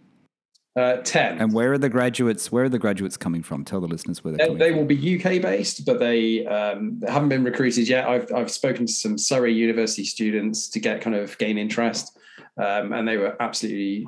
Uh, 0.76 0.98
Ten. 0.98 1.40
And 1.40 1.54
where 1.54 1.72
are 1.74 1.78
the 1.78 1.90
graduates? 1.90 2.52
Where 2.52 2.66
are 2.66 2.70
the 2.70 2.80
graduates 2.80 3.16
coming 3.16 3.44
from? 3.44 3.64
Tell 3.64 3.80
the 3.80 3.88
listeners 3.88 4.24
where 4.24 4.34
they're 4.34 4.40
they, 4.40 4.46
coming. 4.46 4.60
They 4.60 4.72
will 4.72 4.86
be 4.86 5.16
UK 5.16 5.42
based, 5.42 5.86
but 5.86 6.00
they, 6.00 6.46
um, 6.48 7.00
they 7.00 7.12
haven't 7.12 7.30
been 7.30 7.46
recruited 7.46 7.88
yet. 7.88 8.08
I've 8.08 8.32
I've 8.34 8.52
spoken 8.52 8.86
to 8.86 8.92
some 8.92 9.18
Surrey 9.18 9.54
University 9.54 10.04
students 10.04 10.68
to 10.70 10.80
get 10.80 11.02
kind 11.02 11.16
of 11.16 11.38
gain 11.38 11.58
interest, 11.58 12.18
um, 12.58 12.94
and 12.94 13.08
they 13.08 13.18
were 13.18 13.36
absolutely 13.42 14.08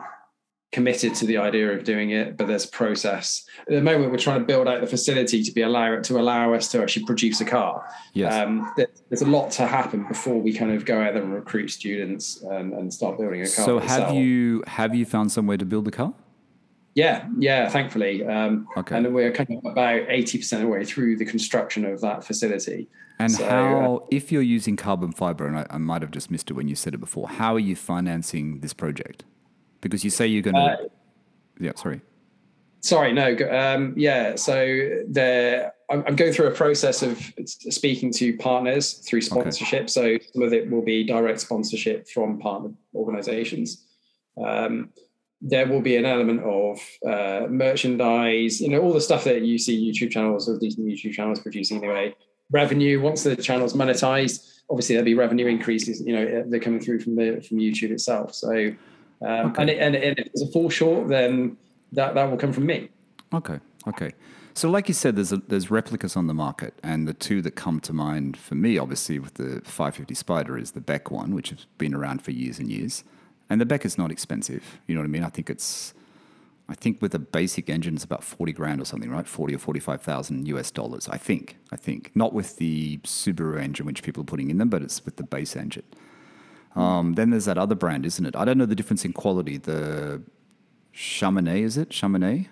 committed 0.74 1.14
to 1.16 1.26
the 1.26 1.38
idea 1.38 1.72
of 1.72 1.84
doing 1.84 2.10
it, 2.10 2.36
but 2.36 2.48
there's 2.48 2.66
a 2.66 2.70
process. 2.70 3.46
At 3.62 3.70
the 3.70 3.82
moment, 3.82 4.12
we're 4.12 4.18
trying 4.18 4.40
to 4.40 4.46
build 4.46 4.68
out 4.68 4.82
the 4.82 4.88
facility 4.88 5.44
to 5.44 5.52
be 5.52 5.62
allow 5.62 6.02
to 6.02 6.20
allow 6.20 6.54
us 6.54 6.68
to 6.70 6.82
actually 6.82 7.06
produce 7.06 7.40
a 7.40 7.46
car. 7.46 7.88
Yes. 8.14 8.34
Um, 8.34 8.74
there's 9.10 9.22
a 9.22 9.28
lot 9.28 9.52
to 9.52 9.68
happen 9.68 10.06
before 10.08 10.42
we 10.42 10.52
kind 10.52 10.72
of 10.72 10.84
go 10.84 11.00
out 11.00 11.14
there 11.14 11.24
and 11.24 11.34
recruit 11.34 11.70
students 11.70 12.42
and, 12.42 12.74
and 12.74 12.94
start 12.94 13.18
building 13.18 13.42
a 13.42 13.46
car. 13.46 13.66
So 13.66 13.80
have 13.80 14.14
you 14.14 14.64
have 14.68 14.94
you 14.94 15.06
found 15.06 15.32
somewhere 15.32 15.58
to 15.58 15.66
build 15.66 15.86
the 15.86 15.92
car? 15.92 16.14
Yeah, 16.96 17.28
yeah, 17.40 17.70
thankfully. 17.70 18.26
Um, 18.26 18.68
okay. 18.78 18.98
And 18.98 19.14
we're 19.14 19.32
kind 19.32 19.50
of 19.50 19.66
about 19.66 20.08
80% 20.08 20.54
of 20.54 20.60
the 20.60 20.68
way 20.68 20.86
through 20.86 21.18
the 21.18 21.26
construction 21.26 21.86
of 21.86 22.02
that 22.02 22.24
facility. 22.24 22.88
And 23.18 23.32
so, 23.32 23.46
how, 23.50 23.96
uh, 23.96 24.06
if 24.12 24.32
you're 24.32 24.44
using 24.44 24.76
carbon 24.76 25.12
fiber, 25.12 25.48
and 25.48 25.58
I, 25.58 25.66
I 25.72 25.78
might 25.80 26.04
have 26.04 26.12
just 26.12 26.30
missed 26.30 26.52
it 26.52 26.54
when 26.54 26.68
you 26.68 26.76
said 26.76 26.94
it 26.94 27.00
before, 27.00 27.30
how 27.30 27.56
are 27.56 27.60
you 27.60 27.76
financing 27.76 28.60
this 28.60 28.74
project? 28.74 29.24
Because 29.84 30.04
you 30.04 30.10
say 30.10 30.28
you're 30.28 30.42
going 30.42 30.56
to. 30.56 30.62
Uh, 30.62 30.76
yeah, 31.60 31.72
sorry. 31.76 32.02
Sorry, 32.80 33.14
no. 33.14 33.38
Um, 33.50 33.94
yeah, 33.96 34.36
so 34.36 35.04
there, 35.08 35.72
I'm, 35.90 36.04
I'm, 36.06 36.16
going 36.18 36.34
through 36.34 36.48
a 36.48 36.52
process 36.52 37.02
of 37.02 37.18
speaking 37.48 38.12
to 38.14 38.36
partners 38.38 38.96
through 39.08 39.22
sponsorship. 39.22 39.84
Okay. 39.84 39.88
So 39.88 40.18
some 40.34 40.44
of 40.44 40.52
it 40.52 40.70
will 40.70 40.82
be 40.82 41.06
direct 41.06 41.40
sponsorship 41.40 42.10
from 42.10 42.40
partner 42.40 42.72
organizations. 42.94 43.86
Um, 44.44 44.90
there 45.42 45.66
will 45.68 45.82
be 45.82 45.96
an 45.96 46.06
element 46.06 46.42
of 46.44 46.80
uh, 47.08 47.48
merchandise, 47.48 48.60
you 48.60 48.70
know, 48.70 48.82
all 48.82 48.94
the 48.94 49.02
stuff 49.02 49.24
that 49.26 49.44
you 49.44 49.58
see 49.58 49.92
YouTube 49.92 50.12
channels 50.12 50.50
or 50.50 50.58
decent 50.58 50.86
YouTube 50.86 51.14
channels 51.14 51.40
producing 51.40 51.78
anyway. 51.78 52.14
Revenue 52.52 53.02
once 53.02 53.24
the 53.24 53.36
channel's 53.36 53.74
monetized, 53.74 54.62
obviously 54.70 54.96
there'll 54.96 55.06
be 55.06 55.16
revenue 55.16 55.48
increases. 55.48 56.02
You 56.02 56.14
know, 56.14 56.44
they're 56.48 56.60
coming 56.60 56.80
through 56.80 57.00
from 57.00 57.16
the 57.16 57.42
from 57.48 57.60
YouTube 57.60 57.92
itself. 57.92 58.34
So 58.34 58.74
um, 59.26 59.52
okay. 59.52 59.62
and, 59.62 59.70
it, 59.70 59.78
and, 59.80 59.96
and 59.96 60.20
if 60.20 60.28
it's 60.28 60.42
a 60.42 60.48
fall 60.48 60.70
short, 60.70 61.08
then 61.08 61.58
that, 61.92 62.16
that 62.16 62.30
will 62.30 62.38
come 62.38 62.54
from 62.54 62.66
me. 62.66 62.90
Okay. 63.34 63.60
Okay. 63.88 64.14
So, 64.56 64.70
like 64.70 64.88
you 64.88 64.94
said, 64.94 65.16
there's 65.16 65.32
a, 65.32 65.38
there's 65.38 65.72
replicas 65.72 66.16
on 66.16 66.28
the 66.28 66.34
market, 66.34 66.76
and 66.84 67.08
the 67.08 67.14
two 67.14 67.42
that 67.42 67.52
come 67.52 67.80
to 67.82 67.94
mind 67.94 68.38
for 68.38 68.54
me, 68.54 68.78
obviously, 68.78 69.18
with 69.18 69.36
the 69.36 69.62
550 69.64 70.14
Spider, 70.14 70.58
is 70.58 70.72
the 70.72 70.82
Beck 70.82 71.10
one, 71.10 71.34
which 71.34 71.50
has 71.50 71.66
been 71.80 71.94
around 71.96 72.22
for 72.22 72.32
years 72.32 72.60
and 72.60 72.70
years, 72.70 73.04
and 73.50 73.60
the 73.60 73.66
Beck 73.66 73.84
is 73.84 73.98
not 73.98 74.12
expensive. 74.12 74.80
You 74.86 74.94
know 74.94 75.02
what 75.02 75.06
I 75.06 75.10
mean? 75.10 75.24
I 75.24 75.30
think 75.30 75.50
it's, 75.50 75.96
I 76.70 76.76
think 76.76 77.02
with 77.02 77.16
a 77.16 77.20
basic 77.20 77.68
engine, 77.68 77.96
it's 77.96 78.04
about 78.04 78.24
40 78.24 78.54
grand 78.54 78.80
or 78.80 78.86
something, 78.86 79.10
right? 79.10 79.28
40 79.28 79.56
or 79.56 79.60
45,000 79.60 80.48
US 80.50 80.70
dollars. 80.70 81.10
I 81.10 81.18
think. 81.18 81.58
I 81.72 81.76
think 81.76 82.12
not 82.14 82.34
with 82.34 82.58
the 82.58 83.00
Subaru 83.00 83.60
engine, 83.60 83.88
which 83.88 84.04
people 84.04 84.22
are 84.22 84.26
putting 84.26 84.52
in 84.52 84.60
them, 84.60 84.70
but 84.70 84.84
it's 84.84 85.04
with 85.04 85.16
the 85.16 85.24
base 85.24 85.56
engine. 85.56 85.86
Um, 86.76 87.14
then 87.14 87.30
there's 87.30 87.46
that 87.46 87.58
other 87.58 87.76
brand, 87.76 88.06
isn't 88.06 88.26
it? 88.26 88.36
I 88.36 88.46
don't 88.46 88.58
know 88.58 88.66
the 88.66 88.76
difference 88.76 89.06
in 89.06 89.14
quality. 89.14 89.58
The 89.58 90.24
Chamonix, 90.92 91.64
is 91.64 91.78
it? 91.78 91.94
Chamonix? 91.94 92.48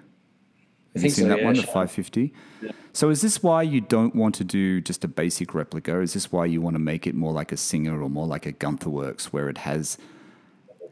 Have 0.93 1.03
you 1.03 1.09
seen 1.09 1.25
so, 1.25 1.29
that 1.29 1.39
yeah, 1.39 1.45
one, 1.45 1.55
the 1.55 1.63
550? 1.63 2.33
Yeah. 2.61 2.71
So 2.93 3.09
is 3.09 3.21
this 3.21 3.41
why 3.41 3.63
you 3.63 3.79
don't 3.79 4.13
want 4.13 4.35
to 4.35 4.43
do 4.43 4.81
just 4.81 5.03
a 5.03 5.07
basic 5.07 5.53
replica? 5.53 6.01
Is 6.01 6.13
this 6.13 6.31
why 6.31 6.45
you 6.45 6.59
want 6.59 6.75
to 6.75 6.79
make 6.79 7.07
it 7.07 7.15
more 7.15 7.31
like 7.31 7.51
a 7.51 7.57
Singer 7.57 8.01
or 8.01 8.09
more 8.09 8.27
like 8.27 8.45
a 8.45 8.51
Gunther 8.51 8.89
Werks, 8.89 9.31
where 9.31 9.47
it 9.47 9.59
has 9.59 9.97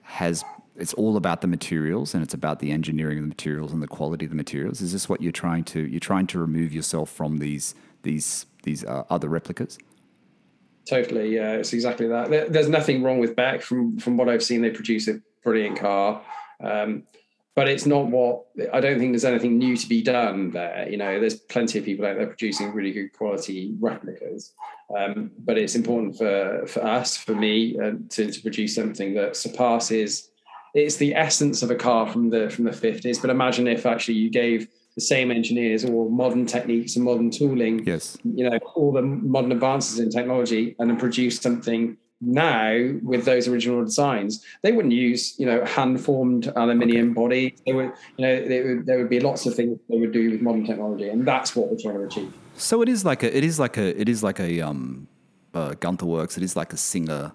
has 0.04 0.44
it's 0.78 0.94
all 0.94 1.18
about 1.18 1.42
the 1.42 1.48
materials 1.48 2.14
and 2.14 2.24
it's 2.24 2.34
about 2.34 2.60
the 2.60 2.72
engineering 2.72 3.18
of 3.18 3.24
the 3.26 3.28
materials 3.28 3.74
and 3.74 3.84
the 3.84 3.88
quality 3.88 4.26
of 4.26 4.32
the 4.32 4.38
materials. 4.38 4.80
Is 4.82 4.94
this 4.94 5.10
what 5.10 5.22
you're 5.22 5.34
trying 5.34 5.66
to 5.66 5.82
you're 5.82 6.00
trying 6.00 6.28
to 6.28 6.40
remove 6.40 6.72
yourself 6.72 7.10
from 7.10 7.38
these 7.38 7.76
these 8.04 8.46
these 8.64 8.86
uh, 8.86 9.04
other 9.10 9.28
replicas? 9.28 9.78
Totally, 10.90 11.36
yeah, 11.36 11.52
it's 11.52 11.72
exactly 11.72 12.08
that. 12.08 12.52
There's 12.52 12.68
nothing 12.68 13.04
wrong 13.04 13.20
with 13.20 13.36
Beck. 13.36 13.62
From 13.62 14.00
from 14.00 14.18
what 14.18 14.28
I've 14.28 14.42
seen, 14.42 14.64
they 14.64 14.72
produce 14.72 15.08
a 15.08 15.22
brilliant 15.44 15.78
car, 15.78 16.24
um, 16.62 17.04
but 17.56 17.70
it's 17.70 17.86
not 17.86 18.08
what 18.08 18.46
I 18.74 18.80
don't 18.80 18.98
think 18.98 19.12
there's 19.12 19.24
anything 19.24 19.60
new 19.60 19.78
to 19.78 19.88
be 19.88 20.02
done 20.02 20.50
there. 20.50 20.90
You 20.90 20.98
know, 20.98 21.20
there's 21.20 21.36
plenty 21.36 21.78
of 21.78 21.86
people 21.86 22.08
out 22.08 22.18
there 22.18 22.26
producing 22.26 22.74
really 22.74 22.92
good 22.92 23.14
quality 23.14 23.76
replicas, 23.80 24.54
um, 24.98 25.30
but 25.38 25.60
it's 25.60 25.76
important 25.76 26.18
for 26.18 26.66
for 26.66 26.84
us, 26.84 27.16
for 27.16 27.36
me, 27.36 27.78
uh, 27.80 27.92
to, 28.10 28.32
to 28.32 28.42
produce 28.42 28.74
something 28.74 29.14
that 29.14 29.36
surpasses. 29.36 30.32
It's 30.74 30.96
the 30.96 31.14
essence 31.14 31.62
of 31.62 31.70
a 31.70 31.76
car 31.76 32.08
from 32.08 32.32
the 32.32 32.50
from 32.50 32.66
the 32.66 32.72
50s. 32.72 33.22
But 33.22 33.30
imagine 33.30 33.68
if 33.68 33.86
actually 33.86 34.16
you 34.16 34.32
gave 34.32 34.68
the 35.00 35.06
same 35.16 35.32
engineers 35.32 35.82
or 35.86 36.10
modern 36.10 36.46
techniques 36.46 36.96
and 36.96 37.06
modern 37.06 37.30
tooling, 37.32 37.76
yes, 37.86 38.18
you 38.24 38.44
know, 38.48 38.58
all 38.76 38.92
the 38.92 39.02
modern 39.02 39.52
advances 39.52 40.00
in 40.00 40.10
technology, 40.10 40.76
and 40.78 40.90
then 40.90 40.98
produce 40.98 41.40
something 41.40 41.98
now 42.22 42.72
with 43.02 43.24
those 43.24 43.48
original 43.48 43.82
designs. 43.84 44.44
They 44.62 44.74
wouldn't 44.74 44.94
use, 44.94 45.40
you 45.40 45.46
know, 45.46 45.64
hand-formed 45.64 46.52
aluminium 46.56 47.12
okay. 47.12 47.22
body. 47.22 47.56
They 47.66 47.72
would, 47.72 47.92
you 48.18 48.24
know, 48.26 48.34
would, 48.66 48.86
there 48.86 48.98
would 49.00 49.10
be 49.10 49.22
lots 49.22 49.46
of 49.46 49.56
things 49.56 49.80
they 49.90 49.98
would 49.98 50.12
do 50.12 50.32
with 50.32 50.42
modern 50.42 50.66
technology, 50.66 51.08
and 51.08 51.26
that's 51.26 51.56
what 51.56 51.70
we're 51.70 51.78
trying 51.78 51.96
to 51.96 52.04
achieve. 52.04 52.34
So 52.58 52.82
it 52.82 52.90
is 52.90 53.06
like 53.06 53.24
a, 53.24 53.30
it 53.36 53.46
is 53.46 53.58
like 53.58 53.78
a, 53.78 53.88
it 54.00 54.10
is 54.10 54.22
like 54.22 54.40
a 54.42 54.60
um, 54.60 55.08
uh, 55.54 55.76
Gunther 55.80 56.06
Werks. 56.06 56.36
It 56.36 56.44
is 56.44 56.56
like 56.56 56.74
a 56.74 56.78
Singer. 56.78 57.32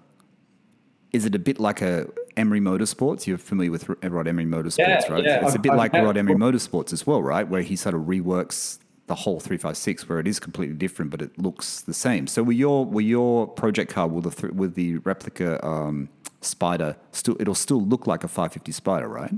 Is 1.11 1.25
it 1.25 1.33
a 1.33 1.39
bit 1.39 1.59
like 1.59 1.81
a 1.81 2.07
Emory 2.37 2.59
Motorsports? 2.59 3.27
You're 3.27 3.37
familiar 3.37 3.71
with 3.71 3.87
Rod 4.03 4.27
Emory 4.27 4.45
Motorsports, 4.45 4.77
yeah, 4.77 5.11
right? 5.11 5.23
Yeah, 5.23 5.45
it's 5.45 5.55
a 5.55 5.59
bit 5.59 5.71
I've, 5.71 5.77
like 5.77 5.93
Rod 5.93 6.17
Emory 6.17 6.35
Motorsports 6.35 6.93
as 6.93 7.07
well, 7.07 7.21
right? 7.21 7.47
Where 7.47 7.61
he 7.61 7.75
sort 7.75 7.95
of 7.95 8.01
reworks 8.01 8.79
the 9.07 9.15
whole 9.15 9.39
356 9.39 10.09
where 10.09 10.19
it 10.19 10.27
is 10.27 10.39
completely 10.39 10.75
different 10.75 11.11
but 11.11 11.21
it 11.21 11.37
looks 11.37 11.81
the 11.81 11.93
same 11.93 12.25
so 12.25 12.41
with 12.41 12.57
your 12.57 12.85
with 12.85 13.05
your 13.05 13.47
project 13.47 13.91
car 13.91 14.07
with 14.07 14.23
the 14.23 14.51
with 14.53 14.73
the 14.75 14.97
replica 14.99 15.63
um, 15.65 16.09
spider 16.41 16.95
still 17.11 17.37
it'll 17.39 17.53
still 17.53 17.81
look 17.81 18.07
like 18.07 18.23
a 18.23 18.27
550 18.27 18.71
spider 18.71 19.07
right 19.07 19.33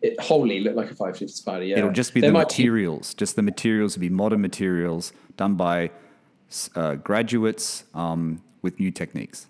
it 0.00 0.20
wholly 0.20 0.60
look 0.60 0.76
like 0.76 0.86
a 0.86 0.94
550 0.94 1.26
spider 1.28 1.64
yeah 1.64 1.78
it'll 1.78 1.90
just 1.90 2.14
be 2.14 2.20
there 2.20 2.30
the 2.30 2.38
materials 2.38 3.14
be- 3.14 3.18
just 3.18 3.36
the 3.36 3.42
materials 3.42 3.96
will 3.96 4.02
be 4.02 4.10
modern 4.10 4.40
materials 4.40 5.12
done 5.36 5.54
by 5.54 5.90
uh, 6.76 6.94
graduates 6.94 7.84
um, 7.94 8.40
with 8.62 8.78
new 8.78 8.92
techniques 8.92 9.48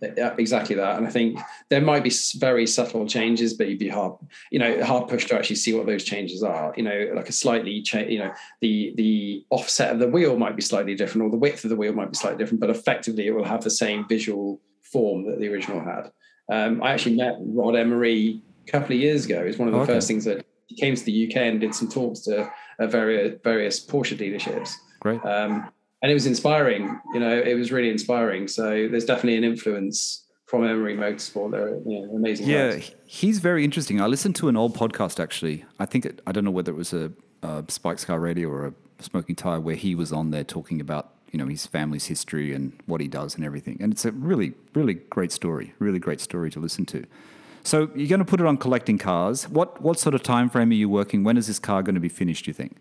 yeah, 0.00 0.34
exactly 0.38 0.76
that. 0.76 0.96
And 0.96 1.06
I 1.06 1.10
think 1.10 1.38
there 1.68 1.80
might 1.80 2.04
be 2.04 2.12
very 2.36 2.66
subtle 2.66 3.06
changes, 3.06 3.54
but 3.54 3.68
you'd 3.68 3.78
be 3.78 3.88
hard, 3.88 4.14
you 4.50 4.58
know, 4.58 4.84
hard 4.84 5.08
pushed 5.08 5.28
to 5.28 5.36
actually 5.36 5.56
see 5.56 5.74
what 5.74 5.86
those 5.86 6.04
changes 6.04 6.42
are. 6.42 6.72
You 6.76 6.84
know, 6.84 7.12
like 7.14 7.28
a 7.28 7.32
slightly, 7.32 7.82
cha- 7.82 8.00
you 8.00 8.18
know, 8.18 8.32
the 8.60 8.92
the 8.96 9.44
offset 9.50 9.92
of 9.92 9.98
the 9.98 10.08
wheel 10.08 10.36
might 10.36 10.56
be 10.56 10.62
slightly 10.62 10.94
different, 10.94 11.26
or 11.26 11.30
the 11.30 11.36
width 11.36 11.64
of 11.64 11.70
the 11.70 11.76
wheel 11.76 11.92
might 11.92 12.10
be 12.10 12.16
slightly 12.16 12.38
different, 12.38 12.60
but 12.60 12.70
effectively 12.70 13.26
it 13.26 13.32
will 13.32 13.44
have 13.44 13.64
the 13.64 13.70
same 13.70 14.06
visual 14.08 14.60
form 14.82 15.26
that 15.30 15.38
the 15.40 15.48
original 15.48 15.80
had. 15.80 16.10
Um, 16.50 16.82
I 16.82 16.92
actually 16.92 17.16
met 17.16 17.36
Rod 17.40 17.76
Emory 17.76 18.42
a 18.66 18.70
couple 18.70 18.94
of 18.94 19.00
years 19.00 19.26
ago. 19.26 19.40
It's 19.40 19.58
one 19.58 19.68
of 19.68 19.74
the 19.74 19.80
okay. 19.80 19.94
first 19.94 20.08
things 20.08 20.24
that 20.24 20.46
he 20.66 20.76
came 20.76 20.94
to 20.94 21.04
the 21.04 21.28
UK 21.28 21.36
and 21.36 21.60
did 21.60 21.74
some 21.74 21.88
talks 21.88 22.20
to 22.20 22.50
uh, 22.78 22.86
various 22.86 23.38
various 23.42 23.84
Porsche 23.84 24.16
dealerships. 24.16 24.74
Great. 25.00 25.24
Um, 25.24 25.68
and 26.02 26.10
it 26.10 26.14
was 26.14 26.26
inspiring. 26.26 27.00
You 27.12 27.20
know, 27.20 27.38
it 27.38 27.54
was 27.54 27.72
really 27.72 27.90
inspiring. 27.90 28.48
So 28.48 28.88
there's 28.88 29.04
definitely 29.04 29.36
an 29.36 29.44
influence 29.44 30.24
from 30.46 30.64
Emory 30.64 30.96
Motorsport. 30.96 31.50
They're 31.50 31.76
you 31.86 32.06
know, 32.06 32.16
amazing. 32.16 32.46
Yeah, 32.46 32.72
guys. 32.72 32.94
he's 33.06 33.38
very 33.38 33.64
interesting. 33.64 34.00
I 34.00 34.06
listened 34.06 34.36
to 34.36 34.48
an 34.48 34.56
old 34.56 34.76
podcast 34.76 35.20
actually. 35.20 35.64
I 35.78 35.86
think 35.86 36.06
it, 36.06 36.20
I 36.26 36.32
don't 36.32 36.44
know 36.44 36.50
whether 36.50 36.72
it 36.72 36.76
was 36.76 36.92
a, 36.92 37.12
a 37.42 37.64
Spikes 37.68 38.04
Car 38.04 38.18
Radio 38.18 38.48
or 38.48 38.66
a 38.66 38.74
Smoking 39.02 39.36
Tire 39.36 39.60
where 39.60 39.76
he 39.76 39.94
was 39.94 40.12
on 40.12 40.30
there 40.30 40.44
talking 40.44 40.80
about 40.80 41.12
you 41.32 41.38
know 41.38 41.46
his 41.46 41.66
family's 41.66 42.06
history 42.06 42.54
and 42.54 42.72
what 42.86 43.00
he 43.00 43.08
does 43.08 43.34
and 43.34 43.44
everything. 43.44 43.78
And 43.80 43.92
it's 43.92 44.04
a 44.04 44.12
really 44.12 44.54
really 44.74 44.94
great 44.94 45.32
story. 45.32 45.74
Really 45.78 45.98
great 45.98 46.20
story 46.20 46.50
to 46.50 46.60
listen 46.60 46.86
to. 46.86 47.04
So 47.64 47.90
you're 47.94 48.08
going 48.08 48.20
to 48.20 48.24
put 48.24 48.40
it 48.40 48.46
on 48.46 48.56
collecting 48.56 48.98
cars. 48.98 49.48
What 49.48 49.82
what 49.82 49.98
sort 49.98 50.14
of 50.14 50.22
time 50.22 50.48
frame 50.48 50.70
are 50.70 50.74
you 50.74 50.88
working? 50.88 51.24
When 51.24 51.36
is 51.36 51.48
this 51.48 51.58
car 51.58 51.82
going 51.82 51.96
to 51.96 52.00
be 52.00 52.08
finished? 52.08 52.44
Do 52.44 52.50
you 52.50 52.54
think? 52.54 52.76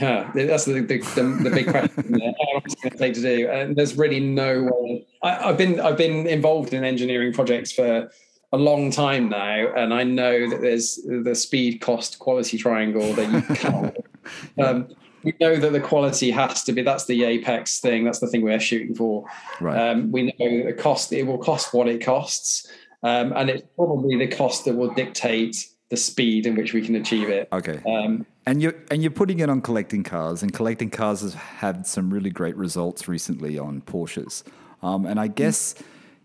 Yeah, 0.00 0.30
that's 0.34 0.64
the, 0.64 0.80
the, 0.80 0.98
the, 0.98 1.40
the 1.42 1.50
big 1.50 1.68
question. 1.68 2.20
How 2.20 2.62
it's 2.64 2.74
going 2.76 2.92
to 2.92 2.98
take 2.98 3.14
to 3.14 3.20
do? 3.20 3.48
And 3.48 3.74
there's 3.74 3.96
really 3.96 4.20
no 4.20 4.62
way. 4.62 5.06
I, 5.22 5.48
have 5.48 5.58
been 5.58 5.80
I've 5.80 5.96
been 5.96 6.26
involved 6.26 6.72
in 6.72 6.84
engineering 6.84 7.32
projects 7.32 7.72
for 7.72 8.10
a 8.52 8.56
long 8.56 8.90
time 8.90 9.28
now, 9.28 9.72
and 9.76 9.92
I 9.92 10.04
know 10.04 10.48
that 10.48 10.60
there's 10.60 11.00
the 11.04 11.34
speed, 11.34 11.80
cost, 11.80 12.18
quality 12.18 12.58
triangle 12.58 13.12
that 13.14 13.30
you 13.30 13.56
can't. 13.56 13.96
um, 14.58 14.88
we 15.24 15.34
know 15.40 15.56
that 15.56 15.72
the 15.72 15.80
quality 15.80 16.30
has 16.30 16.62
to 16.64 16.72
be 16.72 16.82
that's 16.82 17.06
the 17.06 17.24
apex 17.24 17.80
thing. 17.80 18.04
That's 18.04 18.20
the 18.20 18.28
thing 18.28 18.42
we're 18.42 18.60
shooting 18.60 18.94
for. 18.94 19.24
Right. 19.60 19.90
Um, 19.90 20.12
we 20.12 20.34
know 20.38 20.64
the 20.64 20.74
cost. 20.74 21.12
It 21.12 21.24
will 21.24 21.38
cost 21.38 21.74
what 21.74 21.88
it 21.88 22.04
costs, 22.04 22.70
um, 23.02 23.32
and 23.34 23.50
it's 23.50 23.64
probably 23.74 24.16
the 24.16 24.28
cost 24.28 24.64
that 24.66 24.76
will 24.76 24.94
dictate 24.94 25.68
the 25.90 25.96
speed 25.96 26.46
in 26.46 26.54
which 26.54 26.74
we 26.74 26.82
can 26.82 26.94
achieve 26.94 27.28
it. 27.28 27.48
Okay. 27.52 27.80
Um, 27.86 28.26
and 28.46 28.62
you're 28.62 28.74
and 28.90 29.02
you're 29.02 29.10
putting 29.10 29.40
it 29.40 29.50
on 29.50 29.60
collecting 29.60 30.02
cars, 30.02 30.42
and 30.42 30.52
collecting 30.52 30.90
cars 30.90 31.20
has 31.20 31.34
had 31.34 31.86
some 31.86 32.12
really 32.12 32.30
great 32.30 32.56
results 32.56 33.08
recently 33.08 33.58
on 33.58 33.82
Porsches. 33.82 34.42
Um, 34.82 35.06
and 35.06 35.18
I 35.18 35.28
guess 35.28 35.74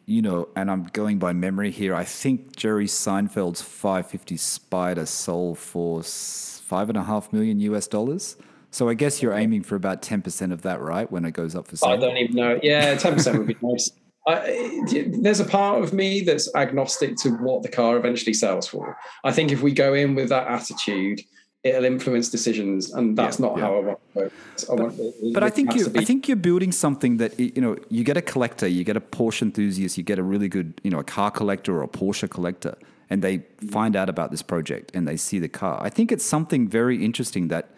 you 0.06 0.22
know, 0.22 0.50
and 0.56 0.70
I'm 0.70 0.84
going 0.86 1.18
by 1.18 1.34
memory 1.34 1.72
here. 1.72 1.96
I 1.96 2.04
think 2.04 2.56
Jerry 2.56 2.88
Seinfeld's 2.88 3.62
550 3.62 4.38
Spider 4.38 5.06
sold 5.06 5.58
for 5.58 6.04
five 6.04 6.90
and 6.90 6.98
a 6.98 7.04
half 7.04 7.32
million 7.32 7.60
US 7.62 7.88
dollars. 7.88 8.36
So 8.72 8.90
I 8.90 8.96
guess 8.96 9.22
you're 9.22 9.34
aiming 9.34 9.62
for 9.62 9.76
about 9.76 10.02
10% 10.02 10.52
of 10.52 10.64
that, 10.64 10.82
right? 10.82 11.10
When 11.12 11.26
it 11.26 11.32
goes 11.32 11.56
up 11.56 11.68
for 11.68 11.78
sale. 11.78 11.92
I 11.92 11.98
don't 11.98 12.18
even 12.18 12.36
know. 12.36 12.60
Yeah, 12.64 12.96
10% 12.96 13.38
would 13.38 13.46
be 13.46 13.56
nice. 13.62 13.92
I, 14.26 14.82
there's 15.08 15.40
a 15.40 15.46
part 15.46 15.84
of 15.84 15.94
me 15.94 16.22
that's 16.22 16.54
agnostic 16.56 17.18
to 17.18 17.32
what 17.32 17.62
the 17.64 17.70
car 17.70 17.98
eventually 17.98 18.34
sells 18.34 18.68
for. 18.68 18.98
I 19.24 19.32
think 19.32 19.52
if 19.52 19.62
we 19.62 19.74
go 19.74 19.94
in 19.94 20.16
with 20.16 20.30
that 20.30 20.48
attitude, 20.48 21.22
it'll 21.64 21.86
influence 21.86 22.30
decisions, 22.30 22.94
and 22.94 23.18
that's 23.18 23.40
yeah, 23.40 23.46
not 23.46 23.58
yeah. 23.58 23.64
how 23.64 23.76
I 23.76 23.80
want. 23.80 24.00
To 24.14 24.32
I 24.72 24.76
want 24.76 24.98
but, 24.98 25.34
but 25.34 25.44
I 25.44 25.50
think 25.50 25.76
you, 25.76 25.92
I 25.96 26.06
think 26.06 26.28
you're 26.28 26.38
building 26.38 26.72
something 26.72 27.18
that 27.18 27.38
you 27.40 27.62
know. 27.62 27.78
You 27.90 28.04
get 28.04 28.18
a 28.18 28.22
collector, 28.22 28.68
you 28.68 28.84
get 28.84 28.96
a 28.96 29.02
Porsche 29.02 29.42
enthusiast, 29.42 29.98
you 29.98 30.04
get 30.04 30.20
a 30.20 30.24
really 30.24 30.48
good, 30.48 30.80
you 30.84 30.92
know, 30.92 31.00
a 31.00 31.04
car 31.04 31.32
collector 31.32 31.76
or 31.78 31.84
a 31.84 31.88
Porsche 31.88 32.30
collector, 32.30 32.78
and 33.10 33.22
they 33.22 33.40
mm. 33.40 33.72
find 33.72 33.96
out 33.96 34.10
about 34.10 34.32
this 34.32 34.42
project 34.42 34.92
and 34.94 35.08
they 35.08 35.18
see 35.18 35.40
the 35.40 35.50
car. 35.50 35.82
I 35.82 35.90
think 35.90 36.12
it's 36.12 36.26
something 36.26 36.68
very 36.68 37.04
interesting 37.04 37.50
that 37.50 37.70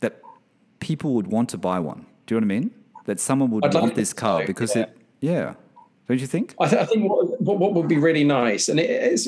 that 0.00 0.20
people 0.80 1.14
would 1.14 1.28
want 1.28 1.48
to 1.50 1.58
buy 1.58 1.78
one. 1.78 2.06
Do 2.26 2.34
you 2.34 2.40
know 2.40 2.46
what 2.46 2.54
I 2.54 2.60
mean? 2.60 2.70
That 3.06 3.20
someone 3.20 3.50
would 3.50 3.64
I'd 3.64 3.74
want 3.74 3.86
like 3.86 3.94
this 3.94 4.12
car 4.12 4.46
because 4.46 4.76
it 4.76 4.96
yeah. 5.24 5.54
Don't 6.06 6.20
you 6.20 6.26
think? 6.26 6.54
I, 6.60 6.68
th- 6.68 6.82
I 6.82 6.84
think 6.84 7.10
what, 7.10 7.58
what, 7.58 7.72
would 7.72 7.88
be 7.88 7.96
really 7.96 8.24
nice, 8.24 8.68
and 8.68 8.78
it 8.78 8.90
is 8.90 9.26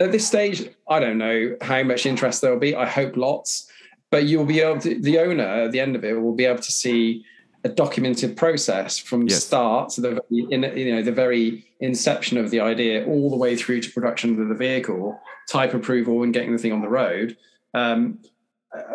at 0.00 0.10
this 0.10 0.26
stage, 0.26 0.68
I 0.88 0.98
don't 0.98 1.18
know 1.18 1.56
how 1.62 1.84
much 1.84 2.04
interest 2.04 2.40
there 2.40 2.50
will 2.50 2.58
be. 2.58 2.74
I 2.74 2.84
hope 2.84 3.16
lots, 3.16 3.70
but 4.10 4.24
you'll 4.24 4.44
be 4.44 4.58
able 4.58 4.80
to, 4.80 5.00
the 5.00 5.20
owner 5.20 5.44
at 5.44 5.70
the 5.70 5.78
end 5.78 5.94
of 5.94 6.04
it 6.04 6.20
will 6.20 6.34
be 6.34 6.46
able 6.46 6.62
to 6.62 6.72
see 6.72 7.24
a 7.62 7.68
documented 7.68 8.36
process 8.36 8.98
from 8.98 9.28
yes. 9.28 9.44
start 9.44 9.90
to 9.90 10.00
the 10.00 10.20
in, 10.30 10.64
you 10.76 10.96
know 10.96 11.02
the 11.02 11.12
very 11.12 11.64
inception 11.78 12.38
of 12.38 12.50
the 12.50 12.58
idea 12.58 13.06
all 13.06 13.30
the 13.30 13.36
way 13.36 13.54
through 13.54 13.80
to 13.82 13.90
production 13.92 14.42
of 14.42 14.48
the 14.48 14.54
vehicle, 14.56 15.16
type 15.48 15.74
approval, 15.74 16.24
and 16.24 16.34
getting 16.34 16.50
the 16.50 16.58
thing 16.58 16.72
on 16.72 16.80
the 16.80 16.88
road. 16.88 17.36
Um, 17.72 18.18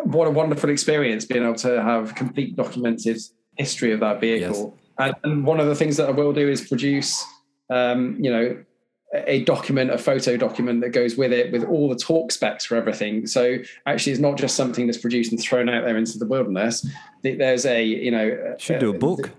what 0.04 0.28
a 0.28 0.30
wonderful 0.30 0.68
experience 0.68 1.24
being 1.24 1.44
able 1.44 1.54
to 1.54 1.82
have 1.82 2.14
complete 2.14 2.56
documented 2.56 3.18
history 3.56 3.92
of 3.92 4.00
that 4.00 4.20
vehicle. 4.20 4.74
Yes 4.76 4.79
and, 5.00 5.14
and 5.24 5.46
one 5.46 5.60
of 5.60 5.66
the 5.66 5.74
things 5.74 5.96
that 5.96 6.08
I 6.08 6.12
will 6.12 6.32
do 6.32 6.48
is 6.48 6.66
produce, 6.66 7.24
um, 7.70 8.16
you 8.20 8.30
know, 8.30 8.64
a 9.12 9.42
document, 9.44 9.90
a 9.90 9.98
photo 9.98 10.36
document 10.36 10.80
that 10.82 10.90
goes 10.90 11.16
with 11.16 11.32
it, 11.32 11.50
with 11.50 11.64
all 11.64 11.88
the 11.88 11.96
torque 11.96 12.30
specs 12.30 12.64
for 12.64 12.76
everything. 12.76 13.26
So 13.26 13.58
actually, 13.86 14.12
it's 14.12 14.20
not 14.20 14.36
just 14.36 14.54
something 14.54 14.86
that's 14.86 14.98
produced 14.98 15.32
and 15.32 15.40
thrown 15.40 15.68
out 15.68 15.84
there 15.84 15.96
into 15.96 16.18
the 16.18 16.26
wilderness. 16.26 16.86
There's 17.22 17.66
a, 17.66 17.82
you 17.82 18.10
know, 18.10 18.54
should 18.58 18.78
do 18.78 18.90
a 18.90 18.98
book. 18.98 19.30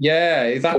Yeah, 0.00 0.58
that 0.58 0.78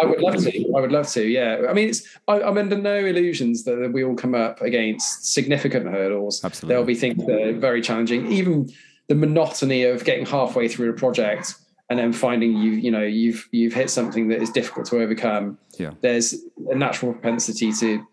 I 0.00 0.04
would 0.04 0.20
love 0.20 0.36
to. 0.36 0.72
I 0.76 0.80
would 0.80 0.90
love 0.90 1.08
to. 1.10 1.24
Yeah, 1.24 1.62
I 1.68 1.72
mean, 1.72 1.90
it's 1.90 2.08
I, 2.26 2.40
am 2.40 2.58
under 2.58 2.76
no 2.76 2.96
illusions 2.96 3.62
that 3.64 3.90
we 3.92 4.02
all 4.02 4.16
come 4.16 4.34
up 4.34 4.60
against 4.60 5.32
significant 5.32 5.86
hurdles. 5.86 6.44
Absolutely, 6.44 6.68
there'll 6.68 6.84
be 6.84 6.96
things 6.96 7.24
that 7.26 7.40
are 7.40 7.52
very 7.52 7.80
challenging. 7.80 8.30
Even 8.32 8.68
the 9.08 9.14
monotony 9.14 9.84
of 9.84 10.04
getting 10.04 10.26
halfway 10.26 10.66
through 10.66 10.90
a 10.90 10.92
project 10.92 11.54
and 11.92 12.00
then 12.00 12.12
finding 12.12 12.56
you 12.56 12.72
you 12.72 12.90
know 12.90 13.02
you've 13.02 13.48
you've 13.52 13.74
hit 13.74 13.90
something 13.90 14.28
that 14.28 14.40
is 14.40 14.50
difficult 14.50 14.86
to 14.86 14.98
overcome 14.98 15.58
yeah 15.78 15.90
there's 16.00 16.34
a 16.70 16.74
natural 16.74 17.12
propensity 17.12 17.72
to 17.72 18.04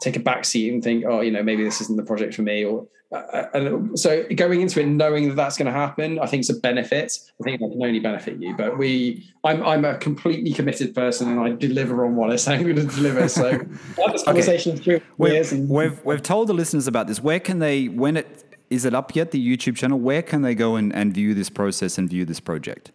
take 0.00 0.16
a 0.16 0.20
back 0.20 0.44
seat 0.44 0.72
and 0.72 0.82
think, 0.82 1.04
oh, 1.06 1.20
you 1.20 1.30
know, 1.30 1.42
maybe 1.42 1.64
this 1.64 1.80
isn't 1.80 1.96
the 1.96 2.04
project 2.04 2.34
for 2.34 2.42
me, 2.42 2.64
or 2.64 2.86
uh, 3.10 3.46
and 3.54 3.98
so 3.98 4.24
going 4.34 4.60
into 4.60 4.80
it 4.80 4.86
knowing 4.86 5.28
that 5.28 5.34
that's 5.34 5.56
going 5.56 5.66
to 5.66 5.72
happen, 5.72 6.18
I 6.18 6.26
think 6.26 6.42
it's 6.42 6.50
a 6.50 6.60
benefit. 6.60 7.18
I 7.40 7.44
think 7.44 7.60
that 7.60 7.70
can 7.70 7.82
only 7.82 8.00
benefit 8.00 8.38
you. 8.38 8.54
But 8.54 8.76
we, 8.76 9.26
I'm, 9.44 9.62
I'm 9.62 9.84
a 9.84 9.96
completely 9.96 10.52
committed 10.52 10.94
person, 10.94 11.28
and 11.28 11.40
I 11.40 11.50
deliver 11.50 12.04
on 12.04 12.16
what 12.16 12.30
I 12.30 12.36
say 12.36 12.54
I'm 12.54 12.62
going 12.62 12.76
to 12.76 12.84
deliver. 12.84 13.28
So 13.28 13.50
have 13.96 14.12
this 14.12 14.24
conversation 14.24 14.72
okay. 14.72 14.82
through 14.82 15.00
we've, 15.16 15.52
and, 15.52 15.68
we've 15.68 16.04
we've 16.04 16.22
told 16.22 16.48
the 16.48 16.54
listeners 16.54 16.86
about 16.86 17.06
this. 17.06 17.20
Where 17.20 17.40
can 17.40 17.58
they 17.58 17.88
when 17.88 18.18
it 18.18 18.44
is 18.70 18.84
it 18.84 18.94
up 18.94 19.16
yet? 19.16 19.30
The 19.30 19.56
YouTube 19.56 19.76
channel. 19.76 19.98
Where 19.98 20.22
can 20.22 20.42
they 20.42 20.54
go 20.54 20.76
and, 20.76 20.94
and 20.94 21.12
view 21.12 21.34
this 21.34 21.50
process 21.50 21.98
and 21.98 22.08
view 22.08 22.24
this 22.24 22.40
project? 22.40 22.92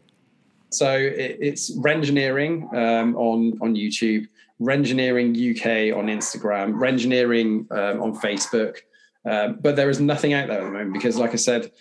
So 0.73 0.91
it, 0.95 1.37
it's 1.39 1.75
Renngineering 1.77 2.73
um, 2.73 3.15
on 3.15 3.57
on 3.61 3.75
YouTube, 3.75 4.27
Renngineering 4.61 5.31
UK 5.33 5.97
on 5.97 6.07
Instagram, 6.07 6.73
Renngineering 6.73 7.71
um, 7.71 8.01
on 8.01 8.15
Facebook. 8.15 8.77
Um, 9.25 9.59
but 9.61 9.75
there 9.75 9.89
is 9.89 9.99
nothing 9.99 10.33
out 10.33 10.47
there 10.47 10.59
at 10.59 10.65
the 10.65 10.71
moment 10.71 10.93
because, 10.93 11.17
like 11.17 11.31
I 11.31 11.37
said, 11.37 11.71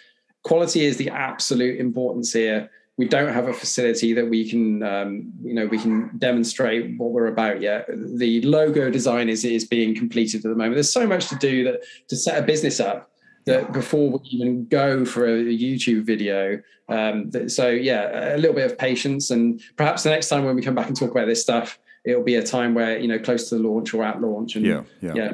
quality 0.43 0.85
is 0.85 0.97
the 0.97 1.11
absolute 1.11 1.81
importance 1.81 2.33
here. 2.33 2.71
We 2.99 3.09
don't 3.09 3.33
have 3.33 3.49
a 3.49 3.53
facility 3.53 4.13
that 4.13 4.29
we 4.29 4.49
can, 4.49 4.83
um, 4.83 5.33
you 5.43 5.55
know, 5.55 5.67
we 5.67 5.79
can 5.79 6.11
demonstrate 6.19 6.99
what 6.99 7.11
we're 7.11 7.27
about 7.27 7.61
yet. 7.61 7.89
The 7.89 8.43
logo 8.43 8.91
design 8.91 9.29
is 9.29 9.45
is 9.45 9.65
being 9.65 9.95
completed 9.95 10.45
at 10.45 10.51
the 10.51 10.57
moment. 10.57 10.75
There's 10.75 10.93
so 10.93 11.07
much 11.07 11.29
to 11.29 11.37
do 11.37 11.65
that 11.65 11.83
to 12.09 12.17
set 12.17 12.39
a 12.43 12.47
business 12.47 12.81
up 12.81 13.12
that 13.45 13.73
before 13.73 14.11
we 14.11 14.21
even 14.31 14.67
go 14.67 15.05
for 15.05 15.27
a, 15.27 15.43
YouTube 15.43 16.03
video. 16.05 16.63
Um, 16.89 17.31
that, 17.31 17.51
so 17.51 17.69
yeah, 17.69 18.35
a 18.35 18.39
little 18.39 18.55
bit 18.55 18.71
of 18.71 18.79
patience, 18.79 19.31
and 19.31 19.61
perhaps 19.77 20.03
the 20.03 20.11
next 20.11 20.29
time 20.29 20.45
when 20.45 20.57
we 20.57 20.63
come 20.63 20.75
back 20.75 20.89
and 20.89 20.97
talk 20.97 21.11
about 21.11 21.27
this 21.27 21.41
stuff, 21.41 21.79
it'll 22.05 22.23
be 22.23 22.35
a 22.37 22.43
time 22.43 22.75
where 22.75 22.99
you 22.99 23.09
know 23.09 23.19
close 23.19 23.49
to 23.49 23.57
the 23.57 23.63
launch 23.63 23.95
or 23.95 24.03
at 24.05 24.21
launch, 24.21 24.57
and 24.57 24.67
yeah, 24.67 24.83
yeah, 25.01 25.15
yeah 25.15 25.33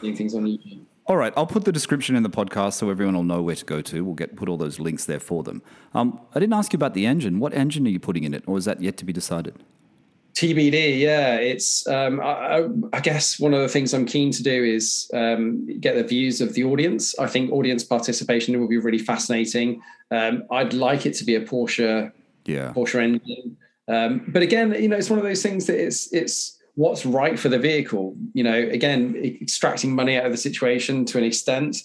doing 0.00 0.16
things 0.16 0.34
on 0.34 0.44
YouTube. 0.44 0.80
All 1.06 1.16
right, 1.16 1.32
I'll 1.36 1.46
put 1.46 1.64
the 1.64 1.72
description 1.72 2.14
in 2.14 2.22
the 2.22 2.30
podcast 2.30 2.74
so 2.74 2.88
everyone 2.88 3.16
will 3.16 3.24
know 3.24 3.42
where 3.42 3.56
to 3.56 3.64
go 3.64 3.82
to. 3.82 4.04
We'll 4.04 4.14
get 4.14 4.36
put 4.36 4.48
all 4.48 4.56
those 4.56 4.78
links 4.78 5.06
there 5.06 5.18
for 5.18 5.42
them. 5.42 5.62
Um, 5.92 6.20
I 6.34 6.38
didn't 6.38 6.52
ask 6.52 6.72
you 6.72 6.76
about 6.76 6.94
the 6.94 7.04
engine. 7.04 7.40
What 7.40 7.52
engine 7.52 7.86
are 7.86 7.90
you 7.90 7.98
putting 7.98 8.24
in 8.24 8.32
it, 8.32 8.44
or 8.46 8.58
is 8.58 8.64
that 8.66 8.80
yet 8.80 8.96
to 8.98 9.04
be 9.04 9.12
decided? 9.12 9.56
TBD, 10.34 10.98
yeah. 11.00 11.36
It's 11.36 11.86
um, 11.86 12.20
I, 12.20 12.66
I, 12.92 13.00
guess 13.00 13.38
one 13.38 13.52
of 13.52 13.60
the 13.60 13.68
things 13.68 13.92
I'm 13.92 14.06
keen 14.06 14.30
to 14.32 14.42
do 14.42 14.64
is 14.64 15.10
um, 15.12 15.66
get 15.80 15.96
the 15.96 16.04
views 16.04 16.40
of 16.40 16.54
the 16.54 16.64
audience. 16.64 17.18
I 17.18 17.26
think 17.26 17.52
audience 17.52 17.84
participation 17.84 18.58
will 18.58 18.68
be 18.68 18.78
really 18.78 18.98
fascinating. 18.98 19.82
Um, 20.10 20.44
I'd 20.50 20.72
like 20.72 21.06
it 21.06 21.14
to 21.14 21.24
be 21.24 21.34
a 21.34 21.40
Porsche, 21.40 22.12
yeah, 22.44 22.72
Porsche 22.72 23.02
engine. 23.02 23.56
Um, 23.88 24.24
but 24.28 24.42
again, 24.42 24.72
you 24.80 24.88
know, 24.88 24.96
it's 24.96 25.10
one 25.10 25.18
of 25.18 25.24
those 25.24 25.42
things 25.42 25.66
that 25.66 25.78
it's 25.78 26.12
it's 26.12 26.58
what's 26.74 27.04
right 27.04 27.38
for 27.38 27.48
the 27.48 27.58
vehicle. 27.58 28.16
You 28.32 28.44
know, 28.44 28.54
again, 28.54 29.16
extracting 29.42 29.94
money 29.94 30.16
out 30.16 30.26
of 30.26 30.32
the 30.32 30.38
situation 30.38 31.04
to 31.06 31.18
an 31.18 31.24
extent, 31.24 31.76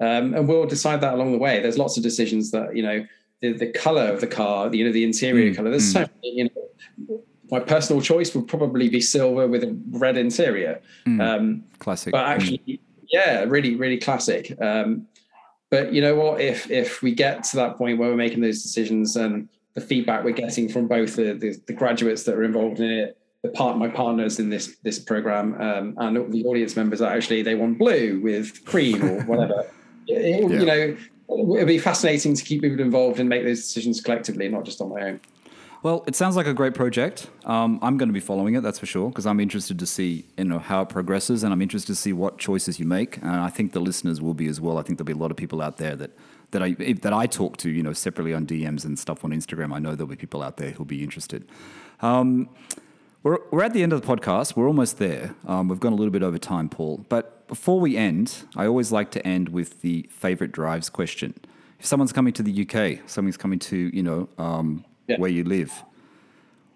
um, 0.00 0.34
and 0.34 0.48
we'll 0.48 0.66
decide 0.66 1.00
that 1.02 1.14
along 1.14 1.32
the 1.32 1.38
way. 1.38 1.60
There's 1.60 1.78
lots 1.78 1.96
of 1.96 2.02
decisions 2.02 2.50
that 2.50 2.76
you 2.76 2.82
know 2.82 3.06
the, 3.42 3.52
the 3.52 3.66
color 3.72 4.04
of 4.04 4.20
the 4.20 4.26
car, 4.26 4.74
you 4.74 4.84
know, 4.84 4.92
the 4.92 5.04
interior 5.04 5.52
mm, 5.52 5.56
color. 5.56 5.70
There's 5.70 5.90
mm. 5.90 5.92
so 5.92 6.00
many, 6.00 6.36
you 6.36 6.44
know. 6.44 7.22
My 7.52 7.60
personal 7.60 8.02
choice 8.02 8.34
would 8.34 8.48
probably 8.48 8.88
be 8.88 9.00
silver 9.00 9.46
with 9.46 9.62
a 9.62 9.78
red 9.90 10.16
interior. 10.16 10.80
Mm, 11.06 11.20
um, 11.22 11.64
classic, 11.78 12.10
but 12.10 12.26
actually, 12.26 12.58
mm. 12.66 12.80
yeah, 13.08 13.44
really, 13.44 13.76
really 13.76 13.98
classic. 13.98 14.60
Um, 14.60 15.06
but 15.70 15.92
you 15.92 16.02
know 16.02 16.16
what? 16.16 16.40
If 16.40 16.68
if 16.70 17.02
we 17.02 17.14
get 17.14 17.44
to 17.44 17.56
that 17.56 17.78
point 17.78 17.98
where 17.98 18.10
we're 18.10 18.16
making 18.16 18.40
those 18.40 18.62
decisions 18.62 19.14
and 19.14 19.48
the 19.74 19.80
feedback 19.80 20.24
we're 20.24 20.32
getting 20.32 20.68
from 20.68 20.88
both 20.88 21.16
the, 21.16 21.32
the, 21.32 21.56
the 21.66 21.72
graduates 21.72 22.24
that 22.24 22.34
are 22.34 22.44
involved 22.44 22.80
in 22.80 22.90
it 22.90 23.18
the 23.42 23.48
part 23.48 23.76
my 23.76 23.88
partners 23.88 24.38
in 24.38 24.50
this 24.50 24.76
this 24.82 24.98
program 24.98 25.60
um, 25.60 25.94
and 25.98 26.32
the 26.32 26.44
audience 26.44 26.76
members 26.76 27.00
are 27.00 27.12
actually 27.12 27.42
they 27.42 27.54
want 27.54 27.76
blue 27.78 28.20
with 28.22 28.64
cream 28.64 29.02
or 29.02 29.22
whatever. 29.26 29.66
it, 30.06 30.50
yeah. 30.50 30.58
You 30.58 30.66
know, 30.66 30.96
it'll 31.56 31.66
be 31.66 31.78
fascinating 31.78 32.34
to 32.34 32.44
keep 32.44 32.62
people 32.62 32.80
involved 32.80 33.18
and 33.18 33.28
make 33.28 33.44
those 33.44 33.60
decisions 33.60 34.00
collectively, 34.00 34.48
not 34.48 34.64
just 34.64 34.80
on 34.80 34.90
my 34.90 35.02
own. 35.02 35.20
Well, 35.82 36.04
it 36.06 36.14
sounds 36.14 36.36
like 36.36 36.46
a 36.46 36.54
great 36.54 36.74
project. 36.74 37.28
Um, 37.44 37.80
I'm 37.82 37.98
going 37.98 38.08
to 38.08 38.12
be 38.12 38.20
following 38.20 38.54
it, 38.54 38.60
that's 38.60 38.78
for 38.78 38.86
sure, 38.86 39.08
because 39.08 39.26
I'm 39.26 39.40
interested 39.40 39.80
to 39.80 39.86
see 39.86 40.24
you 40.38 40.44
know 40.44 40.60
how 40.60 40.82
it 40.82 40.88
progresses, 40.88 41.42
and 41.42 41.52
I'm 41.52 41.60
interested 41.60 41.88
to 41.88 41.96
see 41.96 42.12
what 42.12 42.38
choices 42.38 42.78
you 42.78 42.86
make. 42.86 43.16
And 43.16 43.30
I 43.30 43.48
think 43.48 43.72
the 43.72 43.80
listeners 43.80 44.20
will 44.20 44.34
be 44.34 44.46
as 44.46 44.60
well. 44.60 44.78
I 44.78 44.82
think 44.82 44.98
there'll 44.98 45.06
be 45.06 45.12
a 45.12 45.16
lot 45.16 45.32
of 45.32 45.36
people 45.36 45.60
out 45.60 45.78
there 45.78 45.96
that 45.96 46.12
that 46.52 46.62
I 46.62 46.74
that 46.74 47.12
I 47.12 47.26
talk 47.26 47.56
to, 47.58 47.68
you 47.68 47.82
know, 47.82 47.92
separately 47.92 48.32
on 48.32 48.46
DMs 48.46 48.84
and 48.84 48.96
stuff 48.96 49.24
on 49.24 49.32
Instagram. 49.32 49.74
I 49.74 49.80
know 49.80 49.96
there'll 49.96 50.06
be 50.06 50.14
people 50.14 50.40
out 50.40 50.56
there 50.56 50.70
who'll 50.70 50.86
be 50.86 51.02
interested. 51.02 51.48
Um, 52.00 52.48
we're, 53.24 53.38
we're 53.50 53.64
at 53.64 53.72
the 53.72 53.82
end 53.82 53.92
of 53.92 54.02
the 54.02 54.06
podcast. 54.06 54.54
We're 54.54 54.68
almost 54.68 54.98
there. 54.98 55.34
Um, 55.46 55.68
we've 55.68 55.80
gone 55.80 55.92
a 55.92 55.96
little 55.96 56.12
bit 56.12 56.22
over 56.22 56.38
time, 56.38 56.68
Paul. 56.68 57.04
But 57.08 57.48
before 57.48 57.80
we 57.80 57.96
end, 57.96 58.44
I 58.54 58.66
always 58.66 58.92
like 58.92 59.10
to 59.12 59.26
end 59.26 59.48
with 59.48 59.80
the 59.80 60.08
favorite 60.10 60.52
drives 60.52 60.90
question. 60.90 61.34
If 61.78 61.86
someone's 61.86 62.12
coming 62.12 62.32
to 62.34 62.42
the 62.42 62.62
UK, 62.62 63.08
someone's 63.08 63.36
coming 63.36 63.58
to, 63.60 63.76
you 63.76 64.02
know, 64.02 64.28
um, 64.38 64.84
yeah. 65.06 65.16
where 65.18 65.30
you 65.30 65.44
live, 65.44 65.84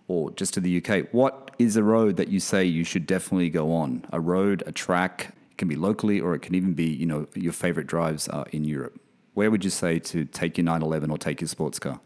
or 0.08 0.30
just 0.32 0.54
to 0.54 0.60
the 0.60 0.82
UK, 0.82 1.08
what 1.12 1.50
is 1.58 1.76
a 1.76 1.82
road 1.82 2.16
that 2.16 2.28
you 2.28 2.40
say 2.40 2.64
you 2.64 2.84
should 2.84 3.06
definitely 3.06 3.50
go 3.50 3.72
on? 3.72 4.04
A 4.12 4.20
road, 4.20 4.62
a 4.66 4.72
track, 4.72 5.34
it 5.50 5.58
can 5.58 5.68
be 5.68 5.76
locally, 5.76 6.20
or 6.20 6.34
it 6.34 6.40
can 6.40 6.54
even 6.54 6.74
be, 6.74 6.86
you 6.86 7.06
know, 7.06 7.26
your 7.34 7.52
favorite 7.52 7.86
drives 7.86 8.28
uh, 8.28 8.44
in 8.52 8.64
Europe. 8.64 9.00
Where 9.34 9.50
would 9.50 9.64
you 9.64 9.70
say 9.70 9.98
to 9.98 10.24
take 10.24 10.56
your 10.56 10.64
911 10.64 11.10
or 11.10 11.18
take 11.18 11.40
your 11.40 11.48
sports 11.48 11.78
car? 11.78 12.00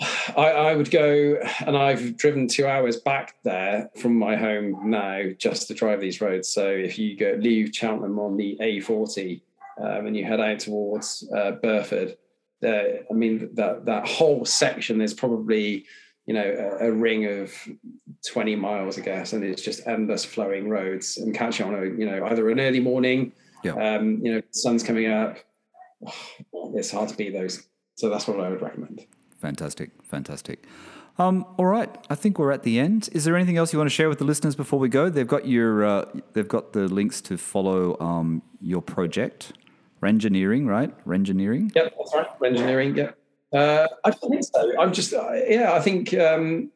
I, 0.36 0.50
I, 0.50 0.76
would 0.76 0.90
go, 0.90 1.38
and 1.66 1.76
I've 1.76 2.16
driven 2.16 2.48
two 2.48 2.66
hours 2.66 2.96
back 2.96 3.34
there 3.42 3.90
from 3.96 4.16
my 4.16 4.36
home 4.36 4.90
now 4.90 5.24
just 5.36 5.68
to 5.68 5.74
drive 5.74 6.00
these 6.00 6.20
roads. 6.20 6.48
So 6.48 6.66
if 6.66 6.98
you 6.98 7.16
go 7.16 7.36
leave 7.38 7.74
Cheltenham 7.74 8.18
on 8.18 8.36
the 8.36 8.56
A40 8.60 9.42
um, 9.80 10.06
and 10.06 10.16
you 10.16 10.24
head 10.24 10.40
out 10.40 10.60
towards 10.60 11.28
uh, 11.34 11.52
Burford, 11.52 12.16
uh, 12.64 13.02
I 13.10 13.14
mean 13.14 13.50
that 13.54 13.86
that 13.86 14.06
whole 14.06 14.44
section 14.44 15.00
is 15.00 15.14
probably 15.14 15.86
you 16.26 16.34
know 16.34 16.76
a, 16.80 16.88
a, 16.88 16.92
ring 16.92 17.26
of 17.26 17.52
20 18.26 18.56
miles, 18.56 18.98
I 18.98 19.02
guess, 19.02 19.32
and 19.32 19.42
it's 19.42 19.62
just 19.62 19.86
endless 19.86 20.24
flowing 20.24 20.68
roads 20.68 21.16
and 21.16 21.34
catching 21.34 21.66
on 21.66 21.74
a 21.74 21.84
you 21.84 22.06
know 22.06 22.26
either 22.26 22.48
an 22.50 22.60
early 22.60 22.80
morning, 22.80 23.32
yeah. 23.64 23.72
um, 23.72 24.20
you 24.24 24.34
know, 24.34 24.42
sun's 24.50 24.82
coming 24.82 25.10
up. 25.10 25.38
Oh, 26.54 26.72
it's 26.74 26.90
hard 26.90 27.08
to 27.08 27.16
beat 27.16 27.32
those. 27.32 27.66
So 27.96 28.08
that's 28.08 28.26
what 28.26 28.40
I 28.40 28.48
would 28.48 28.62
recommend. 28.62 29.06
Fantastic, 29.40 29.90
fantastic. 30.02 30.64
Um, 31.18 31.44
all 31.58 31.66
right, 31.66 31.94
I 32.08 32.14
think 32.14 32.38
we're 32.38 32.52
at 32.52 32.62
the 32.62 32.78
end. 32.78 33.10
Is 33.12 33.24
there 33.24 33.36
anything 33.36 33.58
else 33.58 33.72
you 33.72 33.78
want 33.78 33.90
to 33.90 33.94
share 33.94 34.08
with 34.08 34.18
the 34.18 34.24
listeners 34.24 34.56
before 34.56 34.78
we 34.78 34.88
go? 34.88 35.10
They've 35.10 35.26
got 35.26 35.46
your, 35.46 35.84
uh, 35.84 36.04
they've 36.32 36.48
got 36.48 36.72
the 36.72 36.88
links 36.88 37.20
to 37.22 37.36
follow 37.36 37.98
um, 38.00 38.42
your 38.60 38.80
project, 38.80 39.52
Renngineering, 40.02 40.66
right? 40.66 40.92
Renngineering. 41.06 41.74
Yep, 41.74 41.94
that's 41.96 42.14
right. 42.14 42.40
Renngineering. 42.40 42.96
Yeah. 42.96 43.58
Uh, 43.58 43.88
I 44.04 44.10
think 44.12 44.44
so. 44.44 44.80
I'm 44.80 44.92
just, 44.92 45.12
uh, 45.12 45.32
yeah, 45.46 45.72
I 45.72 45.80
think 45.80 46.14
um, 46.14 46.70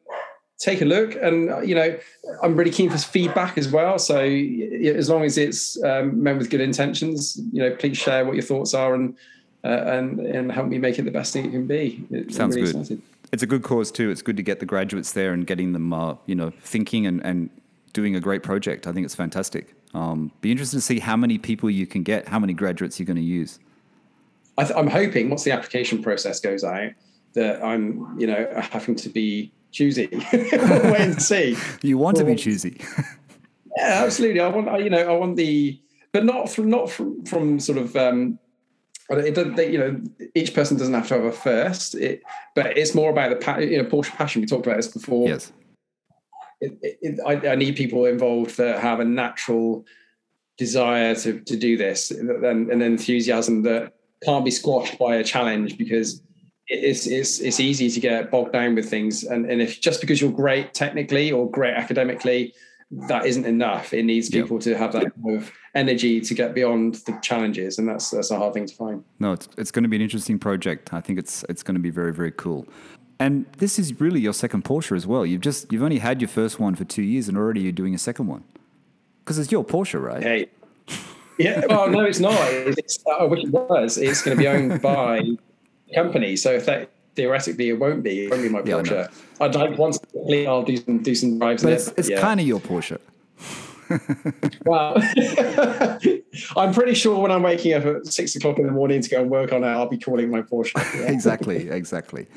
take 0.59 0.81
a 0.81 0.85
look, 0.85 1.15
and 1.15 1.49
uh, 1.49 1.61
you 1.61 1.75
know, 1.75 1.97
I'm 2.43 2.55
really 2.55 2.71
keen 2.71 2.89
for 2.89 2.97
feedback 2.97 3.57
as 3.57 3.69
well. 3.69 3.97
So 3.97 4.19
as 4.19 5.09
long 5.09 5.23
as 5.23 5.37
it's 5.37 5.81
um, 5.83 6.21
meant 6.21 6.37
with 6.37 6.49
good 6.49 6.61
intentions, 6.61 7.39
you 7.51 7.61
know, 7.61 7.75
please 7.75 7.97
share 7.97 8.25
what 8.25 8.35
your 8.35 8.43
thoughts 8.43 8.73
are 8.73 8.93
and 8.93 9.15
uh, 9.63 9.67
and 9.67 10.19
and 10.19 10.51
help 10.51 10.67
me 10.67 10.77
make 10.77 10.99
it 10.99 11.03
the 11.03 11.11
best 11.11 11.33
thing 11.33 11.45
it 11.45 11.51
can 11.51 11.65
be. 11.65 12.05
It, 12.11 12.33
Sounds 12.33 12.55
really 12.55 12.71
good. 12.71 12.81
Excited. 12.81 13.01
It's 13.31 13.43
a 13.43 13.47
good 13.47 13.63
cause 13.63 13.91
too. 13.91 14.11
It's 14.11 14.21
good 14.21 14.37
to 14.37 14.43
get 14.43 14.59
the 14.59 14.65
graduates 14.65 15.11
there 15.13 15.33
and 15.33 15.45
getting 15.47 15.73
them, 15.73 15.91
uh, 15.91 16.15
you 16.25 16.35
know, 16.35 16.51
thinking 16.61 17.07
and, 17.07 17.25
and 17.25 17.49
doing 17.91 18.15
a 18.15 18.19
great 18.19 18.43
project. 18.43 18.85
I 18.85 18.93
think 18.93 19.05
it's 19.05 19.15
fantastic. 19.15 19.73
Um, 19.95 20.29
be 20.41 20.51
interested 20.51 20.75
to 20.75 20.81
see 20.81 20.99
how 20.99 21.15
many 21.15 21.37
people 21.37 21.69
you 21.69 21.87
can 21.87 22.03
get, 22.03 22.27
how 22.27 22.37
many 22.37 22.51
graduates 22.51 22.99
you're 22.99 23.05
going 23.05 23.15
to 23.15 23.23
use. 23.23 23.59
I 24.57 24.69
am 24.77 24.87
hoping 24.87 25.29
once 25.29 25.45
the 25.45 25.51
application 25.51 26.03
process 26.03 26.41
goes 26.41 26.65
out 26.65 26.91
that 27.33 27.63
I'm, 27.63 28.19
you 28.19 28.27
know, 28.27 28.45
having 28.71 28.95
to 28.95 29.09
be 29.09 29.53
choosy. 29.71 30.09
Wait 30.33 30.99
and 30.99 31.21
see. 31.21 31.57
You 31.81 31.97
want 31.97 32.17
to 32.17 32.25
be 32.25 32.35
choosy. 32.35 32.81
yeah, 33.77 34.03
absolutely. 34.03 34.41
I 34.41 34.49
want, 34.49 34.83
you 34.83 34.89
know, 34.89 34.99
I 34.99 35.17
want 35.17 35.37
the, 35.37 35.79
but 36.11 36.25
not 36.25 36.49
from 36.49 36.69
not 36.69 36.89
from 36.89 37.23
from 37.23 37.59
sort 37.61 37.77
of 37.77 37.95
um, 37.95 38.37
it 39.09 39.33
doesn't, 39.33 39.57
you 39.71 39.77
know, 39.77 40.01
each 40.33 40.53
person 40.53 40.77
doesn't 40.77 40.93
have 40.93 41.07
to 41.07 41.13
have 41.13 41.23
a 41.23 41.31
first, 41.31 41.95
it, 41.95 42.21
but 42.53 42.77
it's 42.77 42.95
more 42.95 43.11
about 43.11 43.39
the, 43.39 43.65
you 43.65 43.81
know, 43.81 43.87
Porsche 43.87 44.11
passion. 44.11 44.41
We 44.41 44.47
talked 44.47 44.65
about 44.65 44.77
this 44.77 44.89
before. 44.89 45.29
Yes. 45.29 45.53
It, 46.61 46.77
it, 46.81 47.19
I, 47.25 47.51
I, 47.51 47.55
need 47.55 47.75
people 47.75 48.05
involved 48.05 48.57
that 48.57 48.79
have 48.79 48.99
a 48.99 49.05
natural 49.05 49.85
desire 50.57 51.13
to, 51.15 51.39
to 51.41 51.57
do 51.57 51.75
this 51.77 52.11
and, 52.11 52.29
and 52.29 52.71
an 52.71 52.81
enthusiasm 52.81 53.63
that 53.63 53.93
can't 54.23 54.45
be 54.45 54.51
squashed 54.51 54.97
by 54.97 55.15
a 55.15 55.23
challenge 55.23 55.77
because 55.77 56.21
it's, 56.67 57.07
it's, 57.07 57.39
it's 57.39 57.59
easy 57.59 57.89
to 57.89 57.99
get 57.99 58.31
bogged 58.31 58.53
down 58.53 58.75
with 58.75 58.89
things. 58.89 59.23
And, 59.23 59.49
and 59.49 59.61
if 59.61 59.81
just 59.81 60.01
because 60.01 60.21
you're 60.21 60.31
great 60.31 60.73
technically 60.73 61.31
or 61.31 61.49
great 61.49 61.75
academically, 61.75 62.53
that 62.91 63.25
isn't 63.25 63.45
enough. 63.45 63.93
It 63.93 64.03
needs 64.03 64.29
people 64.29 64.57
yep. 64.57 64.63
to 64.63 64.77
have 64.77 64.93
that 64.93 65.13
kind 65.15 65.37
of 65.37 65.51
energy 65.73 66.21
to 66.21 66.33
get 66.33 66.53
beyond 66.53 66.95
the 67.05 67.17
challenges, 67.21 67.79
and 67.79 67.87
that's 67.87 68.11
that's 68.11 68.31
a 68.31 68.37
hard 68.37 68.53
thing 68.53 68.65
to 68.67 68.75
find. 68.75 69.03
No, 69.19 69.33
it's 69.33 69.49
it's 69.57 69.71
going 69.71 69.83
to 69.83 69.89
be 69.89 69.95
an 69.95 70.01
interesting 70.01 70.37
project. 70.37 70.93
I 70.93 71.01
think 71.01 71.19
it's 71.19 71.43
it's 71.49 71.63
going 71.63 71.75
to 71.75 71.81
be 71.81 71.89
very 71.89 72.13
very 72.13 72.31
cool. 72.31 72.67
And 73.19 73.45
this 73.59 73.79
is 73.79 73.99
really 74.01 74.19
your 74.19 74.33
second 74.33 74.65
Porsche 74.65 74.95
as 74.95 75.07
well. 75.07 75.25
You've 75.25 75.41
just 75.41 75.71
you've 75.71 75.83
only 75.83 75.99
had 75.99 76.21
your 76.21 76.27
first 76.27 76.59
one 76.59 76.75
for 76.75 76.83
two 76.83 77.01
years, 77.01 77.27
and 77.29 77.37
already 77.37 77.61
you're 77.61 77.71
doing 77.71 77.95
a 77.95 77.97
second 77.97 78.27
one. 78.27 78.43
Because 79.23 79.39
it's 79.39 79.51
your 79.51 79.63
Porsche, 79.63 80.01
right? 80.01 80.21
Hey. 80.23 80.47
Yeah. 81.37 81.65
Well, 81.67 81.89
no, 81.89 81.99
it's 82.05 82.21
not. 82.21 82.33
It's, 82.49 82.97
I 83.19 83.25
wish 83.25 83.43
it 83.43 83.49
was. 83.49 83.97
It's 83.97 84.21
going 84.21 84.37
to 84.37 84.41
be 84.41 84.47
owned 84.47 84.81
by 84.81 85.17
a 85.17 85.93
company. 85.93 86.37
So 86.37 86.53
if 86.53 86.65
that 86.65 86.89
theoretically 87.17 87.67
it 87.67 87.73
won't 87.77 88.03
be, 88.03 88.23
it 88.23 88.31
won't 88.31 88.41
be 88.41 88.47
my 88.47 88.61
Yeah, 88.63 88.77
I 88.77 88.81
know. 88.83 88.91
Porsche. 88.91 89.11
I'd 89.41 89.55
like 89.55 89.77
once 89.77 89.99
I'll 90.47 90.63
do 90.63 90.77
some 90.77 91.03
do 91.03 91.13
some 91.13 91.37
drives. 91.37 91.61
But 91.61 91.69
in 91.73 91.75
it's, 91.75 91.87
it's 91.97 92.09
Yeah. 92.09 92.21
kind 92.21 92.39
of 92.39 92.47
your 92.47 92.61
Porsche. 92.61 92.99
Well, 94.65 94.95
I'm 96.55 96.73
pretty 96.73 96.93
sure 96.93 97.19
when 97.19 97.31
I'm 97.31 97.43
waking 97.43 97.73
up 97.73 97.85
at 97.85 98.07
six 98.07 98.33
o'clock 98.37 98.57
in 98.57 98.65
the 98.65 98.71
morning 98.71 99.01
to 99.01 99.09
go 99.09 99.21
and 99.21 99.29
work 99.29 99.51
on 99.51 99.63
it, 99.65 99.67
I'll 99.67 99.89
be 99.89 99.97
calling 99.97 100.29
my 100.31 100.41
Porsche. 100.41 100.73
Yeah. 100.95 101.11
exactly, 101.11 101.69
exactly. 101.69 102.27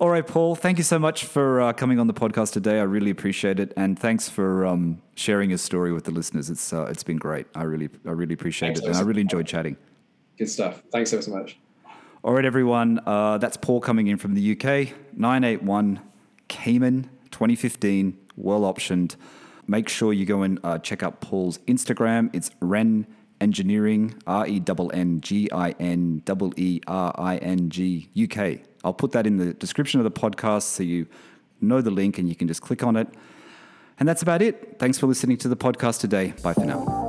All 0.00 0.08
right, 0.08 0.26
Paul. 0.26 0.54
Thank 0.54 0.78
you 0.78 0.84
so 0.84 0.98
much 0.98 1.26
for 1.26 1.60
uh, 1.60 1.74
coming 1.74 1.98
on 1.98 2.06
the 2.06 2.14
podcast 2.14 2.54
today. 2.54 2.80
I 2.80 2.84
really 2.84 3.10
appreciate 3.10 3.60
it, 3.60 3.74
and 3.76 3.98
thanks 3.98 4.30
for 4.30 4.64
um, 4.64 5.02
sharing 5.14 5.50
your 5.50 5.58
story 5.58 5.92
with 5.92 6.04
the 6.04 6.10
listeners. 6.10 6.48
It's 6.48 6.72
uh, 6.72 6.86
it's 6.86 7.02
been 7.02 7.18
great. 7.18 7.46
I 7.54 7.64
really 7.64 7.90
I 8.06 8.12
really 8.12 8.32
appreciate 8.32 8.68
Thanks, 8.68 8.80
it, 8.80 8.86
and 8.86 8.96
I 8.96 9.02
really 9.02 9.20
enjoyed 9.20 9.46
chatting. 9.46 9.76
Good 10.38 10.48
stuff. 10.48 10.82
Thanks 10.90 11.10
so 11.10 11.30
much. 11.30 11.58
All 12.24 12.32
right, 12.32 12.46
everyone. 12.46 13.00
Uh, 13.04 13.36
that's 13.36 13.58
Paul 13.58 13.82
coming 13.82 14.06
in 14.06 14.16
from 14.16 14.32
the 14.32 14.52
UK. 14.52 14.94
981 15.18 16.00
Cayman 16.48 17.10
2015, 17.30 18.16
well 18.36 18.62
optioned. 18.62 19.16
Make 19.66 19.90
sure 19.90 20.14
you 20.14 20.24
go 20.24 20.40
and 20.40 20.58
uh, 20.64 20.78
check 20.78 21.02
out 21.02 21.20
Paul's 21.20 21.58
Instagram. 21.66 22.30
It's 22.32 22.50
Ren 22.60 23.06
Engineering, 23.38 24.14
R 24.26 24.46
E 24.46 24.62
N 24.66 24.90
N 24.94 25.20
G 25.20 25.52
I 25.52 25.72
N 25.72 26.22
E 26.26 26.52
E 26.56 26.80
R 26.86 27.14
I 27.18 27.36
N 27.36 27.68
G 27.68 28.08
UK. 28.18 28.69
I'll 28.84 28.94
put 28.94 29.12
that 29.12 29.26
in 29.26 29.36
the 29.36 29.52
description 29.54 30.00
of 30.00 30.04
the 30.04 30.10
podcast 30.10 30.62
so 30.62 30.82
you 30.82 31.06
know 31.60 31.80
the 31.80 31.90
link 31.90 32.18
and 32.18 32.28
you 32.28 32.34
can 32.34 32.48
just 32.48 32.62
click 32.62 32.82
on 32.82 32.96
it. 32.96 33.08
And 33.98 34.08
that's 34.08 34.22
about 34.22 34.40
it. 34.40 34.76
Thanks 34.78 34.98
for 34.98 35.06
listening 35.06 35.36
to 35.38 35.48
the 35.48 35.56
podcast 35.56 36.00
today. 36.00 36.32
Bye 36.42 36.54
for 36.54 36.64
now. 36.64 36.99